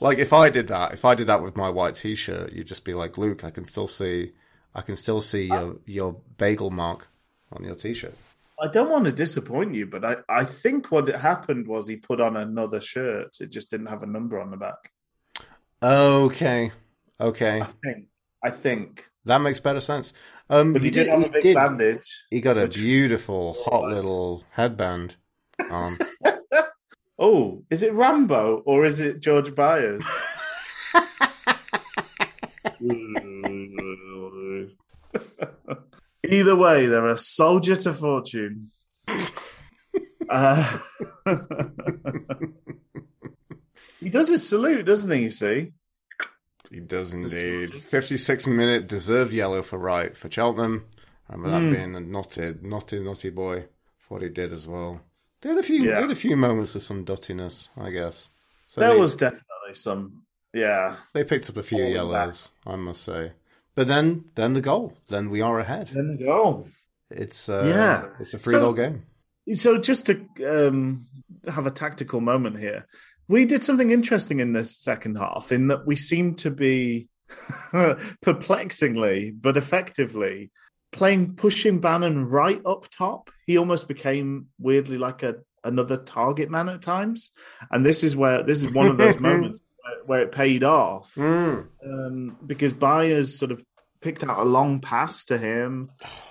Like, 0.00 0.16
if 0.16 0.32
I 0.32 0.48
did 0.48 0.68
that, 0.68 0.94
if 0.94 1.04
I 1.04 1.14
did 1.14 1.26
that 1.26 1.42
with 1.42 1.56
my 1.56 1.68
white 1.68 1.96
T-shirt, 1.96 2.54
you'd 2.54 2.66
just 2.66 2.86
be 2.86 2.94
like, 2.94 3.18
Luke, 3.18 3.44
I 3.44 3.50
can 3.50 3.66
still 3.66 3.86
see, 3.86 4.32
I 4.74 4.80
can 4.80 4.96
still 4.96 5.20
see 5.20 5.44
your 5.44 5.76
your 5.84 6.16
bagel 6.38 6.70
mark 6.70 7.08
on 7.52 7.64
your 7.64 7.74
T-shirt. 7.74 8.14
I 8.62 8.68
don't 8.68 8.88
want 8.88 9.04
to 9.04 9.12
disappoint 9.12 9.74
you, 9.74 9.84
but 9.84 10.06
I, 10.06 10.16
I 10.26 10.44
think 10.44 10.90
what 10.90 11.06
happened 11.08 11.68
was 11.68 11.86
he 11.86 11.96
put 11.96 12.22
on 12.22 12.38
another 12.38 12.80
shirt. 12.80 13.42
It 13.42 13.50
just 13.50 13.70
didn't 13.70 13.88
have 13.88 14.02
a 14.02 14.06
number 14.06 14.40
on 14.40 14.50
the 14.50 14.56
back. 14.56 14.90
Okay, 15.82 16.72
okay, 17.20 17.60
I 17.60 17.64
think. 17.64 18.06
I 18.42 18.48
think. 18.48 19.10
that 19.26 19.42
makes 19.42 19.60
better 19.60 19.80
sense. 19.80 20.14
Um, 20.50 20.72
But 20.72 20.82
he, 20.82 20.90
did, 20.90 21.06
have 21.06 21.24
a 21.24 21.28
big 21.28 21.54
bandage. 21.54 22.24
He 22.28 22.40
got 22.40 22.58
a 22.58 22.66
beautiful, 22.66 23.56
hot 23.64 23.88
little 23.88 24.44
headband 24.50 25.14
on. 25.70 25.96
Oh, 27.22 27.64
is 27.68 27.82
it 27.82 27.92
Rambo 27.92 28.62
or 28.64 28.86
is 28.86 29.02
it 29.02 29.20
George 29.20 29.54
Byers? 29.54 30.02
Either 36.26 36.56
way, 36.56 36.86
they're 36.86 37.10
a 37.10 37.18
soldier 37.18 37.76
to 37.76 37.92
fortune. 37.92 38.68
Uh, 40.30 40.78
he 44.00 44.08
does 44.08 44.30
his 44.30 44.48
salute, 44.48 44.86
doesn't 44.86 45.10
he? 45.10 45.24
You 45.24 45.30
see, 45.30 45.72
He 46.70 46.80
does 46.80 47.12
indeed. 47.12 47.74
56 47.74 48.46
minute 48.46 48.86
deserved 48.86 49.32
yellow 49.32 49.62
for 49.62 49.78
Wright 49.78 50.16
for 50.16 50.30
Cheltenham. 50.30 50.84
Remember 51.28 51.50
that 51.50 51.66
Hmm. 51.66 51.72
being 51.74 51.94
a 51.96 52.00
naughty, 52.00 52.54
naughty, 52.62 53.00
naughty 53.00 53.30
boy 53.30 53.66
for 53.98 54.14
what 54.14 54.22
he 54.22 54.28
did 54.28 54.52
as 54.52 54.66
well. 54.68 55.00
They 55.40 55.48
had 55.50 55.58
a 55.58 55.62
few, 55.62 55.82
Yeah. 55.82 55.94
they 55.96 56.00
had 56.02 56.10
a 56.10 56.14
few 56.14 56.36
moments 56.36 56.74
of 56.76 56.82
some 56.82 57.04
dottiness, 57.04 57.70
I 57.76 57.90
guess. 57.90 58.28
So 58.68 58.80
there 58.80 58.94
they, 58.94 59.00
was 59.00 59.16
definitely 59.16 59.74
some. 59.74 60.22
Yeah, 60.52 60.96
they 61.12 61.24
picked 61.24 61.48
up 61.48 61.56
a 61.56 61.62
few 61.62 61.78
All 61.78 61.86
of 61.86 61.92
yellows, 61.92 62.48
I 62.66 62.76
must 62.76 63.02
say. 63.02 63.32
But 63.74 63.86
then, 63.88 64.24
then 64.34 64.52
the 64.54 64.60
goal. 64.60 64.96
Then 65.08 65.30
we 65.30 65.40
are 65.40 65.58
ahead. 65.60 65.88
then 65.88 66.16
the 66.16 66.24
goal. 66.24 66.68
It's 67.10 67.48
uh, 67.48 67.64
Yeah. 67.66 68.08
it's 68.20 68.34
a 68.34 68.38
free 68.38 68.52
So- 68.54 68.60
goal 68.60 68.72
game. 68.74 69.06
So 69.54 69.78
just 69.78 70.06
to 70.06 70.26
um, 70.46 71.04
have 71.48 71.66
a 71.66 71.70
tactical 71.72 72.20
moment 72.20 72.58
here, 72.60 72.86
we 73.30 73.44
did 73.44 73.62
something 73.62 73.90
interesting 73.92 74.40
in 74.40 74.52
the 74.52 74.64
second 74.64 75.16
half 75.16 75.52
in 75.52 75.68
that 75.68 75.86
we 75.86 75.94
seemed 75.94 76.38
to 76.38 76.50
be 76.50 77.08
perplexingly 78.22 79.30
but 79.30 79.56
effectively 79.56 80.50
playing 80.92 81.34
pushing 81.36 81.78
Bannan 81.80 82.26
right 82.26 82.60
up 82.66 82.88
top. 82.90 83.30
He 83.46 83.56
almost 83.56 83.86
became 83.88 84.46
weirdly 84.58 84.98
like 84.98 85.22
a 85.22 85.36
another 85.62 85.96
target 85.96 86.50
man 86.50 86.68
at 86.68 86.82
times, 86.82 87.30
and 87.70 87.84
this 87.86 88.02
is 88.02 88.16
where 88.16 88.42
this 88.42 88.58
is 88.64 88.72
one 88.72 88.86
of 88.86 88.96
those 88.98 89.20
moments 89.28 89.60
where, 89.84 90.04
where 90.06 90.20
it 90.22 90.32
paid 90.32 90.64
off 90.64 91.14
Mm. 91.14 91.66
um, 91.86 92.36
because 92.44 92.72
Byers 92.72 93.38
sort 93.38 93.52
of 93.52 93.64
picked 94.00 94.24
out 94.24 94.38
a 94.38 94.44
long 94.44 94.80
pass 94.80 95.26
to 95.26 95.36
him. 95.38 95.90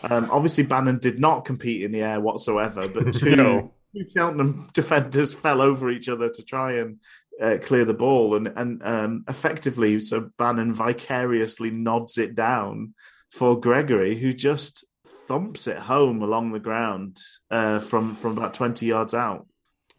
Um, 0.09 0.27
obviously, 0.31 0.63
Bannan 0.65 0.99
did 0.99 1.19
not 1.19 1.45
compete 1.45 1.83
in 1.83 1.91
the 1.91 2.01
air 2.01 2.19
whatsoever, 2.19 2.87
but 2.89 3.13
two, 3.21 3.35
No. 3.35 3.71
Two 3.95 4.05
Cheltenham 4.13 4.69
defenders 4.73 5.33
fell 5.33 5.61
over 5.61 5.89
each 5.89 6.09
other 6.09 6.29
to 6.29 6.43
try 6.43 6.73
and 6.73 6.97
uh, 7.41 7.57
clear 7.61 7.85
the 7.85 7.93
ball, 7.93 8.35
and 8.35 8.51
and 8.55 8.81
um, 8.83 9.23
effectively, 9.29 9.99
so 9.99 10.29
Bannan 10.37 10.73
vicariously 10.73 11.71
nods 11.71 12.17
it 12.17 12.35
down 12.35 12.93
for 13.31 13.59
Gregory, 13.59 14.15
who 14.17 14.33
just 14.33 14.85
thumps 15.27 15.67
it 15.67 15.77
home 15.77 16.21
along 16.21 16.51
the 16.51 16.59
ground 16.59 17.17
uh, 17.49 17.79
from 17.79 18.15
from 18.15 18.37
about 18.37 18.53
twenty 18.53 18.87
yards 18.87 19.13
out 19.13 19.47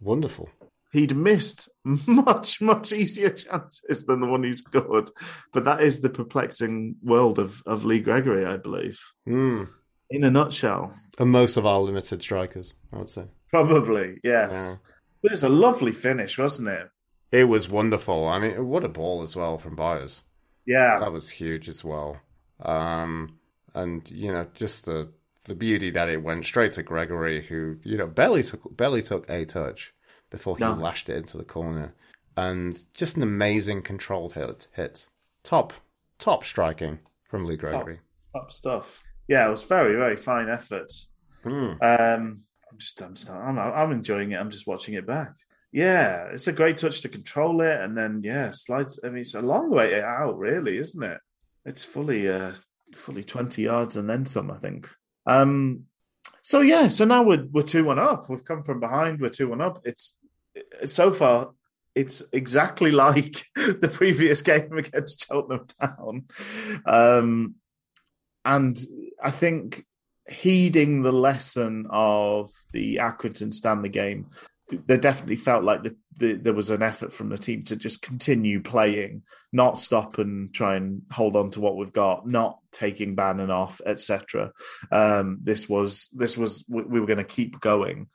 Wonderful. 0.01 0.49
he'd 0.93 1.17
missed 1.17 1.69
much, 1.85 2.61
much 2.61 2.93
easier 2.93 3.31
chances 3.31 4.05
than 4.07 4.21
the 4.21 4.27
one 4.27 4.43
he 4.43 4.53
scored. 4.53 5.11
But 5.53 5.65
that 5.65 5.83
is 5.83 6.01
the 6.01 6.11
perplexing 6.11 6.97
world 7.03 7.39
of, 7.39 7.63
of 7.67 7.85
Lee 7.85 8.01
Gregory, 8.01 8.45
I 8.47 8.57
believe. 8.57 9.01
Mm. 9.29 9.69
In 10.11 10.25
a 10.25 10.31
nutshell. 10.31 10.95
And 11.19 11.31
most 11.31 11.57
of 11.57 11.67
our 11.67 11.81
limited 11.81 12.23
strikers, 12.23 12.75
I 12.93 12.99
would 12.99 13.11
say. 13.11 13.27
Probably, 13.51 14.19
yes. 14.25 14.51
Yeah. 14.55 14.75
But 15.23 15.33
it's 15.33 15.43
a 15.43 15.49
lovely 15.49 15.93
finish, 15.93 16.39
wasn't 16.39 16.69
it? 16.69 16.89
It 17.33 17.45
was 17.45 17.69
wonderful. 17.69 18.27
I 18.27 18.39
mean, 18.39 18.67
what 18.67 18.85
a 18.85 18.89
ball 18.89 19.23
as 19.23 19.37
well 19.37 19.59
from 19.59 19.77
Byers. 19.77 20.25
Yeah. 20.67 20.99
That 21.01 21.13
was 21.13 21.31
huge 21.31 21.69
as 21.69 21.85
well. 21.85 22.21
Um, 22.61 23.39
and 23.75 24.09
you 24.11 24.33
know, 24.33 24.47
just 24.55 24.85
the 24.87 25.09
the 25.45 25.55
beauty 25.55 25.91
that 25.91 26.09
it 26.09 26.23
went 26.23 26.45
straight 26.45 26.73
to 26.73 26.83
Gregory, 26.83 27.43
who 27.43 27.79
you 27.83 27.97
know 27.97 28.07
barely 28.07 28.43
took 28.43 28.77
barely 28.77 29.03
took 29.03 29.29
a 29.31 29.45
touch 29.45 29.93
before 30.31 30.57
he 30.57 30.65
No. 30.65 30.75
lashed 30.75 31.09
it 31.09 31.17
into 31.17 31.37
the 31.37 31.45
corner, 31.45 31.95
and 32.37 32.85
just 32.95 33.17
an 33.17 33.23
amazing 33.23 33.83
controlled 33.83 34.35
hit. 34.35 34.67
Hit 34.75 35.07
top 35.45 35.73
top 36.19 36.45
striking 36.45 36.99
from 37.25 37.45
Lee 37.47 37.57
Gregory. 37.57 38.01
Top 38.35 38.53
stuff. 38.53 39.03
Yeah, 39.29 39.47
it 39.47 39.51
was 39.51 39.65
very, 39.65 39.95
very 39.97 40.17
fine 40.17 40.49
effort. 40.49 40.91
Hmm. 41.45 41.73
Um, 41.81 42.45
just, 42.81 43.01
I'm, 43.01 43.15
st- 43.15 43.39
I'm, 43.39 43.57
I'm 43.59 43.93
enjoying 43.93 44.33
it. 44.33 44.41
I'm 44.41 44.51
just 44.51 44.67
watching 44.67 44.95
it 44.95 45.07
back. 45.07 45.35
Yeah, 45.73 46.25
it's 46.33 46.49
a 46.49 46.53
great 46.53 46.79
touch 46.79 47.01
to 47.03 47.09
control 47.09 47.61
it, 47.61 47.81
and 47.81 47.97
then 47.97 48.23
yeah, 48.25 48.51
slides. 48.51 48.99
I 49.05 49.09
mean, 49.11 49.19
it's 49.19 49.35
a 49.35 49.41
long 49.41 49.71
way 49.71 50.03
out, 50.03 50.37
really, 50.37 50.79
isn't 50.79 51.03
it? 51.03 51.21
It's 51.65 51.85
fully, 51.85 52.29
uh, 52.29 52.55
fully 52.93 53.23
twenty 53.23 53.63
yards 53.63 53.97
and 53.97 54.11
then 54.11 54.27
some, 54.27 54.51
I 54.51 54.57
think. 54.59 54.89
Um, 55.27 55.85
so 56.43 56.61
yeah, 56.61 56.89
so 56.89 57.05
now 57.05 57.23
we're 57.23 57.47
we're 57.53 57.63
two 57.63 57.85
one 57.85 58.01
up. 58.01 58.29
We've 58.29 58.45
come 58.45 58.65
from 58.65 58.81
behind. 58.81 59.21
We're 59.21 59.29
two 59.29 59.49
one 59.49 59.61
up. 59.61 59.79
It's 59.85 60.19
it's- 60.57 60.93
so 60.93 61.13
far. 61.13 61.53
It's 61.95 62.25
exactly 62.33 62.91
like 63.07 63.45
the 63.55 63.91
previous 63.93 64.43
game 64.43 64.77
against 64.77 65.27
Cheltenham 65.29 65.67
Town, 65.81 66.25
um, 66.85 67.55
and 68.45 68.81
I 69.23 69.31
think 69.31 69.85
heeding 70.29 71.03
the 71.03 71.13
lesson 71.13 71.87
of 71.91 72.51
the 72.73 72.97
Accrington 72.97 73.53
Stanley 73.53 73.89
game, 73.89 74.27
there 74.87 74.99
definitely 74.99 75.37
felt 75.37 75.65
like 75.65 75.83
the, 75.83 75.97
the, 76.19 76.35
there 76.35 76.53
was 76.53 76.71
an 76.71 76.83
effort 76.83 77.13
from 77.13 77.29
the 77.29 77.39
team 77.39 77.65
to 77.65 77.77
just 77.77 78.03
continue 78.03 78.61
playing, 78.61 79.23
not 79.53 79.79
stop 79.81 80.19
and 80.19 80.53
try 80.55 80.77
and 80.77 81.03
hold 81.11 81.37
on 81.37 81.51
to 81.53 81.61
what 81.61 81.77
we've 81.77 81.93
got, 81.93 82.27
not 82.27 82.59
taking 82.73 83.15
Bannan 83.15 83.51
off, 83.51 83.81
etc. 83.85 84.53
Um, 84.93 85.39
this 85.43 85.69
was 85.69 86.09
this 86.13 86.37
was 86.37 86.65
we, 86.69 86.83
we 86.83 87.01
were 87.01 87.07
going 87.07 87.19
to 87.19 87.25
keep 87.25 87.61
going, 87.61 88.09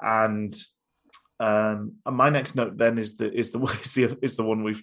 and 0.00 0.54
um, 1.38 1.96
and 2.06 2.16
my 2.16 2.30
next 2.30 2.54
note 2.54 2.76
then 2.76 2.98
is 2.98 3.16
the 3.16 3.32
is 3.32 3.50
the 3.50 3.60
is 3.82 3.94
the 3.94 4.18
is 4.22 4.36
the 4.36 4.44
one 4.44 4.62
we've 4.62 4.82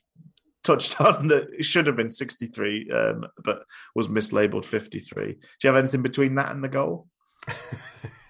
touched 0.69 0.99
on 1.09 1.27
that 1.27 1.47
it 1.57 1.65
should 1.65 1.87
have 1.87 1.95
been 1.95 2.11
63 2.11 2.89
um, 2.91 3.25
but 3.43 3.63
was 3.95 4.07
mislabeled 4.07 4.65
53 4.65 5.33
do 5.33 5.39
you 5.63 5.67
have 5.73 5.77
anything 5.77 6.01
between 6.01 6.35
that 6.35 6.51
and 6.51 6.63
the 6.63 6.69
goal 6.69 7.07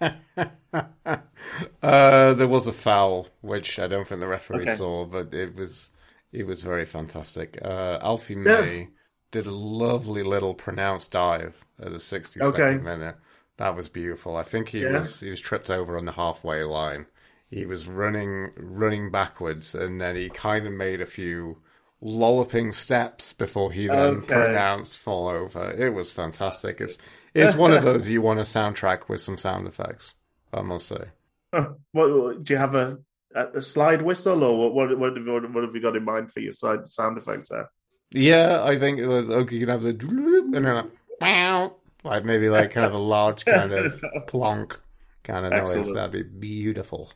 uh, 1.82 2.34
there 2.34 2.48
was 2.48 2.66
a 2.66 2.72
foul, 2.72 3.28
which 3.40 3.78
I 3.78 3.86
don't 3.86 4.06
think 4.06 4.20
the 4.20 4.26
referee 4.26 4.66
Okay. 4.66 4.66
saw, 4.66 5.04
but 5.04 5.34
it 5.34 5.54
was 5.54 5.90
it 6.32 6.46
was 6.46 6.62
very 6.62 6.84
fantastic. 6.84 7.58
Uh, 7.62 7.98
Alfie 8.02 8.36
May 8.36 8.88
did 9.30 9.46
a 9.46 9.50
lovely 9.50 10.22
little 10.22 10.54
pronounced 10.54 11.12
dive 11.12 11.64
at 11.80 11.92
the 11.92 11.98
62nd 11.98 12.80
Okay. 12.80 12.80
minute. 12.82 13.16
That 13.56 13.76
was 13.76 13.88
beautiful. 13.88 14.36
I 14.36 14.42
think 14.42 14.68
he 14.70 14.84
Yeah. 14.84 14.86
was 14.86 15.20
he 15.20 15.30
was 15.30 15.40
tripped 15.40 15.70
over 15.70 15.96
on 15.98 16.04
the 16.06 16.12
halfway 16.12 16.62
line. 16.64 17.06
He 17.50 17.66
was 17.66 17.88
running 17.88 18.50
running 18.56 19.10
backwards, 19.10 19.74
and 19.74 20.00
then 20.00 20.16
he 20.16 20.30
kind 20.30 20.66
of 20.66 20.72
made 20.72 21.00
a 21.00 21.06
few 21.06 21.62
lolloping 22.00 22.72
steps 22.72 23.32
before 23.32 23.72
he 23.72 23.86
then 23.86 24.16
Okay. 24.18 24.26
pronounced 24.34 24.98
fall 24.98 25.28
over. 25.28 25.70
It 25.72 25.90
was 25.94 26.10
fantastic. 26.12 26.80
It's 26.80 26.98
it's 27.34 27.54
one 27.54 27.72
of 27.72 27.82
those 27.82 28.08
you 28.08 28.22
want 28.22 28.40
a 28.40 28.42
soundtrack 28.42 29.08
with 29.08 29.20
some 29.20 29.36
sound 29.38 29.68
effects. 29.68 30.14
I 30.52 30.62
must 30.62 30.86
say. 30.88 31.04
what, 31.50 31.74
what- 31.92 32.44
do 32.44 32.52
you 32.54 32.58
have 32.58 32.74
a, 32.74 32.98
a 33.34 33.62
slide 33.62 34.02
whistle 34.02 34.42
or 34.42 34.58
what, 34.58 34.74
what, 34.74 34.98
what, 34.98 35.16
have 35.16 35.24
you, 35.26 35.32
what 35.52 35.62
have 35.64 35.74
you 35.74 35.80
got 35.80 35.94
in 35.96 36.04
mind 36.04 36.32
for 36.32 36.40
your 36.40 36.52
side 36.52 36.86
sound 36.86 37.18
effects 37.18 37.50
there 37.50 37.68
Yeah, 38.12 38.62
I 38.64 38.78
think 38.78 39.00
uh, 39.00 39.32
okay, 39.42 39.54
you 39.56 39.66
can 39.66 39.68
have 39.68 39.82
the 39.82 39.90
and 40.00 40.54
then 40.54 40.64
a 40.66 40.86
wow, 41.20 41.74
like 42.02 42.24
maybe 42.24 42.48
like 42.48 42.72
kind 42.72 42.86
of 42.86 42.94
a 42.94 42.98
large 42.98 43.44
kind 43.44 43.72
of 43.72 44.02
plonk 44.26 44.80
kind 45.22 45.46
of 45.46 45.52
noise. 45.52 45.92
That'd 45.92 46.12
be 46.12 46.22
beautiful. 46.22 47.12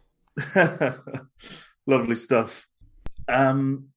Lovely 1.86 2.15
stuff. 2.15 2.66
Um, 3.28 3.89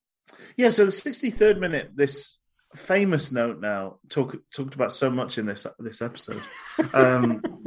yeah, 0.55 0.69
so 0.69 0.85
the 0.85 0.91
63rd 0.91 1.59
minute, 1.59 1.91
this 1.95 2.37
famous 2.75 3.31
note 3.31 3.59
now 3.59 3.97
talk, 4.09 4.35
talked 4.53 4.75
about 4.75 4.93
so 4.93 5.09
much 5.09 5.37
in 5.37 5.45
this 5.45 5.65
this 5.79 6.01
episode. 6.01 6.41
Um, 6.93 7.41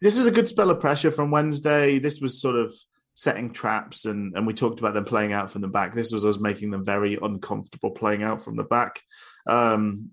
this 0.00 0.16
was 0.16 0.26
a 0.26 0.32
good 0.32 0.48
spell 0.48 0.70
of 0.70 0.80
pressure 0.80 1.10
from 1.10 1.30
Wednesday. 1.30 1.98
This 1.98 2.20
was 2.20 2.40
sort 2.40 2.56
of 2.56 2.72
setting 3.14 3.52
traps, 3.52 4.04
and 4.04 4.36
and 4.36 4.46
we 4.46 4.54
talked 4.54 4.80
about 4.80 4.94
them 4.94 5.04
playing 5.04 5.32
out 5.32 5.50
from 5.50 5.62
the 5.62 5.68
back. 5.68 5.94
This 5.94 6.12
was 6.12 6.24
us 6.24 6.38
making 6.38 6.70
them 6.70 6.84
very 6.84 7.18
uncomfortable 7.20 7.90
playing 7.90 8.22
out 8.22 8.42
from 8.42 8.56
the 8.56 8.64
back. 8.64 9.00
Um, 9.46 10.10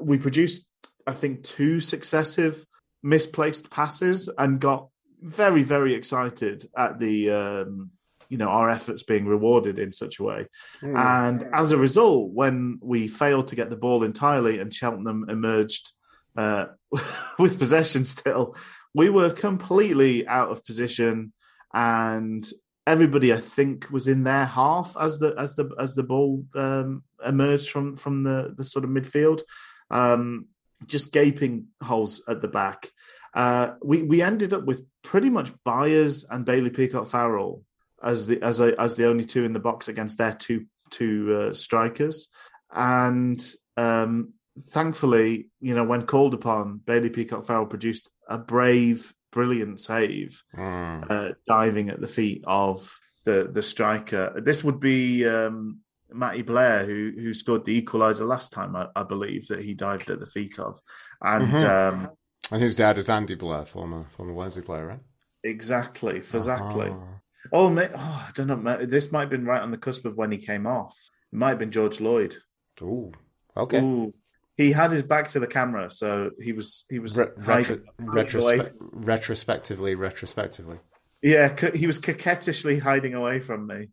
we 0.00 0.18
produced, 0.18 0.66
I 1.06 1.12
think, 1.12 1.42
two 1.42 1.80
successive 1.80 2.64
misplaced 3.02 3.70
passes 3.70 4.30
and 4.38 4.60
got 4.60 4.88
very 5.20 5.62
very 5.62 5.94
excited 5.94 6.68
at 6.76 6.98
the 6.98 7.30
um, 7.30 7.90
you 8.28 8.38
know 8.38 8.48
our 8.48 8.70
efforts 8.70 9.02
being 9.02 9.26
rewarded 9.26 9.78
in 9.78 9.92
such 9.92 10.18
a 10.18 10.22
way. 10.22 10.46
Hmm. 10.80 10.96
and 10.96 11.48
as 11.52 11.72
a 11.72 11.76
result 11.76 12.30
when 12.30 12.78
we 12.82 13.08
failed 13.08 13.48
to 13.48 13.56
get 13.56 13.70
the 13.70 13.76
ball 13.76 14.02
entirely 14.04 14.58
and 14.58 14.72
cheltenham 14.72 15.26
emerged 15.28 15.92
uh, 16.36 16.66
with 17.38 17.58
possession 17.58 18.04
still 18.04 18.56
we 18.94 19.08
were 19.08 19.30
completely 19.30 20.26
out 20.26 20.50
of 20.50 20.64
position 20.64 21.32
and 21.72 22.50
everybody 22.86 23.32
i 23.32 23.38
think 23.38 23.90
was 23.90 24.08
in 24.08 24.24
their 24.24 24.46
half 24.46 24.96
as 25.00 25.18
the 25.18 25.34
as 25.38 25.56
the 25.56 25.70
as 25.78 25.94
the 25.94 26.02
ball 26.02 26.44
um, 26.54 27.02
emerged 27.26 27.70
from 27.70 27.96
from 27.96 28.22
the 28.22 28.54
the 28.56 28.64
sort 28.64 28.84
of 28.84 28.90
midfield. 28.90 29.42
Um, 29.90 30.46
just 30.86 31.12
gaping 31.12 31.68
holes 31.82 32.22
at 32.28 32.42
the 32.42 32.48
back. 32.48 32.90
Uh, 33.34 33.74
we 33.82 34.02
we 34.02 34.22
ended 34.22 34.52
up 34.52 34.64
with 34.64 34.84
pretty 35.02 35.30
much 35.30 35.52
Byers 35.64 36.24
and 36.28 36.44
Bailey 36.44 36.70
Peacock 36.70 37.08
Farrell 37.08 37.62
as 38.04 38.26
the 38.26 38.40
as 38.42 38.60
a, 38.60 38.78
as 38.80 38.94
the 38.96 39.06
only 39.06 39.24
two 39.24 39.44
in 39.44 39.52
the 39.52 39.58
box 39.58 39.88
against 39.88 40.18
their 40.18 40.32
two 40.32 40.66
two 40.90 41.34
uh, 41.34 41.54
strikers, 41.54 42.28
and 42.72 43.40
um, 43.76 44.32
thankfully, 44.68 45.48
you 45.60 45.74
know, 45.74 45.84
when 45.84 46.06
called 46.06 46.34
upon, 46.34 46.78
Bailey 46.84 47.10
Peacock 47.10 47.44
Farrell 47.46 47.66
produced 47.66 48.10
a 48.28 48.38
brave, 48.38 49.12
brilliant 49.32 49.80
save, 49.80 50.42
Mm. 50.56 51.10
uh, 51.10 51.32
diving 51.46 51.88
at 51.88 52.00
the 52.00 52.08
feet 52.08 52.44
of 52.46 52.96
the 53.24 53.48
the 53.50 53.62
striker. 53.62 54.40
This 54.44 54.62
would 54.64 54.80
be. 54.80 55.26
Um, 55.26 55.80
Matty 56.12 56.42
Blair, 56.42 56.84
who 56.86 57.10
who 57.16 57.34
scored 57.34 57.64
the 57.64 57.82
equaliser 57.82 58.24
last 58.24 58.52
time, 58.52 58.76
I, 58.76 58.86
I 58.94 59.02
believe 59.02 59.48
that 59.48 59.58
he 59.64 59.74
dived 59.74 60.10
at 60.10 60.20
the 60.20 60.28
feet 60.28 60.60
of, 60.60 60.78
and 61.20 61.48
Mhm. 61.48 61.64
um, 61.68 62.08
And 62.52 62.62
his 62.62 62.76
dad 62.76 62.98
is 62.98 63.10
Andy 63.10 63.34
Blair, 63.34 63.64
former 63.64 64.04
former 64.10 64.32
Wednesday 64.32 64.60
player, 64.62 64.86
right? 64.86 65.00
exactly, 65.42 66.18
exactly. 66.18 66.90
Ah. 66.92 67.18
Oh, 67.52 67.76
oh, 67.76 68.26
I 68.28 68.30
don't 68.34 68.64
know. 68.64 68.86
This 68.86 69.12
might 69.12 69.22
have 69.22 69.30
been 69.30 69.44
right 69.44 69.62
on 69.62 69.70
the 69.70 69.78
cusp 69.78 70.04
of 70.04 70.16
when 70.16 70.32
he 70.32 70.38
came 70.38 70.66
off. 70.66 70.98
It 71.32 71.36
might 71.36 71.50
have 71.50 71.58
been 71.58 71.70
George 71.70 72.00
Lloyd. 72.00 72.36
Ooh, 72.82 73.12
okay. 73.56 73.80
Ooh. 73.80 74.14
He 74.56 74.70
had 74.70 74.92
his 74.92 75.02
back 75.02 75.28
to 75.28 75.40
the 75.40 75.48
camera, 75.48 75.90
so 75.90 76.30
he 76.40 76.52
was 76.52 76.84
he 76.88 77.00
was 77.00 77.18
Re- 77.18 77.26
retro- 77.36 77.80
retrospe- 78.00 78.72
retrospectively, 78.78 79.96
retrospectively. 79.96 80.78
Yeah, 81.22 81.54
he 81.74 81.86
was 81.86 81.98
coquettishly 81.98 82.78
hiding 82.78 83.14
away 83.14 83.40
from 83.40 83.66
me. 83.66 83.88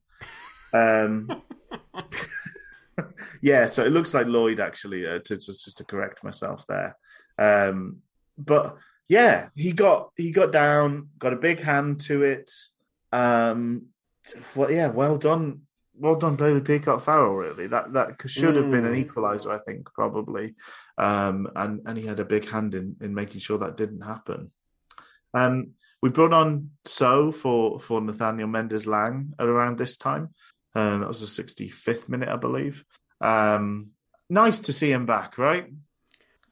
Um, 0.73 1.41
yeah, 3.41 3.65
so 3.65 3.83
it 3.83 3.91
looks 3.91 4.13
like 4.13 4.27
Lloyd 4.27 4.59
actually. 4.59 5.07
Uh, 5.07 5.19
to, 5.19 5.37
to 5.37 5.37
just 5.37 5.77
to 5.77 5.85
correct 5.85 6.23
myself 6.23 6.67
there, 6.67 6.95
um, 7.39 7.97
but 8.37 8.77
yeah, 9.07 9.49
he 9.55 9.71
got 9.71 10.11
he 10.15 10.31
got 10.31 10.51
down, 10.51 11.09
got 11.17 11.33
a 11.33 11.37
big 11.37 11.59
hand 11.59 12.01
to 12.01 12.23
it. 12.23 12.51
Um, 13.11 13.87
well, 14.55 14.71
yeah, 14.71 14.87
well 14.87 15.17
done, 15.17 15.61
well 15.95 16.15
done, 16.15 16.35
Bailey 16.35 16.61
Peacock 16.61 17.01
Farrell. 17.01 17.33
Really, 17.35 17.67
that 17.67 17.93
that 17.93 18.09
should 18.27 18.55
have 18.55 18.69
been 18.71 18.85
an 18.85 18.93
Mm. 18.93 19.05
equaliser, 19.05 19.51
I 19.51 19.59
think, 19.65 19.91
probably. 19.93 20.55
Um, 20.97 21.47
and 21.55 21.81
and 21.85 21.97
he 21.97 22.05
had 22.05 22.19
a 22.19 22.25
big 22.25 22.47
hand 22.47 22.75
in 22.75 22.95
in 23.01 23.13
making 23.13 23.39
sure 23.41 23.57
that 23.59 23.77
didn't 23.77 24.01
happen. 24.01 24.49
Um, 25.33 25.71
we 26.01 26.09
brought 26.09 26.33
on 26.33 26.71
So 26.85 27.31
for 27.31 27.79
for 27.79 28.01
Nathaniel 28.01 28.47
Mendez-Laing 28.47 29.33
at 29.39 29.47
around 29.47 29.77
this 29.77 29.97
time. 29.97 30.29
Um, 30.73 31.01
that 31.01 31.07
was 31.07 31.19
the 31.19 31.43
65th 31.43 32.07
minute, 32.07 32.29
I 32.29 32.37
believe. 32.37 32.85
Um, 33.19 33.89
nice 34.29 34.59
to 34.61 34.73
see 34.73 34.89
him 34.91 35.05
back, 35.05 35.37
right? 35.37 35.67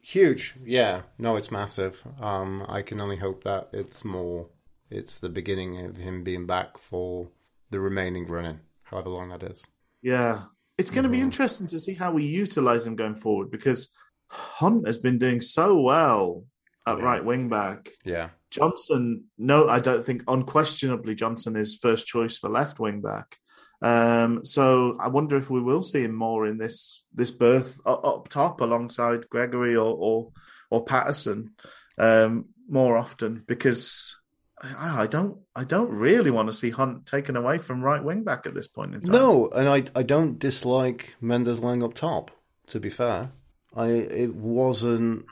Huge, 0.02 0.56
yeah. 0.66 1.04
No, 1.18 1.36
it's 1.38 1.52
massive. 1.52 2.06
Um, 2.20 2.66
I 2.68 2.82
can 2.82 3.00
only 3.00 3.16
hope 3.16 3.44
that 3.46 3.70
it's 3.74 4.04
more. 4.04 4.48
It's 4.90 5.20
the 5.20 5.30
beginning 5.30 5.86
of 5.86 5.98
him 5.98 6.24
being 6.24 6.46
back 6.46 6.78
for 6.78 7.30
the 7.70 7.80
remaining 7.80 8.26
running, 8.28 8.60
however 8.84 9.10
long 9.10 9.30
that 9.30 9.44
is. 9.44 9.66
Yeah. 10.02 10.44
It's 10.78 10.92
going 10.92 11.04
to 11.04 11.10
be 11.10 11.20
Mhm. 11.20 11.24
interesting 11.24 11.68
to 11.68 11.80
see 11.80 11.94
how 11.94 12.12
we 12.14 12.26
utilize 12.26 12.88
him 12.88 12.96
going 12.96 13.16
forward 13.16 13.52
because 13.52 13.90
Hunt 14.30 14.88
has 14.88 14.98
been 14.98 15.18
doing 15.18 15.42
so 15.42 15.80
well 15.82 16.46
at 16.88 16.98
Yeah. 16.98 17.04
right 17.04 17.26
wing 17.26 17.50
back. 17.50 17.90
Yeah, 18.06 18.30
Johnson, 18.50 19.26
no, 19.38 19.68
I 19.68 19.80
don't 19.80 20.04
think 20.06 20.24
unquestionably 20.28 21.16
Johnson 21.16 21.56
is 21.56 21.76
first 21.76 22.08
choice 22.08 22.38
for 22.38 22.50
left 22.50 22.80
wing 22.80 23.02
back. 23.02 23.38
Um, 23.82 24.44
so 24.46 24.96
I 25.00 25.08
wonder 25.10 25.36
if 25.38 25.50
we 25.50 25.62
will 25.62 25.84
see 25.84 26.04
him 26.04 26.14
more 26.16 26.46
in 26.48 26.58
this 26.58 27.04
this 27.14 27.32
berth 27.32 27.80
up 27.86 28.28
top 28.30 28.62
alongside 28.62 29.30
Gregory 29.30 29.76
or 29.76 29.96
or, 29.98 30.32
or 30.70 30.86
Paterson 30.86 31.56
um, 31.98 32.46
more 32.70 32.98
often 32.98 33.44
because 33.48 34.16
I, 34.62 35.04
I 35.04 35.08
don't 35.08 35.38
I 35.56 35.64
don't 35.64 35.90
really 35.90 36.32
want 36.32 36.50
to 36.50 36.54
see 36.54 36.70
Hunt 36.70 37.06
taken 37.06 37.36
away 37.36 37.58
from 37.58 37.82
right 37.82 38.04
wing 38.04 38.24
back 38.24 38.46
at 38.46 38.54
this 38.54 38.68
point 38.68 38.96
in 38.96 39.02
time. 39.02 39.12
no, 39.12 39.50
and 39.50 39.70
I 39.70 39.84
I 39.98 40.04
don't 40.04 40.40
dislike 40.40 41.16
Mendez-Laing 41.22 41.84
up 41.84 41.94
top. 41.94 42.32
To 42.68 42.80
be 42.80 42.90
fair, 42.90 43.32
I 43.76 43.88
it 43.88 44.36
wasn't 44.36 45.26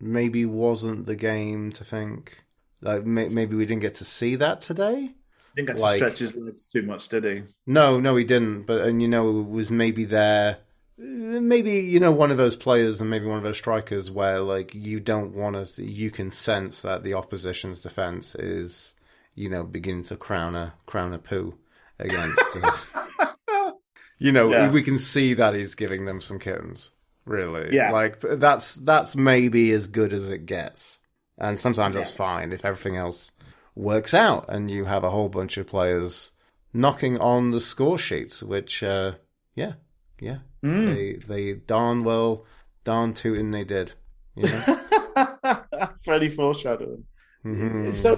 maybe 0.00 0.44
wasn't 0.44 1.06
the 1.06 1.16
game 1.16 1.72
to 1.72 1.84
think 1.84 2.42
like 2.82 3.06
may, 3.06 3.28
maybe 3.28 3.56
we 3.56 3.64
didn't 3.64 3.82
get 3.82 3.94
to 3.96 4.04
see 4.04 4.36
that 4.36 4.60
today. 4.60 5.14
didn't 5.54 5.68
get 5.68 5.78
to 5.78 5.92
stretch 5.92 6.18
his 6.18 6.34
legs 6.34 6.66
too 6.66 6.82
much, 6.82 7.08
did 7.08 7.24
he? 7.24 7.42
No, 7.66 8.00
no, 8.00 8.16
he 8.16 8.24
didn't. 8.24 8.64
But 8.64 8.82
and 8.82 9.00
you 9.00 9.08
know, 9.08 9.40
it 9.40 9.48
was 9.48 9.70
maybe 9.70 10.04
there, 10.04 10.58
maybe 11.02 11.72
you 11.80 12.00
know, 12.00 12.12
one 12.12 12.30
of 12.30 12.36
those 12.36 12.56
players 12.56 13.00
and 13.00 13.10
maybe 13.10 13.26
one 13.26 13.38
of 13.38 13.42
those 13.42 13.56
strikers 13.58 14.10
where 14.10 14.40
like 14.40 14.74
you 14.74 15.00
don't 15.00 15.34
want 15.34 15.66
to, 15.66 15.84
you 15.84 16.10
can 16.10 16.30
sense 16.30 16.82
that 16.82 17.02
the 17.02 17.14
opposition's 17.14 17.80
defense 17.80 18.34
is, 18.34 18.94
you 19.34 19.48
know, 19.50 19.64
beginning 19.64 20.04
to 20.04 20.16
crown 20.16 20.54
a 20.54 20.74
crown 20.86 21.12
a 21.12 21.18
poo 21.18 21.54
against. 21.98 22.40
you 24.18 24.32
know, 24.32 24.50
Yeah. 24.50 24.70
we 24.70 24.82
can 24.82 24.98
see 24.98 25.34
that 25.34 25.54
he's 25.54 25.74
giving 25.74 26.04
them 26.04 26.20
some 26.20 26.38
kittens. 26.38 26.90
Really, 27.24 27.74
Yeah. 27.74 27.92
Like 27.92 28.20
that's 28.20 28.74
that's 28.76 29.16
maybe 29.16 29.70
as 29.72 29.86
good 29.86 30.12
as 30.12 30.28
it 30.30 30.46
gets, 30.46 30.98
and 31.38 31.58
sometimes 31.58 31.96
that's 31.96 32.10
fine 32.10 32.52
if 32.52 32.64
everything 32.64 32.96
else 32.96 33.30
works 33.74 34.12
out 34.12 34.46
and 34.48 34.70
you 34.70 34.84
have 34.84 35.02
a 35.04 35.10
whole 35.10 35.28
bunch 35.28 35.56
of 35.56 35.66
players 35.66 36.32
knocking 36.74 37.18
on 37.18 37.50
the 37.52 37.60
score 37.60 37.96
sheets, 37.98 38.42
which, 38.42 38.82
uh, 38.82 39.12
yeah, 39.54 39.74
yeah, 40.20 40.38
Mm. 40.64 40.94
they 40.94 41.12
they 41.34 41.52
darn 41.54 42.04
well, 42.04 42.46
darn 42.84 43.14
tootin' 43.14 43.50
they 43.50 43.64
did. 43.64 43.92
You 44.36 44.44
know? 44.44 45.58
Foreshadowing. 46.36 47.04
Mhm. 47.44 47.92
So 47.94 48.16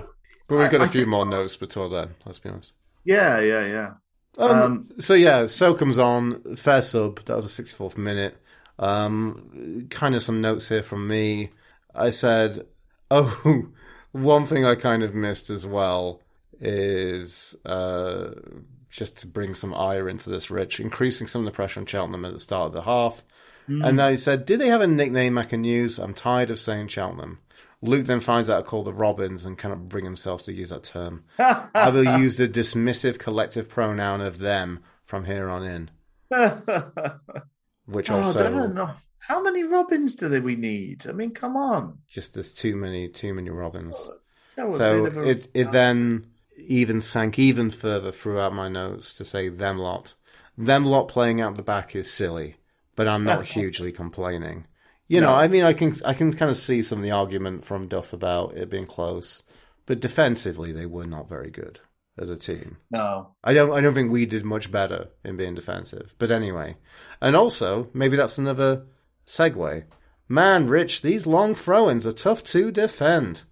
but 0.48 0.56
we've 0.56 0.70
got 0.70 0.82
I- 0.82 0.84
a 0.84 0.88
few 0.88 1.02
think- 1.02 1.10
more 1.10 1.26
notes 1.26 1.56
before 1.56 1.88
then. 1.88 2.14
Let's 2.26 2.38
be 2.38 2.50
honest. 2.50 2.74
yeah, 3.04 3.40
yeah, 3.40 3.66
yeah. 3.66 3.94
Um, 4.36 4.50
Um, 4.62 4.88
so 4.98 5.14
yeah, 5.14 5.46
so 5.46 5.74
comes 5.74 5.96
on 5.98 6.56
fair 6.56 6.82
sub. 6.82 7.24
That 7.24 7.36
was 7.36 7.44
the 7.46 7.50
sixty 7.50 7.76
fourth 7.76 7.96
minute. 7.96 8.36
Um, 8.78 9.86
kind 9.90 10.14
of 10.14 10.22
some 10.22 10.40
notes 10.40 10.68
here 10.68 10.82
from 10.82 11.06
me. 11.06 11.50
I 11.94 12.10
said, 12.10 12.66
oh, 13.10 13.66
one 14.12 14.46
thing 14.46 14.64
I 14.64 14.74
kind 14.74 15.02
of 15.04 15.14
missed 15.14 15.48
as 15.50 15.66
well 15.66 16.20
is 16.60 17.56
uh, 17.64 18.30
just 18.94 19.18
to 19.18 19.26
bring 19.26 19.54
some 19.56 19.74
ire 19.74 20.08
into 20.08 20.30
this, 20.30 20.52
Rich, 20.52 20.78
increasing 20.78 21.26
some 21.26 21.40
of 21.42 21.46
the 21.46 21.56
pressure 21.56 21.80
on 21.80 21.86
Cheltenham 21.86 22.24
at 22.24 22.32
the 22.32 22.38
start 22.38 22.68
of 22.68 22.72
the 22.72 22.82
half. 22.82 23.24
Hmm. 23.66 23.82
And 23.82 24.00
I 24.00 24.14
said, 24.14 24.46
do 24.46 24.56
they 24.56 24.68
have 24.68 24.82
a 24.82 24.86
nickname 24.86 25.36
I 25.36 25.42
can 25.42 25.64
use? 25.64 25.98
I'm 25.98 26.14
tired 26.14 26.50
of 26.50 26.60
saying 26.60 26.88
Cheltenham. 26.88 27.40
Luke 27.82 28.06
then 28.06 28.20
finds 28.20 28.48
out 28.48 28.60
I 28.60 28.66
call 28.66 28.84
the 28.84 28.92
Robins 28.92 29.46
and 29.46 29.58
cannot 29.58 29.88
bring 29.88 30.04
himself 30.04 30.44
to 30.44 30.52
use 30.52 30.70
that 30.70 30.84
term. 30.84 31.24
I 31.38 31.90
will 31.90 32.18
use 32.20 32.36
the 32.36 32.48
dismissive 32.48 33.18
collective 33.18 33.68
pronoun 33.68 34.20
of 34.20 34.38
them 34.38 34.84
from 35.02 35.24
here 35.24 35.48
on 35.48 35.64
in, 35.64 35.90
which 37.86 38.10
oh, 38.10 38.20
also. 38.22 38.96
How 39.18 39.42
many 39.42 39.64
Robins 39.64 40.14
do 40.14 40.28
they, 40.28 40.40
we 40.40 40.54
need? 40.56 41.06
I 41.06 41.12
mean, 41.12 41.32
come 41.32 41.56
on. 41.56 41.98
just 42.08 42.34
there's 42.34 42.54
too 42.54 42.76
many 42.76 43.08
too 43.08 43.34
many 43.34 43.50
Robins. 43.50 44.10
Oh, 44.56 44.74
a 44.74 44.78
So 44.78 45.06
it 45.22 45.48
it 45.52 45.72
then 45.72 46.26
even 46.66 47.00
sank 47.00 47.38
even 47.38 47.70
further 47.70 48.10
throughout 48.12 48.54
my 48.54 48.68
notes 48.68 49.14
to 49.14 49.24
say 49.24 49.48
them 49.48 49.78
lot. 49.78 50.14
Them 50.56 50.84
lot 50.84 51.08
playing 51.08 51.40
out 51.40 51.56
the 51.56 51.62
back 51.62 51.94
is 51.96 52.12
silly, 52.12 52.56
but 52.96 53.08
I'm 53.08 53.24
not 53.24 53.44
hugely 53.56 53.92
complaining. 53.92 54.66
You 55.08 55.20
know, 55.20 55.30
No. 55.30 55.34
I 55.36 55.48
mean, 55.48 55.64
I 55.64 55.72
can 55.72 55.94
I 56.04 56.14
can 56.14 56.32
kind 56.32 56.50
of 56.50 56.56
see 56.56 56.82
some 56.82 56.98
of 56.98 57.04
the 57.04 57.10
argument 57.10 57.64
from 57.64 57.88
Duff 57.88 58.12
about 58.12 58.56
it 58.56 58.70
being 58.70 58.86
close, 58.86 59.42
but 59.86 60.00
defensively 60.00 60.72
they 60.72 60.86
were 60.86 61.06
not 61.06 61.28
very 61.28 61.50
good 61.50 61.80
as 62.16 62.30
a 62.30 62.36
team. 62.36 62.78
no. 62.90 63.34
I 63.42 63.52
don't 63.54 63.72
I 63.72 63.80
don't 63.80 63.92
think 63.94 64.10
we 64.12 64.24
did 64.26 64.44
much 64.44 64.70
better 64.70 65.08
in 65.24 65.36
being 65.36 65.54
defensive. 65.54 66.14
But 66.18 66.30
anyway. 66.30 66.76
And 67.20 67.34
also, 67.36 67.90
maybe 67.92 68.16
that's 68.16 68.38
another 68.38 68.86
segue. 69.26 69.84
Man, 70.28 70.68
Rich, 70.68 71.02
these 71.02 71.26
long 71.26 71.54
throw 71.54 71.90
ins 71.90 72.06
are 72.06 72.12
tough 72.12 72.42
to 72.44 72.70
defend. 72.70 73.42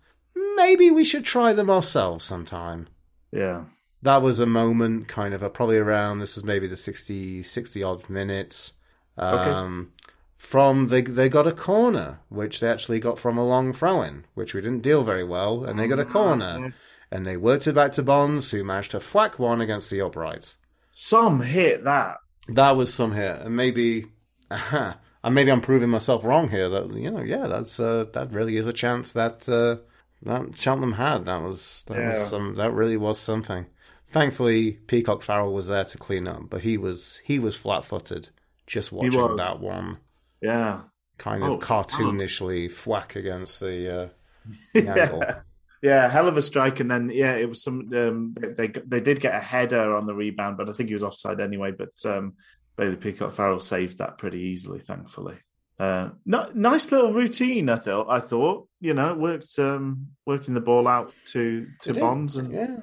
maybe 0.57 0.91
we 0.91 1.05
should 1.05 1.25
try 1.25 1.53
them 1.53 1.69
ourselves 1.71 2.25
sometime. 2.25 2.89
Yeah. 3.33 3.65
That 4.03 4.23
was 4.23 4.41
a 4.41 4.47
moment, 4.47 5.09
kind 5.09 5.33
of, 5.33 5.43
a, 5.43 5.51
probably 5.51 5.79
around, 5.79 6.19
this 6.19 6.37
is 6.37 6.45
maybe 6.45 6.67
the 6.67 6.77
60, 6.77 7.43
60 7.43 7.83
odd 7.83 8.09
minutes. 8.11 8.73
Um, 9.17 9.93
From, 10.37 10.89
they, 10.89 11.03
they 11.03 11.29
got 11.29 11.47
a 11.47 11.53
corner, 11.53 12.19
which 12.29 12.61
they 12.61 12.69
actually 12.69 12.99
got 12.99 13.19
from 13.19 13.39
a 13.39 13.47
long 13.47 13.73
throw 13.73 14.03
in, 14.03 14.25
which 14.35 14.55
we 14.55 14.61
didn't 14.61 14.83
deal 14.83 15.05
very 15.05 15.23
well, 15.25 15.65
and 15.65 15.79
they 15.79 15.87
got 15.87 16.01
a 16.01 16.05
corner. 16.05 16.75
And 17.13 17.27
they 17.27 17.37
worked 17.37 17.67
it 17.67 17.75
back 17.75 17.93
to 17.93 18.03
Bonds, 18.03 18.51
who 18.51 18.65
managed 18.65 18.93
to 18.93 19.01
whack 19.15 19.39
one 19.39 19.61
against 19.61 19.91
the 19.91 20.01
uprights. 20.01 20.57
Some 20.91 21.41
hit 21.43 21.85
that. 21.85 22.17
That 22.49 22.77
was 22.77 22.93
some 22.93 23.13
hit, 23.13 23.41
and 23.43 23.55
maybe, 23.55 24.07
and 24.51 24.97
maybe 25.35 25.53
I'm 25.53 25.61
proving 25.61 25.91
myself 25.91 26.25
wrong 26.25 26.49
here. 26.49 26.69
That 26.69 26.93
you 26.95 27.11
know, 27.11 27.23
yeah, 27.23 27.47
that's 27.47 27.79
uh, 27.79 28.07
that 28.15 28.33
really 28.33 28.57
is 28.57 28.67
a 28.67 28.73
chance 28.73 29.13
that 29.13 29.49
uh, 29.49 29.77
that 30.25 30.57
Cheltenham 30.57 30.93
had. 30.93 31.25
That 31.27 31.43
was 31.43 31.85
that 31.89 31.99
Yeah. 31.99 32.09
was 32.11 32.29
some 32.29 32.55
that 32.55 32.73
really 32.73 32.97
was 32.97 33.19
something. 33.19 33.67
Thankfully, 34.09 34.73
Peacock 34.73 35.23
Farrell 35.23 35.55
was 35.55 35.69
there 35.69 35.85
to 35.85 35.99
clean 35.99 36.29
up, 36.29 36.51
but 36.51 36.61
he 36.63 36.77
was 36.77 37.19
he 37.25 37.39
was 37.39 37.57
flat 37.57 37.85
footed 37.85 38.29
just 38.67 38.93
watching 38.93 39.37
that 39.37 39.61
one 39.61 39.99
Yeah. 40.41 40.83
kind 41.19 41.43
Oh, 41.43 41.55
of 41.57 41.63
cartoonishly 41.63 42.71
thwack 42.71 43.17
against 43.17 43.61
the, 43.61 44.03
uh, 44.05 44.09
the 44.75 44.89
angle. 44.89 45.19
Yeah. 45.19 45.41
Yeah, 45.85 46.09
hell 46.09 46.29
of 46.29 46.37
a 46.37 46.43
strike, 46.43 46.79
and 46.79 46.89
then 46.89 47.11
yeah, 47.13 47.35
it 47.35 47.49
was 47.49 47.61
some. 47.61 47.91
Um, 47.93 48.35
they 48.39 48.69
they 48.69 49.01
did 49.01 49.19
get 49.19 49.35
a 49.35 49.41
header 49.41 49.97
on 49.97 50.07
the 50.07 50.15
rebound, 50.15 50.57
but 50.57 50.69
I 50.69 50.73
think 50.75 50.89
he 50.91 50.95
was 50.95 51.03
offside 51.03 51.41
anyway. 51.41 51.73
But 51.73 51.91
um, 52.05 52.35
Bailey 52.77 52.95
Peacock 52.95 53.33
Farrell 53.33 53.59
saved 53.59 53.99
that 53.99 54.17
pretty 54.17 54.39
easily, 54.43 54.79
thankfully. 54.79 55.35
Uh, 55.81 56.11
no, 56.25 56.49
nice 56.55 56.93
little 56.93 57.13
routine. 57.13 57.69
I 57.69 57.79
thought. 57.79 58.07
I 58.09 58.21
thought 58.21 58.69
you 58.83 58.93
know 58.93 59.15
worked. 59.15 59.59
Um, 59.59 60.09
working 60.27 60.55
the 60.55 60.61
ball 60.61 60.87
out 60.89 61.13
to 61.27 61.67
to 61.83 61.95
Bonds 61.95 62.37
and 62.37 62.53
Yeah, 62.53 62.77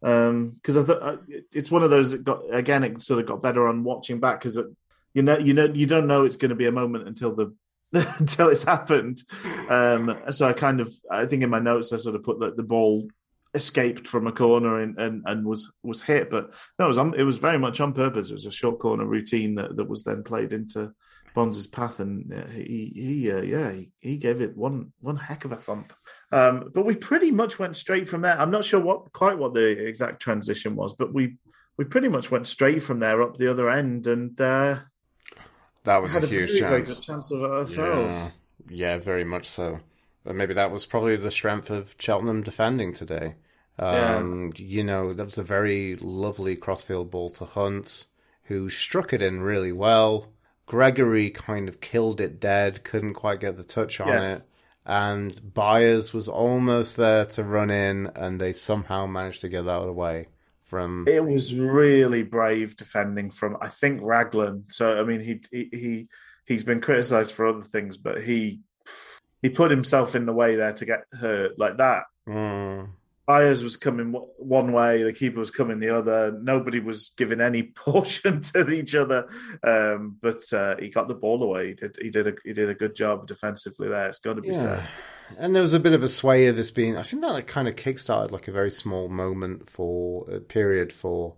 because 0.00 0.78
I 0.78 0.84
thought 0.84 1.02
uh, 1.02 1.16
it's 1.52 1.70
one 1.70 1.82
of 1.82 1.90
those 1.90 2.12
that 2.12 2.24
got 2.24 2.42
again 2.50 2.84
it 2.84 3.02
sort 3.02 3.20
of 3.20 3.26
got 3.26 3.42
better 3.42 3.68
on 3.68 3.84
watching 3.84 4.20
back 4.20 4.40
because 4.40 4.58
you 5.14 5.22
know 5.22 5.38
you 5.38 5.52
know 5.52 5.66
you 5.66 5.86
don't 5.86 6.06
know 6.06 6.24
it's 6.24 6.36
going 6.36 6.50
to 6.50 6.54
be 6.54 6.66
a 6.66 6.72
moment 6.72 7.08
until 7.08 7.34
the 7.34 7.54
until 7.92 8.48
it's 8.48 8.64
happened. 8.64 9.22
Um, 9.68 10.18
so 10.30 10.48
I 10.48 10.52
kind 10.52 10.80
of 10.80 10.94
I 11.10 11.26
think 11.26 11.42
in 11.42 11.50
my 11.50 11.58
notes 11.58 11.92
I 11.92 11.98
sort 11.98 12.16
of 12.16 12.22
put 12.22 12.40
that 12.40 12.56
the 12.56 12.62
ball 12.62 13.08
escaped 13.54 14.08
from 14.08 14.26
a 14.26 14.32
corner 14.32 14.80
and, 14.80 14.98
and, 14.98 15.22
and 15.26 15.44
was 15.44 15.72
was 15.82 16.00
hit, 16.00 16.30
but 16.30 16.54
no, 16.78 16.86
it 16.86 16.88
was 16.88 16.98
on, 16.98 17.14
it 17.14 17.24
was 17.24 17.38
very 17.38 17.58
much 17.58 17.80
on 17.80 17.92
purpose. 17.92 18.30
It 18.30 18.34
was 18.34 18.46
a 18.46 18.52
short 18.52 18.78
corner 18.78 19.04
routine 19.04 19.56
that, 19.56 19.76
that 19.76 19.88
was 19.88 20.04
then 20.04 20.22
played 20.22 20.52
into 20.52 20.94
Bonds' 21.34 21.66
path, 21.66 21.98
and 22.00 22.32
uh, 22.32 22.46
he 22.48 22.92
he 22.94 23.30
uh, 23.32 23.40
yeah 23.42 23.72
he, 23.72 23.92
he 24.00 24.16
gave 24.16 24.40
it 24.40 24.56
one 24.56 24.92
one 25.00 25.16
heck 25.16 25.44
of 25.44 25.52
a 25.52 25.56
thump. 25.56 25.92
Um, 26.30 26.70
but 26.74 26.84
we 26.84 26.94
pretty 26.94 27.30
much 27.30 27.58
went 27.58 27.76
straight 27.76 28.08
from 28.08 28.20
there. 28.22 28.38
I'm 28.38 28.50
not 28.50 28.64
sure 28.64 28.80
what 28.80 29.12
quite 29.12 29.38
what 29.38 29.54
the 29.54 29.86
exact 29.86 30.20
transition 30.20 30.76
was, 30.76 30.94
but 30.94 31.12
we 31.14 31.36
we 31.76 31.84
pretty 31.84 32.08
much 32.08 32.30
went 32.30 32.46
straight 32.46 32.82
from 32.82 32.98
there 32.98 33.22
up 33.22 33.36
the 33.36 33.50
other 33.50 33.70
end 33.70 34.06
and 34.06 34.38
uh, 34.40 34.80
That 35.84 36.02
was 36.02 36.14
a 36.14 36.22
a 36.22 36.26
huge 36.26 36.58
chance. 36.58 36.98
good 36.98 37.02
chance 37.02 37.30
of 37.32 37.42
ourselves. 37.42 38.38
Yeah. 38.68 38.94
Yeah, 38.94 38.98
very 38.98 39.24
much 39.24 39.48
so. 39.48 39.80
And 40.24 40.38
maybe 40.38 40.54
that 40.54 40.70
was 40.70 40.86
probably 40.86 41.16
the 41.16 41.30
strength 41.32 41.70
of 41.70 41.96
Cheltenham 41.98 42.42
defending 42.42 42.92
today. 42.92 43.34
Um, 43.78 44.50
You 44.56 44.84
know, 44.84 45.12
that 45.12 45.24
was 45.24 45.38
a 45.38 45.42
very 45.42 45.96
lovely 45.96 46.54
crossfield 46.56 47.10
ball 47.10 47.30
to 47.30 47.44
Hunt, 47.44 48.06
who 48.44 48.68
struck 48.68 49.12
it 49.12 49.20
in 49.22 49.40
really 49.40 49.72
well. 49.72 50.28
Gregory 50.72 51.28
kind 51.28 51.68
of 51.68 51.82
killed 51.82 52.18
it 52.18 52.40
dead, 52.40 52.82
couldn't 52.82 53.12
quite 53.12 53.40
get 53.40 53.58
the 53.58 53.62
touch 53.62 54.00
on 54.00 54.08
Yes. 54.08 54.40
it. 54.40 54.48
And 54.86 55.52
Byers 55.52 56.14
was 56.14 56.28
almost 56.28 56.96
there 56.96 57.26
to 57.26 57.44
run 57.44 57.70
in, 57.70 58.10
and 58.16 58.40
they 58.40 58.54
somehow 58.54 59.04
managed 59.04 59.42
to 59.42 59.50
get 59.50 59.66
that 59.66 59.82
away 59.82 60.28
from. 60.64 61.04
It 61.06 61.22
was 61.22 61.54
really 61.54 62.22
brave 62.22 62.74
defending 62.78 63.30
from 63.30 63.58
I 63.60 63.68
think 63.68 64.00
Raglan. 64.02 64.64
So 64.68 64.98
I 64.98 65.04
mean 65.04 65.20
he 65.20 65.42
he, 65.52 65.68
he 65.74 66.08
he's 66.46 66.64
been 66.64 66.80
criticised 66.80 67.34
for 67.34 67.46
other 67.46 67.60
things, 67.60 67.98
but 67.98 68.22
he 68.22 68.60
he 69.42 69.50
put 69.50 69.70
himself 69.70 70.16
in 70.16 70.24
the 70.24 70.32
way 70.32 70.56
there 70.56 70.72
to 70.72 70.86
get 70.86 71.00
hurt 71.12 71.58
like 71.58 71.76
that. 71.76 72.04
Mm. 72.26 72.88
Byers 73.26 73.62
was 73.62 73.76
coming 73.76 74.12
one 74.38 74.72
way, 74.72 75.02
the 75.04 75.12
keeper 75.12 75.38
was 75.38 75.50
coming 75.50 75.78
the 75.78 75.96
other. 75.96 76.32
Nobody 76.42 76.80
was 76.80 77.10
giving 77.16 77.40
any 77.40 77.62
portion 77.74 78.40
to 78.40 78.68
each 78.70 78.94
other, 78.94 79.28
um, 79.62 80.16
but 80.20 80.40
uh, 80.52 80.76
he 80.78 80.88
got 80.88 81.08
the 81.08 81.14
ball 81.14 81.42
away. 81.42 81.68
He 81.68 81.74
did. 81.74 81.96
He 82.00 82.10
did 82.10 82.26
a 82.26 82.34
he 82.44 82.52
did 82.52 82.68
a 82.68 82.74
good 82.74 82.94
job 82.96 83.26
defensively 83.28 83.88
there. 83.88 84.08
It's 84.08 84.18
got 84.18 84.34
to 84.34 84.40
be 84.42 84.48
Yeah. 84.48 84.54
said. 84.54 84.88
And 85.38 85.54
there 85.54 85.62
was 85.62 85.72
a 85.72 85.80
bit 85.80 85.94
of 85.94 86.02
a 86.02 86.08
sway 86.08 86.46
of 86.48 86.56
this 86.56 86.70
being. 86.70 86.98
I 86.98 87.02
think 87.04 87.22
that 87.22 87.32
like, 87.32 87.46
kind 87.46 87.66
of 87.68 87.76
kickstarted 87.76 88.32
like 88.32 88.48
a 88.48 88.52
very 88.52 88.70
small 88.70 89.08
moment 89.08 89.66
for 89.68 90.28
a 90.30 90.40
period 90.40 90.92
for 90.92 91.36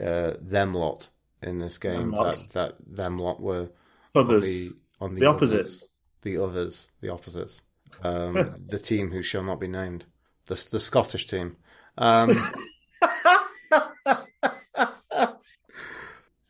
uh, 0.00 0.32
them 0.40 0.72
lot 0.74 1.08
in 1.42 1.58
this 1.58 1.78
game. 1.78 2.12
That, 2.12 2.46
that 2.52 2.74
them 2.86 3.18
lot 3.18 3.40
were 3.40 3.70
on 4.14 4.24
Others, 4.26 4.44
the, 4.70 4.76
on 5.00 5.14
the, 5.14 5.20
the 5.20 5.30
others- 5.30 5.52
opposites. 5.52 5.88
the 6.22 6.38
others, 6.38 6.90
the 7.00 7.12
opposites, 7.12 7.62
um, 8.04 8.54
the 8.68 8.78
team 8.78 9.10
who 9.10 9.20
shall 9.22 9.42
not 9.42 9.58
be 9.58 9.66
named, 9.68 10.04
the 10.46 10.68
the 10.70 10.80
Scottish 10.80 11.26
team. 11.26 11.56
Um, 11.98 12.30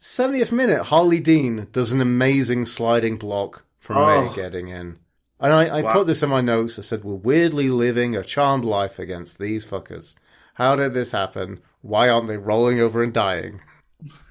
70th 0.01 0.53
minute, 0.53 0.83
Harlee 0.83 1.23
Dean 1.23 1.69
does 1.73 1.93
an 1.93 2.01
amazing 2.01 2.67
sliding 2.67 3.17
block 3.17 3.65
from 3.79 3.97
Oh. 3.99 4.07
May 4.29 4.35
getting 4.35 4.69
in. 4.69 4.99
And 5.41 5.53
I, 5.53 5.67
I 5.79 5.83
Wow. 5.83 5.93
put 5.93 6.07
this 6.07 6.23
in 6.23 6.31
my 6.31 6.41
notes. 6.41 6.79
I 6.79 6.83
said, 6.83 7.05
We're 7.05 7.15
weirdly 7.17 7.69
living 7.69 8.15
a 8.17 8.23
charmed 8.23 8.65
life 8.65 8.99
against 8.99 9.39
these 9.39 9.67
fuckers. 9.67 10.15
How 10.55 10.77
did 10.77 10.95
this 10.95 11.11
happen? 11.13 11.59
Why 11.83 12.09
aren't 12.09 12.29
they 12.29 12.37
rolling 12.37 12.81
over 12.81 13.03
and 13.03 13.13
dying? 13.13 13.61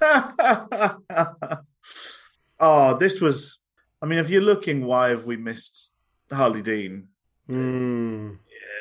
oh, 2.60 2.96
this 2.98 3.20
was. 3.20 3.60
I 4.02 4.06
mean, 4.06 4.18
if 4.18 4.30
you're 4.30 4.40
looking, 4.42 4.84
why 4.86 5.10
have 5.10 5.26
we 5.26 5.36
missed 5.36 5.92
Harlee 6.30 6.62
Dean? 6.62 7.08
Mm. 7.48 8.38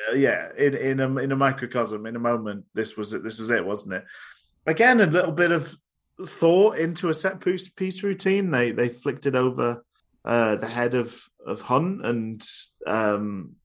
Uh, 0.09 0.15
yeah, 0.15 0.49
in 0.57 0.75
in 0.75 0.99
a 0.99 1.17
in 1.17 1.31
a 1.31 1.35
microcosm, 1.35 2.05
in 2.05 2.15
a 2.15 2.19
moment, 2.19 2.65
this 2.73 2.97
was 2.97 3.13
it. 3.13 3.23
This 3.23 3.39
was 3.39 3.49
it, 3.49 3.65
wasn't 3.65 3.93
it? 3.93 4.05
Again, 4.65 5.01
a 5.01 5.05
little 5.05 5.31
bit 5.31 5.51
of 5.51 5.75
thought 6.25 6.77
into 6.77 7.09
a 7.09 7.13
set 7.13 7.39
piece, 7.41 7.69
piece 7.69 8.03
routine. 8.03 8.51
They 8.51 8.71
they 8.71 8.89
flicked 8.89 9.25
it 9.25 9.35
over 9.35 9.83
uh, 10.25 10.55
the 10.57 10.67
head 10.67 10.95
of 10.95 11.23
of 11.45 11.61
Hunt 11.61 12.05
and 12.05 12.45
um, 12.87 13.55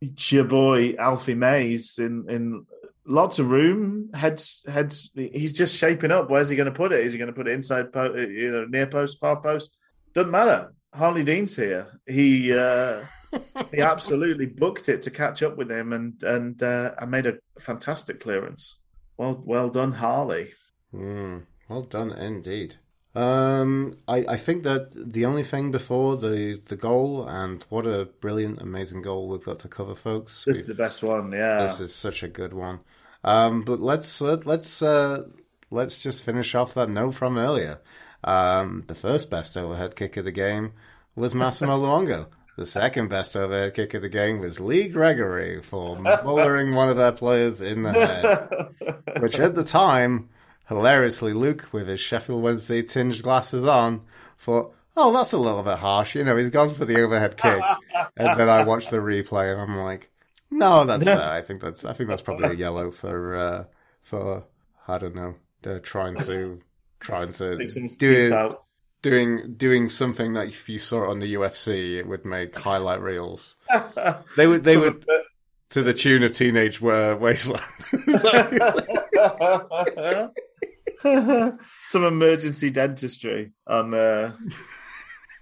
your 0.00 0.44
boy 0.44 0.94
Alfie 0.98 1.34
May's 1.34 1.98
in 1.98 2.28
in 2.28 2.66
lots 3.06 3.38
of 3.38 3.50
room. 3.50 4.10
Heads 4.14 4.64
heads. 4.68 5.10
He's 5.14 5.52
just 5.52 5.76
shaping 5.76 6.10
up. 6.10 6.30
Where's 6.30 6.48
he 6.48 6.56
going 6.56 6.72
to 6.72 6.72
put 6.72 6.92
it? 6.92 7.04
Is 7.04 7.12
he 7.12 7.18
going 7.18 7.32
to 7.32 7.36
put 7.36 7.48
it 7.48 7.54
inside? 7.54 7.92
Po- 7.92 8.14
you 8.14 8.50
know, 8.50 8.64
near 8.66 8.86
post, 8.86 9.20
far 9.20 9.40
post? 9.40 9.76
Doesn't 10.14 10.30
matter. 10.30 10.72
Harlee 10.94 11.24
Dean's 11.24 11.56
here. 11.56 11.86
He. 12.06 12.52
Uh, 12.52 13.04
he 13.72 13.80
absolutely 13.80 14.46
booked 14.46 14.88
it 14.88 15.02
to 15.02 15.10
catch 15.10 15.42
up 15.42 15.56
with 15.56 15.70
him 15.70 15.92
and 15.92 16.22
and 16.22 16.62
uh, 16.62 16.92
and 16.98 17.10
made 17.10 17.26
a 17.26 17.38
fantastic 17.58 18.20
clearance. 18.20 18.78
Well, 19.16 19.42
well 19.44 19.68
done, 19.68 19.94
Harlee. 19.94 20.52
Mm, 20.94 21.46
well 21.68 21.82
done 21.82 22.12
indeed. 22.12 22.76
Um, 23.14 23.98
I, 24.06 24.24
I 24.28 24.36
think 24.36 24.62
that 24.62 24.90
the 24.94 25.24
only 25.24 25.42
thing 25.42 25.72
before 25.72 26.16
the, 26.16 26.60
the 26.66 26.76
goal, 26.76 27.26
and 27.26 27.64
what 27.68 27.84
a 27.84 28.04
brilliant, 28.20 28.62
amazing 28.62 29.02
goal 29.02 29.28
we've 29.28 29.44
got 29.44 29.58
to 29.60 29.68
cover, 29.68 29.96
folks. 29.96 30.44
This 30.44 30.60
is 30.60 30.66
the 30.66 30.74
best 30.74 31.02
one, 31.02 31.32
yeah. 31.32 31.62
This 31.62 31.80
is 31.80 31.92
such 31.92 32.22
a 32.22 32.28
good 32.28 32.52
one. 32.52 32.80
Um, 33.24 33.62
but 33.62 33.80
let's 33.80 34.20
let, 34.20 34.46
let's 34.46 34.82
uh, 34.82 35.24
let's 35.70 36.00
just 36.00 36.22
finish 36.22 36.54
off 36.54 36.74
that 36.74 36.90
note 36.90 37.12
from 37.12 37.38
earlier. 37.38 37.80
Um, 38.22 38.84
the 38.86 38.94
first 38.94 39.30
best 39.30 39.56
overhead 39.56 39.96
kick 39.96 40.16
of 40.16 40.24
the 40.24 40.32
game 40.32 40.72
was 41.16 41.34
Massimo 41.34 41.78
Luongo. 41.82 42.26
The 42.58 42.66
second 42.66 43.06
best 43.06 43.36
overhead 43.36 43.74
kick 43.74 43.94
of 43.94 44.02
the 44.02 44.08
game 44.08 44.40
was 44.40 44.58
Lee 44.58 44.88
Gregory 44.88 45.62
for 45.62 45.94
mullering 45.94 46.74
one 46.74 46.88
of 46.88 46.96
their 46.96 47.12
players 47.12 47.60
in 47.60 47.84
the 47.84 47.92
head 47.92 49.04
which 49.22 49.38
at 49.38 49.54
the 49.54 49.62
time, 49.62 50.28
hilariously, 50.68 51.34
Luke, 51.34 51.68
with 51.70 51.86
his 51.86 52.00
Sheffield 52.00 52.42
Wednesday 52.42 52.82
tinged 52.82 53.22
glasses 53.22 53.64
on, 53.64 54.02
thought, 54.40 54.74
oh, 54.96 55.12
that's 55.12 55.32
a 55.32 55.38
little 55.38 55.62
bit 55.62 55.78
harsh. 55.78 56.16
You 56.16 56.24
know, 56.24 56.36
he's 56.36 56.50
gone 56.50 56.70
for 56.70 56.84
the 56.84 57.00
overhead 57.00 57.36
kick. 57.36 57.62
and 58.16 58.40
then 58.40 58.48
I 58.48 58.64
watched 58.64 58.90
the 58.90 58.96
replay 58.96 59.52
and 59.52 59.60
I'm 59.60 59.76
like, 59.76 60.10
no, 60.50 60.82
that's, 60.82 61.06
uh, 61.06 61.30
I 61.30 61.42
think 61.42 61.60
that's, 61.60 61.84
I 61.84 61.92
think 61.92 62.08
that's 62.08 62.22
probably 62.22 62.48
a 62.48 62.54
yellow 62.54 62.90
for, 62.90 63.36
uh, 63.36 63.64
for, 64.02 64.42
I 64.88 64.98
don't 64.98 65.14
know, 65.14 65.36
they're 65.62 65.78
trying 65.78 66.16
to, 66.16 66.60
trying 66.98 67.30
to 67.34 67.56
do 67.98 68.12
it, 68.12 68.32
out. 68.32 68.64
Doing, 69.02 69.54
doing 69.56 69.88
something 69.88 70.34
that 70.34 70.48
if 70.48 70.68
you 70.68 70.78
saw 70.78 71.04
it 71.04 71.10
on 71.10 71.18
the 71.20 71.34
UFC, 71.34 71.98
it 71.98 72.06
would 72.06 72.24
make 72.24 72.58
highlight 72.58 73.00
reels. 73.00 73.56
They 74.36 74.46
would, 74.46 74.64
they 74.64 74.74
Some 74.74 74.82
would, 74.82 75.04
to 75.70 75.82
the 75.82 75.94
tune 75.94 76.22
of 76.22 76.32
Teenage 76.32 76.80
Wasteland. 76.80 77.62
Some 81.84 82.04
emergency 82.04 82.70
dentistry 82.70 83.52
on 83.66 83.94
uh, 83.94 84.32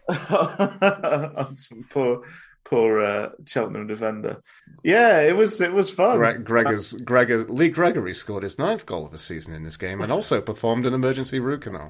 on 0.08 1.56
some 1.56 1.84
poor 1.88 2.22
poor 2.64 3.00
uh, 3.00 3.30
Cheltenham 3.46 3.86
defender. 3.86 4.42
Yeah, 4.82 5.22
it 5.22 5.36
was 5.36 5.60
it 5.60 5.72
was 5.72 5.90
fun. 5.90 6.18
Gre- 6.18 6.42
Gregor's, 6.42 6.92
Gregor, 6.92 7.44
Lee 7.44 7.68
Gregory 7.68 8.12
scored 8.12 8.42
his 8.42 8.58
ninth 8.58 8.86
goal 8.86 9.06
of 9.06 9.12
the 9.12 9.18
season 9.18 9.54
in 9.54 9.62
this 9.62 9.76
game 9.76 10.00
and 10.02 10.12
also 10.12 10.40
performed 10.40 10.84
an 10.84 10.94
emergency 10.94 11.40
root 11.40 11.62
canal. 11.62 11.88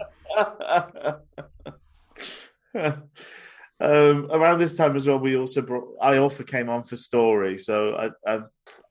um, 3.81 4.29
around 4.31 4.59
this 4.59 4.77
time 4.77 4.97
as 4.97 5.07
well, 5.07 5.19
we 5.19 5.37
also 5.37 5.63
brought. 5.63 5.89
I 6.01 6.17
also 6.19 6.43
came 6.45 6.69
on 6.69 6.83
for 6.83 6.97
Storey, 6.97 7.59
so 7.59 7.95
I, 7.95 8.11
I, 8.31 8.41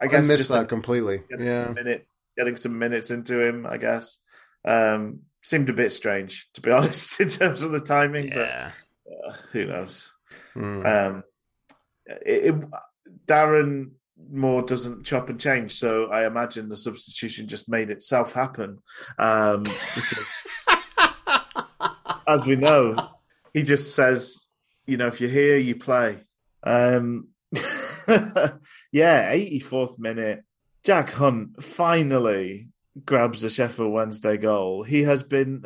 I 0.02 0.08
guess 0.08 0.26
I 0.26 0.34
missed 0.34 0.38
just 0.38 0.50
that 0.52 0.64
a- 0.64 0.68
completely. 0.68 1.22
getting 1.30 1.46
Yeah. 1.48 1.66
some 1.66 1.74
minute, 1.76 2.08
getting 2.38 2.56
some 2.56 2.78
minutes 2.80 3.12
into 3.12 3.42
him. 3.42 3.66
I 3.68 3.78
guess 3.78 4.20
um, 4.66 5.22
seemed 5.44 5.70
a 5.70 5.74
bit 5.74 5.92
strange 5.94 6.50
to 6.54 6.62
be 6.62 6.72
honest 6.78 7.20
in 7.22 7.30
terms 7.30 7.64
of 7.64 7.72
the 7.72 7.80
timing, 7.80 8.28
Yeah. 8.30 8.72
but 9.06 9.30
uh, 9.30 9.34
who 9.52 9.66
knows? 9.66 10.14
Hmm. 10.54 10.86
Um, 10.86 11.24
it, 12.06 12.56
it, 12.56 12.56
Darren 13.28 13.92
Moore 14.32 14.62
doesn't 14.64 15.04
chop 15.06 15.30
and 15.30 15.40
change, 15.40 15.74
so 15.74 16.06
I 16.08 16.26
imagine 16.28 16.70
the 16.70 16.78
substitution 16.78 17.48
just 17.48 17.68
made 17.70 17.90
itself 17.90 18.34
happen. 18.34 18.80
Um, 19.20 19.64
because, 19.96 20.26
as 22.28 22.46
we 22.48 22.56
know, 22.56 22.96
he 23.56 23.64
just 23.64 23.96
says, 23.96 24.50
you 24.86 24.98
know, 24.98 25.08
if 25.08 25.22
you're 25.22 25.30
here, 25.30 25.56
you 25.56 25.78
play. 25.78 26.18
Um, 26.62 27.30
yeah, 28.92 29.34
84th 29.34 29.98
minute. 29.98 30.44
Jack 30.84 31.12
Hunt 31.12 31.64
finally 31.64 32.68
grabs 33.06 33.46
a 33.46 33.50
Sheffield 33.50 33.94
Wednesday 33.94 34.36
goal. 34.36 34.84
He 34.84 35.04
has 35.04 35.24
been, 35.24 35.64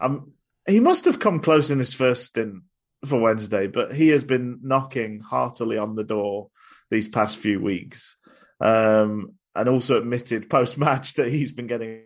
um, 0.00 0.32
he 0.66 0.80
must 0.80 1.04
have 1.04 1.20
come 1.20 1.40
close 1.40 1.68
in 1.68 1.78
his 1.78 1.92
first 1.92 2.24
stint 2.24 2.62
for 3.04 3.20
Wednesday, 3.20 3.66
but 3.66 3.92
he 3.92 4.08
has 4.08 4.24
been 4.24 4.60
knocking 4.62 5.20
heartily 5.20 5.76
on 5.76 5.94
the 5.94 6.04
door 6.04 6.48
these 6.90 7.06
past 7.06 7.36
few 7.36 7.60
weeks, 7.60 8.16
um, 8.62 9.34
and 9.54 9.68
also 9.68 9.98
admitted 9.98 10.48
post 10.48 10.78
match 10.78 11.12
that 11.14 11.28
he's 11.28 11.52
been 11.52 11.66
getting. 11.66 12.04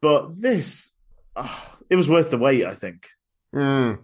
But 0.00 0.40
this, 0.40 0.96
oh, 1.36 1.76
it 1.88 1.94
was 1.94 2.08
worth 2.08 2.32
the 2.32 2.38
wait, 2.38 2.66
I 2.66 2.74
think. 2.74 3.06
Mm. 3.54 4.00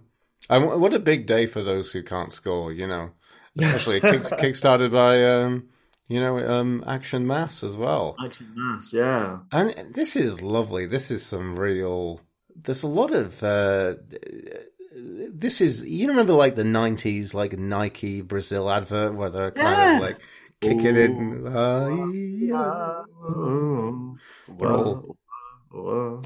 And 0.50 0.80
what 0.80 0.94
a 0.94 0.98
big 0.98 1.26
day 1.26 1.46
for 1.46 1.62
those 1.62 1.92
who 1.92 2.02
can't 2.02 2.32
score, 2.32 2.72
you 2.72 2.86
know, 2.86 3.10
especially 3.58 4.00
kick, 4.00 4.22
kick-started 4.38 4.92
by, 4.92 5.24
um, 5.24 5.68
you 6.08 6.20
know, 6.20 6.38
um, 6.38 6.82
Action 6.86 7.26
Mass 7.26 7.62
as 7.62 7.76
well. 7.76 8.16
Actually, 8.24 8.48
mass, 8.54 8.92
yeah. 8.92 9.40
And 9.52 9.94
this 9.94 10.16
is 10.16 10.40
lovely. 10.40 10.86
This 10.86 11.10
is 11.10 11.24
some 11.24 11.58
real. 11.58 12.20
There's 12.56 12.82
a 12.82 12.88
lot 12.88 13.12
of. 13.12 13.42
Uh, 13.42 13.94
this 15.30 15.60
is 15.60 15.86
you 15.86 16.08
remember 16.08 16.32
like 16.32 16.54
the 16.56 16.64
'90s 16.64 17.34
like 17.34 17.56
Nike 17.56 18.20
Brazil 18.22 18.68
advert 18.70 19.14
where 19.14 19.30
they're 19.30 19.50
kind 19.52 19.76
Yeah. 19.76 19.96
of 19.96 20.02
like 20.02 20.18
kicking 20.60 20.96
in. 20.96 21.46
Uh, 21.46 22.06
yeah. 22.12 23.02
All 25.70 26.20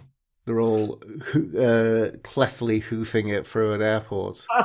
they're 0.45 0.61
all 0.61 1.01
uh, 1.35 2.11
cleftly 2.23 2.81
hoofing 2.83 3.29
it 3.29 3.47
through 3.47 3.73
an 3.75 3.83
airport. 3.83 4.47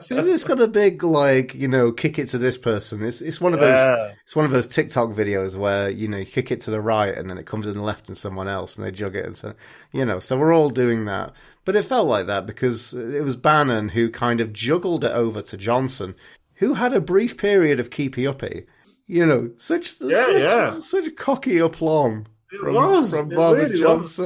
So 0.00 0.18
it's 0.18 0.44
got 0.44 0.60
a 0.60 0.68
big 0.68 1.02
like 1.02 1.54
you 1.54 1.66
know 1.68 1.92
kick 1.92 2.18
it 2.18 2.28
to 2.30 2.38
this 2.38 2.58
person. 2.58 3.02
It's 3.02 3.22
it's 3.22 3.40
one 3.40 3.54
of 3.54 3.60
those 3.60 3.74
Yeah. 3.74 4.12
it's 4.22 4.36
one 4.36 4.44
of 4.44 4.50
those 4.50 4.66
TikTok 4.66 5.10
videos 5.10 5.56
where 5.56 5.88
you 5.88 6.08
know 6.08 6.18
you 6.18 6.26
kick 6.26 6.50
it 6.50 6.60
to 6.62 6.70
the 6.70 6.80
right 6.80 7.16
and 7.16 7.30
then 7.30 7.38
it 7.38 7.46
comes 7.46 7.66
in 7.66 7.72
the 7.74 7.82
left 7.82 8.08
and 8.08 8.16
someone 8.16 8.48
else 8.48 8.76
and 8.76 8.84
they 8.86 8.90
jug 8.90 9.16
it 9.16 9.24
and 9.24 9.36
so 9.36 9.54
you 9.92 10.04
know 10.04 10.18
so 10.20 10.36
we're 10.36 10.52
all 10.54 10.68
doing 10.68 11.06
that. 11.06 11.32
But 11.64 11.74
it 11.76 11.84
felt 11.84 12.06
like 12.06 12.26
that 12.26 12.44
because 12.44 12.92
it 12.92 13.22
was 13.24 13.36
Bannan 13.36 13.90
who 13.90 14.10
kind 14.10 14.40
of 14.40 14.52
juggled 14.52 15.04
it 15.04 15.12
over 15.12 15.40
to 15.42 15.56
Johnson, 15.56 16.14
who 16.56 16.74
had 16.74 16.92
a 16.92 17.00
brief 17.00 17.38
period 17.38 17.80
of 17.80 17.88
keepy 17.90 18.26
uppy. 18.26 18.66
You 19.06 19.24
know, 19.24 19.50
such 19.56 20.00
Yeah, 20.02 20.26
such, 20.26 20.34
yeah. 20.34 20.70
such 20.80 21.16
cocky 21.16 21.58
aplomb 21.58 22.26
It 22.52 22.60
from, 22.60 22.74
was. 22.74 23.10
from 23.16 23.30
Bobby 23.30 23.60
really 23.60 23.82
was. 23.84 24.20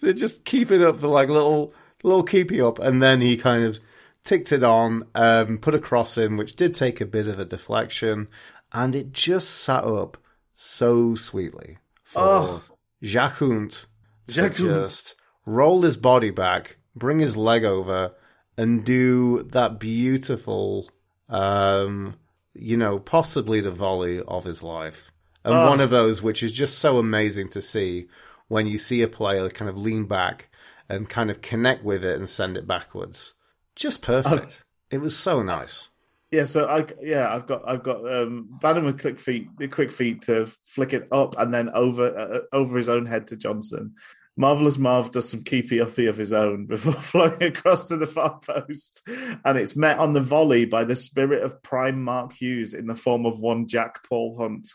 So 0.00 0.14
just 0.14 0.46
keeping 0.46 0.82
up 0.82 1.00
the 1.00 1.08
like 1.08 1.28
little 1.28 1.74
little 2.02 2.22
keepy 2.22 2.58
up, 2.58 2.78
and 2.78 3.02
then 3.02 3.20
he 3.20 3.36
kind 3.36 3.64
of 3.64 3.78
ticked 4.24 4.50
it 4.50 4.62
on, 4.62 5.04
um, 5.14 5.58
put 5.58 5.74
a 5.74 5.78
cross 5.78 6.16
in, 6.16 6.38
which 6.38 6.56
did 6.56 6.74
take 6.74 7.02
a 7.02 7.06
bit 7.06 7.26
of 7.26 7.38
a 7.38 7.44
deflection, 7.44 8.28
and 8.72 8.94
it 8.94 9.12
just 9.12 9.50
sat 9.50 9.84
up 9.84 10.16
so 10.54 11.14
sweetly 11.14 11.76
for 12.02 12.22
Oh. 12.22 12.62
Jack 13.02 13.32
Hunt 13.34 13.86
to 14.28 14.34
Jack 14.34 14.54
just 14.54 15.16
roll 15.44 15.82
his 15.82 15.98
body 15.98 16.30
back, 16.30 16.78
bring 16.96 17.18
his 17.18 17.36
leg 17.36 17.64
over, 17.64 18.12
and 18.56 18.82
do 18.82 19.42
that 19.42 19.78
beautiful, 19.78 20.88
um, 21.28 22.14
you 22.54 22.78
know, 22.78 22.98
possibly 22.98 23.60
the 23.60 23.70
volley 23.70 24.22
of 24.22 24.44
his 24.44 24.62
life. 24.62 25.10
And 25.44 25.54
Oh. 25.54 25.68
one 25.68 25.80
of 25.80 25.90
those 25.90 26.22
which 26.22 26.42
is 26.42 26.52
just 26.52 26.78
so 26.78 26.96
amazing 26.98 27.50
to 27.50 27.60
see 27.60 28.08
when 28.50 28.66
you 28.66 28.76
see 28.76 29.00
a 29.00 29.06
player 29.08 29.48
kind 29.48 29.68
of 29.68 29.78
lean 29.78 30.06
back 30.06 30.50
and 30.88 31.08
kind 31.08 31.30
of 31.30 31.40
connect 31.40 31.84
with 31.84 32.04
it 32.04 32.18
and 32.18 32.28
send 32.28 32.56
it 32.56 32.66
backwards. 32.66 33.34
Just 33.76 34.02
perfect. 34.02 34.64
it 34.90 35.00
was 35.00 35.16
so 35.16 35.40
nice. 35.40 35.88
Yeah, 36.32 36.44
so 36.44 36.66
I 36.66 36.84
yeah 37.00 37.32
I've 37.32 37.46
got 37.46 37.62
I've 37.66 37.84
got 37.84 38.12
um 38.12 38.48
Bannan 38.60 38.84
with 38.84 39.00
quick 39.00 39.20
feet 39.20 39.48
the 39.56 39.68
quick 39.68 39.92
feet 39.92 40.22
to 40.22 40.46
flick 40.64 40.92
it 40.92 41.06
up 41.12 41.38
and 41.38 41.54
then 41.54 41.70
over 41.70 42.16
uh, 42.16 42.40
over 42.52 42.76
his 42.76 42.88
own 42.88 43.06
head 43.06 43.28
to 43.28 43.36
Johnson. 43.36 43.94
Marvelous 44.36 44.78
Marv 44.78 45.10
does 45.10 45.28
some 45.28 45.44
keepy 45.44 45.80
uppy 45.80 46.06
of 46.06 46.16
his 46.16 46.32
own 46.32 46.66
before 46.68 46.94
flowing 46.94 47.42
across 47.42 47.88
to 47.88 47.96
the 47.96 48.06
far 48.06 48.40
post, 48.40 49.08
and 49.44 49.58
it's 49.58 49.76
met 49.76 49.98
on 49.98 50.12
the 50.12 50.20
volley 50.20 50.64
by 50.64 50.82
the 50.82 50.96
spirit 50.96 51.44
of 51.44 51.62
prime 51.62 52.02
Mark 52.02 52.32
Hughes 52.32 52.74
in 52.74 52.86
the 52.86 52.96
form 52.96 53.26
of 53.26 53.40
one 53.40 53.68
Jack 53.68 54.02
Paul 54.08 54.36
Hunt, 54.38 54.68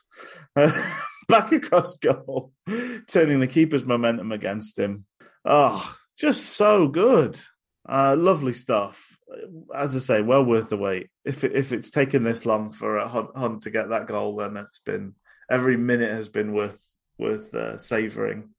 back 1.28 1.52
across 1.52 1.98
goal, 1.98 2.52
turning 3.08 3.40
the 3.40 3.48
keeper's 3.48 3.86
momentum 3.86 4.32
against 4.32 4.78
him. 4.78 5.06
Oh, 5.44 5.96
just 6.18 6.46
so 6.46 6.88
good, 6.88 7.40
uh, 7.88 8.16
lovely 8.18 8.54
stuff 8.54 9.16
as 9.74 9.96
I 9.96 10.00
say, 10.00 10.22
well 10.22 10.44
worth 10.44 10.70
the 10.70 10.78
wait. 10.78 11.10
If 11.24 11.44
it, 11.44 11.54
if 11.56 11.72
it's 11.72 11.90
taken 11.90 12.24
this 12.24 12.46
long 12.46 12.72
for 12.72 12.98
a 12.98 13.08
Hunt, 13.08 13.30
Hunt 13.36 13.64
to 13.64 13.70
get 13.70 13.90
that 13.90 14.08
goal, 14.08 14.38
then 14.38 14.58
it's 14.58 14.80
been 14.80 15.16
every 15.50 15.78
minute 15.78 16.12
has 16.12 16.28
been 16.28 16.54
worth 16.54 16.84
worth 17.18 17.54
uh, 17.54 17.78
savouring. 17.78 18.50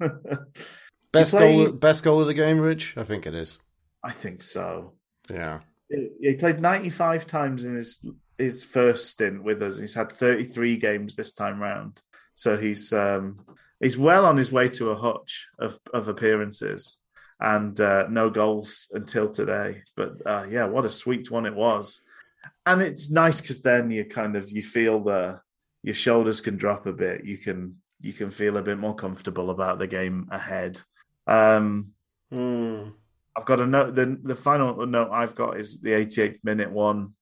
Best 1.12 1.30
played- 1.30 1.56
goal 1.56 1.72
best 1.72 2.04
goal 2.04 2.20
of 2.20 2.26
the 2.26 2.34
game, 2.34 2.60
Rich? 2.60 2.94
I 2.96 3.02
think 3.02 3.26
it 3.26 3.34
is. 3.34 3.60
I 4.04 4.12
think 4.12 4.42
so. 4.42 4.92
Yeah. 5.30 5.60
He 5.88 6.08
he 6.20 6.34
played 6.34 6.60
ninety 6.60 6.90
five 6.90 7.26
times 7.26 7.64
in 7.64 7.74
his 7.74 8.04
his 8.38 8.64
first 8.64 9.06
stint 9.08 9.42
with 9.42 9.62
us. 9.62 9.78
He's 9.78 9.94
had 9.94 10.12
thirty 10.12 10.44
three 10.44 10.76
games 10.76 11.14
this 11.16 11.32
time 11.32 11.60
round, 11.60 12.00
so 12.34 12.56
he's 12.56 12.92
um, 12.92 13.40
he's 13.80 13.98
well 13.98 14.24
on 14.24 14.36
his 14.36 14.50
way 14.52 14.68
to 14.70 14.90
a 14.90 14.96
hutch 14.96 15.48
of 15.58 15.78
of 15.92 16.08
appearances. 16.08 16.98
And 17.40 17.78
uh, 17.80 18.06
no 18.10 18.30
goals 18.30 18.88
until 18.92 19.30
today, 19.30 19.82
but 19.96 20.14
uh, 20.26 20.46
yeah, 20.50 20.64
what 20.64 20.84
a 20.84 20.90
sweet 20.90 21.30
one 21.30 21.46
it 21.46 21.54
was. 21.54 22.00
and 22.66 22.82
it's 22.82 23.10
nice 23.10 23.40
because 23.40 23.62
then 23.62 23.90
you 23.90 24.04
kind 24.04 24.34
of 24.36 24.50
you 24.50 24.62
feel 24.62 25.00
the 25.04 25.40
your 25.82 25.94
shoulders 25.94 26.40
can 26.40 26.56
drop 26.56 26.86
a 26.86 26.92
bit 26.92 27.24
you 27.24 27.38
can 27.38 27.76
you 28.00 28.12
can 28.12 28.30
feel 28.30 28.56
a 28.56 28.62
bit 28.62 28.78
more 28.78 28.94
comfortable 28.94 29.50
about 29.50 29.78
the 29.78 29.86
game 29.86 30.26
ahead 30.30 30.80
um 31.26 31.92
Hmm. 32.30 32.90
i've 33.36 33.44
got 33.46 33.60
a 33.60 33.66
note 33.66 33.94
the 33.94 34.18
the 34.22 34.36
final 34.36 34.86
note 34.86 35.10
i've 35.12 35.34
got 35.34 35.56
is 35.58 35.80
the 35.80 35.90
88th 35.90 36.40
minute 36.44 36.70
one 36.70 37.12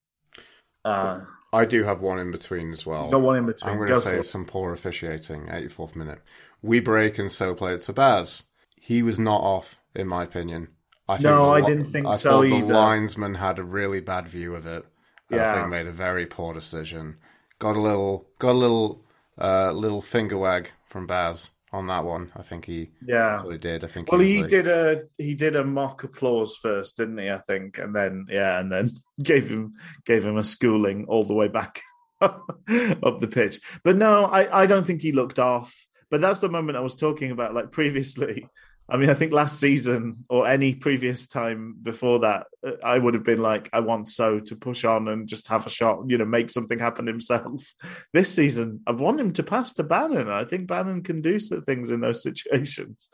uh 0.87 1.21
I 1.53 1.65
do 1.65 1.85
have 1.85 2.03
one 2.03 2.19
in 2.19 2.31
between 2.31 2.71
as 2.73 2.85
well. 2.85 3.11
got 3.11 3.23
one 3.23 3.37
in 3.39 3.47
between 3.47 3.71
I'm 3.71 3.79
going 3.79 3.89
to 3.89 4.01
say 4.01 4.21
some 4.21 4.45
poor 4.45 4.73
officiating, 4.73 5.47
84th 5.47 5.97
minute. 5.97 6.21
We 6.61 6.81
break 6.81 7.19
and 7.19 7.31
so 7.31 7.55
play 7.55 7.75
it 7.75 7.83
to 7.83 7.93
Baz. 7.93 8.45
He 8.81 9.03
was 9.03 9.19
not 9.19 9.41
off, 9.41 9.81
in 9.95 10.07
my 10.09 10.25
opinion. 10.25 10.69
I 11.09 11.19
No, 11.23 11.51
I 11.53 11.61
didn't 11.61 11.85
think 11.85 12.07
I 12.07 12.17
so 12.17 12.31
thought 12.31 12.45
either. 12.47 12.67
The 12.67 12.75
linesman 12.75 13.35
had 13.37 13.59
a 13.59 13.65
really 13.65 14.01
bad 14.01 14.29
view 14.29 14.55
of 14.55 14.67
it. 14.67 14.85
and 15.31 15.41
I 15.41 15.45
Yeah. 15.45 15.55
think 15.55 15.71
made 15.71 15.87
a 15.87 15.93
very 15.93 16.27
poor 16.27 16.53
decision. 16.55 17.17
Got 17.59 17.77
a 17.77 17.81
little, 17.81 18.27
got 18.39 18.53
a 18.53 18.59
little, 18.59 19.05
uh, 19.41 19.73
little 19.73 20.03
finger 20.03 20.39
wag 20.39 20.71
from 20.87 21.07
Baz 21.07 21.51
on 21.73 21.87
that 21.89 22.05
one. 22.05 22.31
I 22.37 22.43
think 22.43 22.65
he, 22.65 22.91
yeah 23.07 23.43
he 23.43 23.59
did. 23.59 23.83
I 23.85 23.89
think. 23.89 24.11
well 24.11 24.19
was 24.21 24.29
he 24.29 24.41
like- 24.41 24.51
did 24.51 24.69
a 24.69 25.03
he 25.19 25.35
did 25.35 25.57
a 25.57 25.65
mock 25.65 26.05
applause 26.05 26.57
first 26.57 26.97
didn't 26.97 27.19
he 27.19 27.31
i 27.31 27.39
think 27.39 27.79
and 27.79 27.95
then 27.95 28.27
yeah 28.31 28.61
and 28.61 28.71
then 28.71 28.89
gave 29.23 29.49
him 29.49 29.73
gave 30.05 30.25
him 30.25 30.37
a 30.37 30.45
schooling 30.45 31.07
all 31.09 31.25
the 31.25 31.35
way 31.35 31.49
back 31.49 31.83
up 32.21 33.21
the 33.21 33.29
pitch 33.31 33.61
but 33.85 33.97
no 33.97 34.25
i 34.27 34.63
i 34.63 34.67
don't 34.67 34.87
think 34.87 35.03
he 35.03 35.13
looked 35.13 35.39
off 35.39 35.75
but 36.11 36.21
that's 36.21 36.41
the 36.41 36.49
moment 36.49 36.79
i 36.79 36.81
was 36.81 36.97
talking 36.97 37.31
about 37.31 37.53
like 37.55 37.71
previously 37.73 38.49
i 38.89 38.97
mean 38.97 39.11
i 39.11 39.15
think 39.15 39.33
last 39.33 39.59
season 39.59 40.25
or 40.29 40.47
any 40.47 40.75
previous 40.75 41.27
time 41.27 41.75
before 41.83 42.21
that 42.21 42.47
uh, 42.67 42.73
i 42.85 42.99
would 42.99 43.15
have 43.15 43.25
been 43.25 43.41
like 43.41 43.69
i 43.73 43.81
want 43.81 44.09
so 44.09 44.41
to 44.41 44.57
push 44.57 44.85
on 44.85 45.09
and 45.09 45.29
just 45.29 45.49
have 45.49 45.67
a 45.67 45.71
shot 45.71 46.01
you 46.07 46.19
know 46.19 46.25
make 46.25 46.51
something 46.51 46.79
happen 46.79 47.07
himself 47.07 47.75
this 48.13 48.35
season 48.35 48.81
i 48.87 48.93
want 48.93 49.21
him 49.21 49.33
to 49.33 49.43
pass 49.43 49.73
to 49.73 49.85
bannan 49.85 50.29
i 50.29 50.45
think 50.45 50.69
bannan 50.69 51.03
can 51.03 51.21
do 51.21 51.39
some 51.39 51.63
things 51.63 51.91
in 51.91 52.01
those 52.01 52.23
situations 52.29 53.09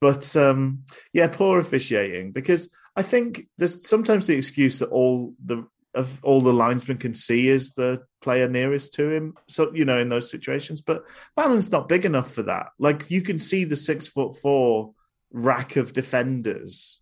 but 0.00 0.34
um 0.36 0.80
yeah 1.12 1.28
poor 1.28 1.58
officiating 1.58 2.32
because 2.32 2.70
i 2.96 3.02
think 3.02 3.46
there's 3.58 3.88
sometimes 3.88 4.26
the 4.26 4.36
excuse 4.36 4.78
that 4.78 4.90
all 4.90 5.34
the 5.44 5.66
of 5.94 6.20
all 6.22 6.40
the 6.40 6.52
linesmen 6.52 6.96
can 6.96 7.14
see 7.14 7.48
is 7.48 7.74
the 7.74 8.02
player 8.20 8.48
nearest 8.48 8.94
to 8.94 9.10
him. 9.10 9.34
So 9.48 9.72
you 9.74 9.84
know, 9.84 9.98
in 9.98 10.08
those 10.08 10.30
situations, 10.30 10.80
but 10.80 11.04
Bannan's 11.36 11.72
not 11.72 11.88
big 11.88 12.04
enough 12.04 12.32
for 12.32 12.44
that. 12.44 12.68
Like 12.78 13.10
you 13.10 13.22
can 13.22 13.38
see 13.38 13.64
the 13.64 13.76
six 13.76 14.06
foot 14.06 14.36
four 14.36 14.94
rack 15.32 15.76
of 15.76 15.92
defenders 15.92 17.00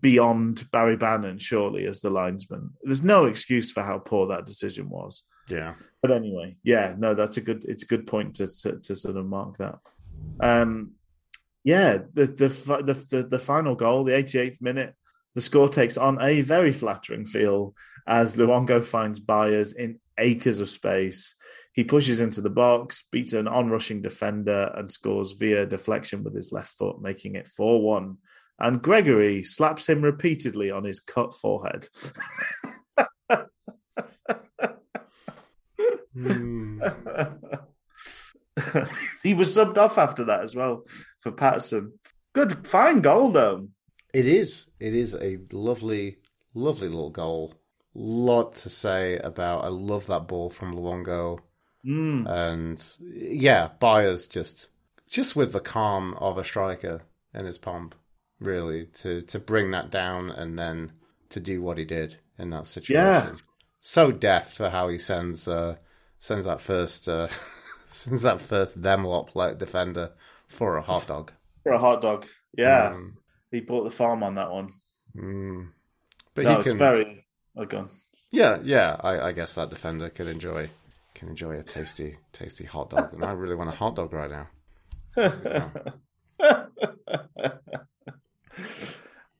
beyond 0.00 0.70
Barry 0.70 0.96
Bannan, 0.96 1.38
surely 1.38 1.86
as 1.86 2.00
the 2.00 2.10
linesman. 2.10 2.70
There's 2.82 3.02
no 3.02 3.26
excuse 3.26 3.70
for 3.70 3.82
how 3.82 3.98
poor 3.98 4.28
that 4.28 4.46
decision 4.46 4.88
was. 4.88 5.24
Yeah. 5.48 5.74
But 6.02 6.12
anyway, 6.12 6.56
yeah, 6.62 6.94
no, 6.96 7.14
that's 7.14 7.36
a 7.36 7.40
good. 7.40 7.64
It's 7.64 7.82
a 7.82 7.86
good 7.86 8.06
point 8.06 8.36
to 8.36 8.46
to, 8.62 8.78
to 8.78 8.96
sort 8.96 9.16
of 9.16 9.26
mark 9.26 9.58
that. 9.58 9.78
Um, 10.40 10.92
yeah, 11.64 11.98
the, 12.14 12.26
the 12.26 12.48
the 12.48 13.06
the 13.10 13.22
the 13.24 13.38
final 13.38 13.74
goal, 13.74 14.04
the 14.04 14.12
88th 14.12 14.62
minute, 14.62 14.94
the 15.34 15.40
score 15.40 15.68
takes 15.68 15.98
on 15.98 16.20
a 16.22 16.40
very 16.42 16.72
flattering 16.72 17.26
feel 17.26 17.74
as 18.06 18.36
Luongo 18.36 18.82
finds 18.82 19.20
Byers 19.20 19.72
in 19.72 19.98
acres 20.18 20.60
of 20.60 20.70
space. 20.70 21.36
He 21.72 21.84
pushes 21.84 22.20
into 22.20 22.40
the 22.40 22.50
box, 22.50 23.04
beats 23.10 23.32
an 23.32 23.46
onrushing 23.46 24.02
defender, 24.02 24.72
and 24.74 24.90
scores 24.90 25.32
via 25.32 25.66
deflection 25.66 26.24
with 26.24 26.34
his 26.34 26.52
left 26.52 26.72
foot, 26.72 27.00
making 27.00 27.36
it 27.36 27.48
4 27.48 27.82
1. 27.82 28.16
And 28.58 28.82
Gregory 28.82 29.42
slaps 29.42 29.88
him 29.88 30.02
repeatedly 30.02 30.70
on 30.70 30.84
his 30.84 31.00
cut 31.00 31.34
forehead. 31.34 31.86
Mm. 36.16 37.38
he 39.22 39.34
was 39.34 39.56
subbed 39.56 39.78
off 39.78 39.98
after 39.98 40.24
that 40.24 40.42
as 40.42 40.54
well 40.54 40.84
for 41.20 41.32
Paterson. 41.32 41.98
Good, 42.32 42.66
fine 42.66 43.00
goal 43.00 43.30
though. 43.30 43.68
It 44.12 44.26
is. 44.26 44.70
It 44.80 44.94
is 44.94 45.14
a 45.14 45.38
lovely, 45.52 46.18
lovely 46.54 46.88
little 46.88 47.10
goal. 47.10 47.54
Lot 47.94 48.56
to 48.56 48.68
say 48.68 49.18
about. 49.18 49.64
I 49.64 49.68
love 49.68 50.06
that 50.08 50.28
ball 50.28 50.50
from 50.50 50.74
Luongo, 50.74 51.40
Mm. 51.86 52.28
and 52.28 52.96
yeah, 53.00 53.70
Byers 53.78 54.28
just, 54.28 54.68
just 55.08 55.34
with 55.34 55.52
the 55.52 55.60
calm 55.60 56.14
of 56.14 56.36
a 56.38 56.44
striker 56.44 57.02
in 57.34 57.46
his 57.46 57.58
pump, 57.58 57.94
really 58.40 58.86
to 58.86 59.22
to 59.22 59.38
bring 59.38 59.70
that 59.70 59.90
down 59.90 60.30
and 60.30 60.58
then 60.58 60.92
to 61.30 61.40
do 61.40 61.62
what 61.62 61.78
he 61.78 61.84
did 61.84 62.18
in 62.38 62.50
that 62.50 62.66
situation. 62.66 63.02
Yeah. 63.02 63.30
So 63.80 64.10
deft 64.10 64.56
for 64.56 64.70
how 64.70 64.88
he 64.88 64.98
sends 64.98 65.48
uh, 65.48 65.76
sends 66.18 66.46
that 66.46 66.60
first 66.60 67.08
uh, 67.08 67.28
sends 67.88 68.22
that 68.22 68.40
first 68.40 68.82
them 68.82 69.04
lot 69.04 69.34
like 69.34 69.58
defender 69.58 70.12
for 70.48 70.76
a 70.76 70.82
hot 70.82 71.06
dog. 71.06 71.32
For 71.62 71.72
a 71.72 71.78
hot 71.78 72.02
dog. 72.02 72.26
Yeah. 72.56 72.88
Um, 72.88 73.18
he 73.50 73.60
bought 73.60 73.84
the 73.84 73.90
farm 73.90 74.22
on 74.22 74.34
that 74.36 74.50
one. 74.50 74.70
mm. 75.16 75.68
But 76.34 76.44
no, 76.44 76.56
he 76.58 76.62
can, 76.62 76.78
very. 76.78 77.26
Oh, 77.56 77.64
go 77.64 77.78
on. 77.78 77.88
Yeah, 78.30 78.58
yeah. 78.62 78.96
I, 79.00 79.28
I 79.28 79.32
guess 79.32 79.54
that 79.54 79.70
defender 79.70 80.08
can 80.08 80.28
enjoy 80.28 80.68
can 81.20 81.28
enjoy 81.28 81.58
a 81.58 81.62
tasty, 81.62 82.16
tasty 82.32 82.64
hot 82.64 82.88
dog, 82.88 83.12
and 83.12 83.22
I 83.22 83.32
really 83.32 83.54
want 83.54 83.68
a 83.68 83.74
hot 83.74 83.94
dog 83.94 84.14
right 84.14 84.30
now. 84.30 84.48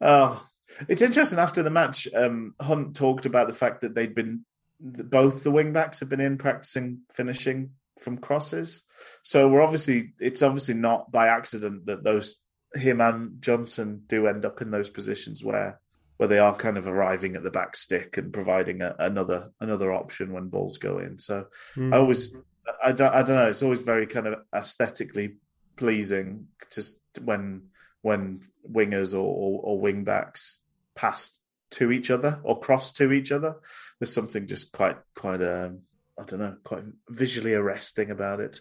oh, 0.02 0.47
it's 0.90 1.01
interesting. 1.01 1.39
After 1.39 1.62
the 1.62 1.70
match, 1.70 2.07
um, 2.15 2.55
Hunt 2.61 2.94
talked 2.94 3.24
about 3.24 3.48
the 3.48 3.55
fact 3.55 3.81
that 3.81 3.94
they'd 3.94 4.15
been 4.15 4.44
both 4.78 5.43
the 5.43 5.51
wing 5.51 5.73
backs 5.73 6.01
have 6.01 6.11
been 6.11 6.20
in 6.20 6.36
practicing 6.36 7.01
finishing 7.15 7.70
from 7.98 8.19
crosses. 8.19 8.82
So 9.23 9.48
we're 9.48 9.62
obviously 9.62 10.12
it's 10.20 10.43
obviously 10.43 10.74
not 10.74 11.11
by 11.11 11.28
accident 11.28 11.86
that 11.86 12.05
those 12.05 12.43
him 12.74 13.01
and 13.01 13.40
Johnson 13.40 14.02
do 14.07 14.27
end 14.27 14.44
up 14.44 14.61
in 14.61 14.70
those 14.70 14.90
positions 14.90 15.43
where 15.43 15.81
where 16.20 16.28
they 16.28 16.38
are 16.38 16.55
kind 16.55 16.76
of 16.76 16.86
arriving 16.86 17.34
at 17.34 17.42
the 17.42 17.51
back 17.51 17.74
stick 17.74 18.18
and 18.18 18.30
providing 18.30 18.82
a, 18.82 18.94
another 18.98 19.52
another 19.59 19.90
option 19.90 20.34
when 20.34 20.48
balls 20.51 20.76
go 20.76 20.98
in. 20.98 21.18
So 21.18 21.47
Hmm. 21.72 21.94
I 21.94 21.97
always, 21.97 22.36
I 22.84 22.92
don't, 22.92 23.14
I 23.14 23.22
don't 23.22 23.36
know. 23.36 23.48
It's 23.48 23.62
always 23.62 23.80
very 23.80 24.06
kind 24.06 24.26
of 24.26 24.34
aesthetically 24.55 25.36
pleasing 25.76 26.48
just 26.70 27.01
when 27.24 27.68
when 28.02 28.42
wingers 28.70 29.14
or, 29.14 29.24
or, 29.24 29.60
or 29.62 29.80
wing 29.80 30.05
backs 30.05 30.60
pass 30.94 31.38
to 31.70 31.90
each 31.90 32.10
other 32.10 32.38
or 32.44 32.60
cross 32.60 32.92
to 32.92 33.12
each 33.12 33.32
other. 33.32 33.55
There's 33.98 34.12
something 34.12 34.47
just 34.47 34.72
quite 34.72 34.98
quite 35.14 35.40
um, 35.40 35.80
I 36.18 36.24
don't 36.24 36.40
know, 36.40 36.56
quite 36.64 36.84
visually 37.09 37.55
arresting 37.55 38.10
about 38.10 38.40
it. 38.40 38.60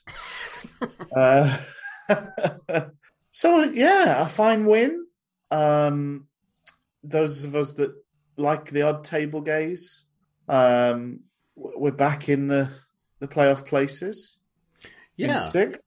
uh, 1.14 1.58
so 3.32 3.66
yeah, 3.66 4.24
a 4.24 4.28
fine 4.30 4.66
win. 4.66 5.08
Um, 5.52 6.29
those 7.04 7.44
of 7.44 7.56
us 7.56 7.74
that 7.74 7.94
like 8.38 8.72
the 8.72 8.84
odd 8.84 9.04
table 9.04 9.42
gaze, 9.42 10.06
um, 10.48 11.22
we're 11.56 11.92
back 11.92 12.30
in 12.30 12.48
the 12.48 12.70
the 13.20 13.28
playoff 13.28 13.66
places. 13.66 14.40
yeah, 15.16 15.40
sixth. 15.40 15.84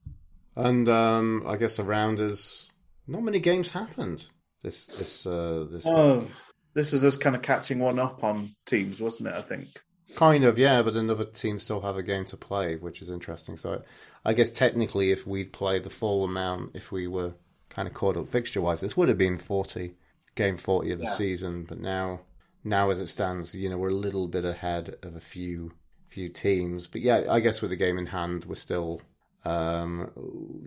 and 0.56 0.88
um, 0.88 1.44
I 1.46 1.56
guess 1.56 1.78
around 1.78 2.20
us, 2.20 2.70
not 3.06 3.22
many 3.22 3.40
games 3.40 3.70
happened 3.70 4.26
this 4.62 4.86
this 4.86 5.26
uh, 5.26 5.66
this 5.70 5.86
Oh, 5.86 6.26
this 6.74 6.92
was 6.92 7.04
us 7.04 7.16
kind 7.16 7.36
of 7.36 7.42
catching 7.42 7.78
one 7.78 7.98
up 7.98 8.24
on 8.24 8.48
teams, 8.64 9.00
wasn't 9.00 9.28
it? 9.28 9.34
I 9.34 9.42
think. 9.42 9.66
Kind 10.16 10.44
of, 10.44 10.58
yeah, 10.58 10.82
but 10.82 10.94
another 10.94 11.24
team 11.24 11.58
still 11.58 11.80
have 11.80 11.96
a 11.96 12.02
game 12.02 12.26
to 12.26 12.36
play, 12.36 12.76
which 12.76 13.00
is 13.00 13.08
interesting. 13.08 13.56
So 13.56 13.82
I 14.24 14.34
guess 14.34 14.50
technically, 14.50 15.10
if 15.10 15.26
we'd 15.26 15.52
played 15.52 15.84
the 15.84 15.90
full 15.90 16.24
amount, 16.24 16.72
if 16.74 16.92
we 16.92 17.06
were 17.06 17.32
kind 17.70 17.88
of 17.88 17.94
caught 17.94 18.16
up 18.16 18.28
fixture 18.28 18.60
wise, 18.60 18.82
this 18.82 18.96
would 18.96 19.08
have 19.08 19.16
been 19.16 19.38
40, 19.38 19.94
game 20.34 20.56
40 20.56 20.92
of 20.92 20.98
the 20.98 21.04
Yeah. 21.04 21.10
season. 21.10 21.64
But 21.64 21.80
now, 21.80 22.20
now 22.64 22.90
as 22.90 23.00
it 23.00 23.08
stands, 23.08 23.54
you 23.54 23.68
know, 23.68 23.78
we're 23.78 23.88
a 23.90 23.94
little 23.94 24.28
bit 24.28 24.44
ahead 24.44 24.96
of 25.02 25.16
a 25.16 25.20
few 25.20 25.72
few 26.08 26.28
teams. 26.28 26.86
But 26.88 27.00
yeah, 27.00 27.24
I 27.30 27.40
guess 27.40 27.62
with 27.62 27.70
the 27.70 27.76
game 27.76 27.96
in 27.96 28.06
hand, 28.06 28.44
we're 28.44 28.54
still, 28.54 29.00
um, 29.46 30.10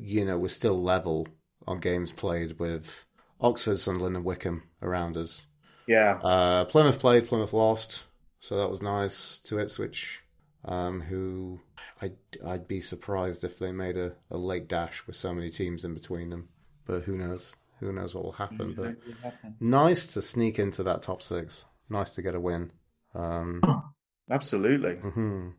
you 0.01 0.25
know, 0.25 0.37
we're 0.39 0.47
still 0.47 0.81
level 0.81 1.27
on 1.67 1.79
games 1.79 2.11
played 2.11 2.57
with 2.59 3.05
Oxford, 3.39 3.77
Sunderland, 3.77 4.15
and 4.15 4.25
Wycombe 4.25 4.63
around 4.81 5.17
us. 5.17 5.45
Yeah. 5.87 6.15
Uh, 6.23 6.65
Plymouth 6.65 6.99
played, 6.99 7.27
Plymouth 7.27 7.53
lost, 7.53 8.05
so 8.39 8.57
that 8.57 8.69
was 8.71 8.81
nice 8.81 9.37
to 9.39 9.59
Ipswich, 9.59 10.23
um, 10.65 10.99
who 11.01 11.59
I'd, 12.01 12.17
I'd 12.43 12.67
be 12.67 12.79
surprised 12.79 13.43
if 13.43 13.59
they 13.59 13.71
made 13.71 13.97
a, 13.97 14.13
a 14.31 14.37
late 14.37 14.67
dash 14.67 15.05
with 15.05 15.15
so 15.15 15.31
many 15.33 15.51
teams 15.51 15.85
in 15.85 15.93
between 15.93 16.31
them. 16.31 16.49
But 16.87 17.03
who 17.03 17.17
knows? 17.17 17.53
Who 17.79 17.91
knows 17.91 18.15
what 18.15 18.23
will 18.23 18.31
happen? 18.31 18.73
But 18.73 18.95
nice 19.59 20.07
to 20.13 20.21
sneak 20.21 20.59
into 20.59 20.83
that 20.83 21.01
top 21.01 21.21
six. 21.21 21.65
Nice 21.89 22.11
to 22.11 22.21
get 22.21 22.35
a 22.35 22.39
win. 22.39 22.71
Um, 23.13 23.61
Absolutely. 24.29 24.95
mhm. 24.95 25.53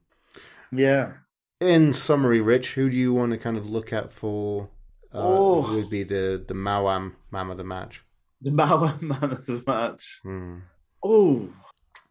Yeah. 0.72 1.12
In 1.60 1.93
summary, 1.93 2.40
Rich, 2.40 2.74
who 2.74 2.90
do 2.90 2.97
you 2.97 3.14
want 3.14 3.32
to 3.32 3.38
kind 3.38 3.56
of 3.56 3.70
look 3.70 3.93
at 3.93 4.10
for? 4.10 4.68
Uh, 5.14 5.18
Oh. 5.18 5.74
would 5.74 5.88
be 5.88 6.02
the 6.02 6.44
the 6.47 6.55
Mawam 6.55 7.12
man 7.30 7.51
of 7.51 7.56
the 7.56 7.64
match? 7.64 8.05
The 8.43 8.51
Malwan 8.51 9.01
man 9.20 9.30
of 9.32 9.47
the 9.47 9.62
match. 9.66 10.20
Hmm. 10.22 10.59
Oh, 11.02 11.48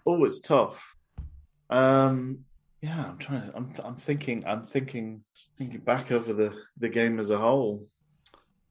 oh, 0.08 0.24
it's 0.26 0.42
tough. 0.42 0.96
Um, 1.70 2.46
yeah, 2.82 3.06
I'm 3.10 3.18
trying. 3.18 3.50
To, 3.52 3.58
I'm, 3.58 3.74
I'm 3.84 3.96
thinking. 3.96 4.44
I'm 4.48 4.64
thinking. 4.64 5.24
Thinking 5.58 5.82
back 5.82 6.12
over 6.12 6.34
the 6.34 6.56
the 6.80 6.90
game 6.90 7.20
as 7.20 7.30
a 7.30 7.38
whole. 7.38 7.88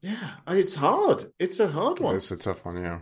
Yeah, 0.04 0.30
it's 0.48 0.74
hard. 0.74 1.24
It's 1.38 1.60
a 1.60 1.68
hard 1.68 1.98
one. 2.00 2.16
It's 2.16 2.30
a 2.30 2.36
tough 2.36 2.64
one, 2.64 2.76
yeah. 2.82 3.00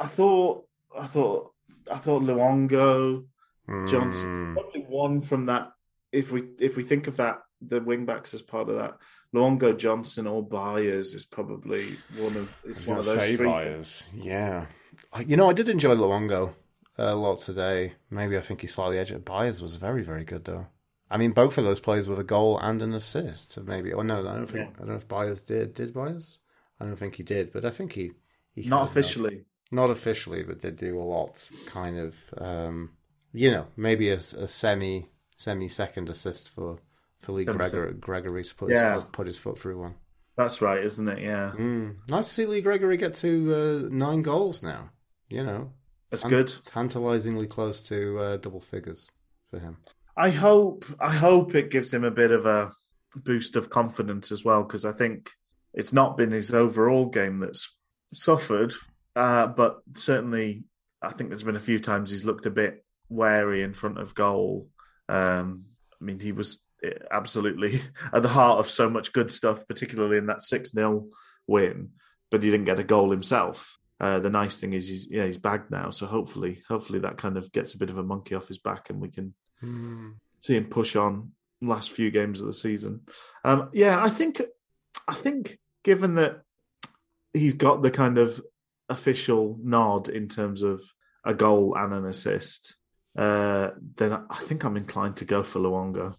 I 0.00 0.06
thought. 0.06 0.66
I 0.98 1.06
thought. 1.06 1.52
I 1.90 1.98
thought 1.98 2.22
Luongo 2.22 3.24
Hmm. 3.68 3.86
Johnson 3.86 4.54
probably 4.54 4.82
one 4.82 5.20
from 5.20 5.46
that. 5.46 5.72
If 6.10 6.32
we 6.32 6.42
if 6.58 6.76
we 6.76 6.82
think 6.82 7.06
of 7.06 7.16
that, 7.18 7.38
the 7.60 7.80
wingbacks 7.80 8.34
as 8.34 8.42
part 8.42 8.68
of 8.68 8.74
that, 8.76 8.98
Luongo 9.34 9.76
Johnson 9.76 10.26
or 10.26 10.42
Byers 10.44 11.14
is 11.14 11.24
probably 11.24 11.92
one 12.18 12.36
of. 12.36 12.56
It's 12.64 12.86
one 12.88 12.98
of 12.98 13.04
those 13.04 13.14
say 13.14 13.36
three. 13.36 13.46
Byers. 13.46 14.08
Yeah. 14.14 14.66
I- 15.12 15.20
You 15.22 15.36
know, 15.36 15.48
I 15.48 15.52
did 15.52 15.68
enjoy 15.68 15.94
Luongo 15.94 16.54
a 16.98 17.14
lot 17.14 17.38
today. 17.38 17.94
Maybe 18.10 18.36
I 18.36 18.40
think 18.40 18.60
he's 18.62 18.74
slightly 18.74 18.98
edged. 18.98 19.24
Byers 19.24 19.62
was 19.62 19.76
very, 19.76 20.02
very 20.02 20.24
good, 20.24 20.44
though. 20.44 20.66
I 21.12 21.18
mean, 21.18 21.32
both 21.32 21.58
of 21.58 21.64
those 21.64 21.78
plays 21.80 22.08
with 22.08 22.18
a 22.18 22.24
goal 22.24 22.58
and 22.58 22.80
an 22.82 22.92
assist. 22.94 23.58
Maybe. 23.62 23.92
Oh, 23.92 24.02
no, 24.02 24.20
I 24.20 24.34
don't 24.34 24.46
think. 24.46 24.70
Yeah. 24.70 24.74
I 24.76 24.78
don't 24.80 24.88
know 24.88 24.94
if 24.96 25.06
Byers 25.08 25.42
did. 25.42 25.74
Did 25.74 25.92
Byers? 25.94 26.38
I 26.80 26.86
don't 26.86 26.96
think 26.96 27.16
he 27.16 27.22
did, 27.22 27.52
but 27.52 27.64
I 27.64 27.70
think 27.70 27.92
he. 27.92 28.12
he 28.54 28.68
Not 28.68 28.82
of- 28.82 28.88
officially. 28.88 29.44
Not 29.70 29.88
officially, 29.90 30.42
but 30.42 30.60
did 30.60 30.76
do 30.76 30.98
a 30.98 31.02
lot. 31.02 31.48
Kind 31.66 31.98
of, 31.98 32.34
um, 32.38 32.90
you 33.32 33.50
know, 33.50 33.66
maybe 33.76 34.10
a, 34.10 34.16
a 34.16 34.48
semi 34.48 35.08
semi 35.36 35.66
second 35.68 36.10
assist 36.10 36.50
for 36.50 36.78
for 37.20 37.32
Lee. 37.32 37.44
Gregory, 37.44 37.92
Gregory 37.94 38.44
to 38.44 38.54
put 38.54 38.70
Yeah. 38.70 38.92
his 38.94 39.02
foot, 39.02 39.12
put 39.12 39.26
his 39.26 39.38
foot 39.38 39.58
through 39.58 39.78
one. 39.80 39.94
That's 40.36 40.60
right, 40.60 40.82
isn't 40.84 41.08
it? 41.08 41.20
Yeah, 41.20 41.52
Mm. 41.56 41.96
Nice 42.08 42.28
to 42.28 42.34
see 42.34 42.46
Lee 42.46 42.60
Gregory 42.62 42.96
get 42.96 43.14
to 43.16 43.54
uh, 43.54 43.88
nine 43.94 44.22
goals 44.22 44.62
now. 44.62 44.90
You 45.28 45.44
know, 45.44 45.72
that's 46.10 46.22
Tan- 46.22 46.30
good. 46.30 46.54
Tantalizingly 46.66 47.46
close 47.46 47.80
to 47.88 48.18
uh, 48.18 48.36
double 48.38 48.60
figures 48.60 49.10
for 49.50 49.58
him. 49.58 49.76
I 50.16 50.30
hope 50.30 50.84
I 51.00 51.10
hope 51.10 51.54
it 51.54 51.70
gives 51.70 51.92
him 51.92 52.04
a 52.04 52.10
bit 52.10 52.32
of 52.32 52.46
a 52.46 52.70
boost 53.16 53.56
of 53.56 53.70
confidence 53.70 54.32
as 54.32 54.44
well 54.44 54.62
because 54.62 54.84
I 54.84 54.92
think 54.92 55.30
it's 55.74 55.92
not 55.92 56.16
been 56.16 56.30
his 56.30 56.52
overall 56.52 57.08
game 57.08 57.40
that's 57.40 57.74
suffered, 58.12 58.74
uh, 59.16 59.46
but 59.46 59.80
certainly 59.94 60.64
I 61.00 61.10
think 61.10 61.30
there's 61.30 61.42
been 61.42 61.56
a 61.56 61.60
few 61.60 61.80
times 61.80 62.10
he's 62.10 62.24
looked 62.24 62.46
a 62.46 62.50
bit 62.50 62.84
wary 63.08 63.62
in 63.62 63.74
front 63.74 63.98
of 63.98 64.14
goal. 64.14 64.68
Um, 65.08 65.66
I 66.00 66.04
mean, 66.04 66.20
he 66.20 66.32
was 66.32 66.64
absolutely 67.10 67.80
at 68.12 68.22
the 68.22 68.28
heart 68.28 68.58
of 68.58 68.68
so 68.68 68.90
much 68.90 69.12
good 69.12 69.30
stuff, 69.30 69.66
particularly 69.66 70.18
in 70.18 70.26
that 70.26 70.42
6 70.42 70.72
0 70.72 71.08
win, 71.46 71.90
but 72.30 72.42
he 72.42 72.50
didn't 72.50 72.66
get 72.66 72.78
a 72.78 72.84
goal 72.84 73.10
himself. 73.10 73.78
Uh, 74.00 74.18
the 74.18 74.30
nice 74.30 74.58
thing 74.58 74.72
is 74.72 74.88
he's 74.88 75.08
yeah 75.10 75.24
he's 75.26 75.38
bagged 75.38 75.70
now, 75.70 75.90
so 75.90 76.06
hopefully 76.06 76.60
hopefully 76.68 76.98
that 76.98 77.18
kind 77.18 77.36
of 77.36 77.52
gets 77.52 77.74
a 77.74 77.78
bit 77.78 77.90
of 77.90 77.98
a 77.98 78.02
monkey 78.02 78.34
off 78.34 78.48
his 78.48 78.58
back, 78.58 78.90
and 78.90 79.00
we 79.00 79.08
can 79.08 79.32
Mm. 79.62 80.14
see 80.40 80.56
him 80.56 80.66
push 80.66 80.96
on 80.96 81.32
last 81.60 81.90
few 81.92 82.10
games 82.10 82.40
of 82.40 82.46
the 82.46 82.52
season. 82.52 83.00
Um, 83.44 83.70
yeah, 83.72 84.02
I 84.02 84.08
think 84.08 84.40
I 85.08 85.14
think 85.14 85.58
given 85.84 86.14
that 86.16 86.42
he's 87.32 87.54
got 87.54 87.82
the 87.82 87.90
kind 87.90 88.18
of 88.18 88.40
official 88.88 89.58
nod 89.62 90.08
in 90.08 90.28
terms 90.28 90.62
of 90.62 90.82
a 91.24 91.32
goal 91.34 91.74
and 91.76 91.92
an 91.94 92.04
assist, 92.06 92.74
uh, 93.16 93.70
then 93.96 94.12
I 94.28 94.38
think 94.40 94.64
I'm 94.64 94.76
inclined 94.76 95.16
to 95.18 95.24
go 95.24 95.42
for 95.42 95.60
Luongo. 95.60 96.16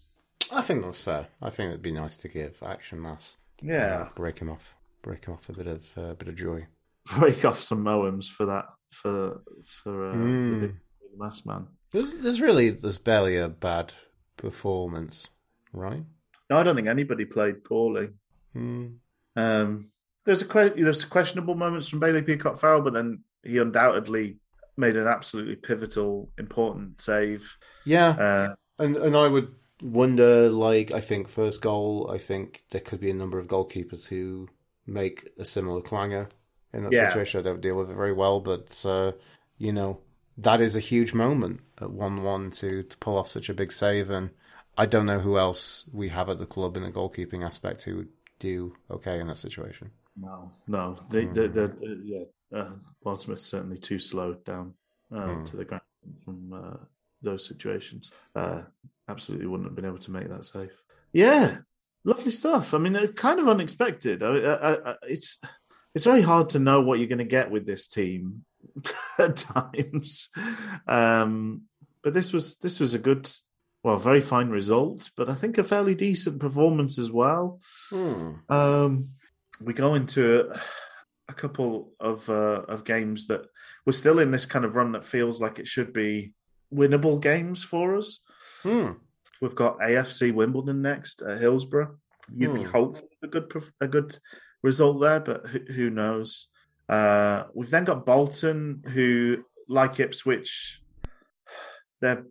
I 0.52 0.62
think 0.62 0.84
that's 0.84 1.02
fair. 1.04 1.28
I 1.42 1.50
think 1.50 1.70
it'd 1.70 1.82
be 1.82 1.92
nice 1.92 2.18
to 2.20 2.28
give 2.28 2.62
Action 2.64 3.02
Mass. 3.02 3.38
Yeah, 3.62 4.10
break 4.16 4.40
him 4.40 4.50
off, 4.50 4.76
break 5.02 5.26
him 5.26 5.34
off 5.34 5.50
a 5.50 5.54
bit 5.54 5.68
of 5.68 5.92
uh, 5.98 6.14
bit 6.14 6.28
of 6.30 6.36
joy. 6.36 6.66
break 7.18 7.44
off 7.44 7.60
some 7.60 7.84
moems 7.84 8.30
for 8.30 8.46
that 8.46 8.66
for 8.92 9.42
for 9.66 10.10
uh, 10.12 10.14
Mm. 10.16 10.52
the 10.62 10.68
big 10.68 10.76
mass 11.18 11.46
man. 11.46 11.68
There's, 11.94 12.14
there's 12.16 12.42
really 12.42 12.72
there's 12.72 12.98
barely 12.98 13.38
a 13.38 13.48
bad 13.48 13.94
performance, 14.36 15.30
right? 15.72 16.04
No, 16.50 16.58
I 16.58 16.64
don't 16.64 16.76
think 16.76 16.88
anybody 16.88 17.24
played 17.26 17.64
poorly. 17.64 18.10
Mm. 18.56 18.96
Um, 19.36 19.90
there's 20.26 20.42
a 20.42 20.46
que- 20.46 20.74
there's 20.84 21.06
questionable 21.06 21.56
moments 21.56 21.88
from 21.88 22.00
Bailey 22.00 22.22
Peacock 22.22 22.60
Farrell, 22.60 22.82
but 22.82 22.94
then 22.94 23.24
he 23.44 23.58
undoubtedly 23.60 24.38
made 24.76 24.98
an 24.98 25.08
absolutely 25.08 25.56
pivotal, 25.56 26.30
important 26.38 27.00
save. 27.00 27.58
Yeah, 27.86 28.10
Uh, 28.10 28.56
and 28.80 28.96
and 28.98 29.16
I 29.16 29.28
would 29.28 29.54
wonder, 29.82 30.50
like, 30.50 30.92
I 30.92 31.00
think 31.02 31.28
first 31.28 31.62
goal, 31.62 32.10
I 32.12 32.18
think 32.18 32.64
there 32.72 32.82
could 32.82 33.00
be 33.00 33.12
a 33.12 33.16
number 33.16 33.38
of 33.38 33.48
goalkeepers 33.48 34.08
who 34.08 34.48
make 34.88 35.30
a 35.38 35.46
similar 35.46 35.82
clanger 35.82 36.30
in 36.74 36.84
that 36.84 36.94
Yeah. 36.94 37.08
situation. 37.08 37.40
I 37.40 37.44
don't 37.44 37.62
deal 37.62 37.76
with 37.76 37.90
it 37.92 37.96
very 37.96 38.14
well, 38.14 38.40
but 38.40 38.84
uh, 38.86 39.12
you 39.58 39.72
know 39.72 40.00
that 40.38 40.62
is 40.62 40.76
a 40.76 40.80
huge 40.82 41.14
moment 41.14 41.62
at 41.82 41.92
one-one 41.92 42.52
to 42.52 42.84
to 42.84 42.98
pull 42.98 43.18
off 43.18 43.28
such 43.28 43.50
a 43.50 43.54
big 43.54 43.72
save, 43.72 44.10
and 44.10 44.30
I 44.78 44.86
don't 44.86 45.06
know 45.06 45.20
who 45.20 45.38
else 45.38 45.86
we 45.94 46.10
have 46.10 46.30
at 46.30 46.40
the 46.40 46.46
club 46.46 46.78
in 46.78 46.84
a 46.84 46.92
goalkeeping 46.92 47.46
aspect 47.46 47.84
who 47.84 47.98
would 47.98 48.10
do 48.40 48.76
okay 48.90 49.20
in 49.20 49.28
that 49.28 49.38
situation. 49.38 49.92
no, 50.18 50.52
no, 50.68 50.98
they, 51.10 51.26
they, 51.26 51.48
they, 51.48 51.64
uh, 51.64 51.70
yeah, 52.04 52.24
uh, 52.56 52.70
Goldsmith's 53.04 53.44
certainly 53.44 53.78
too 53.78 54.00
slow 54.00 54.34
down 54.46 54.74
uh, 55.12 55.20
Mm. 55.28 55.46
to 55.46 55.58
the 55.58 55.66
ground 55.66 55.84
from 56.26 56.54
uh, 56.54 56.78
those 57.22 57.46
situations. 57.46 58.12
Uh, 58.36 58.64
absolutely 59.08 59.48
wouldn't 59.48 59.70
have 59.70 59.76
been 59.76 59.86
able 59.86 60.00
to 60.00 60.12
make 60.12 60.28
that 60.30 60.44
save. 60.46 60.72
Yeah, 61.14 61.58
lovely 62.04 62.32
stuff. 62.32 62.74
I 62.74 62.80
mean, 62.80 62.96
uh, 62.96 63.08
kind 63.16 63.40
of 63.40 63.48
unexpected. 63.48 64.24
I, 64.24 64.36
I, 64.38 64.92
I, 64.92 64.96
it's 65.04 65.40
it's 65.96 66.06
very 66.06 66.22
hard 66.22 66.50
to 66.50 66.60
know 66.60 66.82
what 66.82 66.98
you're 67.00 67.08
going 67.08 67.20
to 67.20 67.24
get 67.40 67.52
with 67.52 67.66
this 67.68 67.88
team 67.88 68.44
at 69.20 69.36
times. 69.36 70.30
Um, 70.88 71.64
but 72.04 72.14
this 72.14 72.34
was 72.34 72.58
this 72.58 72.80
was 72.80 72.94
a 72.94 73.00
good, 73.00 73.30
well, 73.84 73.98
very 73.98 74.22
fine 74.22 74.50
result. 74.50 75.10
But 75.16 75.30
I 75.30 75.36
think 75.36 75.58
a 75.58 75.64
fairly 75.64 75.96
decent 75.96 76.40
performance 76.40 77.00
as 77.00 77.12
well. 77.12 77.60
Hmm. 77.90 78.32
Um, 78.50 79.06
we 79.64 79.74
go 79.74 79.96
into 79.96 80.50
a, 80.52 80.60
a 81.30 81.34
couple 81.34 81.94
of 82.00 82.30
uh, 82.30 82.64
of 82.68 82.84
games 82.84 83.28
that 83.28 83.46
we're 83.86 83.94
still 83.94 84.20
in 84.20 84.32
this 84.32 84.46
kind 84.46 84.66
of 84.66 84.76
run 84.76 84.92
that 84.94 85.06
feels 85.06 85.42
like 85.42 85.60
it 85.60 85.68
should 85.68 85.94
be 85.94 86.34
winnable 86.74 87.22
games 87.22 87.64
for 87.64 87.96
us. 87.96 88.24
Hmm. 88.64 88.94
We've 89.42 89.56
got 89.56 89.80
AFC 89.80 90.34
Wimbledon 90.34 90.82
next 90.82 91.22
at 91.22 91.40
Hillsborough. 91.40 91.98
You'd 92.34 92.54
be 92.54 92.64
Hmm. 92.64 92.70
hopeful 92.70 93.08
a 93.24 93.28
good 93.28 93.54
a 93.82 93.88
good 93.88 94.18
result 94.62 95.02
there, 95.02 95.20
but 95.20 95.48
who, 95.48 95.60
who 95.74 95.90
knows? 95.90 96.48
Uh, 96.90 97.44
we've 97.54 97.70
then 97.70 97.86
got 97.86 98.06
Bolton, 98.06 98.84
who 98.94 99.44
like 99.68 100.00
Ipswich, 100.00 100.82
they're 102.02 102.26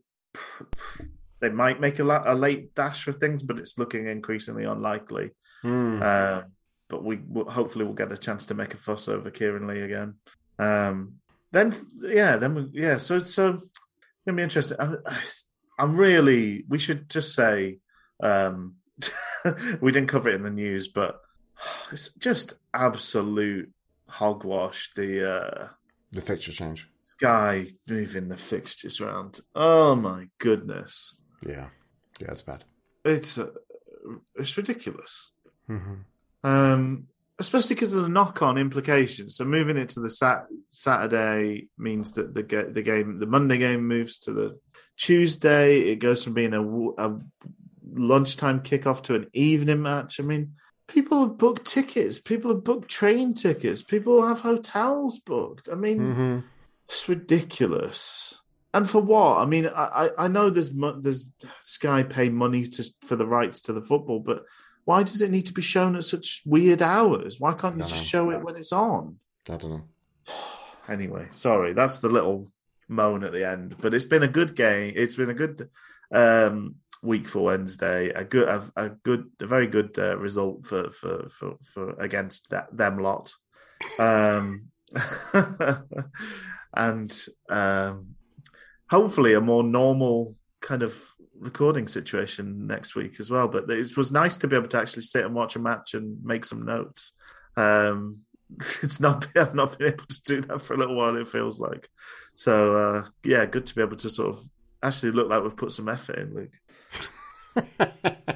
they 1.40 1.50
might 1.50 1.80
make 1.80 1.98
a, 1.98 2.04
la- 2.04 2.22
a 2.24 2.34
late 2.34 2.72
dash 2.74 3.02
for 3.02 3.12
things, 3.12 3.42
but 3.42 3.58
it's 3.58 3.76
looking 3.76 4.06
increasingly 4.06 4.64
unlikely. 4.64 5.30
Hmm. 5.62 6.00
Um, 6.00 6.44
but 6.88 7.02
we 7.02 7.16
will, 7.26 7.50
hopefully 7.50 7.84
we'll 7.84 7.94
get 7.94 8.12
a 8.12 8.16
chance 8.16 8.46
to 8.46 8.54
make 8.54 8.74
a 8.74 8.76
fuss 8.76 9.08
over 9.08 9.30
Kieran 9.30 9.66
Lee 9.66 9.80
again. 9.80 10.14
Um, 10.58 11.14
then 11.50 11.74
yeah, 11.98 12.36
then 12.36 12.54
we, 12.54 12.68
yeah. 12.72 12.98
So 12.98 13.18
so 13.18 13.58
gonna 14.24 14.36
be 14.36 14.42
interesting. 14.42 14.76
I, 14.78 14.96
I'm 15.78 15.96
really. 15.96 16.64
We 16.68 16.78
should 16.78 17.10
just 17.10 17.34
say 17.34 17.78
um, 18.22 18.76
we 19.80 19.90
didn't 19.90 20.08
cover 20.08 20.28
it 20.28 20.36
in 20.36 20.42
the 20.42 20.50
news, 20.50 20.88
but 20.88 21.20
it's 21.92 22.14
just 22.14 22.54
absolute 22.72 23.72
hogwash. 24.12 24.92
The 24.94 25.10
uh, 25.32 25.68
the 26.12 26.20
fixture 26.20 26.52
change. 26.52 26.88
Sky 26.98 27.66
moving 27.88 28.28
the 28.28 28.36
fixtures 28.36 29.00
around. 29.00 29.40
Oh 29.54 29.94
my 29.96 30.26
goodness, 30.38 31.20
Yeah, 31.46 31.68
yeah, 32.20 32.30
it's 32.30 32.42
bad. 32.42 32.64
it's 33.04 33.38
uh, 33.38 33.48
it's 34.36 34.56
ridiculous. 34.56 35.32
hmm 35.66 35.94
Um, 36.44 37.06
especially 37.38 37.74
because 37.74 37.92
of 37.94 38.02
the 38.02 38.08
knock-on 38.08 38.58
implications. 38.58 39.36
So 39.36 39.44
moving 39.44 39.76
it 39.78 39.88
to 39.90 40.00
the 40.00 40.08
sat- 40.10 40.46
Saturday 40.68 41.68
means 41.78 42.12
that 42.12 42.34
the 42.34 42.42
ga- 42.42 42.70
the 42.72 42.82
game, 42.82 43.18
the 43.18 43.26
Monday 43.26 43.58
game, 43.58 43.86
moves 43.88 44.18
to 44.20 44.32
the 44.32 44.58
Tuesday. 44.96 45.78
It 45.92 45.96
goes 45.96 46.22
from 46.22 46.34
being 46.34 46.52
a, 46.54 46.62
w- 46.62 46.94
a 46.98 47.16
lunchtime 47.94 48.60
kickoff 48.60 49.02
to 49.04 49.14
an 49.14 49.26
evening 49.32 49.82
match. 49.82 50.20
I 50.20 50.24
mean, 50.24 50.54
people 50.92 51.20
have 51.22 51.38
booked 51.38 51.64
tickets. 51.64 52.18
People 52.18 52.52
have 52.52 52.64
booked 52.64 52.88
train 52.90 53.34
tickets. 53.34 53.82
People 53.82 54.26
have 54.26 54.40
hotels 54.40 55.18
booked. 55.18 55.68
I 55.70 55.74
mean, 55.74 56.14
hmm 56.14 56.38
it's 56.88 57.08
ridiculous. 57.08 58.42
And 58.74 58.88
for 58.88 59.00
what? 59.00 59.38
I 59.38 59.46
mean, 59.46 59.66
I, 59.66 59.84
I 60.06 60.24
I 60.24 60.28
know 60.28 60.50
there's 60.50 60.72
there's 61.00 61.28
Sky 61.62 62.02
pay 62.02 62.28
money 62.28 62.66
to 62.66 62.84
for 63.02 63.16
the 63.16 63.26
rights 63.26 63.60
to 63.62 63.72
the 63.72 63.82
football, 63.82 64.20
but 64.20 64.44
why 64.84 65.02
does 65.02 65.22
it 65.22 65.30
need 65.30 65.46
to 65.46 65.52
be 65.52 65.62
shown 65.62 65.96
at 65.96 66.04
such 66.04 66.42
weird 66.44 66.82
hours? 66.82 67.38
Why 67.38 67.54
can't 67.54 67.76
you 67.76 67.84
just 67.84 68.04
show 68.04 68.30
it 68.30 68.42
when 68.42 68.56
it's 68.56 68.72
on? 68.72 69.18
I 69.48 69.56
don't 69.56 69.70
know. 69.70 69.82
Anyway, 70.88 71.28
sorry, 71.30 71.74
that's 71.74 71.98
the 71.98 72.08
little 72.08 72.50
moan 72.88 73.22
at 73.22 73.32
the 73.32 73.48
end. 73.48 73.76
But 73.80 73.94
it's 73.94 74.04
been 74.04 74.24
a 74.24 74.28
good 74.28 74.56
game. 74.56 74.92
It's 74.96 75.14
been 75.14 75.30
a 75.30 75.34
good 75.34 75.70
um, 76.10 76.74
week 77.02 77.28
for 77.28 77.44
Wednesday. 77.44 78.10
A 78.10 78.24
good, 78.24 78.48
a, 78.48 78.70
a 78.76 78.88
good, 78.90 79.30
a 79.40 79.46
very 79.46 79.66
good 79.66 79.98
uh, 79.98 80.16
result 80.16 80.66
for 80.66 80.90
for 80.90 81.28
for 81.28 81.56
for 81.62 81.90
against 82.00 82.50
that 82.50 82.74
them 82.76 82.98
lot. 82.98 83.32
Um, 83.98 84.70
and 86.74 87.26
um, 87.48 88.14
hopefully 88.88 89.34
a 89.34 89.40
more 89.40 89.62
normal 89.62 90.36
kind 90.60 90.82
of 90.82 90.96
recording 91.38 91.88
situation 91.88 92.66
next 92.66 92.94
week 92.94 93.18
as 93.20 93.30
well. 93.30 93.48
But 93.48 93.68
it 93.68 93.96
was 93.96 94.12
nice 94.12 94.38
to 94.38 94.48
be 94.48 94.56
able 94.56 94.68
to 94.68 94.78
actually 94.78 95.02
sit 95.02 95.24
and 95.24 95.34
watch 95.34 95.56
a 95.56 95.58
match 95.58 95.94
and 95.94 96.24
make 96.24 96.44
some 96.44 96.64
notes. 96.64 97.12
Um, 97.56 98.20
it's 98.82 99.00
not 99.00 99.26
I've 99.36 99.54
not 99.54 99.78
been 99.78 99.88
able 99.88 100.06
to 100.06 100.22
do 100.24 100.40
that 100.42 100.62
for 100.62 100.74
a 100.74 100.78
little 100.78 100.96
while. 100.96 101.16
It 101.16 101.28
feels 101.28 101.60
like 101.60 101.88
so. 102.34 102.76
Uh, 102.76 103.06
yeah, 103.24 103.44
good 103.46 103.66
to 103.66 103.74
be 103.74 103.82
able 103.82 103.96
to 103.96 104.10
sort 104.10 104.36
of 104.36 104.42
actually 104.82 105.12
look 105.12 105.28
like 105.28 105.42
we've 105.42 105.56
put 105.56 105.72
some 105.72 105.88
effort 105.88 106.18
in, 106.18 106.34
Luke. 106.34 106.52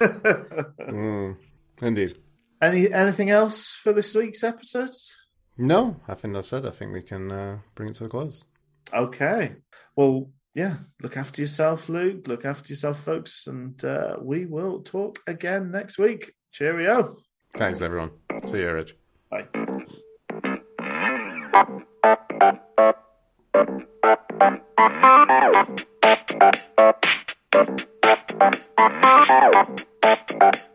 Mm, 0.00 1.36
indeed. 1.82 2.18
Any 2.62 2.90
anything 2.92 3.30
else 3.30 3.74
for 3.74 3.92
this 3.92 4.14
week's 4.14 4.42
episodes? 4.42 5.26
No, 5.56 6.00
I 6.08 6.14
think 6.14 6.34
that's 6.34 6.52
it. 6.52 6.64
I 6.64 6.70
think 6.70 6.92
we 6.92 7.02
can 7.02 7.30
uh, 7.30 7.58
bring 7.74 7.90
it 7.90 7.96
to 7.96 8.04
a 8.04 8.08
close. 8.08 8.44
Okay. 8.92 9.56
Well, 9.96 10.30
yeah. 10.54 10.76
Look 11.02 11.16
after 11.16 11.40
yourself, 11.40 11.88
Luke. 11.88 12.26
Look 12.26 12.44
after 12.44 12.72
yourself, 12.72 13.00
folks, 13.00 13.46
and 13.46 13.82
uh, 13.84 14.16
we 14.20 14.46
will 14.46 14.80
talk 14.80 15.20
again 15.26 15.70
next 15.70 15.98
week. 15.98 16.32
Cheerio. 16.52 17.16
Thanks, 17.56 17.82
everyone. 17.82 18.10
See 18.44 18.60
you, 18.60 18.72
Rich. 18.72 18.96
Bye. 19.30 19.48
Thank 24.78 25.74
you. 30.42 30.67